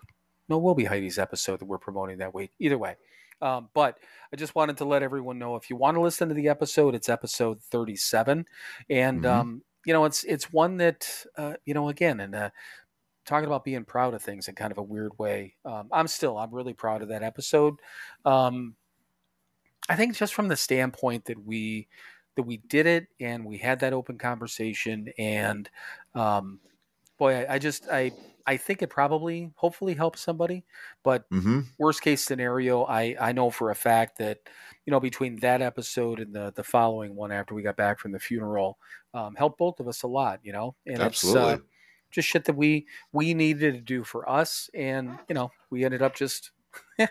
No, 0.48 0.58
it 0.58 0.62
will 0.62 0.74
be 0.74 0.84
Heidi's 0.84 1.18
episode 1.18 1.60
that 1.60 1.66
we're 1.66 1.78
promoting 1.78 2.18
that 2.18 2.34
week. 2.34 2.52
Either 2.58 2.78
way. 2.78 2.96
Um, 3.40 3.70
but 3.72 3.98
I 4.32 4.36
just 4.36 4.54
wanted 4.54 4.76
to 4.78 4.84
let 4.84 5.02
everyone 5.02 5.38
know 5.38 5.56
if 5.56 5.70
you 5.70 5.76
want 5.76 5.94
to 5.96 6.00
listen 6.02 6.28
to 6.28 6.34
the 6.34 6.48
episode, 6.48 6.94
it's 6.94 7.08
episode 7.08 7.62
37, 7.62 8.46
and 8.90 9.22
Mhm. 9.22 9.26
um, 9.26 9.62
you 9.86 9.94
know 9.94 10.04
it's 10.04 10.24
it's 10.24 10.52
one 10.52 10.76
that 10.78 11.24
uh, 11.36 11.54
you 11.64 11.72
know 11.74 11.88
again 11.88 12.20
and 12.20 12.34
uh, 12.34 12.50
talking 13.30 13.46
about 13.46 13.64
being 13.64 13.84
proud 13.86 14.14
of 14.14 14.22
things 14.22 14.48
in 14.48 14.54
kind 14.56 14.72
of 14.72 14.78
a 14.78 14.82
weird 14.82 15.18
way. 15.18 15.56
Um, 15.64 15.88
I'm 15.92 16.08
still 16.08 16.38
I'm 16.38 16.54
really 16.54 16.74
proud 16.74 17.02
of 17.02 17.08
that 17.08 17.22
episode. 17.22 17.76
Um, 18.26 18.76
I 19.88 19.96
think 19.96 20.16
just 20.16 20.34
from 20.34 20.48
the 20.48 20.56
standpoint 20.56 21.24
that 21.26 21.42
we 21.44 21.88
that 22.36 22.44
we 22.44 22.58
did 22.58 22.86
it 22.86 23.08
and 23.18 23.44
we 23.44 23.58
had 23.58 23.80
that 23.80 23.92
open 23.92 24.16
conversation 24.18 25.08
and 25.18 25.68
um, 26.14 26.60
boy, 27.18 27.36
I, 27.46 27.54
I 27.54 27.58
just 27.58 27.88
I 27.90 28.12
I 28.46 28.56
think 28.56 28.82
it 28.82 28.90
probably, 28.90 29.52
hopefully, 29.56 29.94
helps 29.94 30.20
somebody. 30.22 30.66
But 31.04 31.26
Mm-hmm. 31.32 31.60
worst 31.78 32.02
case 32.02 32.22
scenario, 32.22 32.84
I 32.84 33.16
I 33.20 33.32
know 33.32 33.50
for 33.50 33.70
a 33.70 33.74
fact 33.76 34.18
that 34.18 34.40
you 34.86 34.92
know 34.92 35.00
between 35.00 35.36
that 35.40 35.62
episode 35.62 36.20
and 36.20 36.34
the 36.34 36.52
the 36.52 36.64
following 36.64 37.16
one 37.16 37.32
after 37.32 37.54
we 37.54 37.62
got 37.62 37.76
back 37.76 37.98
from 38.00 38.12
the 38.12 38.20
funeral, 38.20 38.78
um, 39.14 39.36
helped 39.36 39.58
both 39.58 39.80
of 39.80 39.88
us 39.88 40.02
a 40.04 40.08
lot. 40.08 40.40
You 40.44 40.52
know, 40.52 40.76
and 40.86 41.02
Absolutely. 41.06 41.34
it's 41.34 41.34
uh, 41.36 41.58
just 42.10 42.28
shit 42.28 42.44
that 42.44 42.56
we 42.56 42.86
we 43.12 43.34
needed 43.34 43.74
to 43.74 43.80
do 43.80 44.04
for 44.04 44.28
us, 44.28 44.70
and 44.74 45.18
you 45.28 45.34
know, 45.34 45.50
we 45.70 45.84
ended 45.84 46.02
up 46.02 46.14
just 46.14 46.50
we 46.98 47.06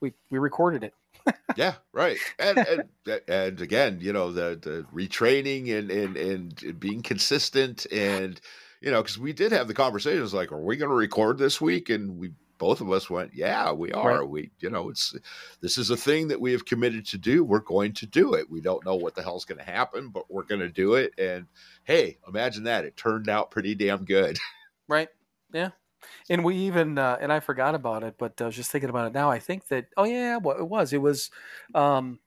we 0.00 0.12
we 0.30 0.38
recorded 0.38 0.84
it. 0.84 0.94
Yeah, 1.54 1.74
right. 1.92 2.16
And, 2.38 2.58
and 2.58 3.20
and 3.28 3.60
again, 3.60 3.98
you 4.00 4.12
know, 4.12 4.32
the 4.32 4.58
the 4.60 4.86
retraining 4.92 5.70
and 5.76 5.90
and 5.90 6.16
and 6.16 6.80
being 6.80 7.02
consistent 7.02 7.86
and 7.92 8.40
you 8.80 8.90
know, 8.90 9.02
because 9.02 9.18
we 9.18 9.32
did 9.32 9.52
have 9.52 9.68
the 9.68 9.74
conversations 9.74 10.34
like, 10.34 10.50
are 10.50 10.60
we 10.60 10.76
going 10.76 10.88
to 10.88 10.94
record 10.96 11.38
this 11.38 11.60
week? 11.60 11.88
And 11.88 12.18
we 12.18 12.32
both 12.62 12.80
of 12.80 12.92
us 12.92 13.10
went, 13.10 13.34
yeah, 13.34 13.72
we 13.72 13.90
are. 13.90 14.20
Right. 14.20 14.28
We, 14.28 14.50
you 14.60 14.70
know, 14.70 14.88
it's 14.88 15.16
this 15.60 15.76
is 15.76 15.90
a 15.90 15.96
thing 15.96 16.28
that 16.28 16.40
we 16.40 16.52
have 16.52 16.64
committed 16.64 17.04
to 17.06 17.18
do. 17.18 17.42
We're 17.42 17.58
going 17.58 17.92
to 17.94 18.06
do 18.06 18.34
it. 18.34 18.48
We 18.48 18.60
don't 18.60 18.84
know 18.84 18.94
what 18.94 19.16
the 19.16 19.22
hell's 19.24 19.44
going 19.44 19.58
to 19.58 19.64
happen, 19.64 20.10
but 20.10 20.30
we're 20.30 20.44
going 20.44 20.60
to 20.60 20.68
do 20.68 20.94
it. 20.94 21.12
And 21.18 21.48
hey, 21.82 22.18
imagine 22.28 22.62
that! 22.62 22.84
It 22.84 22.96
turned 22.96 23.28
out 23.28 23.50
pretty 23.50 23.74
damn 23.74 24.04
good. 24.04 24.38
Right. 24.88 25.08
Yeah. 25.52 25.70
And 26.28 26.44
we 26.44 26.56
even 26.56 26.98
uh, 26.98 27.16
and 27.20 27.32
I 27.32 27.40
forgot 27.40 27.74
about 27.74 28.02
it, 28.02 28.16
but 28.18 28.40
I 28.42 28.46
was 28.46 28.56
just 28.56 28.70
thinking 28.70 28.90
about 28.90 29.06
it 29.06 29.14
now. 29.14 29.30
I 29.30 29.38
think 29.38 29.68
that 29.68 29.86
oh 29.96 30.04
yeah, 30.04 30.36
well, 30.36 30.58
it 30.58 30.68
was 30.68 30.92
it 30.92 31.00
was 31.00 31.30
um 31.74 32.18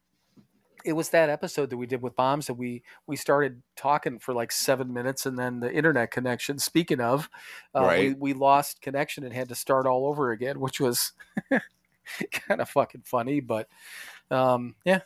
it 0.86 0.92
was 0.94 1.08
that 1.10 1.28
episode 1.28 1.68
that 1.70 1.76
we 1.76 1.86
did 1.86 2.00
with 2.00 2.14
bombs 2.16 2.46
that 2.46 2.54
we 2.54 2.82
we 3.06 3.16
started 3.16 3.60
talking 3.76 4.18
for 4.18 4.32
like 4.32 4.52
seven 4.52 4.92
minutes 4.92 5.26
and 5.26 5.38
then 5.38 5.60
the 5.60 5.72
internet 5.72 6.10
connection 6.10 6.58
speaking 6.58 7.00
of 7.00 7.28
uh, 7.74 7.80
we, 7.82 7.86
Right. 7.86 8.18
we 8.18 8.32
lost 8.32 8.80
connection 8.80 9.24
and 9.24 9.34
had 9.34 9.48
to 9.50 9.54
start 9.54 9.86
all 9.86 10.06
over 10.06 10.30
again 10.30 10.60
which 10.60 10.80
was 10.80 11.12
kind 11.50 12.60
of 12.60 12.68
fucking 12.70 13.02
funny 13.04 13.40
but 13.40 13.68
um 14.30 14.74
yeah 14.84 15.00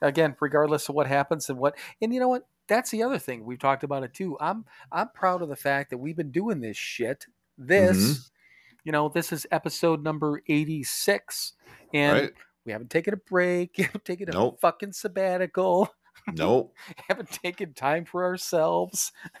again 0.00 0.36
regardless 0.40 0.88
of 0.88 0.94
what 0.94 1.06
happens 1.06 1.48
and 1.50 1.58
what 1.58 1.76
and 2.00 2.14
you 2.14 2.20
know 2.20 2.28
what 2.28 2.46
that's 2.68 2.90
the 2.90 3.02
other 3.02 3.18
thing 3.18 3.44
we've 3.44 3.58
talked 3.58 3.84
about 3.84 4.02
it 4.04 4.14
too 4.14 4.36
i'm 4.40 4.64
i'm 4.92 5.08
proud 5.10 5.42
of 5.42 5.48
the 5.48 5.56
fact 5.56 5.90
that 5.90 5.98
we've 5.98 6.16
been 6.16 6.30
doing 6.30 6.60
this 6.60 6.76
shit 6.76 7.26
this 7.58 7.96
Mhm. 7.98 8.30
you 8.84 8.92
know 8.92 9.08
this 9.08 9.32
is 9.32 9.46
episode 9.50 10.02
number 10.02 10.40
86 10.48 11.54
and 11.92 12.20
Right? 12.20 12.32
We 12.64 12.72
haven't 12.72 12.90
taken 12.90 13.14
a 13.14 13.16
break 13.18 13.76
haven't 13.78 14.04
taken 14.04 14.28
a 14.28 14.32
Nope. 14.32 14.60
fucking 14.60 14.92
sabbatical 14.92 15.88
Nope. 16.32 16.74
haven't 17.08 17.30
taken 17.30 17.74
time 17.74 18.04
for 18.04 18.24
ourselves 18.24 19.12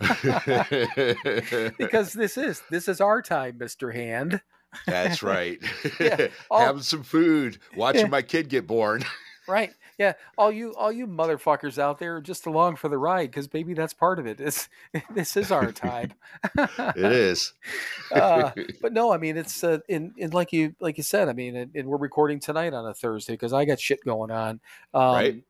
because 1.78 2.12
this 2.12 2.36
is 2.36 2.62
this 2.70 2.88
is 2.88 3.00
our 3.00 3.22
time 3.22 3.58
mr 3.58 3.92
hand 3.94 4.40
That's 4.86 5.22
right. 5.22 5.62
Yeah. 6.00 6.26
Oh. 6.50 6.58
Having 6.58 6.82
some 6.82 7.02
food, 7.04 7.58
watching 7.76 8.02
Yeah. 8.02 8.06
my 8.08 8.22
kid 8.22 8.48
get 8.48 8.66
born. 8.66 9.04
right 9.46 9.72
yeah 9.98 10.12
all 10.36 10.50
you 10.50 10.74
all 10.74 10.92
you 10.92 11.06
motherfuckers 11.06 11.78
out 11.78 11.98
there 11.98 12.16
are 12.16 12.20
just 12.20 12.46
along 12.46 12.76
for 12.76 12.88
the 12.88 12.98
ride 12.98 13.30
because 13.30 13.52
maybe 13.52 13.74
that's 13.74 13.94
part 13.94 14.18
of 14.18 14.26
it 14.26 14.40
it's, 14.40 14.68
this 15.14 15.36
is 15.36 15.50
our 15.50 15.72
time 15.72 16.12
It 16.56 17.12
is. 17.12 17.52
Uh, 18.12 18.52
but 18.80 18.92
no, 18.92 19.12
I 19.12 19.16
mean 19.16 19.36
it's 19.36 19.64
uh, 19.64 19.78
in 19.88 20.12
in 20.18 20.30
like 20.30 20.52
you 20.52 20.74
like 20.78 20.98
you 20.98 21.02
said. 21.02 21.28
I 21.28 21.32
mean, 21.32 21.56
and, 21.56 21.74
and 21.74 21.88
we're 21.88 21.96
recording 21.96 22.38
tonight 22.38 22.72
on 22.72 22.86
a 22.86 22.94
Thursday 22.94 23.32
because 23.32 23.52
I 23.52 23.64
got 23.64 23.80
shit 23.80 24.04
going 24.04 24.30
on. 24.30 24.60
Um, 24.92 25.14
Right. 25.14 25.42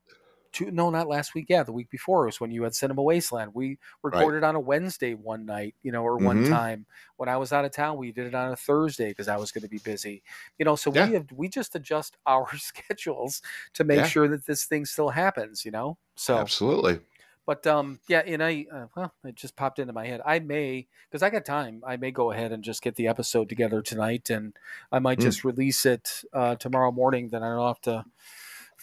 Two, 0.54 0.70
no, 0.70 0.88
not 0.90 1.08
last 1.08 1.34
week. 1.34 1.46
Yeah, 1.48 1.64
the 1.64 1.72
week 1.72 1.90
before 1.90 2.26
was 2.26 2.40
when 2.40 2.52
you 2.52 2.62
had 2.62 2.74
Cinema 2.76 3.02
Wasteland. 3.02 3.54
We 3.54 3.78
recorded 4.04 4.44
on 4.44 4.54
a 4.54 4.60
Wednesday 4.60 5.14
one 5.14 5.44
night, 5.46 5.74
you 5.82 5.90
know, 5.92 6.04
or 6.04 6.16
one 6.16 6.42
Mhm. 6.42 6.48
time 6.48 6.86
when 7.16 7.28
I 7.28 7.36
was 7.36 7.52
out 7.52 7.64
of 7.64 7.72
town. 7.72 7.98
We 7.98 8.12
did 8.12 8.26
it 8.28 8.34
on 8.36 8.52
a 8.52 8.56
Thursday 8.56 9.08
because 9.10 9.28
I 9.28 9.36
was 9.36 9.50
going 9.52 9.62
to 9.62 9.68
be 9.68 9.78
busy, 9.78 10.22
you 10.58 10.64
know. 10.64 10.76
So 10.76 10.92
Yeah. 10.92 11.06
we 11.06 11.12
have 11.14 11.32
we 11.32 11.48
just 11.48 11.74
adjust 11.74 12.16
our 12.26 12.46
schedules 12.56 13.42
to 13.74 13.84
make 13.84 13.98
Yeah. 13.98 14.06
sure 14.06 14.28
that 14.28 14.46
this 14.46 14.64
thing 14.64 14.84
still 14.86 15.10
happens, 15.10 15.64
you 15.64 15.72
know. 15.72 15.98
So 16.16 16.38
Absolutely. 16.38 17.00
but 17.46 17.66
um, 17.66 18.00
yeah, 18.08 18.20
and 18.20 18.42
I 18.42 18.66
uh, 18.72 18.86
well, 18.96 19.14
it 19.24 19.34
just 19.34 19.56
popped 19.56 19.78
into 19.78 19.92
my 19.92 20.06
head. 20.06 20.22
I 20.24 20.38
may 20.38 20.88
because 21.10 21.22
I 21.22 21.30
got 21.30 21.44
time. 21.44 21.82
I 21.86 21.96
may 21.96 22.10
go 22.10 22.30
ahead 22.30 22.52
and 22.52 22.64
just 22.64 22.80
get 22.82 22.94
the 22.96 23.08
episode 23.08 23.48
together 23.50 23.82
tonight, 23.82 24.30
and 24.30 24.56
I 24.90 24.98
might 24.98 25.18
Mm. 25.18 25.22
just 25.22 25.44
release 25.44 25.84
it 25.84 26.22
uh, 26.32 26.56
tomorrow 26.56 26.90
morning. 26.90 27.28
Then 27.28 27.42
I 27.42 27.50
don't 27.50 27.66
have 27.66 27.80
to 27.82 28.04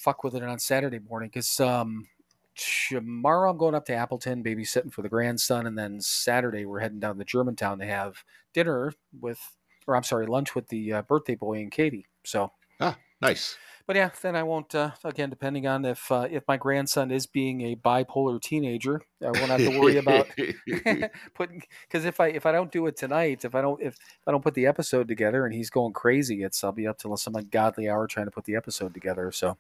fuck 0.02 0.24
with 0.24 0.36
it 0.36 0.44
on 0.44 0.58
Saturday 0.58 1.00
morning 1.00 1.30
because 1.32 1.60
um, 1.60 2.08
tomorrow 2.56 3.52
I'm 3.52 3.58
going 3.58 3.76
up 3.76 3.86
to 3.86 3.94
Appleton 3.94 4.44
babysitting 4.44 4.92
for 4.92 5.02
the 5.02 5.10
grandson, 5.10 5.68
and 5.68 5.78
then 5.78 6.02
Saturday 6.02 6.66
we're 6.66 6.80
heading 6.80 7.00
down 7.00 7.18
to 7.20 7.24
Germantown 7.24 7.80
to 7.80 7.86
have 7.86 8.24
dinner 8.54 8.94
with, 9.20 9.40
or 9.88 9.96
I'm 9.96 10.04
sorry, 10.04 10.26
lunch 10.26 10.56
with 10.56 10.68
the 10.70 10.94
uh, 10.94 11.02
birthday 11.04 11.36
boy 11.36 11.60
and 11.60 11.72
Katie. 11.72 12.08
So 12.24 12.52
ah, 12.80 12.98
Nice. 13.22 13.58
but 13.86 13.96
yeah, 13.96 14.10
then 14.24 14.36
I 14.36 14.42
won't. 14.42 14.74
Uh, 14.74 14.92
again, 15.04 15.30
depending 15.30 15.68
on 15.68 15.86
if 15.86 16.12
uh, 16.12 16.28
if 16.32 16.44
my 16.48 16.58
grandson 16.58 17.12
is 17.12 17.28
being 17.28 17.62
a 17.62 17.76
bipolar 17.76 18.42
teenager, 18.42 19.02
I 19.22 19.28
won't 19.28 19.50
have 19.50 19.60
to 19.60 19.80
worry 19.80 19.98
about 19.98 20.28
putting. 21.36 21.62
Because 21.88 22.06
if 22.06 22.20
I 22.20 22.28
if 22.30 22.48
I 22.48 22.52
don't 22.52 22.72
do 22.72 22.88
it 22.88 22.98
tonight, 22.98 23.46
if 23.46 23.54
I 23.54 23.62
don't 23.62 23.80
if, 23.80 23.94
if 23.94 24.28
I 24.28 24.32
don't 24.32 24.44
put 24.44 24.56
the 24.56 24.66
episode 24.66 25.08
together 25.08 25.46
and 25.46 25.54
he's 25.54 25.70
going 25.70 25.94
crazy, 25.94 26.42
it's 26.42 26.64
I'll 26.64 26.72
be 26.72 26.88
up 26.88 26.98
till 26.98 27.16
some 27.18 27.36
ungodly 27.36 27.88
hour 27.88 28.08
trying 28.08 28.26
to 28.26 28.32
put 28.32 28.46
the 28.46 28.56
episode 28.56 28.96
together. 28.96 29.32
So 29.32 29.58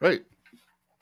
right. 0.00 0.22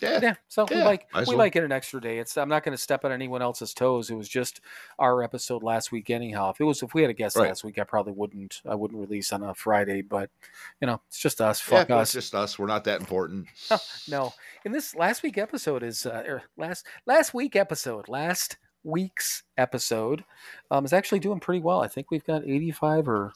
Yeah. 0.01 0.19
yeah, 0.21 0.35
so 0.49 0.67
we 0.69 0.77
like 0.83 1.07
might 1.15 1.21
we 1.27 1.31
well. 1.31 1.39
like 1.39 1.57
it 1.57 1.63
an 1.65 1.71
extra 1.73 1.99
day. 2.01 2.19
It's 2.19 2.37
I'm 2.37 2.49
not 2.49 2.63
going 2.65 2.77
to 2.77 2.83
step 2.83 3.05
on 3.07 3.13
anyone 3.13 3.41
else's 3.41 3.73
toes. 3.73 4.11
It 4.11 4.17
was 4.17 4.29
just 4.29 4.61
our 4.99 5.23
episode 5.23 5.63
last 5.63 5.93
week 5.93 6.11
anyhow. 6.11 6.51
If 6.51 6.61
it 6.61 6.65
was 6.65 6.83
if 6.83 6.93
we 6.95 7.01
had 7.03 7.11
a 7.11 7.15
guest 7.15 7.37
Right. 7.37 7.47
last 7.49 7.65
week, 7.65 7.79
I 7.79 7.85
probably 7.85 8.13
wouldn't 8.13 8.61
I 8.69 8.75
wouldn't 8.75 9.01
release 9.01 9.33
on 9.33 9.43
a 9.45 9.55
Friday. 9.55 10.03
But 10.03 10.31
you 10.81 10.87
know, 10.89 11.01
it's 11.09 11.21
just 11.21 11.41
us. 11.41 11.61
Fuck 11.61 11.89
but 11.89 11.99
us. 11.99 12.09
it's 12.09 12.13
just 12.27 12.35
us. 12.35 12.59
We're 12.59 12.67
not 12.67 12.85
that 12.85 13.01
important. 13.01 13.47
No, 14.09 14.35
and 14.67 14.75
this 14.75 14.95
last 14.95 15.23
week 15.23 15.39
episode 15.39 15.83
is 15.83 16.05
uh, 16.05 16.23
er, 16.29 16.43
last 16.59 16.85
last 17.07 17.33
week 17.33 17.57
episode 17.57 18.07
last 18.09 18.59
week's 18.83 19.45
episode 19.57 20.25
um, 20.71 20.85
is 20.85 20.93
actually 20.93 21.21
doing 21.21 21.41
pretty 21.41 21.61
well. 21.63 21.81
I 21.81 21.89
think 21.89 22.11
we've 22.11 22.25
got 22.27 22.43
85 22.45 23.09
or 23.09 23.33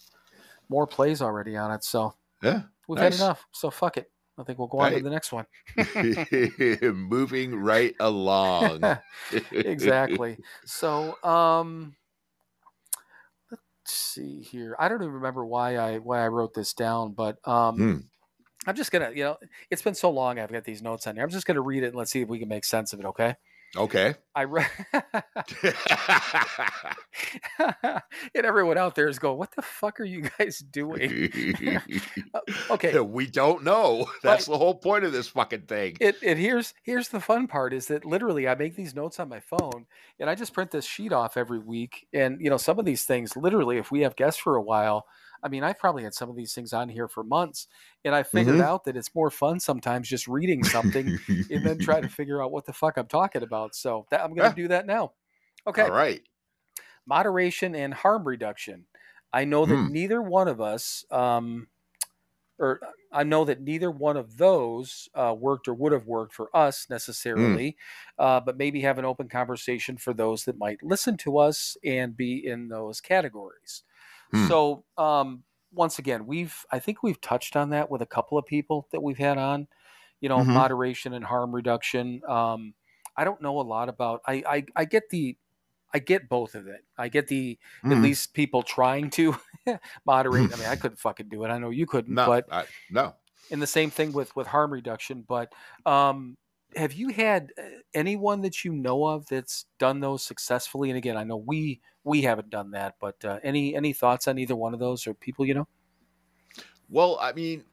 more 0.68 0.86
plays 0.86 1.22
already 1.22 1.56
on 1.56 1.70
it, 1.72 1.82
so 1.84 2.14
Yeah. 2.42 2.62
we've 2.88 2.98
Nice. 2.98 3.18
had 3.18 3.24
enough. 3.24 3.46
So 3.52 3.70
fuck 3.70 3.96
it. 3.96 4.11
I 4.39 4.45
think 4.45 4.59
we'll 4.59 4.68
go 4.68 4.78
on 4.78 4.93
to 4.93 5.01
the 5.01 5.11
next 5.11 5.32
one. 5.32 5.47
Moving 6.95 7.57
right 7.57 7.95
along. 7.99 8.99
exactly. 9.53 10.39
So, 10.64 11.22
um, 11.24 11.97
let's 13.51 13.62
see 13.86 14.41
here. 14.43 14.76
I 14.78 14.89
don't 14.89 15.03
even 15.03 15.14
remember 15.14 15.45
why 15.45 15.76
I 15.76 15.99
why 15.99 16.24
I 16.24 16.28
wrote 16.28 16.55
this 16.55 16.72
down, 16.72 17.12
but 17.12 17.36
um, 17.47 17.76
Hmm. 17.76 17.97
I'm 18.66 18.74
just 18.76 18.93
gonna, 18.93 19.11
you 19.14 19.24
know, 19.24 19.36
it's 19.70 19.82
been 19.82 19.95
so 19.95 20.11
long. 20.11 20.39
I've 20.39 20.53
got 20.53 20.64
these 20.64 20.82
notes 20.82 21.07
on 21.07 21.16
here. 21.16 21.24
I'm 21.24 21.30
just 21.30 21.47
gonna 21.47 21.62
read 21.62 21.82
it 21.82 21.89
and 21.89 21.97
let's 21.97 22.11
see 22.11 22.20
if 22.20 22.28
we 22.28 22.39
can 22.39 22.49
make 22.49 22.64
sense 22.64 22.93
of 22.93 23.01
it. 23.01 23.07
Okay. 23.07 23.34
Okay. 23.76 24.14
I 24.34 24.44
read, 24.44 24.70
and 28.34 28.34
everyone 28.34 28.78
out 28.78 28.94
there 28.94 29.08
is 29.08 29.18
going, 29.18 29.36
"What 29.36 29.54
the 29.54 29.62
fuck 29.62 30.00
are 30.00 30.04
you 30.04 30.28
guys 30.38 30.58
doing?" 30.58 31.30
Uh, 32.34 32.40
okay, 32.70 32.98
we 33.00 33.26
don't 33.26 33.64
know. 33.64 34.10
That's 34.22 34.46
the 34.46 34.58
whole 34.58 34.74
point 34.74 35.04
of 35.04 35.12
this 35.12 35.28
fucking 35.28 35.62
thing. 35.62 35.96
it, 36.00 36.16
it 36.22 36.36
here's 36.36 36.74
here's 36.82 37.08
the 37.08 37.20
fun 37.20 37.46
part 37.46 37.72
is 37.72 37.86
that 37.86 38.04
literally 38.04 38.46
I 38.46 38.54
make 38.54 38.76
these 38.76 38.94
notes 38.94 39.18
on 39.18 39.28
my 39.28 39.40
phone 39.40 39.86
and 40.20 40.28
I 40.28 40.34
just 40.34 40.52
print 40.52 40.70
this 40.70 40.84
sheet 40.84 41.12
off 41.12 41.36
every 41.36 41.58
week. 41.58 42.06
And 42.12 42.40
you 42.40 42.50
know, 42.50 42.56
some 42.56 42.78
of 42.78 42.84
these 42.84 43.04
things, 43.04 43.36
literally, 43.36 43.78
if 43.78 43.90
we 43.90 44.00
have 44.00 44.16
guests 44.16 44.40
for 44.40 44.56
a 44.56 44.62
while, 44.62 45.06
I 45.43 45.49
mean, 45.49 45.64
I've 45.64 45.78
probably 45.78 46.05
had 46.05 46.14
some 46.14 46.30
of 46.30 46.36
these 46.36 46.55
things 46.55 46.72
on 46.72 46.89
here 46.89 47.09
for 47.09 47.24
months, 47.24 47.68
and 48.05 48.14
I 48.14 48.22
figured 48.22 48.61
Mhm. 48.61 48.61
out 48.61 48.84
that 48.84 48.97
it's 48.97 49.14
more 49.14 49.30
fun 49.30 49.61
sometimes 49.61 50.09
just 50.09 50.28
reading 50.28 50.64
something 50.64 51.12
and 51.51 51.64
then 51.64 51.78
try 51.78 52.01
to 52.01 52.09
figure 52.11 52.43
out 52.43 52.53
what 52.53 52.66
the 52.66 52.72
fuck 52.72 52.97
I'm 52.97 53.07
talking 53.09 53.43
about. 53.43 53.74
So 53.74 54.07
that, 54.11 54.22
I'm 54.22 54.34
going 54.34 54.45
to 54.45 54.51
Yeah. 54.51 54.55
do 54.55 54.68
that 54.68 54.86
now. 54.86 55.14
Okay. 55.66 55.89
All 55.89 55.91
right. 55.91 56.22
moderation 57.07 57.74
and 57.74 57.95
harm 57.95 58.26
reduction. 58.26 58.86
I 59.32 59.45
know 59.45 59.66
that 59.66 59.82
Hmm. 59.82 59.89
neither 59.89 60.22
one 60.22 60.49
of 60.49 60.61
us, 60.61 61.05
um, 61.11 61.68
or 62.59 62.80
I 63.12 63.24
know 63.24 63.45
that 63.47 63.62
neither 63.62 63.91
one 63.91 64.16
of 64.16 64.39
those 64.39 65.09
uh, 65.14 65.34
worked 65.39 65.68
or 65.68 65.74
would 65.74 65.93
have 65.93 66.07
worked 66.07 66.34
for 66.34 66.55
us 66.57 66.91
necessarily, 66.91 67.76
uh, 68.18 68.41
but 68.41 68.59
maybe 68.59 68.82
have 68.82 68.99
an 68.99 69.05
open 69.07 69.28
conversation 69.28 69.97
for 69.99 70.14
those 70.14 70.45
that 70.47 70.59
might 70.59 70.82
listen 70.82 71.16
to 71.18 71.39
us 71.39 71.76
and 71.84 72.16
be 72.16 72.45
in 72.45 72.68
those 72.68 73.01
categories. 73.01 73.84
Hmm. 74.32 74.50
So, 74.50 74.84
um, 74.96 75.44
once 75.72 75.98
again, 75.98 76.26
we've 76.26 76.64
I 76.70 76.78
think 76.78 77.02
we've 77.02 77.20
touched 77.20 77.56
on 77.56 77.70
that 77.70 77.90
with 77.90 78.02
a 78.02 78.06
couple 78.06 78.38
of 78.38 78.46
people 78.46 78.88
that 78.92 79.02
we've 79.02 79.18
had 79.18 79.38
on, 79.38 79.68
you 80.20 80.28
know, 80.28 80.44
Mhm. 80.44 80.52
moderation 80.52 81.12
and 81.14 81.24
harm 81.24 81.54
reduction. 81.54 82.22
Um, 82.26 82.74
I 83.16 83.24
don't 83.24 83.42
know 83.42 83.60
a 83.60 83.62
lot 83.62 83.88
about. 83.88 84.22
I, 84.26 84.42
I 84.48 84.66
I 84.76 84.84
get 84.86 85.10
the 85.10 85.36
I 85.94 86.00
get 86.00 86.28
both 86.28 86.54
of 86.54 86.68
it. 86.68 86.82
I 86.98 87.08
get 87.08 87.28
the 87.28 87.58
at 87.90 87.98
Mhm. 87.98 88.00
least 88.00 88.34
people 88.34 88.62
trying 88.62 89.10
to 89.12 89.36
moderate. 90.06 90.52
I 90.52 90.56
mean, 90.56 90.68
I 90.68 90.76
couldn't 90.76 90.98
fucking 91.00 91.28
do 91.30 91.44
it. 91.44 91.48
I 91.50 91.58
know 91.58 91.70
you 91.70 91.86
couldn't, 91.86 92.20
no, 92.20 92.24
but 92.24 92.48
I, 92.50 92.66
no. 92.88 93.16
and 93.50 93.62
the 93.62 93.66
same 93.66 93.90
thing 93.90 94.12
with 94.12 94.34
with 94.36 94.46
harm 94.46 94.72
reduction. 94.72 95.22
But 95.22 95.52
um, 95.86 96.36
have 96.76 96.92
you 96.92 97.08
had? 97.08 97.52
uh, 97.58 97.62
anyone 97.94 98.42
that 98.42 98.64
you 98.64 98.72
know 98.72 99.06
of 99.06 99.26
that's 99.26 99.64
done 99.78 100.00
those 100.00 100.22
successfully? 100.22 100.90
And 100.90 100.98
again, 100.98 101.16
I 101.16 101.24
know 101.24 101.36
we 101.36 101.80
we 102.04 102.22
haven't 102.22 102.50
done 102.50 102.72
that, 102.72 102.96
but 103.00 103.24
uh, 103.24 103.38
any 103.42 103.74
any 103.74 103.92
thoughts 103.92 104.28
on 104.28 104.38
either 104.38 104.56
one 104.56 104.74
of 104.74 104.80
those 104.80 105.06
or 105.06 105.14
people 105.14 105.46
you 105.46 105.54
know? 105.54 105.68
Well, 106.88 107.18
I 107.20 107.32
mean, 107.32 107.64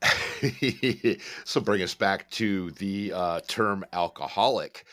so 1.44 1.60
bring 1.60 1.82
us 1.82 1.94
back 1.94 2.30
to 2.30 2.70
the 2.72 3.12
uh, 3.14 3.40
term 3.46 3.84
alcoholic 3.92 4.86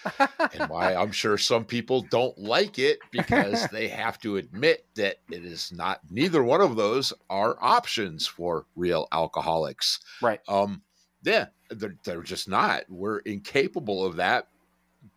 and 0.54 0.70
why 0.70 0.94
I'm 0.94 1.12
sure 1.12 1.38
some 1.38 1.64
people 1.64 2.02
don't 2.02 2.38
like 2.38 2.78
it 2.78 3.00
because 3.12 3.68
they 3.72 3.88
have 3.88 4.20
to 4.20 4.38
admit 4.38 4.86
that 4.96 5.18
it 5.32 5.46
is 5.46 5.72
not 5.72 6.02
neither 6.10 6.44
one 6.44 6.62
of 6.62 6.76
those 6.76 7.14
are 7.30 7.58
options 7.62 8.28
for 8.28 8.66
real 8.76 9.08
alcoholics. 9.14 10.00
Right. 10.22 10.42
Um, 10.50 10.82
yeah, 11.24 11.48
they're, 11.70 11.96
they're 12.04 12.22
just 12.22 12.50
not. 12.50 12.84
We're 12.90 13.20
incapable 13.20 14.06
of 14.06 14.18
that 14.18 14.48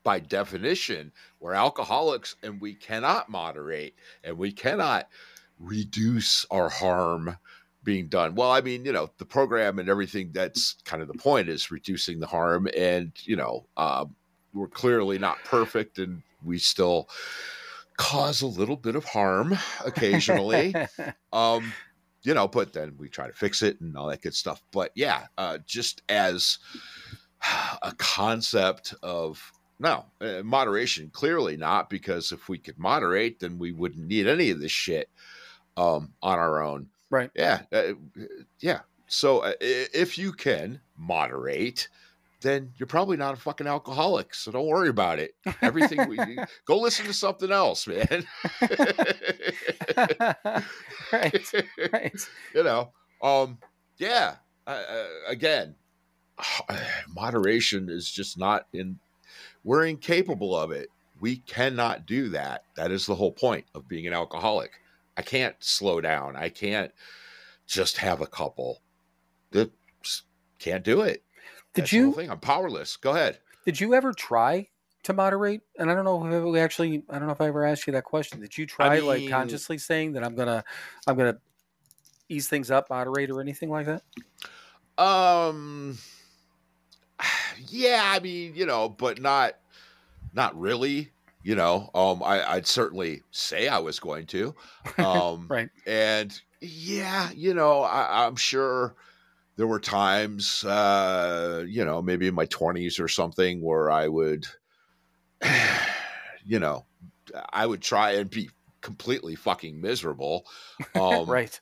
by 0.03 0.21
definition. 0.21 1.13
We're 1.41 1.55
alcoholics 1.55 2.37
and 2.43 2.61
we 2.61 2.75
cannot 2.75 3.29
moderate 3.29 3.95
and 4.25 4.37
we 4.39 4.53
cannot 4.53 5.09
reduce 5.59 6.47
our 6.51 6.69
harm 6.69 7.37
being 7.83 8.09
done. 8.09 8.35
Well, 8.35 8.51
I 8.51 8.61
mean, 8.61 8.85
you 8.85 8.93
know, 8.93 9.11
the 9.19 9.25
program 9.25 9.79
and 9.79 9.89
everything 9.89 10.31
that's 10.33 10.77
kind 10.85 11.03
of 11.03 11.09
the 11.09 11.15
point 11.15 11.49
is 11.49 11.71
reducing 11.71 12.21
the 12.21 12.27
harm. 12.27 12.69
And, 12.77 13.13
you 13.25 13.37
know, 13.37 13.67
um, 13.77 14.15
we're 14.53 14.69
clearly 14.69 15.19
not 15.19 15.39
perfect 15.45 15.99
and 15.99 16.23
we 16.45 16.59
still 16.59 17.09
cause 17.97 18.43
a 18.43 18.47
little 18.47 18.77
bit 18.77 18.97
of 18.97 19.05
harm 19.05 19.57
occasionally. 19.85 20.75
um, 21.33 21.73
you 22.23 22.35
know, 22.35 22.49
but 22.49 22.73
then 22.73 22.95
we 22.99 23.09
try 23.09 23.27
to 23.27 23.33
fix 23.33 23.63
it 23.63 23.81
and 23.81 23.97
all 23.97 24.09
that 24.09 24.23
good 24.23 24.35
stuff. 24.35 24.63
But 24.73 24.93
yeah, 24.95 25.27
uh, 25.39 25.59
just 25.67 26.03
as 26.09 26.59
a 27.83 27.93
concept 27.97 28.95
of 29.03 29.53
no 29.79 30.05
uh, 30.21 30.43
moderation, 30.45 31.11
clearly 31.11 31.57
not, 31.57 31.89
because 31.89 32.33
if 32.33 32.49
we 32.49 32.59
could 32.59 32.79
moderate, 32.79 33.41
then 33.41 33.59
we 33.59 33.73
wouldn't 33.73 34.07
need 34.07 34.27
any 34.27 34.51
of 34.51 34.61
this 34.61 34.73
shit 34.73 35.09
um, 35.77 36.13
on 36.23 36.39
our 36.39 36.63
own. 36.63 36.89
Right. 37.09 37.31
Yeah. 37.35 37.63
Uh, 37.73 37.95
yeah. 38.61 38.81
So 39.07 39.41
uh, 39.41 39.55
if 39.61 40.19
you 40.19 40.33
can 40.33 40.81
moderate, 40.97 41.89
then 42.43 42.73
you're 42.77 42.87
probably 42.87 43.17
not 43.17 43.35
a 43.35 43.39
fucking 43.39 43.67
alcoholic. 43.67 44.35
So 44.35 44.53
don't 44.53 44.67
worry 44.67 44.89
about 44.89 45.19
it. 45.19 45.35
Everything 45.63 46.09
we 46.09 46.19
go 46.65 46.79
listen 46.79 47.07
to 47.07 47.13
something 47.13 47.51
else, 47.51 47.87
man. 47.87 48.25
right. 51.13 51.53
Right. 51.93 52.29
You 52.55 52.65
know. 52.65 52.93
Um. 53.23 53.59
Yeah. 53.99 54.37
Uh, 54.67 55.05
again, 55.27 55.75
moderation 57.15 57.89
is 57.89 58.11
just 58.11 58.39
not 58.39 58.67
in. 58.73 58.99
We're 59.65 59.87
incapable 59.87 60.57
of 60.57 60.71
it. 60.73 60.89
We 61.21 61.37
cannot 61.37 62.07
do 62.07 62.31
that. 62.31 62.65
That 62.77 62.91
is 62.91 63.07
the 63.07 63.15
whole 63.15 63.33
point 63.33 63.67
of 63.75 63.89
being 63.89 64.07
an 64.07 64.15
alcoholic. 64.15 64.73
I 65.17 65.23
can't 65.23 65.55
slow 65.61 66.01
down. 66.01 66.37
I 66.37 66.49
can't 66.49 66.93
just 67.67 67.99
have 67.99 68.21
a 68.21 68.27
couple. 68.27 68.81
That 69.51 69.71
can't 70.59 70.85
do 70.85 71.03
it. 71.03 71.23
Did 71.75 71.83
That's 71.83 71.93
you? 71.93 72.19
I'm 72.21 72.41
powerless. 72.41 72.97
Go 72.97 73.13
ahead. 73.13 73.39
Did 73.65 73.81
you 73.81 73.95
ever 73.95 74.13
try 74.13 74.69
to 75.05 75.13
moderate? 75.13 75.63
And 75.79 75.91
I 75.91 75.95
don't 75.95 76.05
know 76.05 76.25
if 76.27 76.45
we 76.45 76.61
actually. 76.61 77.03
I 77.09 77.19
don't 77.19 77.27
know 77.27 77.33
if 77.33 77.41
I 77.41 77.47
ever 77.49 77.65
asked 77.65 77.87
you 77.87 77.93
that 77.95 78.05
question. 78.05 78.41
Did 78.41 78.57
you 78.57 78.67
try 78.67 78.97
I 78.97 78.99
like 79.01 79.29
consciously 79.29 79.79
saying 79.79 80.13
that 80.13 80.25
I'm 80.25 80.35
gonna, 80.35 80.65
I'm 81.07 81.17
gonna 81.17 81.39
ease 82.29 82.49
things 82.49 82.71
up, 82.71 82.91
moderate, 82.91 83.31
or 83.31 83.41
anything 83.41 83.71
like 83.71 83.87
that? 83.87 84.03
Um. 84.99 85.99
Yeah, 87.69 88.03
I 88.07 88.21
mean, 88.21 88.55
you 88.55 88.65
know, 88.65 88.89
but 88.89 89.21
not, 89.21 89.53
not 90.33 90.59
really. 90.59 91.11
You 91.43 91.55
know, 91.55 91.91
um, 91.95 92.23
I, 92.23 92.43
I'd 92.53 92.67
certainly 92.67 93.23
say 93.31 93.69
I 93.69 93.79
was 93.79 94.01
going 94.01 94.27
to, 94.27 94.55
um, 94.99 95.47
Right. 95.49 95.69
and 95.87 96.39
yeah, 96.61 97.31
you 97.33 97.55
know, 97.55 97.83
I, 97.83 98.27
I'm 98.27 98.37
sure 98.37 98.95
there 99.57 99.67
were 99.67 99.81
times, 99.81 100.65
uh, 100.65 101.65
you 101.67 101.85
know, 101.85 102.03
maybe 102.03 102.27
in 102.29 102.35
my 102.35 102.47
20s 102.47 103.01
or 103.01 103.09
something 103.09 103.63
where 103.63 103.91
I 103.91 104.09
would, 104.09 104.47
you 106.45 106.59
know, 106.59 106.87
I 107.53 107.67
would 107.67 107.83
try 107.83 108.13
and 108.13 108.29
be 108.29 108.51
completely 108.81 109.35
fucking 109.35 109.81
miserable. 109.81 110.47
Um, 110.95 111.27
right. 111.27 111.61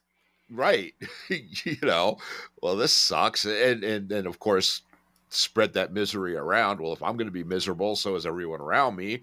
right. 0.50 0.94
you 1.28 1.76
know, 1.82 2.18
well, 2.62 2.76
this 2.76 2.92
sucks. 2.92 3.44
And, 3.44 3.82
and, 3.82 4.10
and 4.12 4.26
of 4.26 4.38
course, 4.38 4.82
spread 5.28 5.74
that 5.74 5.92
misery 5.92 6.36
around. 6.36 6.80
Well, 6.80 6.92
if 6.92 7.02
I'm 7.02 7.16
going 7.16 7.26
to 7.26 7.32
be 7.32 7.44
miserable, 7.44 7.96
so 7.96 8.14
is 8.14 8.26
everyone 8.26 8.60
around 8.60 8.96
me. 8.96 9.22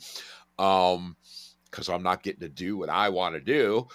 Um, 0.59 1.15
cause 1.71 1.89
I'm 1.89 2.03
not 2.03 2.23
getting 2.23 2.41
to 2.41 2.49
do 2.49 2.77
what 2.77 2.89
I 2.89 3.09
want 3.09 3.35
to 3.35 3.41
do 3.41 3.87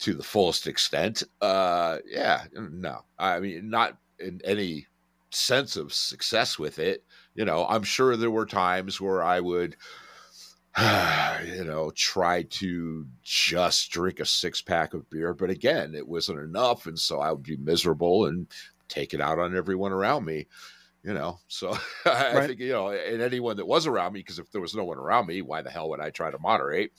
to 0.00 0.14
the 0.14 0.22
fullest 0.22 0.66
extent. 0.66 1.22
Uh, 1.40 1.98
yeah, 2.06 2.44
no, 2.54 3.04
I 3.18 3.38
mean, 3.40 3.70
not 3.70 3.98
in 4.18 4.40
any 4.44 4.86
sense 5.30 5.76
of 5.76 5.92
success 5.92 6.58
with 6.58 6.78
it. 6.78 7.04
You 7.34 7.44
know, 7.44 7.66
I'm 7.66 7.82
sure 7.84 8.16
there 8.16 8.30
were 8.30 8.46
times 8.46 9.00
where 9.00 9.22
I 9.22 9.40
would, 9.40 9.76
you 10.78 11.64
know, 11.64 11.90
try 11.94 12.42
to 12.44 13.06
just 13.22 13.90
drink 13.90 14.20
a 14.20 14.24
six 14.26 14.62
pack 14.62 14.94
of 14.94 15.08
beer, 15.10 15.34
but 15.34 15.50
again, 15.50 15.94
it 15.94 16.06
wasn't 16.08 16.38
enough. 16.40 16.86
And 16.86 16.98
so 16.98 17.20
I 17.20 17.32
would 17.32 17.42
be 17.42 17.56
miserable 17.56 18.26
and 18.26 18.46
take 18.88 19.12
it 19.14 19.20
out 19.20 19.38
on 19.38 19.56
everyone 19.56 19.92
around 19.92 20.24
me. 20.24 20.48
You 21.04 21.14
know, 21.14 21.40
so 21.48 21.76
I 22.06 22.40
Right. 22.40 22.42
think, 22.42 22.60
you 22.60 22.70
know, 22.72 22.90
and 22.90 23.22
anyone 23.22 23.56
that 23.58 23.66
was 23.66 23.86
around 23.86 24.14
me, 24.14 24.20
because 24.20 24.38
if 24.38 24.50
there 24.52 24.60
was 24.60 24.74
no 24.74 24.84
one 24.84 24.98
around 24.98 25.26
me, 25.28 25.42
why 25.42 25.62
the 25.62 25.70
hell 25.70 25.90
would 25.90 26.00
I 26.00 26.10
try 26.10 26.30
to 26.30 26.38
moderate? 26.40 26.92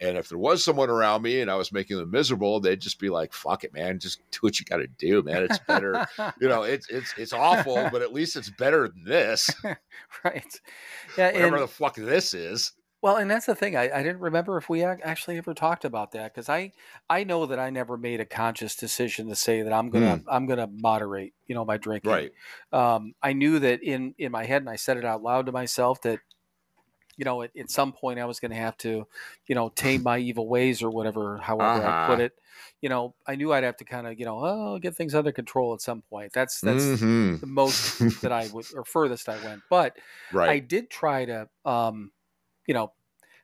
And 0.00 0.16
if 0.16 0.28
there 0.28 0.38
was 0.38 0.64
someone 0.64 0.88
around 0.88 1.22
me 1.22 1.40
and 1.40 1.50
I 1.50 1.56
was 1.56 1.72
making 1.72 1.98
them 1.98 2.10
miserable, 2.10 2.58
they'd 2.58 2.80
just 2.80 2.98
be 2.98 3.10
like, 3.10 3.34
"Fuck 3.34 3.64
it, 3.64 3.74
man! 3.74 3.98
Just 3.98 4.22
do 4.30 4.38
what 4.40 4.58
you 4.58 4.64
got 4.64 4.78
to 4.78 4.86
do, 4.86 5.22
man. 5.22 5.42
It's 5.42 5.58
better. 5.58 6.06
you 6.40 6.48
know, 6.48 6.62
it's 6.62 6.88
it's 6.88 7.12
it's 7.18 7.32
awful, 7.32 7.88
but 7.92 8.00
at 8.00 8.12
least 8.12 8.36
it's 8.36 8.50
better 8.50 8.88
than 8.88 9.04
this, 9.04 9.50
right. 10.24 10.60
Yeah. 11.18 11.32
whatever 11.32 11.56
And, 11.56 11.64
the 11.64 11.68
fuck 11.68 11.96
this 11.96 12.34
is." 12.34 12.72
well, 13.02 13.16
and 13.16 13.30
that's 13.30 13.46
the 13.46 13.54
thing. 13.54 13.76
I, 13.76 13.90
I 13.90 14.02
didn't 14.02 14.20
remember 14.20 14.58
if 14.58 14.68
we 14.68 14.82
actually 14.82 15.38
ever 15.38 15.54
talked 15.54 15.84
about 15.84 16.12
that 16.12 16.34
because 16.34 16.48
I 16.48 16.72
I 17.08 17.24
know 17.24 17.46
that 17.46 17.58
I 17.58 17.70
never 17.70 17.96
made 17.96 18.20
a 18.20 18.26
conscious 18.26 18.76
decision 18.76 19.28
to 19.28 19.36
say 19.36 19.62
that 19.62 19.72
I'm 19.72 19.90
gonna 19.90 20.22
I'm 20.28 20.46
gonna 20.46 20.68
moderate. 20.70 21.32
You 21.46 21.54
know, 21.54 21.64
my 21.64 21.78
drinking. 21.78 22.10
Right? 22.10 22.30
um, 22.72 23.14
I 23.22 23.32
knew 23.32 23.58
that 23.58 23.82
in 23.82 24.14
in 24.18 24.32
my 24.32 24.44
head, 24.44 24.62
and 24.62 24.70
I 24.70 24.76
said 24.76 24.96
it 24.96 25.04
out 25.04 25.22
loud 25.22 25.46
to 25.46 25.52
myself 25.52 26.02
that 26.02 26.20
you 27.20 27.26
know 27.26 27.42
at, 27.42 27.56
at 27.56 27.70
some 27.70 27.92
point 27.92 28.18
I 28.20 28.26
was 28.26 28.40
going 28.40 28.52
to 28.52 28.58
have 28.58 28.76
to 28.78 29.06
you 29.46 29.54
know 29.56 29.70
tame 29.70 30.02
my 30.04 30.18
evil 30.18 30.48
ways 30.48 30.82
or 30.82 30.90
whatever, 30.90 31.38
however 31.38 31.84
I 31.86 31.92
put 31.92 32.18
Uh-huh. 32.18 32.26
it. 32.26 32.32
You 32.80 32.88
know, 32.90 33.14
I 33.26 33.36
knew 33.36 33.52
I'd 33.52 33.64
have 33.64 33.76
to 33.78 33.84
kind 33.86 34.08
of 34.08 34.18
you 34.18 34.26
know 34.26 34.40
oh 34.42 34.78
get 34.80 34.96
things 34.96 35.14
under 35.14 35.32
control 35.32 35.74
at 35.74 35.82
some 35.82 36.02
point. 36.02 36.32
That's 36.34 36.62
that's 36.62 36.92
Mhm. 36.92 37.40
the 37.40 37.46
most 37.48 37.86
that 38.22 38.32
I 38.32 38.48
would 38.48 38.66
or 38.74 38.84
furthest 38.84 39.28
I 39.28 39.38
went, 39.38 39.64
but 39.70 39.96
I 40.46 40.58
did 40.60 40.90
try 40.90 41.26
to 41.26 41.48
um, 41.66 42.12
you 42.66 42.74
know 42.74 42.94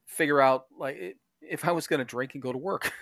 figure 0.06 0.40
out 0.40 0.66
like 0.76 1.18
if 1.48 1.64
I 1.64 1.72
was 1.72 1.86
going 1.86 1.98
to 1.98 2.04
drink 2.04 2.34
and 2.34 2.42
go 2.42 2.52
to 2.52 2.58
work. 2.58 2.92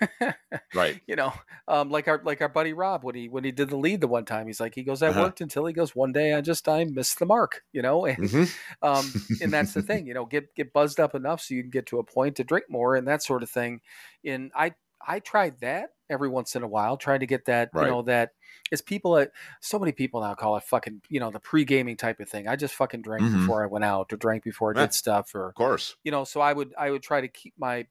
right. 0.73 0.97
you 1.07 1.15
know, 1.15 1.33
um, 1.67 1.89
like 1.89 2.07
our 2.07 2.21
like 2.23 2.41
our 2.41 2.49
buddy 2.49 2.73
Rob 2.73 3.03
when 3.03 3.15
he 3.15 3.29
when 3.29 3.43
he 3.43 3.51
did 3.51 3.69
the 3.69 3.77
lead 3.77 4.01
the 4.01 4.07
one 4.07 4.25
time, 4.25 4.47
he's 4.47 4.59
like 4.59 4.75
he 4.75 4.83
goes, 4.83 5.03
I 5.03 5.09
Uh-huh. 5.09 5.31
worked 5.31 5.41
until 5.41 5.65
he 5.65 5.73
goes 5.73 5.95
one 5.95 6.11
day 6.11 6.33
I 6.33 6.41
just 6.41 6.67
I 6.69 6.85
missed 6.85 7.19
the 7.19 7.25
mark, 7.25 7.63
you 7.73 7.81
know, 7.81 8.05
and 8.05 8.17
Mhm. 8.17 8.55
um, 8.81 9.17
and 9.39 9.53
that's 9.53 9.73
the 9.73 9.81
thing, 9.81 10.07
you 10.07 10.13
know, 10.13 10.25
get 10.25 10.53
get 10.55 10.73
buzzed 10.73 10.99
up 10.99 11.15
enough 11.15 11.41
so 11.41 11.53
you 11.53 11.61
can 11.63 11.69
get 11.71 11.85
to 11.87 11.99
a 11.99 12.03
point 12.03 12.35
to 12.37 12.43
drink 12.43 12.65
more 12.69 12.95
and 12.95 13.07
that 13.07 13.23
sort 13.23 13.43
of 13.43 13.49
thing. 13.49 13.81
And 14.25 14.51
I 14.55 14.75
I 15.05 15.19
tried 15.19 15.59
that 15.61 15.91
every 16.09 16.29
once 16.29 16.55
in 16.55 16.63
a 16.63 16.67
while, 16.67 16.97
trying 16.97 17.19
to 17.19 17.25
get 17.27 17.45
that, 17.45 17.71
Right. 17.73 17.77
you 17.77 17.85
know, 17.87 18.01
that 18.03 18.31
is 18.71 18.81
people 18.81 19.13
that 19.15 19.31
so 19.61 19.79
many 19.79 19.91
people 19.91 20.21
now 20.21 20.35
call 20.35 20.55
it 20.57 20.63
fucking, 20.63 21.01
you 21.09 21.19
know, 21.19 21.31
the 21.31 21.39
pre 21.39 21.65
gaming 21.65 21.97
type 21.97 22.19
of 22.19 22.29
thing. 22.29 22.47
I 22.47 22.55
just 22.55 22.75
fucking 22.75 23.01
drank 23.01 23.29
Mhm. 23.29 23.31
before 23.31 23.63
I 23.63 23.67
went 23.67 23.85
out 23.85 24.13
or 24.13 24.17
drank 24.17 24.43
before 24.43 24.71
I 24.71 24.75
Yeah. 24.75 24.85
did 24.85 24.93
stuff 24.93 25.33
or 25.35 25.55
Of 25.55 25.57
course. 25.57 25.97
you 26.03 26.11
know, 26.11 26.23
so 26.23 26.41
I 26.41 26.53
would 26.53 26.73
I 26.77 26.91
would 26.91 27.03
try 27.03 27.21
to 27.21 27.27
keep 27.27 27.53
my 27.57 27.87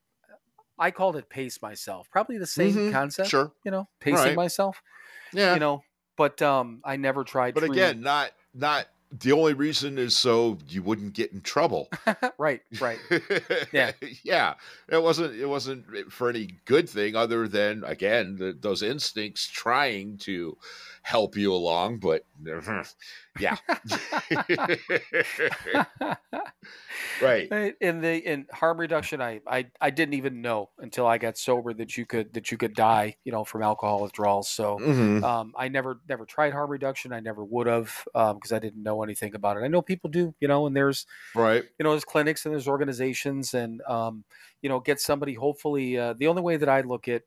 I 0.77 0.91
called 0.91 1.15
it 1.15 1.29
pace 1.29 1.61
myself. 1.61 2.09
Probably 2.11 2.37
the 2.37 2.45
same 2.47 2.73
Mhm. 2.73 2.91
concept 2.91 3.29
Sure. 3.29 3.51
you 3.63 3.71
know, 3.71 3.87
pacing 3.99 4.17
Right. 4.25 4.35
myself, 4.35 4.81
Yeah. 5.33 5.53
you 5.53 5.59
know, 5.59 5.83
but 6.17 6.41
um, 6.41 6.81
I 6.83 6.97
never 6.97 7.23
tried. 7.23 7.53
but 7.53 7.63
again, 7.63 8.01
not 8.01 8.31
not 8.53 8.87
the 9.11 9.31
only 9.31 9.53
reason 9.53 9.97
is 9.97 10.17
so 10.17 10.57
you 10.67 10.81
wouldn't 10.81 11.13
get 11.13 11.31
in 11.31 11.39
trouble. 11.41 11.87
right, 12.37 12.61
right, 12.81 12.99
Yeah. 13.71 13.91
yeah. 14.23 14.55
It 14.89 15.01
wasn't. 15.01 15.35
It 15.35 15.45
wasn't 15.45 16.11
for 16.11 16.29
any 16.29 16.49
good 16.65 16.89
thing 16.89 17.15
other 17.15 17.47
than 17.47 17.83
again 17.85 18.35
the, 18.37 18.51
those 18.53 18.81
instincts 18.81 19.47
trying 19.47 20.17
to 20.19 20.57
help 21.05 21.37
you 21.37 21.53
along. 21.53 21.99
But 21.99 22.25
yeah, 23.37 23.57
right. 27.19 27.53
In 27.79 28.01
the 28.01 28.15
in 28.17 28.47
harm 28.51 28.79
reduction, 28.79 29.21
I, 29.21 29.39
I 29.45 29.69
I 29.79 29.91
didn't 29.91 30.15
even 30.15 30.41
know 30.41 30.71
until 30.79 31.05
I 31.05 31.19
got 31.19 31.37
sober 31.37 31.73
that 31.75 31.95
you 31.95 32.05
could 32.07 32.33
that 32.33 32.51
you 32.51 32.57
could 32.57 32.73
die, 32.73 33.17
you 33.23 33.31
know, 33.31 33.43
from 33.45 33.61
alcohol 33.61 34.01
withdrawals. 34.01 34.49
So 34.49 34.83
Mhm. 34.83 35.21
um, 35.21 35.53
I 35.55 35.67
never 35.67 36.01
never 36.09 36.25
tried 36.25 36.53
harm 36.53 36.71
reduction. 36.71 37.13
I 37.13 37.19
never 37.19 37.45
would 37.45 37.67
have 37.67 38.03
because 38.13 38.51
I 38.51 38.57
didn't 38.57 38.81
know 38.81 39.03
anything 39.03 39.35
about 39.35 39.57
it. 39.57 39.61
I 39.63 39.67
know 39.67 39.83
people 39.83 40.09
do, 40.09 40.33
you 40.39 40.47
know, 40.47 40.65
and 40.65 40.75
there's 40.75 41.05
Right. 41.33 41.65
you 41.79 41.83
know 41.83 41.91
there's 41.91 42.05
clinics 42.05 42.45
and 42.45 42.53
there's 42.53 42.67
organizations 42.67 43.53
and 43.53 43.81
um, 43.83 44.25
you 44.61 44.69
know 44.69 44.79
get 44.79 44.99
somebody. 44.99 45.35
Hopefully, 45.35 45.97
uh, 45.97 46.13
the 46.13 46.27
only 46.27 46.41
way 46.41 46.57
that 46.57 46.69
I 46.69 46.81
look 46.81 47.07
at 47.07 47.23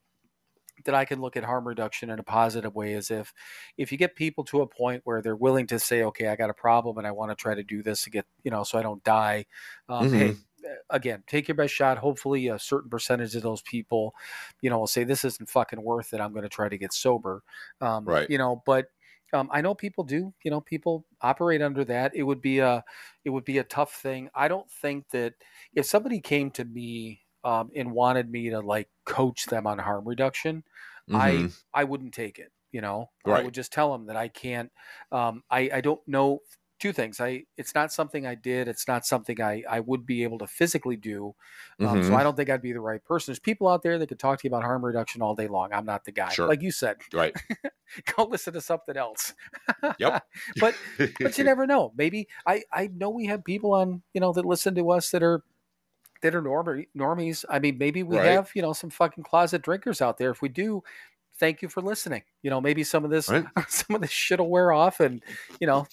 that 0.84 0.94
I 0.94 1.04
can 1.04 1.20
look 1.20 1.36
at 1.36 1.44
harm 1.44 1.66
reduction 1.66 2.10
in 2.10 2.18
a 2.18 2.22
positive 2.22 2.74
way 2.74 2.92
is 2.94 3.10
if 3.10 3.32
if 3.76 3.92
you 3.92 3.98
get 3.98 4.16
people 4.16 4.44
to 4.44 4.62
a 4.62 4.66
point 4.66 5.02
where 5.04 5.22
they're 5.22 5.36
willing 5.36 5.66
to 5.68 5.78
say, 5.78 6.02
okay, 6.04 6.28
I 6.28 6.36
got 6.36 6.50
a 6.50 6.54
problem 6.54 6.98
and 6.98 7.06
I 7.06 7.12
want 7.12 7.30
to 7.30 7.36
try 7.36 7.54
to 7.54 7.62
do 7.64 7.82
this 7.82 8.02
to 8.04 8.10
get 8.10 8.26
you 8.44 8.50
know 8.50 8.64
so 8.64 8.78
I 8.78 8.82
don't 8.82 9.02
die. 9.04 9.46
Um, 9.88 10.10
Hey, 10.12 10.36
again, 10.90 11.24
take 11.26 11.48
your 11.48 11.54
best 11.54 11.74
shot. 11.74 11.98
Hopefully, 11.98 12.48
a 12.48 12.58
certain 12.58 12.90
percentage 12.90 13.34
of 13.36 13.42
those 13.42 13.62
people, 13.62 14.14
you 14.60 14.70
know, 14.70 14.78
will 14.78 14.86
say 14.86 15.04
this 15.04 15.24
isn't 15.24 15.48
fucking 15.48 15.82
worth 15.82 16.12
it. 16.12 16.20
I'm 16.20 16.32
going 16.32 16.42
to 16.42 16.48
try 16.48 16.68
to 16.68 16.78
get 16.78 16.92
sober. 16.92 17.42
Um, 17.80 18.04
Right. 18.06 18.28
You 18.28 18.38
know, 18.38 18.62
but 18.66 18.88
um, 19.32 19.48
I 19.52 19.60
know 19.60 19.74
people 19.74 20.04
do. 20.04 20.32
You 20.42 20.50
know, 20.50 20.60
people 20.60 21.06
operate 21.20 21.62
under 21.62 21.84
that. 21.84 22.14
It 22.14 22.22
would 22.22 22.40
be 22.40 22.58
a 22.60 22.84
it 23.24 23.30
would 23.30 23.44
be 23.44 23.58
a 23.58 23.64
tough 23.64 23.94
thing. 23.94 24.30
I 24.34 24.48
don't 24.48 24.70
think 24.70 25.10
that 25.10 25.34
if 25.74 25.86
somebody 25.86 26.20
came 26.20 26.50
to 26.52 26.64
me 26.64 27.22
um, 27.44 27.70
and 27.74 27.92
wanted 27.92 28.30
me 28.30 28.50
to 28.50 28.60
like 28.60 28.88
coach 29.04 29.46
them 29.46 29.66
on 29.66 29.78
harm 29.78 30.06
reduction, 30.06 30.64
I 31.12 31.48
Mhm. 31.48 31.52
I 31.72 31.84
wouldn't 31.84 32.14
take 32.14 32.38
it. 32.38 32.52
You 32.72 32.80
know, 32.82 33.10
I 33.24 33.40
would 33.40 33.54
just 33.54 33.72
tell 33.72 33.92
them 33.92 34.06
that 34.06 34.16
I 34.16 34.28
can't. 34.28 34.70
Um, 35.12 35.42
I 35.50 35.70
I 35.74 35.80
don't 35.80 36.06
know 36.06 36.40
two 36.78 36.92
things. 36.92 37.20
I 37.20 37.44
it's 37.56 37.74
not 37.74 37.92
something 37.92 38.26
I 38.26 38.34
did. 38.34 38.68
It's 38.68 38.86
not 38.86 39.06
something 39.06 39.40
I 39.40 39.64
I 39.68 39.80
would 39.80 40.06
be 40.06 40.22
able 40.22 40.38
to 40.38 40.46
physically 40.46 40.96
do. 40.96 41.34
Um, 41.82 42.02
So 42.02 42.14
Mhm. 42.14 42.16
I 42.16 42.22
don't 42.22 42.36
think 42.36 42.50
I'd 42.50 42.62
be 42.62 42.72
the 42.72 42.80
right 42.80 43.02
person. 43.04 43.32
There's 43.32 43.38
people 43.40 43.68
out 43.68 43.82
there 43.82 43.98
that 43.98 44.06
could 44.08 44.18
talk 44.18 44.40
to 44.40 44.44
you 44.48 44.50
about 44.50 44.64
harm 44.64 44.84
reduction 44.84 45.22
all 45.22 45.34
day 45.34 45.48
long. 45.48 45.72
I'm 45.72 45.86
not 45.86 46.04
the 46.04 46.12
guy. 46.12 46.34
Sure. 46.34 46.46
Like 46.46 46.62
you 46.62 46.70
said, 46.72 46.98
Right. 47.12 47.34
go 48.16 48.24
listen 48.24 48.52
to 48.54 48.60
something 48.60 48.96
else. 48.96 49.34
Yep. 49.98 50.18
but 50.58 50.78
but 51.22 51.38
you 51.38 51.44
never 51.44 51.66
know. 51.66 51.92
Maybe 51.96 52.28
I 52.46 52.64
I 52.72 52.88
know 52.88 53.10
we 53.10 53.26
have 53.26 53.44
people 53.44 53.72
on 53.74 54.02
you 54.14 54.20
know 54.20 54.32
that 54.32 54.44
listen 54.44 54.74
to 54.76 54.90
us 54.90 55.10
that 55.10 55.22
are 55.22 55.42
that 56.22 56.34
are 56.34 56.42
norm- 56.42 56.86
normies. 56.96 57.44
I 57.48 57.58
mean, 57.58 57.78
maybe 57.78 58.02
we 58.02 58.16
Right. 58.18 58.26
have 58.32 58.50
you 58.54 58.62
know 58.62 58.72
some 58.72 58.90
fucking 58.90 59.24
closet 59.24 59.62
drinkers 59.62 60.00
out 60.00 60.18
there. 60.18 60.30
If 60.30 60.42
we 60.42 60.48
do, 60.48 60.82
thank 61.38 61.62
you 61.62 61.68
for 61.68 61.80
listening. 61.80 62.22
You 62.42 62.50
know, 62.50 62.60
maybe 62.60 62.82
some 62.84 63.04
of 63.04 63.10
this 63.10 63.28
Right. 63.28 63.44
some 63.68 63.94
of 63.96 64.00
this 64.02 64.10
shit 64.10 64.38
will 64.40 64.50
wear 64.50 64.72
off, 64.72 65.00
and 65.00 65.22
you 65.60 65.66
know, 65.66 65.86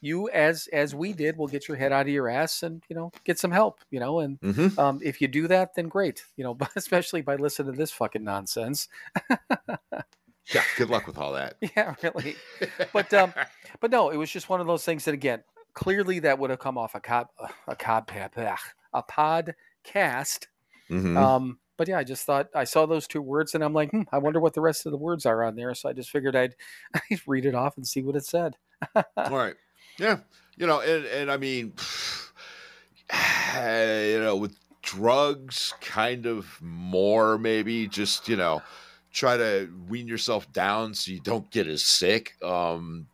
you 0.00 0.28
as 0.30 0.68
as 0.72 0.94
we 0.94 1.12
did 1.12 1.36
will 1.36 1.48
get 1.48 1.66
your 1.68 1.76
head 1.76 1.92
out 1.92 2.02
of 2.06 2.12
your 2.12 2.28
ass 2.28 2.62
and 2.62 2.82
you 2.88 2.96
know 2.96 3.10
get 3.24 3.38
some 3.38 3.50
help. 3.50 3.80
You 3.90 4.00
know, 4.00 4.20
and 4.20 4.40
Mhm. 4.40 4.78
um, 4.78 5.00
if 5.02 5.20
you 5.20 5.28
do 5.28 5.48
that, 5.48 5.74
then 5.74 5.88
great. 5.88 6.24
You 6.36 6.44
know, 6.44 6.54
but 6.54 6.70
especially 6.76 7.22
by 7.22 7.36
listening 7.36 7.72
to 7.72 7.78
this 7.78 7.90
fucking 7.90 8.24
nonsense. 8.24 8.88
Yeah. 10.52 10.64
Good 10.76 10.90
luck 10.90 11.06
with 11.06 11.18
all 11.18 11.32
that. 11.34 11.54
Yeah, 11.76 11.94
really. 12.02 12.34
But, 12.92 13.14
um, 13.14 13.32
But 13.80 13.92
no, 13.92 14.10
it 14.10 14.16
was 14.16 14.28
just 14.28 14.48
one 14.48 14.60
of 14.60 14.66
those 14.66 14.84
things 14.84 15.04
that 15.04 15.14
again, 15.14 15.44
clearly 15.72 16.18
that 16.18 16.36
would 16.40 16.50
have 16.50 16.58
come 16.58 16.76
off 16.76 16.96
a 16.96 17.00
cop 17.00 17.32
a 17.68 17.76
cod 17.76 18.10
a 18.92 19.02
podcast. 19.84 20.46
Mhm. 20.90 21.16
Um, 21.16 21.58
but 21.76 21.88
yeah, 21.88 21.98
I 21.98 22.04
just 22.04 22.24
thought 22.24 22.48
I 22.54 22.64
saw 22.64 22.86
those 22.86 23.08
two 23.08 23.22
words 23.22 23.54
and 23.54 23.64
I'm 23.64 23.72
like, 23.72 23.90
hmm, 23.90 24.02
I 24.12 24.18
wonder 24.18 24.40
what 24.40 24.54
the 24.54 24.60
rest 24.60 24.86
of 24.86 24.92
the 24.92 24.98
words 24.98 25.26
are 25.26 25.42
on 25.42 25.56
there. 25.56 25.74
So 25.74 25.88
I 25.88 25.92
just 25.92 26.10
figured 26.10 26.36
I'd, 26.36 26.54
I'd 27.10 27.20
read 27.26 27.46
it 27.46 27.54
off 27.54 27.76
and 27.76 27.86
see 27.86 28.02
what 28.02 28.16
it 28.16 28.24
said. 28.24 28.56
All 28.94 29.04
right. 29.16 29.54
Yeah. 29.98 30.20
You 30.56 30.66
know, 30.66 30.80
and, 30.80 31.06
and 31.06 31.30
I 31.30 31.36
mean, 31.38 31.72
you 33.12 34.20
know, 34.20 34.36
with 34.36 34.56
drugs, 34.82 35.74
kind 35.80 36.26
of 36.26 36.58
more 36.60 37.38
maybe 37.38 37.88
just, 37.88 38.28
you 38.28 38.36
know, 38.36 38.62
try 39.12 39.36
to 39.36 39.68
wean 39.88 40.06
yourself 40.06 40.52
down 40.52 40.94
so 40.94 41.10
you 41.10 41.20
don't 41.20 41.50
get 41.50 41.66
as 41.66 41.82
sick. 41.82 42.36
Um, 42.42 43.06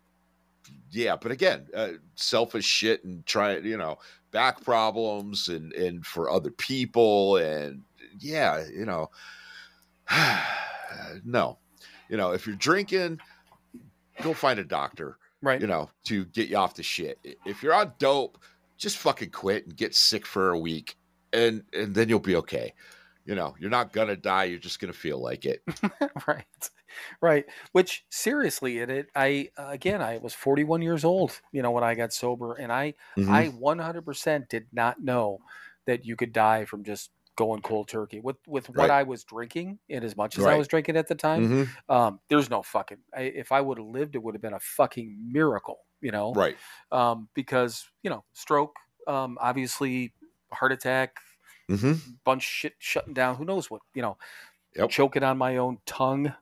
yeah. 0.91 1.17
But 1.17 1.33
again, 1.33 1.69
uh, 1.75 1.93
selfish 2.17 2.65
shit 2.65 3.05
and 3.05 3.25
try, 3.25 3.57
you 3.59 3.77
know, 3.77 3.99
back 4.31 4.63
problems 4.63 5.49
and, 5.49 5.73
and 5.73 6.05
for 6.05 6.31
other 6.31 6.51
people. 6.51 7.37
And 7.37 7.83
yeah, 8.19 8.65
you 8.73 8.85
know, 8.85 9.11
no, 11.25 11.59
you 12.09 12.17
know, 12.17 12.33
if 12.33 12.47
you're 12.47 12.57
drinking, 12.57 13.21
go 14.23 14.35
find 14.35 14.59
a 14.59 14.65
doctor 14.65 15.19
Right. 15.41 15.61
you 15.61 15.69
know, 15.69 15.89
to 16.05 16.25
get 16.27 16.49
you 16.49 16.57
off 16.57 16.75
the 16.75 16.83
shit. 16.83 17.19
If 17.47 17.63
you're 17.63 17.75
on 17.75 17.93
dope, 17.99 18.39
just 18.77 18.97
fucking 18.97 19.31
quit 19.31 19.67
and 19.67 19.77
get 19.77 19.95
sick 19.95 20.27
for 20.27 20.51
a 20.51 20.59
week, 20.59 20.97
and 21.33 21.63
and 21.73 21.95
then 21.95 22.09
you'll 22.09 22.19
be 22.19 22.37
okay. 22.37 22.75
You 23.25 23.35
know, 23.37 23.55
you're 23.61 23.71
not 23.71 23.93
gonna 23.93 24.17
die. 24.17 24.45
You're 24.45 24.59
just 24.59 24.81
gonna 24.81 24.93
feel 24.93 25.23
like 25.23 25.45
it. 25.45 25.63
right. 26.27 26.45
Right. 27.21 27.47
Which 27.73 28.05
seriously, 28.11 28.79
it, 28.79 28.91
it 28.91 29.11
I 29.15 29.51
again, 29.57 30.03
I 30.03 30.19
was 30.19 30.35
41 30.35 30.83
years 30.83 31.05
old, 31.05 31.41
you 31.53 31.63
know, 31.63 31.71
when 31.71 31.85
I 31.85 31.95
got 31.95 32.13
sober 32.13 32.55
and 32.55 32.73
I, 32.73 32.95
Mhm. 33.17 33.43
I 33.43 33.49
100% 33.49 34.49
did 34.49 34.69
not 34.73 35.01
know 35.03 35.41
that 35.87 36.05
you 36.05 36.17
could 36.17 36.33
die 36.33 36.65
from 36.65 36.85
just 36.85 37.11
going 37.37 37.63
cold 37.63 37.89
turkey 37.89 38.21
with 38.21 38.37
with 38.47 38.69
what 38.69 38.91
Right. 38.91 38.91
I 38.91 39.05
was 39.05 39.25
drinking 39.25 39.79
and 39.89 40.05
as 40.05 40.17
much 40.17 40.39
as 40.39 40.47
I 40.47 40.55
was 40.55 40.67
drinking 40.69 40.97
at 40.97 41.07
the 41.09 41.15
time. 41.15 41.47
Mhm. 41.47 41.79
Um, 41.89 42.21
there's 42.29 42.51
no 42.51 42.63
fucking. 42.63 42.99
I, 43.15 43.23
if 43.23 43.53
I 43.53 43.61
would 43.61 43.79
have 43.79 43.87
lived, 43.87 44.15
it 44.15 44.23
would 44.23 44.35
have 44.35 44.43
been 44.43 44.55
a 44.55 44.61
fucking 44.61 45.33
miracle, 45.33 45.87
you 46.01 46.11
know. 46.11 46.35
Right. 46.35 46.59
Um, 46.93 47.29
because 47.35 47.91
you 48.03 48.11
know, 48.11 48.25
stroke, 48.33 48.77
um, 49.07 49.39
obviously, 49.41 50.15
heart 50.53 50.73
attack, 50.73 51.17
hmm 51.69 52.19
bunch 52.25 52.43
of 52.43 52.49
shit 52.49 52.75
shutting 52.79 53.15
down. 53.15 53.37
Who 53.37 53.45
knows 53.45 53.71
what? 53.71 53.83
You 53.95 54.03
know, 54.03 54.19
Yep. 54.79 54.91
choking 54.91 55.23
on 55.23 55.39
my 55.39 55.57
own 55.59 55.79
tongue. 55.87 56.35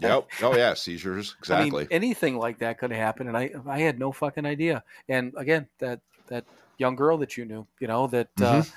Yep. 0.00 0.28
Oh 0.42 0.54
yeah, 0.54 0.74
seizures. 0.74 1.34
Exactly. 1.38 1.82
I 1.82 1.82
mean, 1.82 1.86
anything 1.90 2.36
like 2.38 2.58
that 2.58 2.78
could 2.78 2.90
happen, 2.90 3.28
and 3.28 3.36
I 3.36 3.50
I 3.66 3.78
had 3.80 3.98
no 3.98 4.12
fucking 4.12 4.46
idea. 4.46 4.84
And 5.08 5.32
again, 5.36 5.68
that 5.78 6.00
that 6.26 6.46
young 6.78 6.96
girl 6.96 7.18
that 7.18 7.36
you 7.36 7.44
knew, 7.44 7.66
you 7.80 7.86
know, 7.86 8.06
that 8.08 8.30
uh, 8.40 8.64
Mm-hmm. 8.64 8.70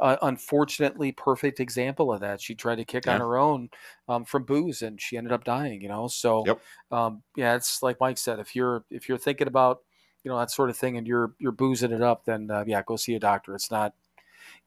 uh, 0.00 0.16
unfortunately 0.22 1.12
perfect 1.12 1.60
example 1.60 2.12
of 2.12 2.20
that. 2.20 2.40
She 2.40 2.54
tried 2.54 2.76
to 2.76 2.84
kick 2.84 3.08
on 3.08 3.20
her 3.20 3.36
own 3.38 3.70
um, 4.08 4.24
from 4.24 4.44
booze, 4.44 4.82
and 4.82 5.00
she 5.00 5.16
ended 5.16 5.32
up 5.32 5.44
dying. 5.44 5.80
You 5.82 5.88
know, 5.88 6.08
so 6.08 6.46
Yep. 6.46 6.60
um, 6.90 7.22
yeah, 7.36 7.56
it's 7.56 7.82
like 7.82 8.00
Mike 8.00 8.18
said. 8.18 8.40
If 8.40 8.56
you're 8.56 8.84
if 8.90 9.08
you're 9.08 9.18
thinking 9.18 9.48
about 9.48 9.82
you 10.24 10.30
know 10.30 10.38
that 10.38 10.50
sort 10.50 10.70
of 10.70 10.76
thing, 10.76 10.96
and 10.96 11.06
you're 11.06 11.34
you're 11.38 11.52
boozing 11.52 11.92
it 11.92 12.02
up, 12.02 12.24
then 12.24 12.50
uh, 12.50 12.64
yeah, 12.66 12.82
go 12.82 12.96
see 12.96 13.14
a 13.14 13.20
doctor. 13.20 13.54
It's 13.54 13.70
not 13.70 13.94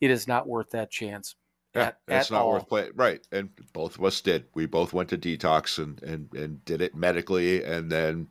it 0.02 0.12
is 0.12 0.28
not 0.28 0.48
worth 0.48 0.72
that 0.72 0.92
chance. 0.92 1.36
Yeah, 1.76 1.82
at- 1.82 2.00
it's 2.08 2.30
at 2.30 2.34
not 2.34 2.42
all. 2.44 2.52
worth 2.54 2.68
playing. 2.68 2.92
Right. 2.96 3.26
And 3.32 3.50
both 3.74 3.98
of 3.98 4.04
us 4.04 4.22
did. 4.22 4.46
We 4.54 4.66
both 4.66 4.94
went 4.94 5.10
to 5.10 5.18
detox 5.18 5.82
and 5.82 6.02
and 6.04 6.32
and 6.34 6.64
did 6.66 6.82
it 6.82 6.96
medically, 6.96 7.64
and 7.64 7.92
then 7.92 8.28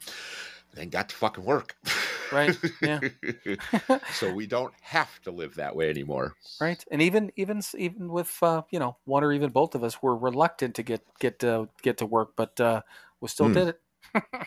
then 0.74 0.88
got 0.88 1.08
to 1.10 1.14
fucking 1.16 1.44
work. 1.44 1.76
Right, 2.32 2.56
yeah. 2.80 3.00
so 4.14 4.32
we 4.32 4.46
don't 4.46 4.72
have 4.80 5.20
to 5.22 5.30
live 5.30 5.54
that 5.56 5.76
way 5.76 5.90
anymore. 5.90 6.34
right 6.62 6.82
and 6.90 7.02
even 7.02 7.30
even 7.36 7.60
even 7.76 8.08
with 8.08 8.34
uh, 8.42 8.62
you 8.70 8.78
know 8.78 8.96
one 9.04 9.22
or 9.22 9.32
even 9.34 9.50
both 9.50 9.74
of 9.74 9.84
us 9.84 10.02
were 10.02 10.16
reluctant 10.16 10.74
to 10.76 10.82
get 10.82 11.02
get 11.20 11.38
to 11.40 11.68
get 11.82 11.98
to 11.98 12.06
work 12.06 12.32
but 12.36 12.58
uh 12.60 12.80
we 13.20 13.28
still 13.28 13.48
Hmm. 13.48 13.52
did 13.52 13.68
it 13.68 13.80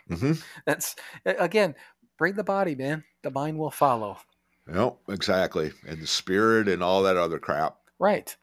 hmm 0.09 0.31
that's 0.65 0.95
again 1.26 1.76
bring 2.17 2.34
the 2.34 2.43
body 2.43 2.73
man 2.73 3.03
the 3.22 3.30
mind 3.31 3.57
will 3.59 3.69
follow 3.72 4.17
Yep, 4.73 4.97
exactly. 5.09 5.72
And 5.88 6.01
the 6.01 6.07
spirit 6.07 6.67
and 6.67 6.81
all 6.81 7.03
that 7.03 7.17
other 7.17 7.38
crap. 7.38 7.77
right 7.99 8.35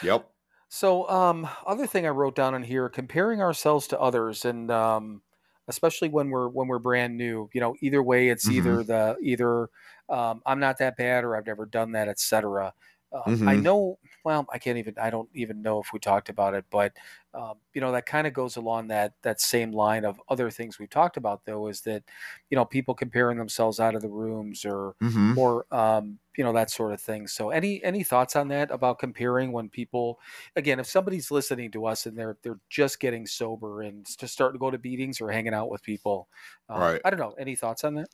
Yep. 0.00 0.32
so 0.68 1.08
um 1.08 1.48
other 1.66 1.86
thing 1.86 2.06
i 2.06 2.08
wrote 2.10 2.34
down 2.34 2.54
in 2.54 2.62
here 2.62 2.88
comparing 2.88 3.40
ourselves 3.40 3.86
to 3.86 3.98
others 4.00 4.44
and 4.44 4.70
um 4.70 5.22
especially 5.68 6.08
when 6.08 6.30
we're 6.30 6.48
when 6.48 6.68
we're 6.68 6.78
brand 6.78 7.16
new 7.16 7.48
you 7.52 7.60
know 7.60 7.74
either 7.80 8.02
way 8.02 8.28
it's 8.28 8.48
Mhm. 8.48 8.50
either 8.50 8.82
the 8.82 9.16
either 9.22 9.68
um, 10.08 10.42
i'm 10.46 10.60
not 10.60 10.78
that 10.78 10.96
bad 10.96 11.24
or 11.24 11.36
i've 11.36 11.46
never 11.46 11.66
done 11.66 11.92
that 11.92 12.08
etc 12.08 12.72
uh, 13.12 13.32
i 13.46 13.56
Mhm. 13.56 13.66
know 13.66 13.98
well 14.24 14.46
i 14.52 14.58
can't 14.58 14.78
even 14.78 14.94
i 14.98 15.10
don't 15.10 15.28
even 15.34 15.62
know 15.62 15.80
if 15.80 15.92
we 15.92 15.98
talked 15.98 16.28
about 16.28 16.54
it 16.54 16.64
but 16.70 16.96
um, 17.34 17.58
you 17.74 17.80
know 17.80 17.92
that 17.92 18.06
kind 18.06 18.26
of 18.26 18.32
goes 18.32 18.56
along 18.56 18.88
that 18.88 19.14
that 19.22 19.40
same 19.40 19.72
line 19.72 20.04
of 20.04 20.20
other 20.28 20.50
things 20.50 20.78
we've 20.78 20.90
talked 20.90 21.16
about 21.16 21.44
though 21.44 21.68
is 21.68 21.82
that 21.82 22.02
you 22.50 22.56
know 22.56 22.64
people 22.64 22.94
comparing 22.94 23.38
themselves 23.38 23.80
out 23.80 23.94
of 23.94 24.02
the 24.02 24.08
rooms 24.08 24.64
or 24.64 24.94
Mm-hmm. 25.02 25.36
or 25.38 25.66
um, 25.74 26.18
you 26.38 26.42
know 26.44 26.52
that 26.54 26.70
sort 26.70 26.92
of 26.94 27.00
thing. 27.00 27.26
So 27.26 27.50
any 27.50 27.82
any 27.84 28.02
thoughts 28.02 28.36
on 28.36 28.48
that 28.48 28.70
about 28.70 28.98
comparing 28.98 29.52
when 29.52 29.68
people 29.68 30.18
again, 30.56 30.80
if 30.80 30.86
somebody's 30.86 31.30
listening 31.30 31.70
to 31.72 31.84
us 31.86 32.06
and 32.06 32.16
they're 32.16 32.38
they're 32.42 32.60
just 32.70 33.00
getting 33.00 33.26
sober 33.26 33.82
and 33.82 34.06
just 34.18 34.32
starting 34.32 34.54
to 34.58 34.60
go 34.60 34.70
to 34.70 34.78
meetings 34.78 35.20
or 35.20 35.30
hanging 35.30 35.52
out 35.54 35.68
with 35.70 35.82
people, 35.82 36.28
um, 36.70 36.96
Right. 36.96 37.02
I 37.04 37.10
don't 37.10 37.20
know. 37.20 37.32
Any 37.32 37.54
thoughts 37.56 37.84
on 37.84 37.94
that? 37.94 38.08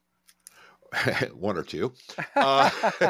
One 1.35 1.57
or 1.57 1.63
two. 1.63 1.93
Uh, 2.37 2.71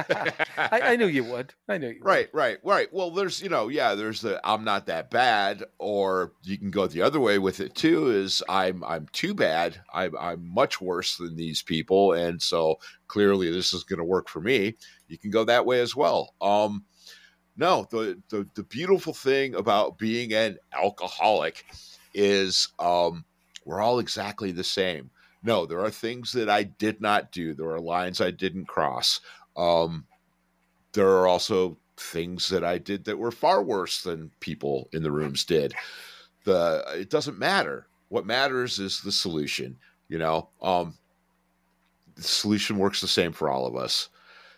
I, 0.57 0.81
I 0.83 0.97
knew 0.97 1.07
you 1.07 1.25
would. 1.25 1.55
I 1.69 1.79
knew 1.79 1.89
you 1.89 2.01
would. 2.01 2.05
Right, 2.05 2.29
right, 2.33 2.59
right. 2.63 2.89
Well, 2.93 3.11
there's, 3.11 3.43
you 3.43 3.49
know, 3.49 3.69
yeah, 3.69 3.95
there's 3.95 4.21
the 4.21 4.41
I'm 4.45 4.65
not 4.65 4.87
that 4.87 5.11
bad, 5.11 5.65
or 5.79 6.33
you 6.43 6.59
can 6.59 6.71
go 6.71 6.87
the 6.87 7.03
other 7.03 7.21
way 7.21 7.39
with 7.39 7.61
it 7.61 7.75
too. 7.75 8.11
Is 8.11 8.43
I'm 8.49 8.85
I'm 8.85 9.09
too 9.13 9.35
bad. 9.35 9.81
I'm 9.93 10.17
I'm 10.19 10.49
much 10.49 10.81
worse 10.81 11.17
than 11.17 11.37
these 11.37 11.63
people, 11.63 12.13
and 12.13 12.41
so 12.41 12.79
clearly 13.09 13.51
this 13.51 13.73
is 13.73 13.85
going 13.85 13.99
to 13.99 14.05
work 14.05 14.29
for 14.29 14.41
me. 14.41 14.75
you 15.09 15.19
can 15.19 15.31
go 15.31 15.45
that 15.45 15.67
way 15.67 15.81
as 15.81 15.97
well. 15.97 16.35
Um, 16.41 16.85
no, 17.57 17.87
the, 17.91 18.21
the 18.31 18.49
the 18.55 18.63
beautiful 18.63 19.13
thing 19.13 19.55
about 19.55 19.99
being 19.99 20.33
an 20.33 20.59
alcoholic 20.73 21.65
is 22.15 22.69
um, 22.79 23.25
we're 23.65 23.81
all 23.81 23.99
exactly 23.99 24.53
the 24.53 24.65
same. 24.65 25.11
No, 25.43 25.67
there 25.67 25.81
are 25.81 25.91
things 25.91 26.33
that 26.33 26.49
I 26.49 26.63
did 26.63 27.01
not 27.01 27.33
do. 27.33 27.55
There 27.55 27.71
are 27.71 27.81
lines 27.81 28.21
I 28.21 28.31
didn't 28.31 28.67
cross. 28.67 29.21
Um, 29.57 30.07
there 30.93 31.09
are 31.09 31.27
also 31.27 31.77
things 31.97 32.49
that 32.49 32.65
I 32.65 32.79
did 32.79 33.05
that 33.05 33.19
were 33.19 33.31
far 33.31 33.63
worse 33.63 34.03
than 34.03 34.31
people 34.41 34.89
in 34.93 35.03
the 35.03 35.11
rooms 35.11 35.45
did. 35.45 35.75
The 36.45 36.85
it 36.95 37.11
doesn't 37.11 37.39
matter. 37.39 37.87
What 38.09 38.27
matters 38.27 38.79
is 38.79 39.01
the 39.01 39.13
solution. 39.13 39.77
You 40.09 40.19
know, 40.19 40.49
um, 40.61 40.95
the 42.15 42.23
solution 42.23 42.79
works 42.79 43.01
the 43.01 43.09
same 43.09 43.33
for 43.33 43.49
all 43.49 43.67
of 43.67 43.77
us. 43.77 44.09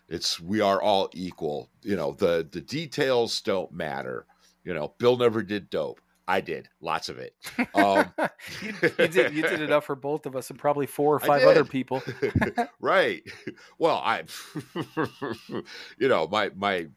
It's 0.08 0.40
we 0.40 0.60
are 0.60 0.82
all 0.82 1.08
equal. 1.14 1.70
You 1.82 1.96
know, 1.96 2.12
the 2.12 2.46
the 2.50 2.60
details 2.60 3.40
don't 3.40 3.72
matter. 3.72 4.26
You 4.64 4.74
know, 4.74 4.94
Bill 4.98 5.16
never 5.16 5.42
did 5.42 5.70
dope. 5.70 6.00
I 6.26 6.40
did 6.40 6.68
lots 6.80 7.08
of 7.08 7.18
it. 7.18 7.34
Um, 7.74 8.12
you, 8.62 8.74
you, 8.82 9.08
did 9.08 9.34
you 9.34 9.42
did 9.42 9.60
enough 9.60 9.84
for 9.84 9.94
both 9.94 10.26
of 10.26 10.34
us 10.36 10.50
and 10.50 10.58
probably 10.58 10.86
four 10.86 11.14
or 11.14 11.20
five 11.20 11.42
other 11.42 11.64
people. 11.64 12.02
right. 12.80 13.22
Well, 13.78 14.00
I, 14.02 14.24
you 15.98 16.08
know, 16.08 16.26
my 16.26 16.50
my 16.56 16.88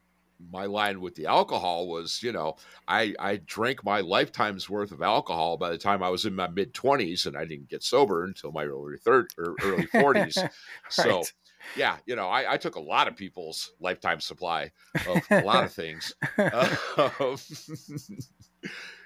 my 0.51 0.65
line 0.65 1.01
with 1.01 1.15
the 1.15 1.25
alcohol 1.25 1.87
was, 1.87 2.21
you 2.23 2.31
know, 2.31 2.55
I 2.87 3.13
I 3.19 3.37
drank 3.37 3.83
my 3.83 3.99
lifetime's 4.01 4.69
worth 4.69 4.91
of 4.91 5.01
alcohol 5.01 5.57
by 5.57 5.71
the 5.71 5.77
time 5.77 6.01
I 6.01 6.09
was 6.09 6.25
in 6.25 6.35
my 6.35 6.47
mid 6.47 6.73
twenties, 6.73 7.25
and 7.25 7.35
I 7.35 7.43
didn't 7.43 7.69
get 7.69 7.83
sober 7.83 8.23
until 8.23 8.51
my 8.51 8.63
early 8.63 8.97
third 8.97 9.27
or 9.37 9.55
early 9.61 9.87
forties. 9.87 10.37
right. 10.37 10.51
So 10.89 11.23
yeah, 11.75 11.97
you 12.05 12.15
know, 12.15 12.27
I, 12.27 12.53
I, 12.53 12.57
took 12.57 12.75
a 12.75 12.79
lot 12.79 13.07
of 13.07 13.17
people's 13.17 13.73
lifetime 13.79 14.21
supply 14.21 14.71
of 15.07 15.21
a 15.29 15.41
lot 15.41 15.65
of 15.65 15.73
things. 15.73 16.13
Uh, 16.37 16.75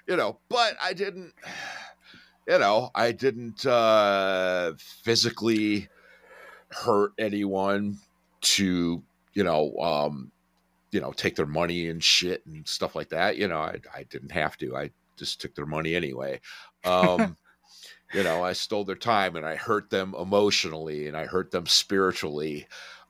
you 0.06 0.16
know, 0.16 0.38
but 0.48 0.76
I 0.82 0.92
didn't, 0.92 1.32
you 2.48 2.58
know, 2.58 2.90
I 2.94 3.12
didn't 3.12 3.64
uh, 3.66 4.72
physically 4.78 5.88
hurt 6.70 7.12
anyone 7.18 7.98
to, 8.40 9.02
you 9.34 9.44
know, 9.44 9.76
um, 9.78 10.32
you 10.90 11.00
know, 11.00 11.12
take 11.12 11.36
their 11.36 11.46
money 11.46 11.88
and 11.88 12.02
shit 12.02 12.44
and 12.46 12.66
stuff 12.66 12.94
like 12.94 13.08
that. 13.10 13.36
You 13.36 13.48
know, 13.48 13.58
I, 13.58 13.78
I 13.94 14.02
didn't 14.04 14.32
have 14.32 14.56
to. 14.58 14.76
I 14.76 14.90
just 15.16 15.40
took 15.40 15.54
their 15.54 15.66
money 15.66 15.94
anyway. 15.94 16.40
Um, 16.84 17.36
you 18.12 18.22
know, 18.22 18.44
I 18.44 18.52
stole 18.52 18.84
their 18.84 18.96
time 18.96 19.36
and 19.36 19.46
I 19.46 19.56
hurt 19.56 19.88
them 19.88 20.14
emotionally 20.18 21.08
and 21.08 21.16
I 21.16 21.24
hurt 21.24 21.50
them 21.50 21.66
spiritually. 21.66 22.66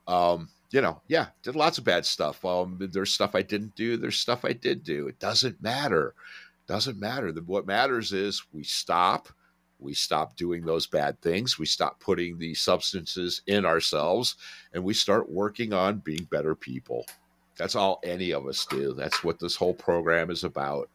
Um, 0.06 0.48
you 0.70 0.80
know, 0.80 1.02
yeah, 1.08 1.26
did 1.42 1.56
lots 1.56 1.78
of 1.78 1.84
bad 1.84 2.06
stuff. 2.06 2.44
Um, 2.44 2.78
there's 2.80 3.12
stuff 3.12 3.34
I 3.34 3.42
didn't 3.42 3.74
do. 3.74 3.96
There's 3.96 4.18
stuff 4.18 4.44
I 4.44 4.52
did 4.52 4.84
do. 4.84 5.08
It 5.08 5.18
doesn't 5.18 5.62
matter. 5.62 6.14
Doesn't 6.72 6.98
matter. 6.98 7.30
What 7.44 7.66
matters 7.66 8.14
is 8.14 8.44
we 8.50 8.64
stop. 8.64 9.28
We 9.78 9.92
stop 9.92 10.36
doing 10.36 10.64
those 10.64 10.86
bad 10.86 11.20
things. 11.20 11.58
We 11.58 11.66
stop 11.66 12.00
putting 12.00 12.38
the 12.38 12.54
substances 12.54 13.42
in 13.46 13.66
ourselves 13.66 14.36
and 14.72 14.82
we 14.82 14.94
start 14.94 15.30
working 15.30 15.74
on 15.74 15.98
being 15.98 16.24
better 16.30 16.54
people. 16.54 17.04
That's 17.58 17.76
all 17.76 18.00
any 18.02 18.30
of 18.30 18.46
us 18.46 18.64
do. 18.64 18.94
That's 18.94 19.22
what 19.22 19.38
this 19.38 19.54
whole 19.54 19.74
program 19.74 20.30
is 20.30 20.44
about. 20.44 20.88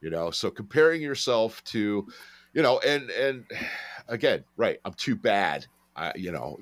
You 0.00 0.10
know, 0.10 0.32
so 0.32 0.50
comparing 0.50 1.00
yourself 1.00 1.62
to, 1.66 2.08
you 2.52 2.62
know, 2.62 2.80
and 2.80 3.08
and 3.10 3.44
again, 4.08 4.42
right, 4.56 4.80
I'm 4.84 4.94
too 4.94 5.14
bad. 5.14 5.64
I, 5.94 6.10
you 6.16 6.32
know, 6.32 6.58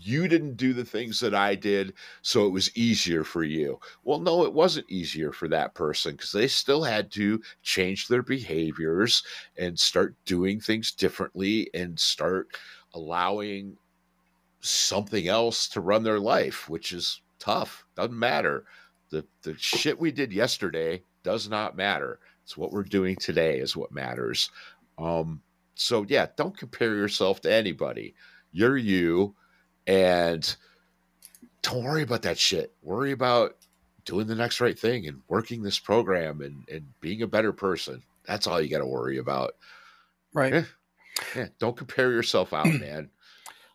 you 0.00 0.28
didn't 0.28 0.56
do 0.56 0.72
the 0.72 0.84
things 0.84 1.20
that 1.20 1.34
I 1.34 1.54
did, 1.54 1.94
so 2.22 2.46
it 2.46 2.50
was 2.50 2.76
easier 2.76 3.24
for 3.24 3.44
you. 3.44 3.80
Well, 4.04 4.20
no, 4.20 4.44
it 4.44 4.52
wasn't 4.52 4.90
easier 4.90 5.32
for 5.32 5.48
that 5.48 5.74
person 5.74 6.12
because 6.12 6.32
they 6.32 6.46
still 6.48 6.82
had 6.82 7.10
to 7.12 7.42
change 7.62 8.08
their 8.08 8.22
behaviors 8.22 9.22
and 9.56 9.78
start 9.78 10.14
doing 10.24 10.60
things 10.60 10.92
differently 10.92 11.68
and 11.74 11.98
start 11.98 12.48
allowing 12.94 13.76
something 14.60 15.28
else 15.28 15.68
to 15.68 15.80
run 15.80 16.02
their 16.02 16.20
life, 16.20 16.68
which 16.68 16.92
is 16.92 17.20
tough. 17.38 17.84
Doesn't 17.96 18.18
matter. 18.18 18.64
The 19.10 19.24
the 19.42 19.56
shit 19.56 19.98
we 19.98 20.12
did 20.12 20.32
yesterday 20.32 21.02
does 21.22 21.48
not 21.48 21.76
matter. 21.76 22.20
It's 22.44 22.56
what 22.56 22.72
we're 22.72 22.82
doing 22.82 23.16
today 23.16 23.58
is 23.58 23.76
what 23.76 23.92
matters. 23.92 24.50
Um, 24.96 25.42
so 25.74 26.04
yeah, 26.08 26.26
don't 26.36 26.56
compare 26.56 26.94
yourself 26.94 27.40
to 27.42 27.52
anybody. 27.52 28.14
You're 28.52 28.76
you 28.76 29.34
and 29.88 30.54
don't 31.62 31.82
worry 31.82 32.02
about 32.02 32.22
that 32.22 32.38
shit. 32.38 32.72
Worry 32.82 33.10
about 33.10 33.56
doing 34.04 34.26
the 34.26 34.34
next 34.34 34.60
right 34.60 34.78
thing 34.78 35.06
and 35.08 35.22
working 35.28 35.62
this 35.62 35.78
program 35.78 36.42
and, 36.42 36.64
and 36.70 36.86
being 37.00 37.22
a 37.22 37.26
better 37.26 37.52
person. 37.52 38.02
That's 38.26 38.46
all 38.46 38.60
you 38.60 38.68
got 38.68 38.78
to 38.78 38.86
worry 38.86 39.18
about. 39.18 39.56
Right. 40.32 40.52
Yeah. 40.52 40.64
yeah. 41.34 41.46
Don't 41.58 41.76
compare 41.76 42.12
yourself 42.12 42.52
out, 42.52 42.66
man. 42.80 43.10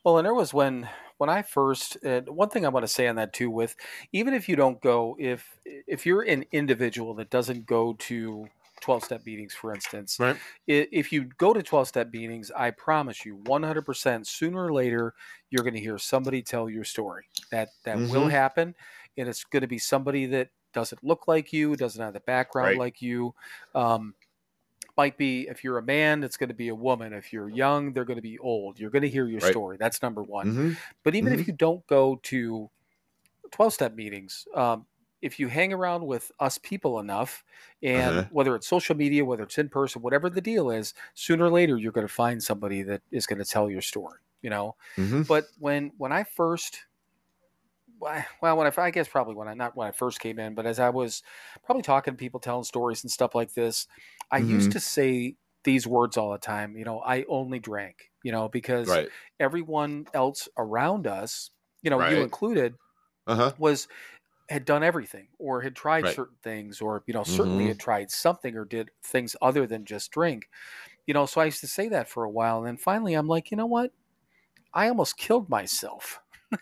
Well, 0.04 0.18
and 0.18 0.26
there 0.26 0.34
was 0.34 0.54
when 0.54 0.88
when 1.18 1.30
I 1.30 1.42
first 1.42 1.98
uh, 2.06 2.22
one 2.22 2.50
thing 2.50 2.66
I 2.66 2.70
want 2.70 2.84
to 2.84 2.92
say 2.92 3.08
on 3.08 3.16
that 3.16 3.34
too 3.34 3.50
with 3.50 3.76
even 4.12 4.34
if 4.34 4.48
you 4.48 4.56
don't 4.56 4.82
go 4.82 5.16
if 5.20 5.58
if 5.66 6.06
you're 6.06 6.22
an 6.22 6.46
individual 6.52 7.14
that 7.16 7.30
doesn't 7.30 7.66
go 7.66 7.94
to 7.94 8.48
12 8.84 9.04
step 9.06 9.26
meetings, 9.26 9.54
for 9.54 9.74
instance, 9.74 10.18
right. 10.20 10.36
if 10.68 11.12
you 11.12 11.30
go 11.38 11.54
to 11.54 11.64
12 11.64 11.88
step 11.88 12.12
meetings, 12.12 12.52
I 12.52 12.72
promise 12.72 13.26
you 13.26 13.38
100% 13.46 14.28
sooner 14.28 14.66
or 14.66 14.74
later, 14.74 15.14
you're 15.50 15.64
going 15.64 15.74
to 15.74 15.80
hear 15.80 15.98
somebody 15.98 16.42
tell 16.42 16.70
your 16.70 16.84
story. 16.84 17.24
That, 17.50 17.70
that 17.86 17.98
mm-hmm. 17.98 18.12
will 18.12 18.28
happen. 18.28 18.76
And 19.18 19.30
it's 19.30 19.46
going 19.46 19.62
to 19.62 19.68
be 19.68 19.78
somebody 19.78 20.26
that 20.28 20.50
doesn't 20.74 21.02
look 21.02 21.30
like 21.30 21.54
you, 21.54 21.78
doesn't 21.78 22.02
have 22.02 22.14
the 22.14 22.20
background 22.20 22.72
right. 22.72 22.78
like 22.78 23.02
you. 23.02 23.34
Um, 23.74 24.16
might 24.98 25.18
be 25.18 25.48
if 25.50 25.64
you're 25.64 25.78
a 25.78 25.84
man, 25.84 26.22
it's 26.22 26.36
going 26.36 26.50
to 26.50 26.56
be 26.56 26.68
a 26.68 26.76
woman. 26.76 27.14
If 27.14 27.32
you're 27.32 27.50
young, 27.50 27.94
they're 27.94 28.06
going 28.06 28.18
to 28.18 28.22
be 28.22 28.38
old. 28.40 28.80
You're 28.80 28.92
going 28.92 29.04
to 29.04 29.10
hear 29.10 29.28
your 29.28 29.40
right. 29.40 29.52
story. 29.52 29.78
That's 29.80 30.02
number 30.02 30.22
one. 30.22 30.48
Mm-hmm. 30.48 30.72
But 31.04 31.16
even 31.16 31.32
mm-hmm. 31.32 31.42
if 31.42 31.48
you 31.48 31.54
don't 31.54 31.86
go 31.88 32.20
to 32.24 32.70
12 33.52 33.74
step 33.74 33.96
meetings, 33.96 34.46
um, 34.54 34.86
if 35.24 35.40
you 35.40 35.48
hang 35.48 35.72
around 35.72 36.06
with 36.06 36.32
us 36.42 36.58
people 36.58 37.00
enough, 37.00 37.46
and 37.82 38.20
uh-huh. 38.20 38.28
whether 38.32 38.56
it's 38.56 38.68
social 38.68 38.96
media, 38.96 39.24
whether 39.24 39.44
it's 39.44 39.58
in 39.58 39.70
person, 39.70 40.02
whatever 40.02 40.30
the 40.30 40.42
deal 40.42 40.70
is, 40.70 40.94
sooner 41.14 41.46
or 41.46 41.50
later 41.50 41.78
you're 41.78 41.94
going 41.94 42.06
to 42.06 42.14
find 42.14 42.44
somebody 42.44 42.84
that 42.84 43.02
is 43.10 43.26
going 43.26 43.40
to 43.40 43.46
tell 43.46 43.72
your 43.72 43.82
story. 43.82 44.20
You 44.42 44.50
know, 44.50 44.76
mm-hmm. 44.98 45.22
but 45.22 45.46
when 45.58 45.94
when 45.98 46.12
I 46.12 46.26
first 46.26 46.84
well, 48.02 48.58
when 48.58 48.68
I, 48.68 48.82
I 48.82 48.92
guess 48.92 49.08
probably 49.08 49.36
when 49.36 49.48
I 49.48 49.54
not 49.54 49.78
when 49.78 49.88
I 49.88 49.92
first 49.92 50.20
came 50.20 50.40
in, 50.40 50.56
but 50.56 50.66
as 50.66 50.78
I 50.78 50.90
was 50.90 51.24
probably 51.66 51.84
talking 51.84 52.14
to 52.14 52.18
people, 52.18 52.42
telling 52.42 52.66
stories 52.66 53.04
and 53.04 53.12
stuff 53.12 53.34
like 53.34 53.54
this, 53.54 53.88
I 54.30 54.42
mm-hmm. 54.42 54.50
used 54.50 54.72
to 54.74 54.82
say 54.82 55.36
these 55.64 55.88
words 55.88 56.18
all 56.18 56.34
the 56.34 56.38
time. 56.38 56.76
You 56.76 56.84
know, 56.84 57.00
I 57.00 57.24
only 57.30 57.60
drank. 57.60 58.10
You 58.24 58.34
know, 58.34 58.50
because 58.50 58.88
right. 58.88 59.10
everyone 59.40 60.08
else 60.14 60.48
around 60.58 61.08
us, 61.08 61.52
you 61.82 61.90
know, 61.90 62.00
right. 62.00 62.14
you 62.14 62.22
included, 62.22 62.76
uh-huh. 63.28 63.54
was 63.58 63.88
had 64.50 64.66
done 64.66 64.84
everything 64.84 65.28
or 65.40 65.62
had 65.62 65.76
tried 65.76 66.04
right. 66.04 66.16
certain 66.16 66.36
things 66.44 66.82
or 66.82 67.04
you 67.06 67.14
know 67.14 67.24
certainly 67.24 67.64
mm-hmm. 67.64 67.70
had 67.70 67.80
tried 67.80 68.12
something 68.12 68.56
or 68.56 68.66
did 68.66 68.92
things 69.04 69.36
other 69.42 69.66
than 69.66 69.86
just 69.86 70.12
drink 70.12 70.50
you 71.06 71.14
know 71.14 71.26
so 71.26 71.40
i 71.40 71.46
used 71.46 71.62
to 71.62 71.68
say 71.68 71.88
that 71.88 72.10
for 72.10 72.24
a 72.24 72.30
while 72.30 72.58
and 72.58 72.68
then 72.68 72.78
finally 72.78 73.14
i'm 73.14 73.28
like 73.28 73.52
you 73.52 73.58
know 73.58 73.66
what 73.66 73.92
i 74.74 74.88
almost 74.90 75.18
killed 75.18 75.50
myself 75.50 76.20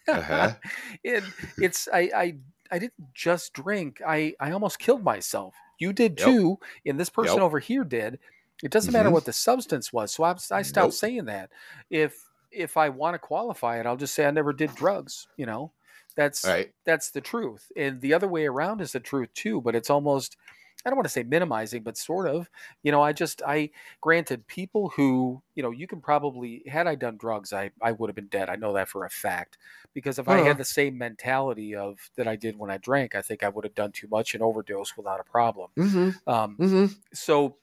uh-huh. 0.08 0.54
it, 1.04 1.24
it's 1.58 1.88
I, 1.92 2.10
I 2.16 2.36
i 2.72 2.80
didn't 2.80 3.14
just 3.14 3.54
drink 3.54 4.00
i 4.08 4.34
i 4.40 4.52
almost 4.52 4.80
killed 4.80 5.04
myself 5.04 5.56
you 5.80 5.92
did 5.92 6.20
yep. 6.20 6.28
too 6.28 6.60
and 6.86 7.00
this 7.00 7.10
person 7.10 7.38
yep. 7.38 7.44
over 7.44 7.60
here 7.60 7.84
did 7.84 8.20
it 8.64 8.72
doesn't 8.72 8.90
mm-hmm. 8.90 9.00
matter 9.00 9.12
what 9.12 9.26
the 9.26 9.34
substance 9.34 9.92
was 9.92 10.14
so 10.14 10.24
i, 10.24 10.36
I 10.52 10.62
stopped 10.62 10.76
nope. 10.76 10.94
saying 10.94 11.26
that 11.26 11.50
if 11.90 12.30
if 12.52 12.78
i 12.78 12.90
want 12.90 13.16
to 13.16 13.20
qualify 13.20 13.80
it 13.80 13.88
i'll 13.88 13.98
just 13.98 14.14
say 14.14 14.26
i 14.26 14.32
never 14.32 14.54
did 14.54 14.76
drugs 14.76 15.28
you 15.36 15.48
know 15.48 15.72
that's 16.16 16.46
right. 16.46 16.72
that's 16.86 17.12
the 17.12 17.22
truth. 17.22 17.72
And 17.76 18.02
the 18.02 18.14
other 18.14 18.28
way 18.28 18.46
around 18.46 18.82
is 18.82 18.92
the 18.92 19.00
truth 19.00 19.34
too, 19.34 19.62
but 19.62 19.76
it's 19.76 19.90
almost 19.90 20.38
I 20.86 20.90
don't 20.90 20.98
want 20.98 21.06
to 21.06 21.10
say 21.14 21.24
minimizing, 21.24 21.84
but 21.84 21.98
sort 21.98 22.28
of. 22.28 22.50
You 22.84 22.92
know, 22.92 23.02
I 23.02 23.14
just 23.14 23.42
I 23.46 23.70
granted 24.00 24.48
people 24.48 24.90
who, 24.96 25.42
you 25.54 25.62
know, 25.62 25.72
you 25.72 25.88
can 25.88 26.02
probably 26.02 26.64
had 26.68 26.88
I 26.88 26.96
done 26.96 27.18
drugs, 27.18 27.54
I 27.54 27.72
I 27.82 27.92
would 27.92 28.10
have 28.10 28.16
been 28.16 28.28
dead. 28.28 28.50
I 28.50 28.56
know 28.56 28.74
that 28.74 28.90
for 28.90 29.06
a 29.06 29.10
fact. 29.10 29.58
Because 29.94 30.18
if 30.18 30.28
uh-huh. 30.28 30.42
I 30.42 30.48
had 30.48 30.58
the 30.58 30.66
same 30.66 30.98
mentality 30.98 31.76
of 31.76 31.98
that 32.16 32.28
I 32.28 32.36
did 32.36 32.58
when 32.58 32.72
I 32.72 32.78
drank, 32.78 33.14
I 33.14 33.22
think 33.22 33.44
I 33.44 33.50
would 33.50 33.66
have 33.66 33.76
done 33.76 33.92
too 33.92 34.08
much 34.10 34.34
and 34.34 34.42
overdose 34.42 34.96
without 34.96 35.20
a 35.20 35.24
problem. 35.24 35.70
Mm-hmm. 35.78 36.30
Um, 36.30 36.58
mm-hmm. 36.58 36.86
So 37.14 37.58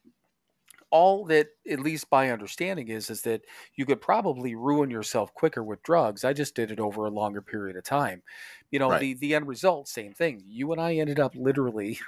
all 0.90 1.24
that 1.26 1.48
at 1.70 1.80
least 1.80 2.08
by 2.08 2.30
understanding 2.30 2.88
is 2.88 3.10
is 3.10 3.22
that 3.22 3.42
you 3.74 3.84
could 3.84 4.00
probably 4.00 4.54
ruin 4.54 4.90
yourself 4.90 5.34
quicker 5.34 5.62
with 5.62 5.82
drugs 5.82 6.24
i 6.24 6.32
just 6.32 6.54
did 6.54 6.70
it 6.70 6.80
over 6.80 7.04
a 7.04 7.10
longer 7.10 7.42
period 7.42 7.76
of 7.76 7.84
time. 7.84 8.22
You 8.70 8.78
know 8.78 8.90
right. 8.90 9.00
the 9.00 9.14
the 9.14 9.34
end 9.34 9.48
result 9.48 9.88
same 9.88 10.12
thing. 10.12 10.42
You 10.46 10.72
and 10.72 10.80
i 10.80 10.94
ended 10.94 11.18
up 11.18 11.34
literally 11.34 11.98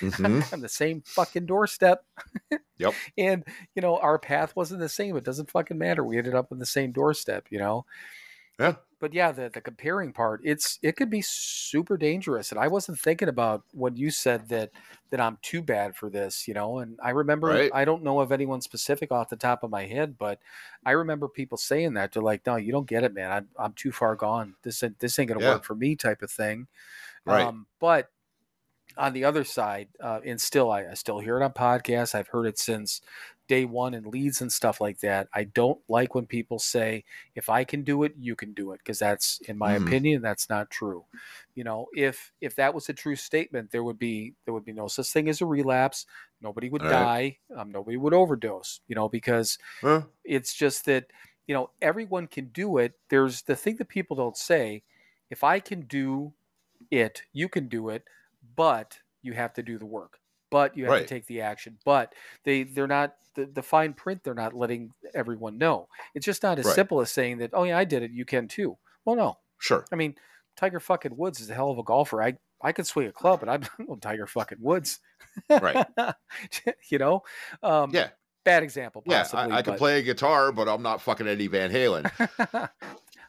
mm-hmm. 0.00 0.40
on 0.52 0.60
the 0.60 0.68
same 0.68 1.02
fucking 1.06 1.46
doorstep. 1.46 2.04
Yep. 2.78 2.94
And 3.18 3.44
you 3.74 3.82
know 3.82 3.96
our 3.98 4.18
path 4.18 4.54
wasn't 4.54 4.80
the 4.80 4.88
same 4.88 5.16
it 5.16 5.24
doesn't 5.24 5.50
fucking 5.50 5.78
matter 5.78 6.04
we 6.04 6.18
ended 6.18 6.34
up 6.34 6.52
on 6.52 6.58
the 6.58 6.66
same 6.66 6.92
doorstep 6.92 7.46
you 7.50 7.58
know 7.58 7.86
Yeah. 8.58 8.76
But 9.00 9.14
yeah, 9.14 9.32
the 9.32 9.50
the 9.50 9.60
comparing 9.60 10.12
part, 10.12 10.42
it's 10.44 10.78
it 10.80 10.94
could 10.96 11.10
be 11.10 11.22
super 11.22 11.96
dangerous. 11.96 12.52
And 12.52 12.60
I 12.60 12.68
wasn't 12.68 13.00
thinking 13.00 13.28
about 13.28 13.64
when 13.72 13.96
you 13.96 14.12
said 14.12 14.48
that 14.50 14.70
that 15.10 15.18
I'm 15.20 15.38
too 15.42 15.60
bad 15.60 15.96
for 15.96 16.08
this, 16.08 16.46
you 16.46 16.54
know. 16.54 16.78
And 16.78 17.00
I 17.02 17.10
remember 17.10 17.50
Right. 17.50 17.72
I 17.72 17.84
don't 17.84 18.04
know 18.04 18.20
of 18.20 18.30
anyone 18.30 18.60
specific 18.60 19.10
off 19.10 19.28
the 19.28 19.36
top 19.36 19.64
of 19.64 19.70
my 19.70 19.86
head, 19.86 20.16
but 20.16 20.40
I 20.86 20.92
remember 20.92 21.28
people 21.28 21.58
saying 21.58 21.94
that 21.94 22.12
they're 22.12 22.22
like, 22.22 22.46
"No, 22.46 22.54
you 22.54 22.70
don't 22.70 22.86
get 22.86 23.02
it, 23.02 23.12
man. 23.12 23.32
I'm 23.32 23.48
I'm 23.58 23.72
too 23.72 23.90
far 23.90 24.14
gone. 24.14 24.54
This 24.62 24.80
ain't 24.84 25.00
this 25.00 25.18
ain't 25.18 25.28
gonna 25.28 25.40
Yeah. 25.40 25.40
work 25.40 25.64
for 25.64 25.74
me," 25.74 25.96
type 25.96 26.22
of 26.22 26.30
thing. 26.30 26.68
Right. 27.24 27.50
Um, 27.50 27.66
but 27.80 28.10
on 28.96 29.14
the 29.14 29.24
other 29.24 29.42
side, 29.44 29.88
uh, 30.00 30.20
and 30.24 30.40
still, 30.40 30.70
I, 30.70 30.86
I 30.90 30.94
still 30.94 31.18
hear 31.20 31.40
it 31.40 31.44
on 31.44 31.52
podcasts. 31.52 32.14
I've 32.14 32.28
heard 32.28 32.46
it 32.46 32.58
since 32.58 33.00
day 33.48 33.64
one 33.64 33.94
in 33.94 34.04
leads 34.04 34.40
and 34.40 34.52
stuff 34.52 34.80
like 34.80 35.00
that. 35.00 35.28
I 35.34 35.44
don't 35.44 35.80
like 35.88 36.14
when 36.14 36.26
people 36.26 36.58
say, 36.58 37.04
"If 37.34 37.48
I 37.48 37.64
can 37.64 37.82
do 37.84 38.02
it, 38.04 38.14
you 38.18 38.36
can 38.36 38.54
do 38.54 38.72
it," 38.72 38.78
because 38.78 38.98
that's, 39.00 39.40
in 39.42 39.58
my 39.58 39.72
Mhm. 39.72 39.72
opinion, 39.74 40.22
that's 40.22 40.48
not 40.48 40.70
true. 40.70 41.06
You 41.54 41.64
know, 41.64 41.88
if 41.94 42.32
if 42.40 42.54
that 42.56 42.74
was 42.74 42.88
a 42.88 42.94
true 42.94 43.16
statement, 43.16 43.70
there 43.70 43.84
would 43.84 43.98
be 43.98 44.34
there 44.44 44.54
would 44.54 44.64
be 44.64 44.72
no 44.72 44.88
such 44.88 45.08
thing 45.12 45.28
as 45.28 45.40
a 45.40 45.46
relapse. 45.46 46.06
Nobody 46.40 46.68
would 46.70 46.86
Right. 46.86 47.12
die. 47.12 47.38
Um, 47.54 47.70
nobody 47.70 47.96
would 47.96 48.14
overdose. 48.14 48.80
You 48.88 48.94
know, 48.96 49.08
because 49.08 49.58
Huh? 49.82 50.06
it's 50.24 50.54
just 50.54 50.84
that 50.86 51.12
you 51.46 51.54
know 51.54 51.70
everyone 51.82 52.26
can 52.26 52.46
do 52.48 52.78
it 52.78 52.94
there's 53.08 53.42
the 53.42 53.56
thing 53.56 53.76
that 53.76 53.88
people 53.88 54.16
don't 54.16 54.36
say 54.36 54.82
if 55.30 55.42
i 55.44 55.58
can 55.60 55.82
do 55.82 56.32
it 56.92 57.22
you 57.32 57.48
can 57.48 57.68
do 57.68 57.90
it 57.90 58.04
but 58.56 59.00
you 59.22 59.34
have 59.34 59.54
to 59.54 59.62
do 59.64 59.78
the 59.78 59.86
work 59.86 60.20
but 60.52 60.76
you 60.76 60.84
have 60.84 60.92
Right. 60.92 61.00
to 61.00 61.06
take 61.14 61.26
the 61.26 61.40
action 61.40 61.78
but 61.84 62.14
they 62.44 62.62
they're 62.62 62.86
not 62.86 63.14
the, 63.34 63.46
the 63.46 63.62
fine 63.62 63.92
print 63.94 64.22
they're 64.22 64.34
not 64.34 64.54
letting 64.54 64.92
everyone 65.14 65.58
know 65.58 65.88
it's 66.14 66.24
just 66.26 66.42
not 66.44 66.58
as 66.60 66.66
Right. 66.66 66.74
simple 66.76 67.00
as 67.00 67.10
saying 67.10 67.38
that 67.38 67.50
oh 67.54 67.64
yeah 67.64 67.76
i 67.78 67.84
did 67.84 68.02
it 68.04 68.10
you 68.12 68.24
can 68.24 68.46
too 68.46 68.76
well 69.04 69.16
no 69.16 69.38
Sure. 69.58 69.84
i 69.90 69.96
mean 69.96 70.14
tiger 70.56 70.78
fucking 70.80 71.16
woods 71.16 71.40
is 71.40 71.50
a 71.50 71.54
hell 71.54 71.70
of 71.70 71.78
a 71.78 71.82
golfer 71.82 72.22
i 72.22 72.36
i 72.60 72.70
could 72.72 72.86
swing 72.86 73.08
a 73.08 73.12
club 73.12 73.40
but 73.40 73.48
i'm 73.48 73.62
no 73.88 73.96
tiger 73.96 74.26
fucking 74.26 74.58
woods 74.60 75.00
Right. 75.48 75.86
you 76.90 76.98
know 76.98 77.22
um 77.62 77.90
Yeah. 77.94 78.08
bad 78.44 78.62
example 78.62 79.02
Yeah. 79.06 79.18
possibly 79.22 79.52
I, 79.54 79.58
I 79.58 79.62
can 79.62 79.72
but- 79.74 79.78
play 79.78 79.98
a 79.98 80.02
guitar, 80.02 80.52
but 80.52 80.68
I'm 80.68 80.82
not 80.82 81.00
fucking 81.00 81.26
Eddie 81.26 81.46
Van 81.48 81.70
Halen. 81.70 82.10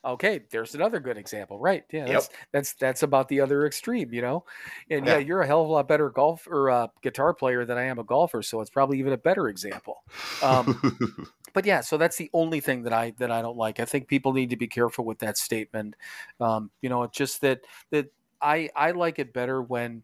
okay, 0.05 0.45
there's 0.51 0.75
another 0.75 0.99
good 0.99 1.17
example, 1.17 1.59
right? 1.59 1.83
Yeah, 1.91 2.05
Yep. 2.05 2.23
that's 2.23 2.29
that's 2.51 2.73
that's 2.75 3.03
about 3.03 3.27
the 3.29 3.41
other 3.41 3.65
extreme, 3.65 4.13
you 4.13 4.21
know. 4.21 4.45
And 4.89 5.05
yeah, 5.07 5.17
Yeah. 5.17 5.19
you're 5.19 5.41
a 5.41 5.47
hell 5.47 5.61
of 5.63 5.69
a 5.69 5.71
lot 5.71 5.87
better 5.87 6.09
golf 6.09 6.47
or 6.47 6.69
uh, 6.69 6.87
guitar 7.01 7.33
player 7.33 7.65
than 7.65 7.77
I 7.77 7.83
am 7.83 7.99
a 7.99 8.03
golfer, 8.03 8.41
so 8.41 8.61
it's 8.61 8.69
probably 8.69 8.99
even 8.99 9.13
a 9.13 9.17
better 9.17 9.47
example. 9.49 10.03
Um, 10.41 10.77
But 11.53 11.65
yeah, 11.65 11.81
so 11.81 11.97
that's 11.97 12.17
the 12.17 12.29
only 12.33 12.61
thing 12.61 12.83
that 12.83 12.93
I 12.93 13.11
that 13.19 13.31
I 13.31 13.41
don't 13.41 13.57
like. 13.57 13.79
I 13.79 13.85
think 13.85 14.07
people 14.07 14.33
need 14.33 14.49
to 14.51 14.57
be 14.57 14.67
careful 14.67 15.05
with 15.05 15.19
that 15.19 15.37
statement. 15.37 15.95
Um, 16.39 16.71
you 16.81 16.89
know, 16.89 17.03
it's 17.03 17.17
just 17.17 17.41
that 17.41 17.61
that 17.91 18.07
I 18.41 18.69
I 18.75 18.91
like 18.91 19.19
it 19.19 19.33
better 19.33 19.61
when. 19.61 20.03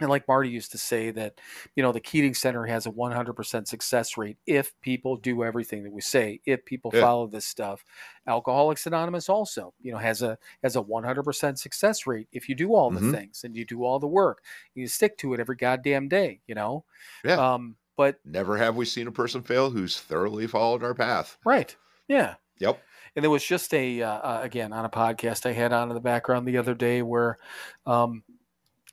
And 0.00 0.10
like 0.10 0.26
Marty 0.26 0.48
used 0.50 0.72
to 0.72 0.78
say 0.78 1.12
that, 1.12 1.40
you 1.76 1.82
know, 1.82 1.92
the 1.92 2.00
Keating 2.00 2.34
Center 2.34 2.64
has 2.66 2.84
a 2.86 2.90
100% 2.90 3.68
success 3.68 4.16
rate 4.16 4.36
if 4.44 4.72
people 4.80 5.16
do 5.16 5.44
everything 5.44 5.84
that 5.84 5.92
we 5.92 6.00
say, 6.00 6.40
if 6.46 6.64
people 6.64 6.90
Yeah. 6.92 7.00
follow 7.02 7.26
this 7.28 7.46
stuff. 7.46 7.84
Alcoholics 8.26 8.86
Anonymous 8.86 9.28
also, 9.28 9.72
you 9.80 9.92
know, 9.92 9.98
has 9.98 10.20
a 10.22 10.36
has 10.64 10.74
a 10.74 10.82
100% 10.82 11.58
success 11.60 12.06
rate 12.08 12.26
if 12.32 12.48
you 12.48 12.56
do 12.56 12.74
all 12.74 12.90
the 12.90 12.98
Mhm. 13.00 13.12
things 13.12 13.44
and 13.44 13.54
you 13.56 13.64
do 13.64 13.84
all 13.84 14.00
the 14.00 14.08
work. 14.08 14.42
You 14.74 14.88
stick 14.88 15.16
to 15.18 15.32
it 15.32 15.38
every 15.40 15.56
goddamn 15.56 16.08
day, 16.08 16.40
you 16.48 16.56
know. 16.56 16.84
Yeah. 17.24 17.34
Um, 17.54 17.76
but 17.96 18.18
Never 18.24 18.56
have 18.56 18.74
we 18.74 18.86
seen 18.86 19.06
a 19.06 19.12
person 19.12 19.42
fail 19.42 19.70
who's 19.70 20.00
thoroughly 20.00 20.48
followed 20.48 20.82
our 20.82 20.94
path. 20.94 21.38
right, 21.44 21.76
yeah. 22.08 22.34
Yep. 22.58 22.82
And 23.16 23.22
there 23.22 23.30
was 23.30 23.44
just 23.44 23.72
a 23.74 24.02
uh, 24.02 24.10
uh, 24.10 24.40
again 24.42 24.72
on 24.72 24.84
a 24.84 24.90
podcast 24.90 25.46
I 25.46 25.52
had 25.52 25.72
on 25.72 25.88
in 25.88 25.94
the 25.94 26.00
background 26.00 26.48
the 26.48 26.56
other 26.56 26.74
day 26.74 27.02
where, 27.02 27.38
um, 27.86 28.24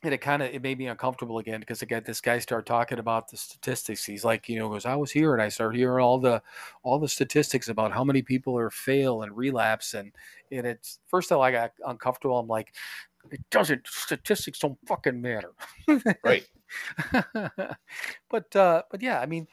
and 0.04 0.12
it 0.12 0.18
kind 0.18 0.42
of 0.42 0.52
it 0.52 0.62
made 0.62 0.78
me 0.78 0.86
uncomfortable 0.88 1.38
again 1.38 1.60
because 1.60 1.82
again 1.82 2.02
this 2.04 2.20
guy 2.20 2.38
started 2.38 2.66
talking 2.66 2.98
about 2.98 3.28
the 3.28 3.36
statistics. 3.36 4.04
He's 4.04 4.24
like, 4.24 4.48
you 4.48 4.58
know, 4.58 4.68
goes 4.68 4.84
I 4.84 4.96
was 4.96 5.12
here 5.12 5.32
and 5.32 5.40
I 5.42 5.48
started 5.48 5.78
hearing 5.78 6.02
all 6.02 6.18
the 6.18 6.42
all 6.82 6.98
the 6.98 7.08
statistics 7.08 7.68
about 7.68 7.92
how 7.92 8.02
many 8.04 8.22
people 8.22 8.58
are 8.58 8.70
fail 8.70 9.22
and 9.22 9.36
relapse 9.36 9.94
and 9.94 10.12
and 10.50 10.66
it's 10.66 10.98
first 11.06 11.30
of 11.30 11.36
all 11.38 11.42
I 11.44 11.52
got 11.52 11.72
uncomfortable. 11.86 12.38
I'm 12.38 12.48
like, 12.48 12.74
it 13.30 13.40
doesn't 13.50 13.86
statistics 13.86 14.58
don't 14.58 14.78
fucking 14.86 15.20
matter. 15.20 15.52
Right. 16.24 16.46
but 18.28 18.56
uh, 18.56 18.82
but 18.90 19.02
yeah, 19.02 19.20
I 19.20 19.26
mean, 19.26 19.46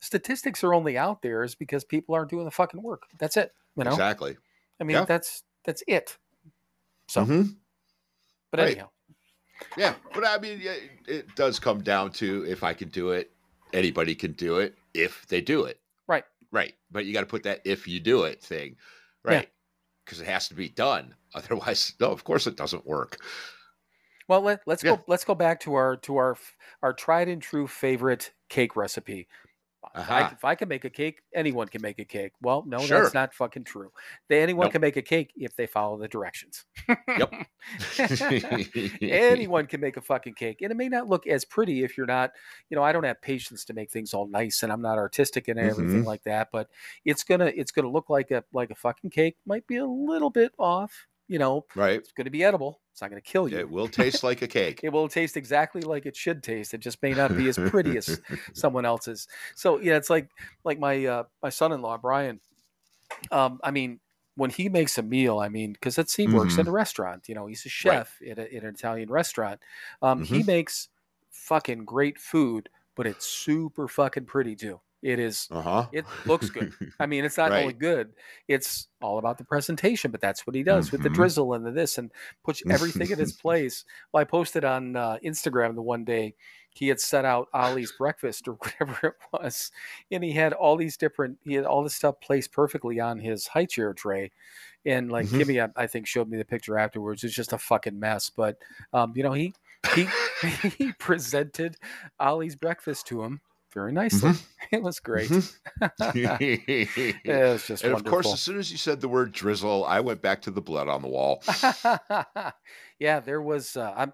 statistics 0.00 0.62
are 0.64 0.74
only 0.74 0.98
out 0.98 1.22
there 1.22 1.44
is 1.44 1.54
because 1.54 1.84
people 1.84 2.14
aren't 2.14 2.30
doing 2.30 2.44
the 2.44 2.50
fucking 2.50 2.82
work. 2.82 3.04
That's 3.18 3.36
it. 3.36 3.52
You 3.76 3.84
know. 3.84 3.90
Exactly. 3.90 4.36
I 4.80 4.84
mean, 4.84 4.96
Yeah. 4.96 5.04
that's 5.04 5.44
that's 5.64 5.82
it. 5.86 6.18
So, 7.08 7.24
Mhm. 7.24 7.56
but 8.50 8.60
Right. 8.60 8.70
anyhow, 8.72 8.90
Yeah, 9.76 9.94
but 10.14 10.26
I 10.26 10.38
mean, 10.38 10.60
it, 10.62 10.90
it 11.06 11.36
does 11.36 11.58
come 11.58 11.82
down 11.82 12.10
to 12.12 12.44
if 12.46 12.62
I 12.62 12.72
can 12.74 12.88
do 12.88 13.10
it, 13.10 13.30
anybody 13.72 14.14
can 14.14 14.32
do 14.32 14.58
it 14.58 14.76
if 14.94 15.26
they 15.26 15.40
do 15.40 15.64
it. 15.64 15.80
Right. 16.06 16.24
Right. 16.52 16.74
But 16.90 17.06
you 17.06 17.12
got 17.12 17.20
to 17.20 17.26
put 17.26 17.42
that 17.44 17.60
if 17.64 17.88
you 17.88 17.98
do 18.00 18.22
it 18.24 18.40
thing, 18.42 18.76
right? 19.24 19.48
Because 20.04 20.20
it 20.20 20.26
has 20.26 20.48
to 20.48 20.54
be 20.54 20.68
done. 20.68 21.14
Otherwise, 21.34 21.94
no, 22.00 22.10
of 22.10 22.22
course 22.24 22.46
it 22.46 22.56
doesn't 22.56 22.86
work. 22.86 23.18
well 24.28 24.40
let, 24.40 24.60
let's 24.66 24.84
Yeah. 24.84 24.96
go 24.96 25.04
let's 25.08 25.24
go 25.24 25.34
back 25.34 25.60
to 25.60 25.74
our 25.74 25.96
to 25.98 26.16
our 26.16 26.36
our 26.82 26.92
tried 26.92 27.28
and 27.28 27.42
true 27.42 27.66
favorite 27.66 28.32
cake 28.48 28.76
recipe. 28.76 29.26
If 29.94 30.10
I, 30.10 30.28
if 30.28 30.44
I 30.44 30.54
can 30.54 30.68
make 30.68 30.84
a 30.84 30.90
cake, 30.90 31.20
anyone 31.34 31.68
can 31.68 31.82
make 31.82 31.98
a 31.98 32.04
cake. 32.04 32.32
Well, 32.40 32.64
no, 32.66 32.78
Sure. 32.78 33.02
that's 33.02 33.14
not 33.14 33.34
fucking 33.34 33.64
true. 33.64 33.90
They, 34.28 34.42
anyone 34.42 34.64
Nope. 34.66 34.72
can 34.72 34.80
make 34.80 34.96
a 34.96 35.02
cake 35.02 35.32
if 35.36 35.54
they 35.56 35.66
follow 35.66 35.98
the 35.98 36.08
directions. 36.08 36.64
Yep. 37.08 37.32
anyone 39.02 39.66
can 39.66 39.80
make 39.80 39.96
a 39.96 40.00
fucking 40.00 40.34
cake 40.34 40.60
and 40.62 40.70
it 40.70 40.74
may 40.76 40.88
not 40.88 41.08
look 41.08 41.26
as 41.26 41.44
pretty 41.44 41.82
if 41.84 41.96
you're 41.96 42.06
not 42.06 42.30
you 42.70 42.76
know 42.76 42.82
i 42.82 42.92
don't 42.92 43.04
have 43.04 43.20
patience 43.22 43.64
to 43.64 43.72
make 43.72 43.90
things 43.90 44.12
all 44.12 44.26
nice 44.28 44.62
and 44.62 44.70
i'm 44.72 44.82
not 44.82 44.98
artistic 44.98 45.48
and 45.48 45.58
everything 45.58 46.02
Mhm. 46.02 46.06
like 46.06 46.22
that 46.24 46.48
but 46.52 46.68
it's 47.04 47.24
gonna 47.24 47.46
it's 47.54 47.70
gonna 47.72 47.90
look 47.90 48.10
like 48.10 48.30
a 48.30 48.44
like 48.52 48.70
a 48.70 48.74
fucking 48.74 49.10
cake 49.10 49.36
might 49.46 49.66
be 49.66 49.76
a 49.76 49.86
little 49.86 50.30
bit 50.30 50.52
off 50.58 51.06
you 51.28 51.38
know 51.38 51.64
right. 51.74 51.98
it's 51.98 52.12
gonna 52.12 52.30
be 52.30 52.44
edible. 52.44 52.80
It's 52.92 53.00
not 53.00 53.10
gonna 53.10 53.20
kill 53.20 53.48
you. 53.48 53.58
It 53.58 53.70
will 53.70 53.88
taste 53.88 54.22
like 54.22 54.42
a 54.42 54.46
cake. 54.58 54.80
it 54.82 54.90
will 54.90 55.08
taste 55.08 55.36
exactly 55.36 55.80
like 55.82 56.06
it 56.06 56.16
should 56.16 56.42
taste. 56.42 56.74
It 56.74 56.78
just 56.78 57.02
may 57.02 57.12
not 57.12 57.36
be 57.36 57.48
as 57.48 57.56
pretty 57.56 57.96
as 57.96 58.20
someone 58.52 58.84
else's. 58.84 59.26
So 59.54 59.80
yeah 59.80 59.96
it's 59.96 60.10
like 60.10 60.28
like 60.64 60.78
my 60.78 61.04
uh 61.04 61.24
my 61.42 61.50
son-in-law 61.50 61.98
brian 61.98 62.40
um 63.30 63.60
i 63.62 63.70
mean 63.70 64.00
when 64.36 64.50
he 64.50 64.68
makes 64.68 64.98
a 64.98 65.02
meal 65.02 65.38
i 65.38 65.48
mean 65.48 65.72
because 65.72 65.98
it's 65.98 66.14
he 66.14 66.26
works 66.26 66.58
in 66.58 66.66
a 66.66 66.70
restaurant 66.70 67.28
you 67.28 67.34
know 67.34 67.46
he's 67.46 67.64
a 67.66 67.68
chef 67.68 68.18
at, 68.28 68.38
a, 68.38 68.54
at 68.54 68.62
an 68.62 68.68
italian 68.68 69.08
restaurant. 69.10 69.60
Um 70.02 70.24
he 70.24 70.42
makes 70.42 70.88
fucking 71.30 71.84
great 71.84 72.18
food 72.18 72.68
but 72.96 73.06
it's 73.06 73.26
super 73.26 73.88
fucking 73.88 74.24
pretty 74.24 74.56
too 74.56 74.80
it 75.04 75.20
is 75.20 75.50
Uh 75.52 75.62
huh. 75.62 75.86
it 75.92 76.04
looks 76.26 76.50
good 76.50 76.72
i 77.00 77.06
mean 77.06 77.24
it's 77.24 77.36
not 77.38 77.52
only 77.52 77.72
good 77.74 78.12
it's 78.48 78.88
all 79.02 79.18
about 79.18 79.38
the 79.38 79.44
presentation 79.44 80.10
but 80.10 80.20
that's 80.20 80.46
what 80.46 80.56
he 80.56 80.64
does 80.64 80.90
with 80.92 81.02
the 81.02 81.10
Mhm. 81.10 81.14
drizzle 81.14 81.54
and 81.54 81.64
the 81.66 81.70
this 81.70 81.98
and 81.98 82.10
puts 82.44 82.62
everything 82.70 83.10
in 83.10 83.20
its 83.20 83.32
place 83.42 83.84
well 84.12 84.20
i 84.22 84.24
posted 84.24 84.64
on 84.64 84.96
uh, 84.96 85.18
instagram 85.24 85.74
the 85.76 85.82
one 85.82 86.04
day 86.04 86.34
he 86.76 86.88
had 86.88 86.98
set 86.98 87.24
out 87.24 87.46
Ollie's 87.54 87.92
breakfast 87.92 88.48
or 88.48 88.54
whatever 88.58 89.06
it 89.06 89.14
was, 89.32 89.70
and 90.10 90.24
he 90.24 90.32
had 90.32 90.52
all 90.52 90.76
these 90.76 90.96
different 90.96 91.38
he 91.44 91.54
had 91.54 91.64
all 91.66 91.84
this 91.84 91.94
stuff 91.94 92.20
placed 92.20 92.50
perfectly 92.50 92.98
on 92.98 93.20
his 93.20 93.46
high 93.46 93.64
chair 93.66 93.92
tray. 93.94 94.32
And 94.84 95.10
like 95.12 95.26
Mhm. 95.26 95.40
Kimmy, 95.40 95.64
I, 95.76 95.82
I 95.84 95.86
think 95.86 96.08
showed 96.08 96.28
me 96.28 96.36
the 96.36 96.44
picture 96.44 96.76
afterwards. 96.76 97.22
It's 97.22 97.32
just 97.34 97.52
a 97.52 97.58
fucking 97.58 98.00
mess. 98.00 98.28
But 98.28 98.58
um, 98.92 99.12
you 99.14 99.22
know, 99.22 99.32
he 99.34 99.54
he 99.94 100.08
he 100.78 100.92
presented 100.98 101.76
Ollie's 102.18 102.56
breakfast 102.56 103.06
to 103.06 103.22
him 103.22 103.40
very 103.74 103.92
nicely. 103.92 104.32
It 104.72 104.82
was 104.82 104.98
great. 104.98 105.28
Mhm. 105.30 105.52
It 106.40 107.26
was 107.26 107.66
just 107.66 107.84
and 107.84 107.92
of 107.92 108.04
course, 108.04 108.32
as 108.32 108.40
soon 108.40 108.58
as 108.58 108.72
you 108.72 108.78
said 108.78 109.00
the 109.00 109.08
word 109.08 109.32
drizzle, 109.32 109.84
I 109.84 110.00
went 110.00 110.22
back 110.22 110.42
to 110.42 110.50
the 110.50 110.62
blood 110.62 110.88
on 110.88 111.02
the 111.02 111.08
wall. 111.08 111.42
yeah, 112.98 113.20
there 113.20 113.42
was. 113.42 113.76
Uh, 113.76 113.92
I'm. 113.96 114.12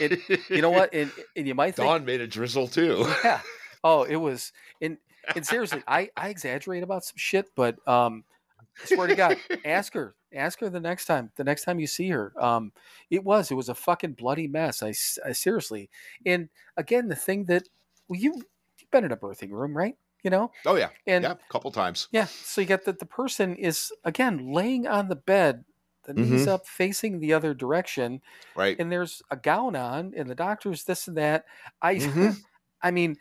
It- 0.00 0.20
You 0.50 0.62
know 0.62 0.70
what? 0.70 0.92
And, 0.92 1.10
and 1.36 1.46
you 1.46 1.54
might 1.54 1.74
think 1.76 1.86
Dawn 1.88 2.04
made 2.04 2.20
a 2.20 2.26
drizzle 2.26 2.68
too. 2.68 3.06
yeah. 3.24 3.40
Oh, 3.84 4.02
it 4.02 4.16
was 4.16 4.52
and 4.82 4.98
and 5.34 5.46
seriously, 5.46 5.82
I 5.86 6.10
I 6.16 6.28
exaggerate 6.30 6.82
about 6.82 7.04
some 7.04 7.16
shit, 7.16 7.46
but 7.54 7.76
um, 7.88 8.24
I 8.82 8.86
swear 8.86 9.06
to 9.06 9.14
God, 9.14 9.36
ask 9.64 9.94
her, 9.94 10.14
ask 10.34 10.58
her 10.60 10.68
the 10.68 10.80
next 10.80 11.06
time, 11.06 11.30
the 11.36 11.44
next 11.44 11.64
time 11.64 11.78
you 11.78 11.86
see 11.86 12.08
her. 12.10 12.32
Um, 12.42 12.72
it 13.10 13.22
was 13.24 13.50
it 13.50 13.54
was 13.54 13.68
a 13.68 13.74
fucking 13.74 14.14
bloody 14.14 14.48
mess. 14.48 14.82
I, 14.82 14.88
I 15.24 15.32
seriously, 15.32 15.88
and 16.26 16.48
again, 16.76 17.08
the 17.08 17.16
thing 17.16 17.44
that 17.44 17.68
well, 18.08 18.18
you 18.20 18.42
been 18.90 19.04
in 19.04 19.12
a 19.12 19.16
birthing 19.16 19.50
room, 19.50 19.76
right? 19.76 19.96
You 20.22 20.30
know, 20.30 20.50
Oh 20.66 20.74
yeah, 20.76 20.90
and 21.06 21.22
yeah, 21.24 21.32
a 21.32 21.38
couple 21.48 21.70
times. 21.70 22.08
yeah, 22.10 22.24
so 22.26 22.60
you 22.60 22.66
get 22.66 22.84
that 22.86 22.98
the 22.98 23.06
person 23.06 23.54
is 23.56 23.92
again 24.04 24.52
laying 24.52 24.86
on 24.86 25.08
the 25.08 25.16
bed, 25.16 25.64
the 26.04 26.14
knees 26.14 26.44
Mhm. 26.44 26.48
up, 26.48 26.66
facing 26.66 27.20
the 27.20 27.32
other 27.32 27.54
direction, 27.54 28.20
Right. 28.56 28.76
and 28.80 28.90
there's 28.90 29.22
a 29.30 29.36
gown 29.36 29.76
on, 29.76 30.12
and 30.16 30.28
the 30.28 30.34
doctor's 30.34 30.84
this 30.84 31.06
and 31.06 31.16
that. 31.18 31.44
I, 31.82 31.94
Mhm. 31.96 32.36
I 32.82 32.90
mean, 32.90 33.16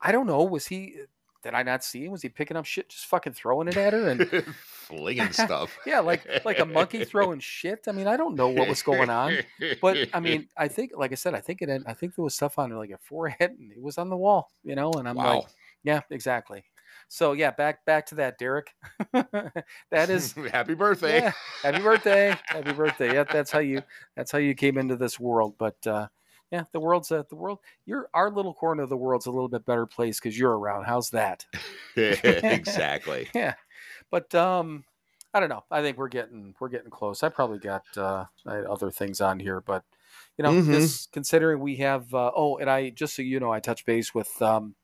I 0.00 0.12
don't 0.12 0.26
know. 0.26 0.42
Was 0.44 0.68
he 0.68 0.96
did 1.42 1.54
I 1.54 1.62
not 1.62 1.84
see 1.84 2.04
him? 2.06 2.12
Was 2.12 2.22
he 2.22 2.28
picking 2.30 2.56
up 2.56 2.64
shit, 2.64 2.88
just 2.88 3.06
fucking 3.06 3.34
throwing 3.34 3.68
it 3.68 3.76
at 3.76 3.92
her? 3.92 4.08
And 4.08 4.24
flinging 4.88 5.32
stuff. 5.32 5.78
yeah, 5.86 6.00
like 6.00 6.26
like 6.44 6.58
a 6.58 6.64
monkey 6.64 7.04
throwing 7.04 7.40
shit. 7.40 7.84
I 7.86 7.92
mean, 7.92 8.06
I 8.06 8.16
don't 8.16 8.34
know 8.34 8.48
what 8.48 8.68
was 8.68 8.82
going 8.82 9.10
on, 9.10 9.38
but 9.80 10.08
I 10.12 10.20
mean, 10.20 10.48
I 10.56 10.68
think, 10.68 10.92
like 10.96 11.12
I 11.12 11.14
said, 11.14 11.34
I 11.34 11.40
think 11.40 11.62
it. 11.62 11.82
I 11.86 11.92
think 11.92 12.16
there 12.16 12.24
was 12.24 12.34
stuff 12.34 12.58
on 12.58 12.70
her, 12.70 12.76
like 12.76 12.90
a 12.90 12.98
forehead, 12.98 13.52
and 13.58 13.70
it 13.70 13.80
was 13.80 13.98
on 13.98 14.08
the 14.08 14.16
wall, 14.16 14.50
you 14.64 14.74
know. 14.74 14.90
And 14.92 15.08
I'm 15.08 15.16
wow. 15.16 15.36
like, 15.36 15.44
yeah, 15.84 16.00
exactly. 16.10 16.64
So 17.08 17.32
yeah, 17.32 17.50
back 17.50 17.84
back 17.84 18.06
to 18.06 18.16
that, 18.16 18.38
Derek. 18.38 18.74
that 19.12 20.10
is 20.10 20.34
happy 20.52 20.74
birthday. 20.74 21.20
yeah, 21.20 21.32
happy 21.62 21.82
birthday, 21.82 22.36
happy 22.46 22.72
birthday. 22.72 23.14
Yeah, 23.14 23.24
that's 23.24 23.50
how 23.50 23.60
you 23.60 23.82
that's 24.16 24.32
how 24.32 24.38
you 24.38 24.54
came 24.54 24.78
into 24.78 24.96
this 24.96 25.18
world. 25.18 25.54
But 25.58 25.86
uh, 25.86 26.08
yeah, 26.50 26.64
the 26.72 26.80
world's 26.80 27.12
uh, 27.12 27.24
the 27.28 27.36
world. 27.36 27.58
Your 27.86 28.08
our 28.14 28.30
little 28.30 28.54
corner 28.54 28.82
of 28.82 28.88
the 28.88 28.96
world's 28.96 29.26
a 29.26 29.30
little 29.30 29.48
bit 29.48 29.64
better 29.64 29.86
place 29.86 30.18
because 30.18 30.38
you're 30.38 30.56
around. 30.56 30.84
How's 30.84 31.10
that? 31.10 31.44
exactly. 31.96 33.28
yeah, 33.34 33.54
but 34.10 34.34
um, 34.34 34.84
I 35.34 35.40
don't 35.40 35.48
know. 35.48 35.64
I 35.70 35.82
think 35.82 35.98
we're 35.98 36.08
getting 36.08 36.54
we're 36.60 36.68
getting 36.68 36.90
close. 36.90 37.22
I 37.22 37.28
probably 37.28 37.58
got 37.58 37.84
uh, 37.96 38.24
I 38.46 38.56
had 38.56 38.64
other 38.66 38.90
things 38.90 39.20
on 39.20 39.40
here, 39.40 39.60
but 39.60 39.84
you 40.36 40.42
know, 40.44 40.52
Mhm. 40.54 40.70
this 40.70 41.06
considering 41.12 41.60
we 41.60 41.76
have. 41.76 42.12
Uh, 42.14 42.32
oh, 42.34 42.56
and 42.58 42.70
I 42.70 42.90
just 42.90 43.14
so 43.14 43.22
you 43.22 43.40
know, 43.40 43.52
I 43.52 43.60
touched 43.60 43.86
base 43.86 44.14
with 44.14 44.40
um, 44.42 44.74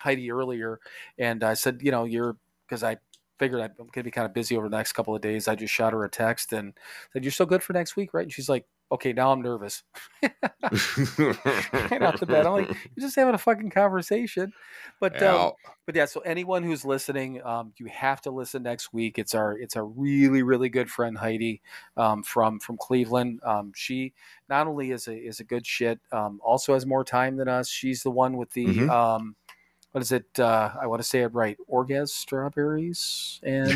Heidi 0.00 0.30
earlier, 0.30 0.80
and 1.18 1.42
I 1.44 1.54
said, 1.54 1.80
you 1.82 1.90
know, 1.90 2.04
you're 2.04 2.36
because 2.66 2.82
I 2.82 2.98
figured 3.38 3.60
I'm 3.60 3.72
going 3.76 3.90
to 3.92 4.02
be 4.04 4.10
kind 4.10 4.26
of 4.26 4.34
busy 4.34 4.56
over 4.56 4.68
the 4.68 4.76
next 4.76 4.92
couple 4.92 5.14
of 5.14 5.20
days. 5.22 5.48
I 5.48 5.54
just 5.56 5.72
shot 5.74 5.92
her 5.92 6.04
a 6.04 6.08
text 6.10 6.52
and 6.52 6.74
said, 7.12 7.24
"You're 7.24 7.32
so 7.32 7.46
good 7.46 7.62
for 7.62 7.72
next 7.72 7.96
week, 7.96 8.14
right?" 8.14 8.22
And 8.24 8.32
she's 8.32 8.48
like, 8.48 8.66
"Okay, 8.92 9.12
now 9.12 9.32
I'm 9.32 9.42
nervous." 9.42 9.82
right 11.90 12.02
off 12.02 12.18
the 12.18 12.26
bat, 12.26 12.46
I'm 12.46 12.52
like, 12.52 12.70
"You're 12.94 13.06
just 13.06 13.16
having 13.16 13.34
a 13.34 13.38
fucking 13.38 13.70
conversation." 13.70 14.52
But 15.00 15.20
um, 15.22 15.50
Yeah. 15.50 15.74
but 15.86 15.94
yeah, 15.94 16.06
so 16.06 16.20
anyone 16.20 16.62
who's 16.62 16.84
listening, 16.84 17.42
um, 17.42 17.72
you 17.76 17.86
have 17.86 18.20
to 18.22 18.30
listen 18.30 18.62
next 18.62 18.92
week. 18.92 19.18
It's 19.18 19.34
our 19.34 19.56
it's 19.58 19.76
our 19.76 19.84
really 19.86 20.42
really 20.42 20.68
good 20.68 20.90
friend 20.90 21.18
Heidi 21.18 21.62
um, 21.96 22.22
from 22.22 22.60
from 22.60 22.76
Cleveland. 22.78 23.40
Um, 23.44 23.72
she 23.74 24.14
not 24.48 24.66
only 24.66 24.90
is 24.90 25.08
a 25.08 25.16
is 25.16 25.40
a 25.40 25.44
good 25.44 25.66
shit, 25.66 26.00
um, 26.12 26.40
also 26.44 26.74
has 26.74 26.86
more 26.86 27.04
time 27.04 27.36
than 27.36 27.48
us. 27.48 27.68
She's 27.68 28.02
the 28.02 28.10
one 28.10 28.36
with 28.36 28.50
the 28.52 28.84
Mhm. 28.84 28.94
What 29.94 30.02
is 30.02 30.10
it? 30.10 30.26
Uh, 30.40 30.72
I 30.82 30.88
want 30.88 31.00
to 31.00 31.06
say 31.06 31.20
it 31.22 31.32
right. 31.32 31.56
Orgas 31.72 32.08
strawberries 32.08 33.38
and 33.44 33.70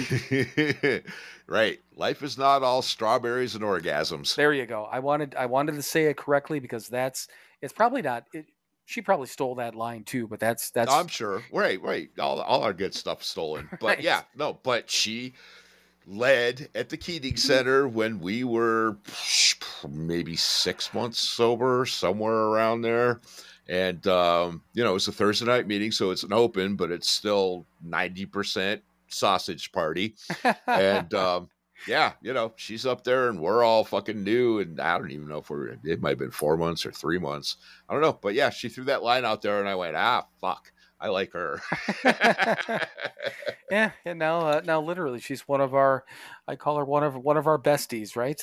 right. 1.47 1.78
Life 1.95 2.24
is 2.24 2.36
not 2.36 2.65
all 2.65 2.82
strawberries 2.82 3.55
and 3.55 3.62
orgasms. 3.62 4.35
there 4.35 4.53
you 4.53 4.66
go. 4.66 4.85
I 4.90 4.99
wanted 4.99 5.36
I 5.36 5.47
wanted 5.47 5.77
to 5.77 5.82
say 5.82 6.07
it 6.07 6.16
correctly 6.16 6.59
because 6.59 6.89
that's 6.89 7.28
it's 7.62 7.73
probably 7.73 8.03
not. 8.03 8.24
It, 8.32 8.47
she 8.85 9.01
probably 9.01 9.28
stole 9.28 9.55
that 9.57 9.77
line 9.77 10.03
too, 10.03 10.27
but 10.27 10.40
that's 10.40 10.70
that's 10.70 10.93
I'm 10.93 11.07
sure. 11.07 11.45
Right, 11.53 11.81
right. 11.81 12.11
All, 12.19 12.40
all 12.40 12.65
our 12.65 12.73
good 12.73 12.95
stuff 12.95 13.23
stolen. 13.23 13.69
But 13.81 13.86
Right. 13.86 14.01
yeah, 14.01 14.23
no, 14.35 14.55
but 14.65 14.90
she 14.90 15.35
led 16.05 16.69
at 16.74 16.89
the 16.89 16.97
Keating 16.97 17.36
Center 17.36 17.86
when 17.86 18.19
we 18.19 18.43
were 18.43 18.97
maybe 19.89 20.35
six 20.35 20.93
months 20.93 21.20
sober, 21.20 21.86
somewhere 21.86 22.32
around 22.32 22.81
there. 22.82 23.20
And, 23.69 24.07
um, 24.07 24.62
you 24.73 24.82
know, 24.82 24.95
it's 24.95 25.09
a 25.09 25.12
Thursday 25.12 25.45
night 25.45 25.66
meeting, 25.66 25.93
so 25.93 26.11
it's 26.11 26.23
an 26.23 26.32
open, 26.32 26.77
but 26.77 26.90
it's 26.90 27.09
still 27.09 27.66
90% 27.86 28.81
sausage 29.09 29.73
party. 29.73 30.15
And, 30.66 31.12
um, 31.15 31.51
yeah, 31.86 32.12
you 32.23 32.32
know, 32.32 32.53
she's 32.57 32.86
up 32.86 33.05
there 33.05 33.28
and 33.28 33.40
we're 33.40 33.62
all 33.62 33.85
fucking 33.85 34.24
new. 34.24 34.59
And 34.61 34.81
I 34.81 34.99
don't 34.99 35.11
even 35.11 35.28
know 35.28 35.39
if 35.39 35.51
we're, 35.51 35.77
it 35.85 36.01
might 36.01 36.11
have 36.11 36.19
been 36.19 36.31
four 36.31 36.57
months 36.57 36.86
or 36.86 36.93
three 36.93 37.19
months. 37.19 37.57
I 37.89 37.93
don't 37.93 38.03
know. 38.03 38.19
But 38.20 38.35
yeah, 38.35 38.51
she 38.51 38.69
threw 38.69 38.85
that 38.85 39.03
line 39.03 39.24
out 39.24 39.43
there 39.43 39.61
and 39.61 39.69
I 39.69 39.74
went, 39.74 39.97
ah, 39.97 40.27
fuck. 40.40 40.73
I 41.01 41.09
like 41.09 41.32
her. 41.32 41.61
yeah, 43.70 43.93
and 44.05 44.19
now 44.19 44.40
uh, 44.40 44.62
now 44.65 44.81
literally 44.81 45.20
she's 45.20 45.47
one 45.47 45.61
of 45.61 45.73
our 45.73 46.05
I 46.49 46.57
call 46.57 46.77
her 46.77 46.85
one 46.85 47.05
of 47.05 47.15
one 47.15 47.36
of 47.36 47.47
our 47.47 47.57
besties, 47.57 48.16
right? 48.16 48.40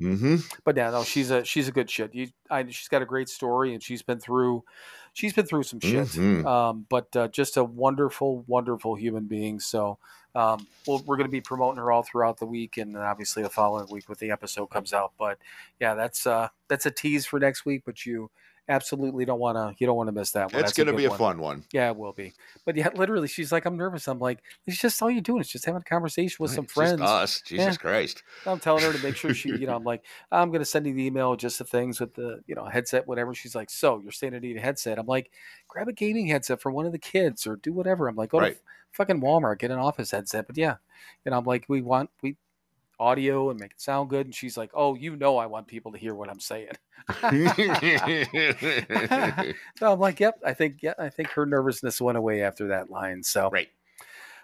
Mm-hmm. 0.00 0.36
But 0.64 0.76
yeah, 0.76 0.90
no, 0.90 1.04
she's 1.04 1.30
a 1.30 1.44
she's 1.44 1.68
a 1.68 1.72
good 1.72 1.90
shit. 1.90 2.14
You, 2.14 2.28
I, 2.50 2.64
she's 2.68 2.88
got 2.88 3.02
a 3.02 3.06
great 3.06 3.28
story, 3.28 3.74
and 3.74 3.82
she's 3.82 4.02
been 4.02 4.18
through 4.18 4.64
she's 5.12 5.32
been 5.32 5.46
through 5.46 5.62
some 5.64 5.80
shit. 5.80 6.08
Mhm. 6.08 6.44
Um, 6.44 6.86
but 6.88 7.14
uh, 7.16 7.28
just 7.28 7.56
a 7.56 7.64
wonderful, 7.64 8.44
wonderful 8.46 8.94
human 8.94 9.26
being. 9.26 9.60
So 9.60 9.98
um, 10.34 10.66
we'll, 10.86 11.02
we're 11.06 11.16
going 11.16 11.28
to 11.28 11.32
be 11.32 11.40
promoting 11.40 11.78
her 11.78 11.92
all 11.92 12.02
throughout 12.02 12.38
the 12.38 12.46
week, 12.46 12.76
and 12.78 12.94
then 12.94 13.02
obviously 13.02 13.42
the 13.42 13.50
following 13.50 13.86
week 13.90 14.08
when 14.08 14.16
the 14.20 14.30
episode 14.30 14.66
comes 14.66 14.92
out. 14.92 15.12
But 15.18 15.38
yeah, 15.80 15.94
that's 15.94 16.26
uh, 16.26 16.48
that's 16.68 16.86
a 16.86 16.90
tease 16.90 17.26
for 17.26 17.38
next 17.38 17.64
week. 17.64 17.82
But 17.84 18.06
you 18.06 18.30
absolutely 18.68 19.24
don't 19.24 19.40
want 19.40 19.56
to 19.56 19.74
you 19.78 19.86
don't 19.86 19.96
want 19.96 20.08
to 20.08 20.12
miss 20.12 20.30
that 20.32 20.52
one. 20.52 20.62
It's 20.62 20.72
going 20.72 20.86
to 20.86 20.92
be 20.92 21.04
a 21.04 21.10
one. 21.10 21.18
fun 21.18 21.38
one. 21.40 21.64
Yeah, 21.72 21.90
it 21.90 21.96
will 21.96 22.12
be. 22.12 22.32
But 22.64 22.76
yeah, 22.76 22.88
literally, 22.94 23.28
she's 23.28 23.52
like, 23.52 23.64
I'm 23.64 23.76
nervous. 23.76 24.06
I'm 24.08 24.18
like, 24.18 24.42
it's 24.66 24.78
just 24.78 25.00
all 25.02 25.10
you're 25.10 25.20
doing 25.20 25.40
is 25.40 25.48
just 25.48 25.64
having 25.64 25.80
a 25.80 25.84
conversation 25.84 26.36
with 26.40 26.50
Right, 26.52 26.56
some 26.56 26.64
it's 26.64 26.72
friends. 26.72 27.00
Just 27.00 27.12
us. 27.12 27.40
Jesus 27.42 27.66
Yeah. 27.66 27.76
Christ. 27.76 28.22
I'm 28.46 28.60
telling 28.60 28.82
her 28.82 28.92
to 28.92 28.98
make 28.98 29.16
sure 29.16 29.32
she, 29.34 29.50
you 29.50 29.66
know, 29.66 29.76
I'm 29.76 29.84
like, 29.92 30.04
I'm 30.30 30.48
going 30.50 30.60
to 30.60 30.64
send 30.66 30.86
you 30.86 30.94
the 30.94 31.04
email, 31.04 31.36
just 31.36 31.58
the 31.58 31.64
things 31.64 32.00
with 32.00 32.14
the, 32.14 32.40
you 32.46 32.54
know, 32.54 32.64
headset, 32.66 33.06
whatever. 33.06 33.34
She's 33.34 33.54
like, 33.54 33.70
so 33.70 34.00
you're 34.00 34.12
saying 34.12 34.34
I 34.34 34.38
need 34.38 34.56
a 34.56 34.60
headset. 34.60 34.98
I'm 34.98 35.06
like, 35.06 35.30
grab 35.68 35.88
a 35.88 35.92
gaming 35.92 36.26
headset 36.28 36.60
for 36.60 36.70
one 36.70 36.86
of 36.86 36.92
the 36.92 36.98
kids 36.98 37.46
or 37.46 37.56
do 37.56 37.72
whatever. 37.72 38.08
I'm 38.08 38.16
like, 38.16 38.30
go 38.30 38.38
Right. 38.40 38.54
to 38.54 38.60
fucking 38.92 39.20
Walmart, 39.20 39.58
get 39.58 39.70
an 39.70 39.78
office 39.78 40.10
headset. 40.10 40.46
But 40.46 40.56
yeah, 40.56 40.76
and 41.24 41.34
I'm 41.34 41.44
like, 41.44 41.64
we 41.68 41.82
want, 41.82 42.10
we, 42.22 42.36
audio 43.02 43.50
and 43.50 43.60
make 43.60 43.72
it 43.72 43.80
sound 43.80 44.10
good. 44.10 44.26
And 44.26 44.34
she's 44.34 44.56
like, 44.56 44.70
oh, 44.74 44.94
you 44.94 45.16
know, 45.16 45.36
I 45.36 45.46
want 45.46 45.66
people 45.66 45.92
to 45.92 45.98
hear 45.98 46.14
what 46.14 46.30
I'm 46.30 46.40
saying. 46.40 46.68
So 49.76 49.92
I'm 49.92 49.98
like, 49.98 50.20
yep, 50.20 50.38
I 50.46 50.54
think, 50.54 50.78
yeah, 50.82 50.94
I 50.98 51.08
think 51.08 51.28
her 51.30 51.44
nervousness 51.44 52.00
went 52.00 52.16
away 52.16 52.42
after 52.42 52.68
that 52.68 52.90
line. 52.90 53.22
So, 53.22 53.50
right. 53.50 53.68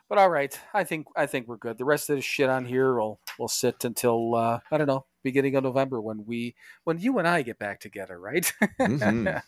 but 0.09 0.18
all 0.18 0.28
right, 0.28 0.59
I 0.74 0.85
think 0.85 1.06
I 1.16 1.26
think 1.26 1.47
we're 1.47 1.56
good. 1.56 1.78
The 1.78 1.85
rest 1.85 2.10
of 2.10 2.16
the 2.16 2.22
shit 2.22 2.48
on 2.48 2.64
here 2.64 2.94
will 2.98 3.20
will 3.39 3.48
sit 3.48 3.85
until 3.85 4.35
uh, 4.35 4.60
I 4.70 4.78
don't 4.78 4.86
know 4.89 5.05
beginning 5.22 5.55
of 5.56 5.64
November 5.64 6.01
when 6.01 6.24
we 6.26 6.55
when 6.85 6.98
you 6.98 7.18
and 7.18 7.28
I 7.28 7.43
get 7.43 7.59
back 7.59 7.80
together, 7.80 8.18
right? 8.18 8.51
Mhm. 8.80 9.43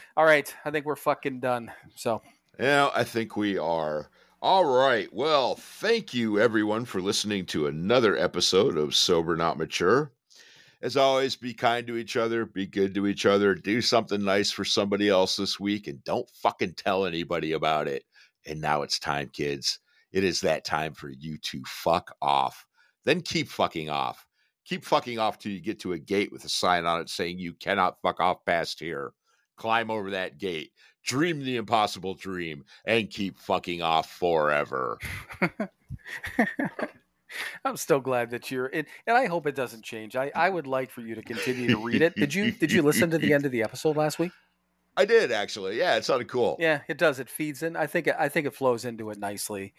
all 0.16 0.24
right, 0.24 0.52
I 0.64 0.70
think 0.70 0.86
we're 0.86 0.96
fucking 0.96 1.40
done. 1.40 1.70
So 1.94 2.22
Yeah, 2.58 2.90
I 2.94 3.04
think 3.04 3.36
we 3.36 3.58
are. 3.58 4.08
All 4.42 4.64
right. 4.64 5.12
Well, 5.12 5.56
thank 5.56 6.14
you 6.14 6.40
everyone 6.40 6.86
for 6.86 7.02
listening 7.02 7.44
to 7.46 7.66
another 7.66 8.16
episode 8.16 8.78
of 8.78 8.94
Sober 8.94 9.36
Not 9.36 9.58
Mature. 9.58 10.12
As 10.80 10.96
always, 10.96 11.36
be 11.36 11.52
kind 11.52 11.86
to 11.86 11.98
each 11.98 12.16
other, 12.16 12.46
be 12.46 12.66
good 12.66 12.94
to 12.94 13.06
each 13.06 13.26
other, 13.26 13.54
do 13.54 13.82
something 13.82 14.24
nice 14.24 14.50
for 14.50 14.64
somebody 14.64 15.10
else 15.10 15.36
this 15.36 15.60
week, 15.60 15.88
and 15.88 16.02
don't 16.04 16.26
fucking 16.30 16.72
tell 16.72 17.04
anybody 17.04 17.52
about 17.52 17.86
it. 17.86 18.04
And 18.46 18.62
now 18.62 18.80
it's 18.80 18.98
time, 18.98 19.28
kids. 19.28 19.78
It 20.10 20.24
is 20.24 20.40
that 20.40 20.64
time 20.64 20.94
for 20.94 21.10
you 21.10 21.36
to 21.36 21.62
fuck 21.66 22.16
off. 22.22 22.64
Then 23.04 23.20
keep 23.20 23.46
fucking 23.46 23.90
off. 23.90 24.24
Keep 24.64 24.86
fucking 24.86 25.18
off 25.18 25.38
till 25.38 25.52
you 25.52 25.60
get 25.60 25.80
to 25.80 25.92
a 25.92 25.98
gate 25.98 26.32
with 26.32 26.46
a 26.46 26.48
sign 26.48 26.86
on 26.86 27.02
it 27.02 27.10
saying 27.10 27.38
you 27.38 27.52
cannot 27.52 28.00
fuck 28.00 28.20
off 28.20 28.42
past 28.46 28.80
here. 28.80 29.12
Climb 29.58 29.90
over 29.90 30.12
that 30.12 30.38
gate 30.38 30.72
dream 31.04 31.44
the 31.44 31.56
impossible 31.56 32.14
dream 32.14 32.64
and 32.84 33.10
keep 33.10 33.38
fucking 33.38 33.82
off 33.82 34.10
forever. 34.10 34.98
I'm 37.64 37.76
still 37.76 38.00
glad 38.00 38.30
that 38.30 38.50
you're 38.50 38.66
and, 38.66 38.86
and 39.06 39.16
I 39.16 39.26
hope 39.26 39.46
it 39.46 39.54
doesn't 39.54 39.84
change. 39.84 40.16
I, 40.16 40.32
I 40.34 40.50
would 40.50 40.66
like 40.66 40.90
for 40.90 41.00
you 41.00 41.14
to 41.14 41.22
continue 41.22 41.68
to 41.68 41.76
read 41.78 42.02
it. 42.02 42.16
Did 42.16 42.34
you 42.34 42.50
did 42.50 42.72
you 42.72 42.82
listen 42.82 43.10
to 43.10 43.18
the 43.18 43.32
end 43.32 43.46
of 43.46 43.52
the 43.52 43.62
episode 43.62 43.96
last 43.96 44.18
week? 44.18 44.32
I 44.96 45.04
did 45.04 45.30
actually. 45.30 45.78
Yeah, 45.78 45.94
it 45.96 46.04
sounded 46.04 46.26
cool. 46.26 46.56
Yeah, 46.58 46.80
it 46.88 46.98
does. 46.98 47.20
It 47.20 47.30
feeds 47.30 47.62
in. 47.62 47.76
I 47.76 47.86
think 47.86 48.08
it- 48.08 48.16
I 48.18 48.28
think 48.28 48.46
it 48.48 48.54
flows 48.54 48.84
into 48.84 49.10
it 49.10 49.18
nicely. 49.18 49.72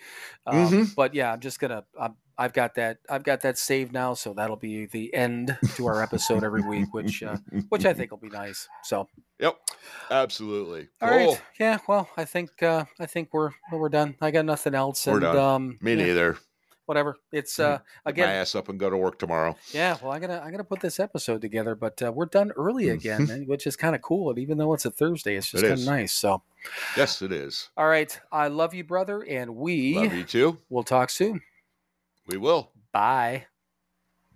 Um, 0.48 0.56
Mhm. 0.70 0.96
But 0.96 1.14
yeah, 1.14 1.34
I'm 1.34 1.42
just 1.42 1.60
gonna. 1.60 1.84
I'm, 2.00 2.16
I've 2.38 2.54
got 2.54 2.76
that. 2.76 2.98
I've 3.10 3.24
got 3.24 3.42
that 3.42 3.58
saved 3.58 3.92
now, 3.94 4.14
so 4.14 4.34
that'll 4.34 4.56
be 4.56 4.86
the 4.86 5.14
end 5.14 5.58
to 5.76 5.88
our 5.88 6.02
episode 6.02 6.44
every 6.44 6.62
week, 6.62 6.94
which 6.94 7.22
uh, 7.24 7.38
which 7.70 7.86
I 7.86 7.94
think 7.94 8.12
will 8.12 8.18
be 8.18 8.30
nice. 8.30 8.68
So 8.84 9.08
Yep. 9.40 9.58
Absolutely. 10.10 10.88
all 11.02 11.10
cool. 11.10 11.18
right, 11.34 11.42
yeah. 11.60 11.78
Well, 11.88 12.10
I 12.18 12.26
think 12.26 12.62
uh, 12.64 12.86
I 13.00 13.06
think 13.06 13.30
we're 13.32 13.52
we're 13.72 13.90
done. 13.90 14.16
I 14.22 14.32
got 14.32 14.46
nothing 14.46 14.76
else. 14.76 15.06
We're 15.08 15.14
and, 15.14 15.22
done. 15.22 15.38
Um, 15.38 15.78
Me 15.82 15.96
yeah, 15.96 16.06
neither. 16.06 16.38
Whatever. 16.88 17.16
It's 17.32 17.56
Mm. 17.58 17.64
uh, 17.64 17.78
Get 17.78 17.84
my 18.06 18.10
again. 18.12 18.30
ass 18.30 18.54
up 18.56 18.68
and 18.68 18.78
go 18.80 18.90
to 18.90 18.98
work 18.98 19.18
tomorrow. 19.18 19.56
Yeah. 19.72 19.98
Well, 20.02 20.12
I 20.12 20.20
gotta 20.20 20.44
I 20.44 20.52
gotta 20.52 20.64
put 20.66 20.82
this 20.82 21.00
episode 21.00 21.40
together, 21.42 21.74
but 21.76 22.02
uh, 22.02 22.12
we're 22.12 22.26
done 22.26 22.52
early 22.58 22.90
again, 22.90 23.46
which 23.48 23.66
is 23.66 23.76
kind 23.78 23.96
of 23.96 24.02
cool. 24.02 24.30
And 24.30 24.40
even 24.40 24.58
though 24.58 24.74
it's 24.74 24.84
a 24.86 24.92
Thursday, 24.92 25.36
it's 25.38 25.50
just 25.52 25.64
It 25.64 25.70
kind 25.70 25.80
of 25.80 25.86
nice. 25.86 26.12
So 26.14 26.42
Yes, 26.98 27.22
it 27.22 27.32
is. 27.32 27.70
all 27.78 27.88
right, 27.88 28.20
I 28.32 28.50
love 28.50 28.74
you, 28.74 28.84
brother, 28.84 29.22
and 29.24 29.56
we 29.56 29.96
Love 29.96 30.14
you 30.14 30.24
too. 30.24 30.58
We'll 30.70 30.84
talk 30.84 31.10
soon. 31.12 31.42
We 32.28 32.38
will. 32.38 32.72
Bye. 32.92 33.46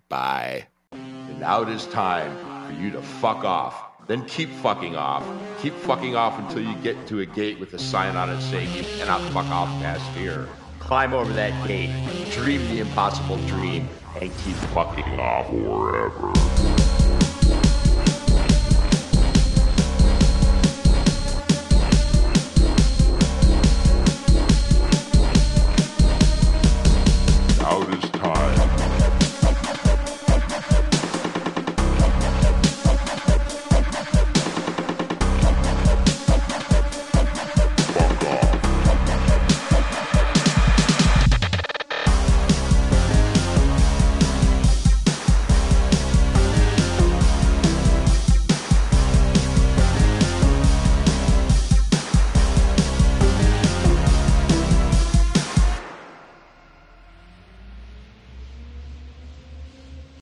Bye. 0.08 0.66
And 0.92 1.40
now 1.40 1.62
it 1.62 1.68
is 1.68 1.86
time 1.86 2.36
for 2.66 2.72
you 2.80 2.90
to 2.90 3.02
fuck 3.02 3.44
off. 3.44 4.06
Then 4.06 4.24
keep 4.26 4.50
fucking 4.50 4.96
off. 4.96 5.26
Keep 5.60 5.74
fucking 5.74 6.14
off 6.14 6.38
until 6.38 6.62
you 6.62 6.76
get 6.76 7.06
to 7.08 7.20
a 7.20 7.26
gate 7.26 7.58
with 7.58 7.74
a 7.74 7.78
sign 7.78 8.16
on 8.16 8.30
it 8.30 8.40
saying 8.40 8.72
you 8.72 8.84
cannot 8.98 9.20
fuck 9.32 9.46
off 9.46 9.68
past 9.82 10.04
here. 10.16 10.48
Climb 10.78 11.12
over 11.12 11.32
that 11.32 11.66
gate, 11.66 11.90
dream 12.30 12.60
the 12.68 12.80
impossible 12.80 13.38
dream, 13.48 13.88
and 14.20 14.30
keep 14.38 14.54
fucking 14.72 15.18
off 15.18 15.48
forever. 15.48 16.75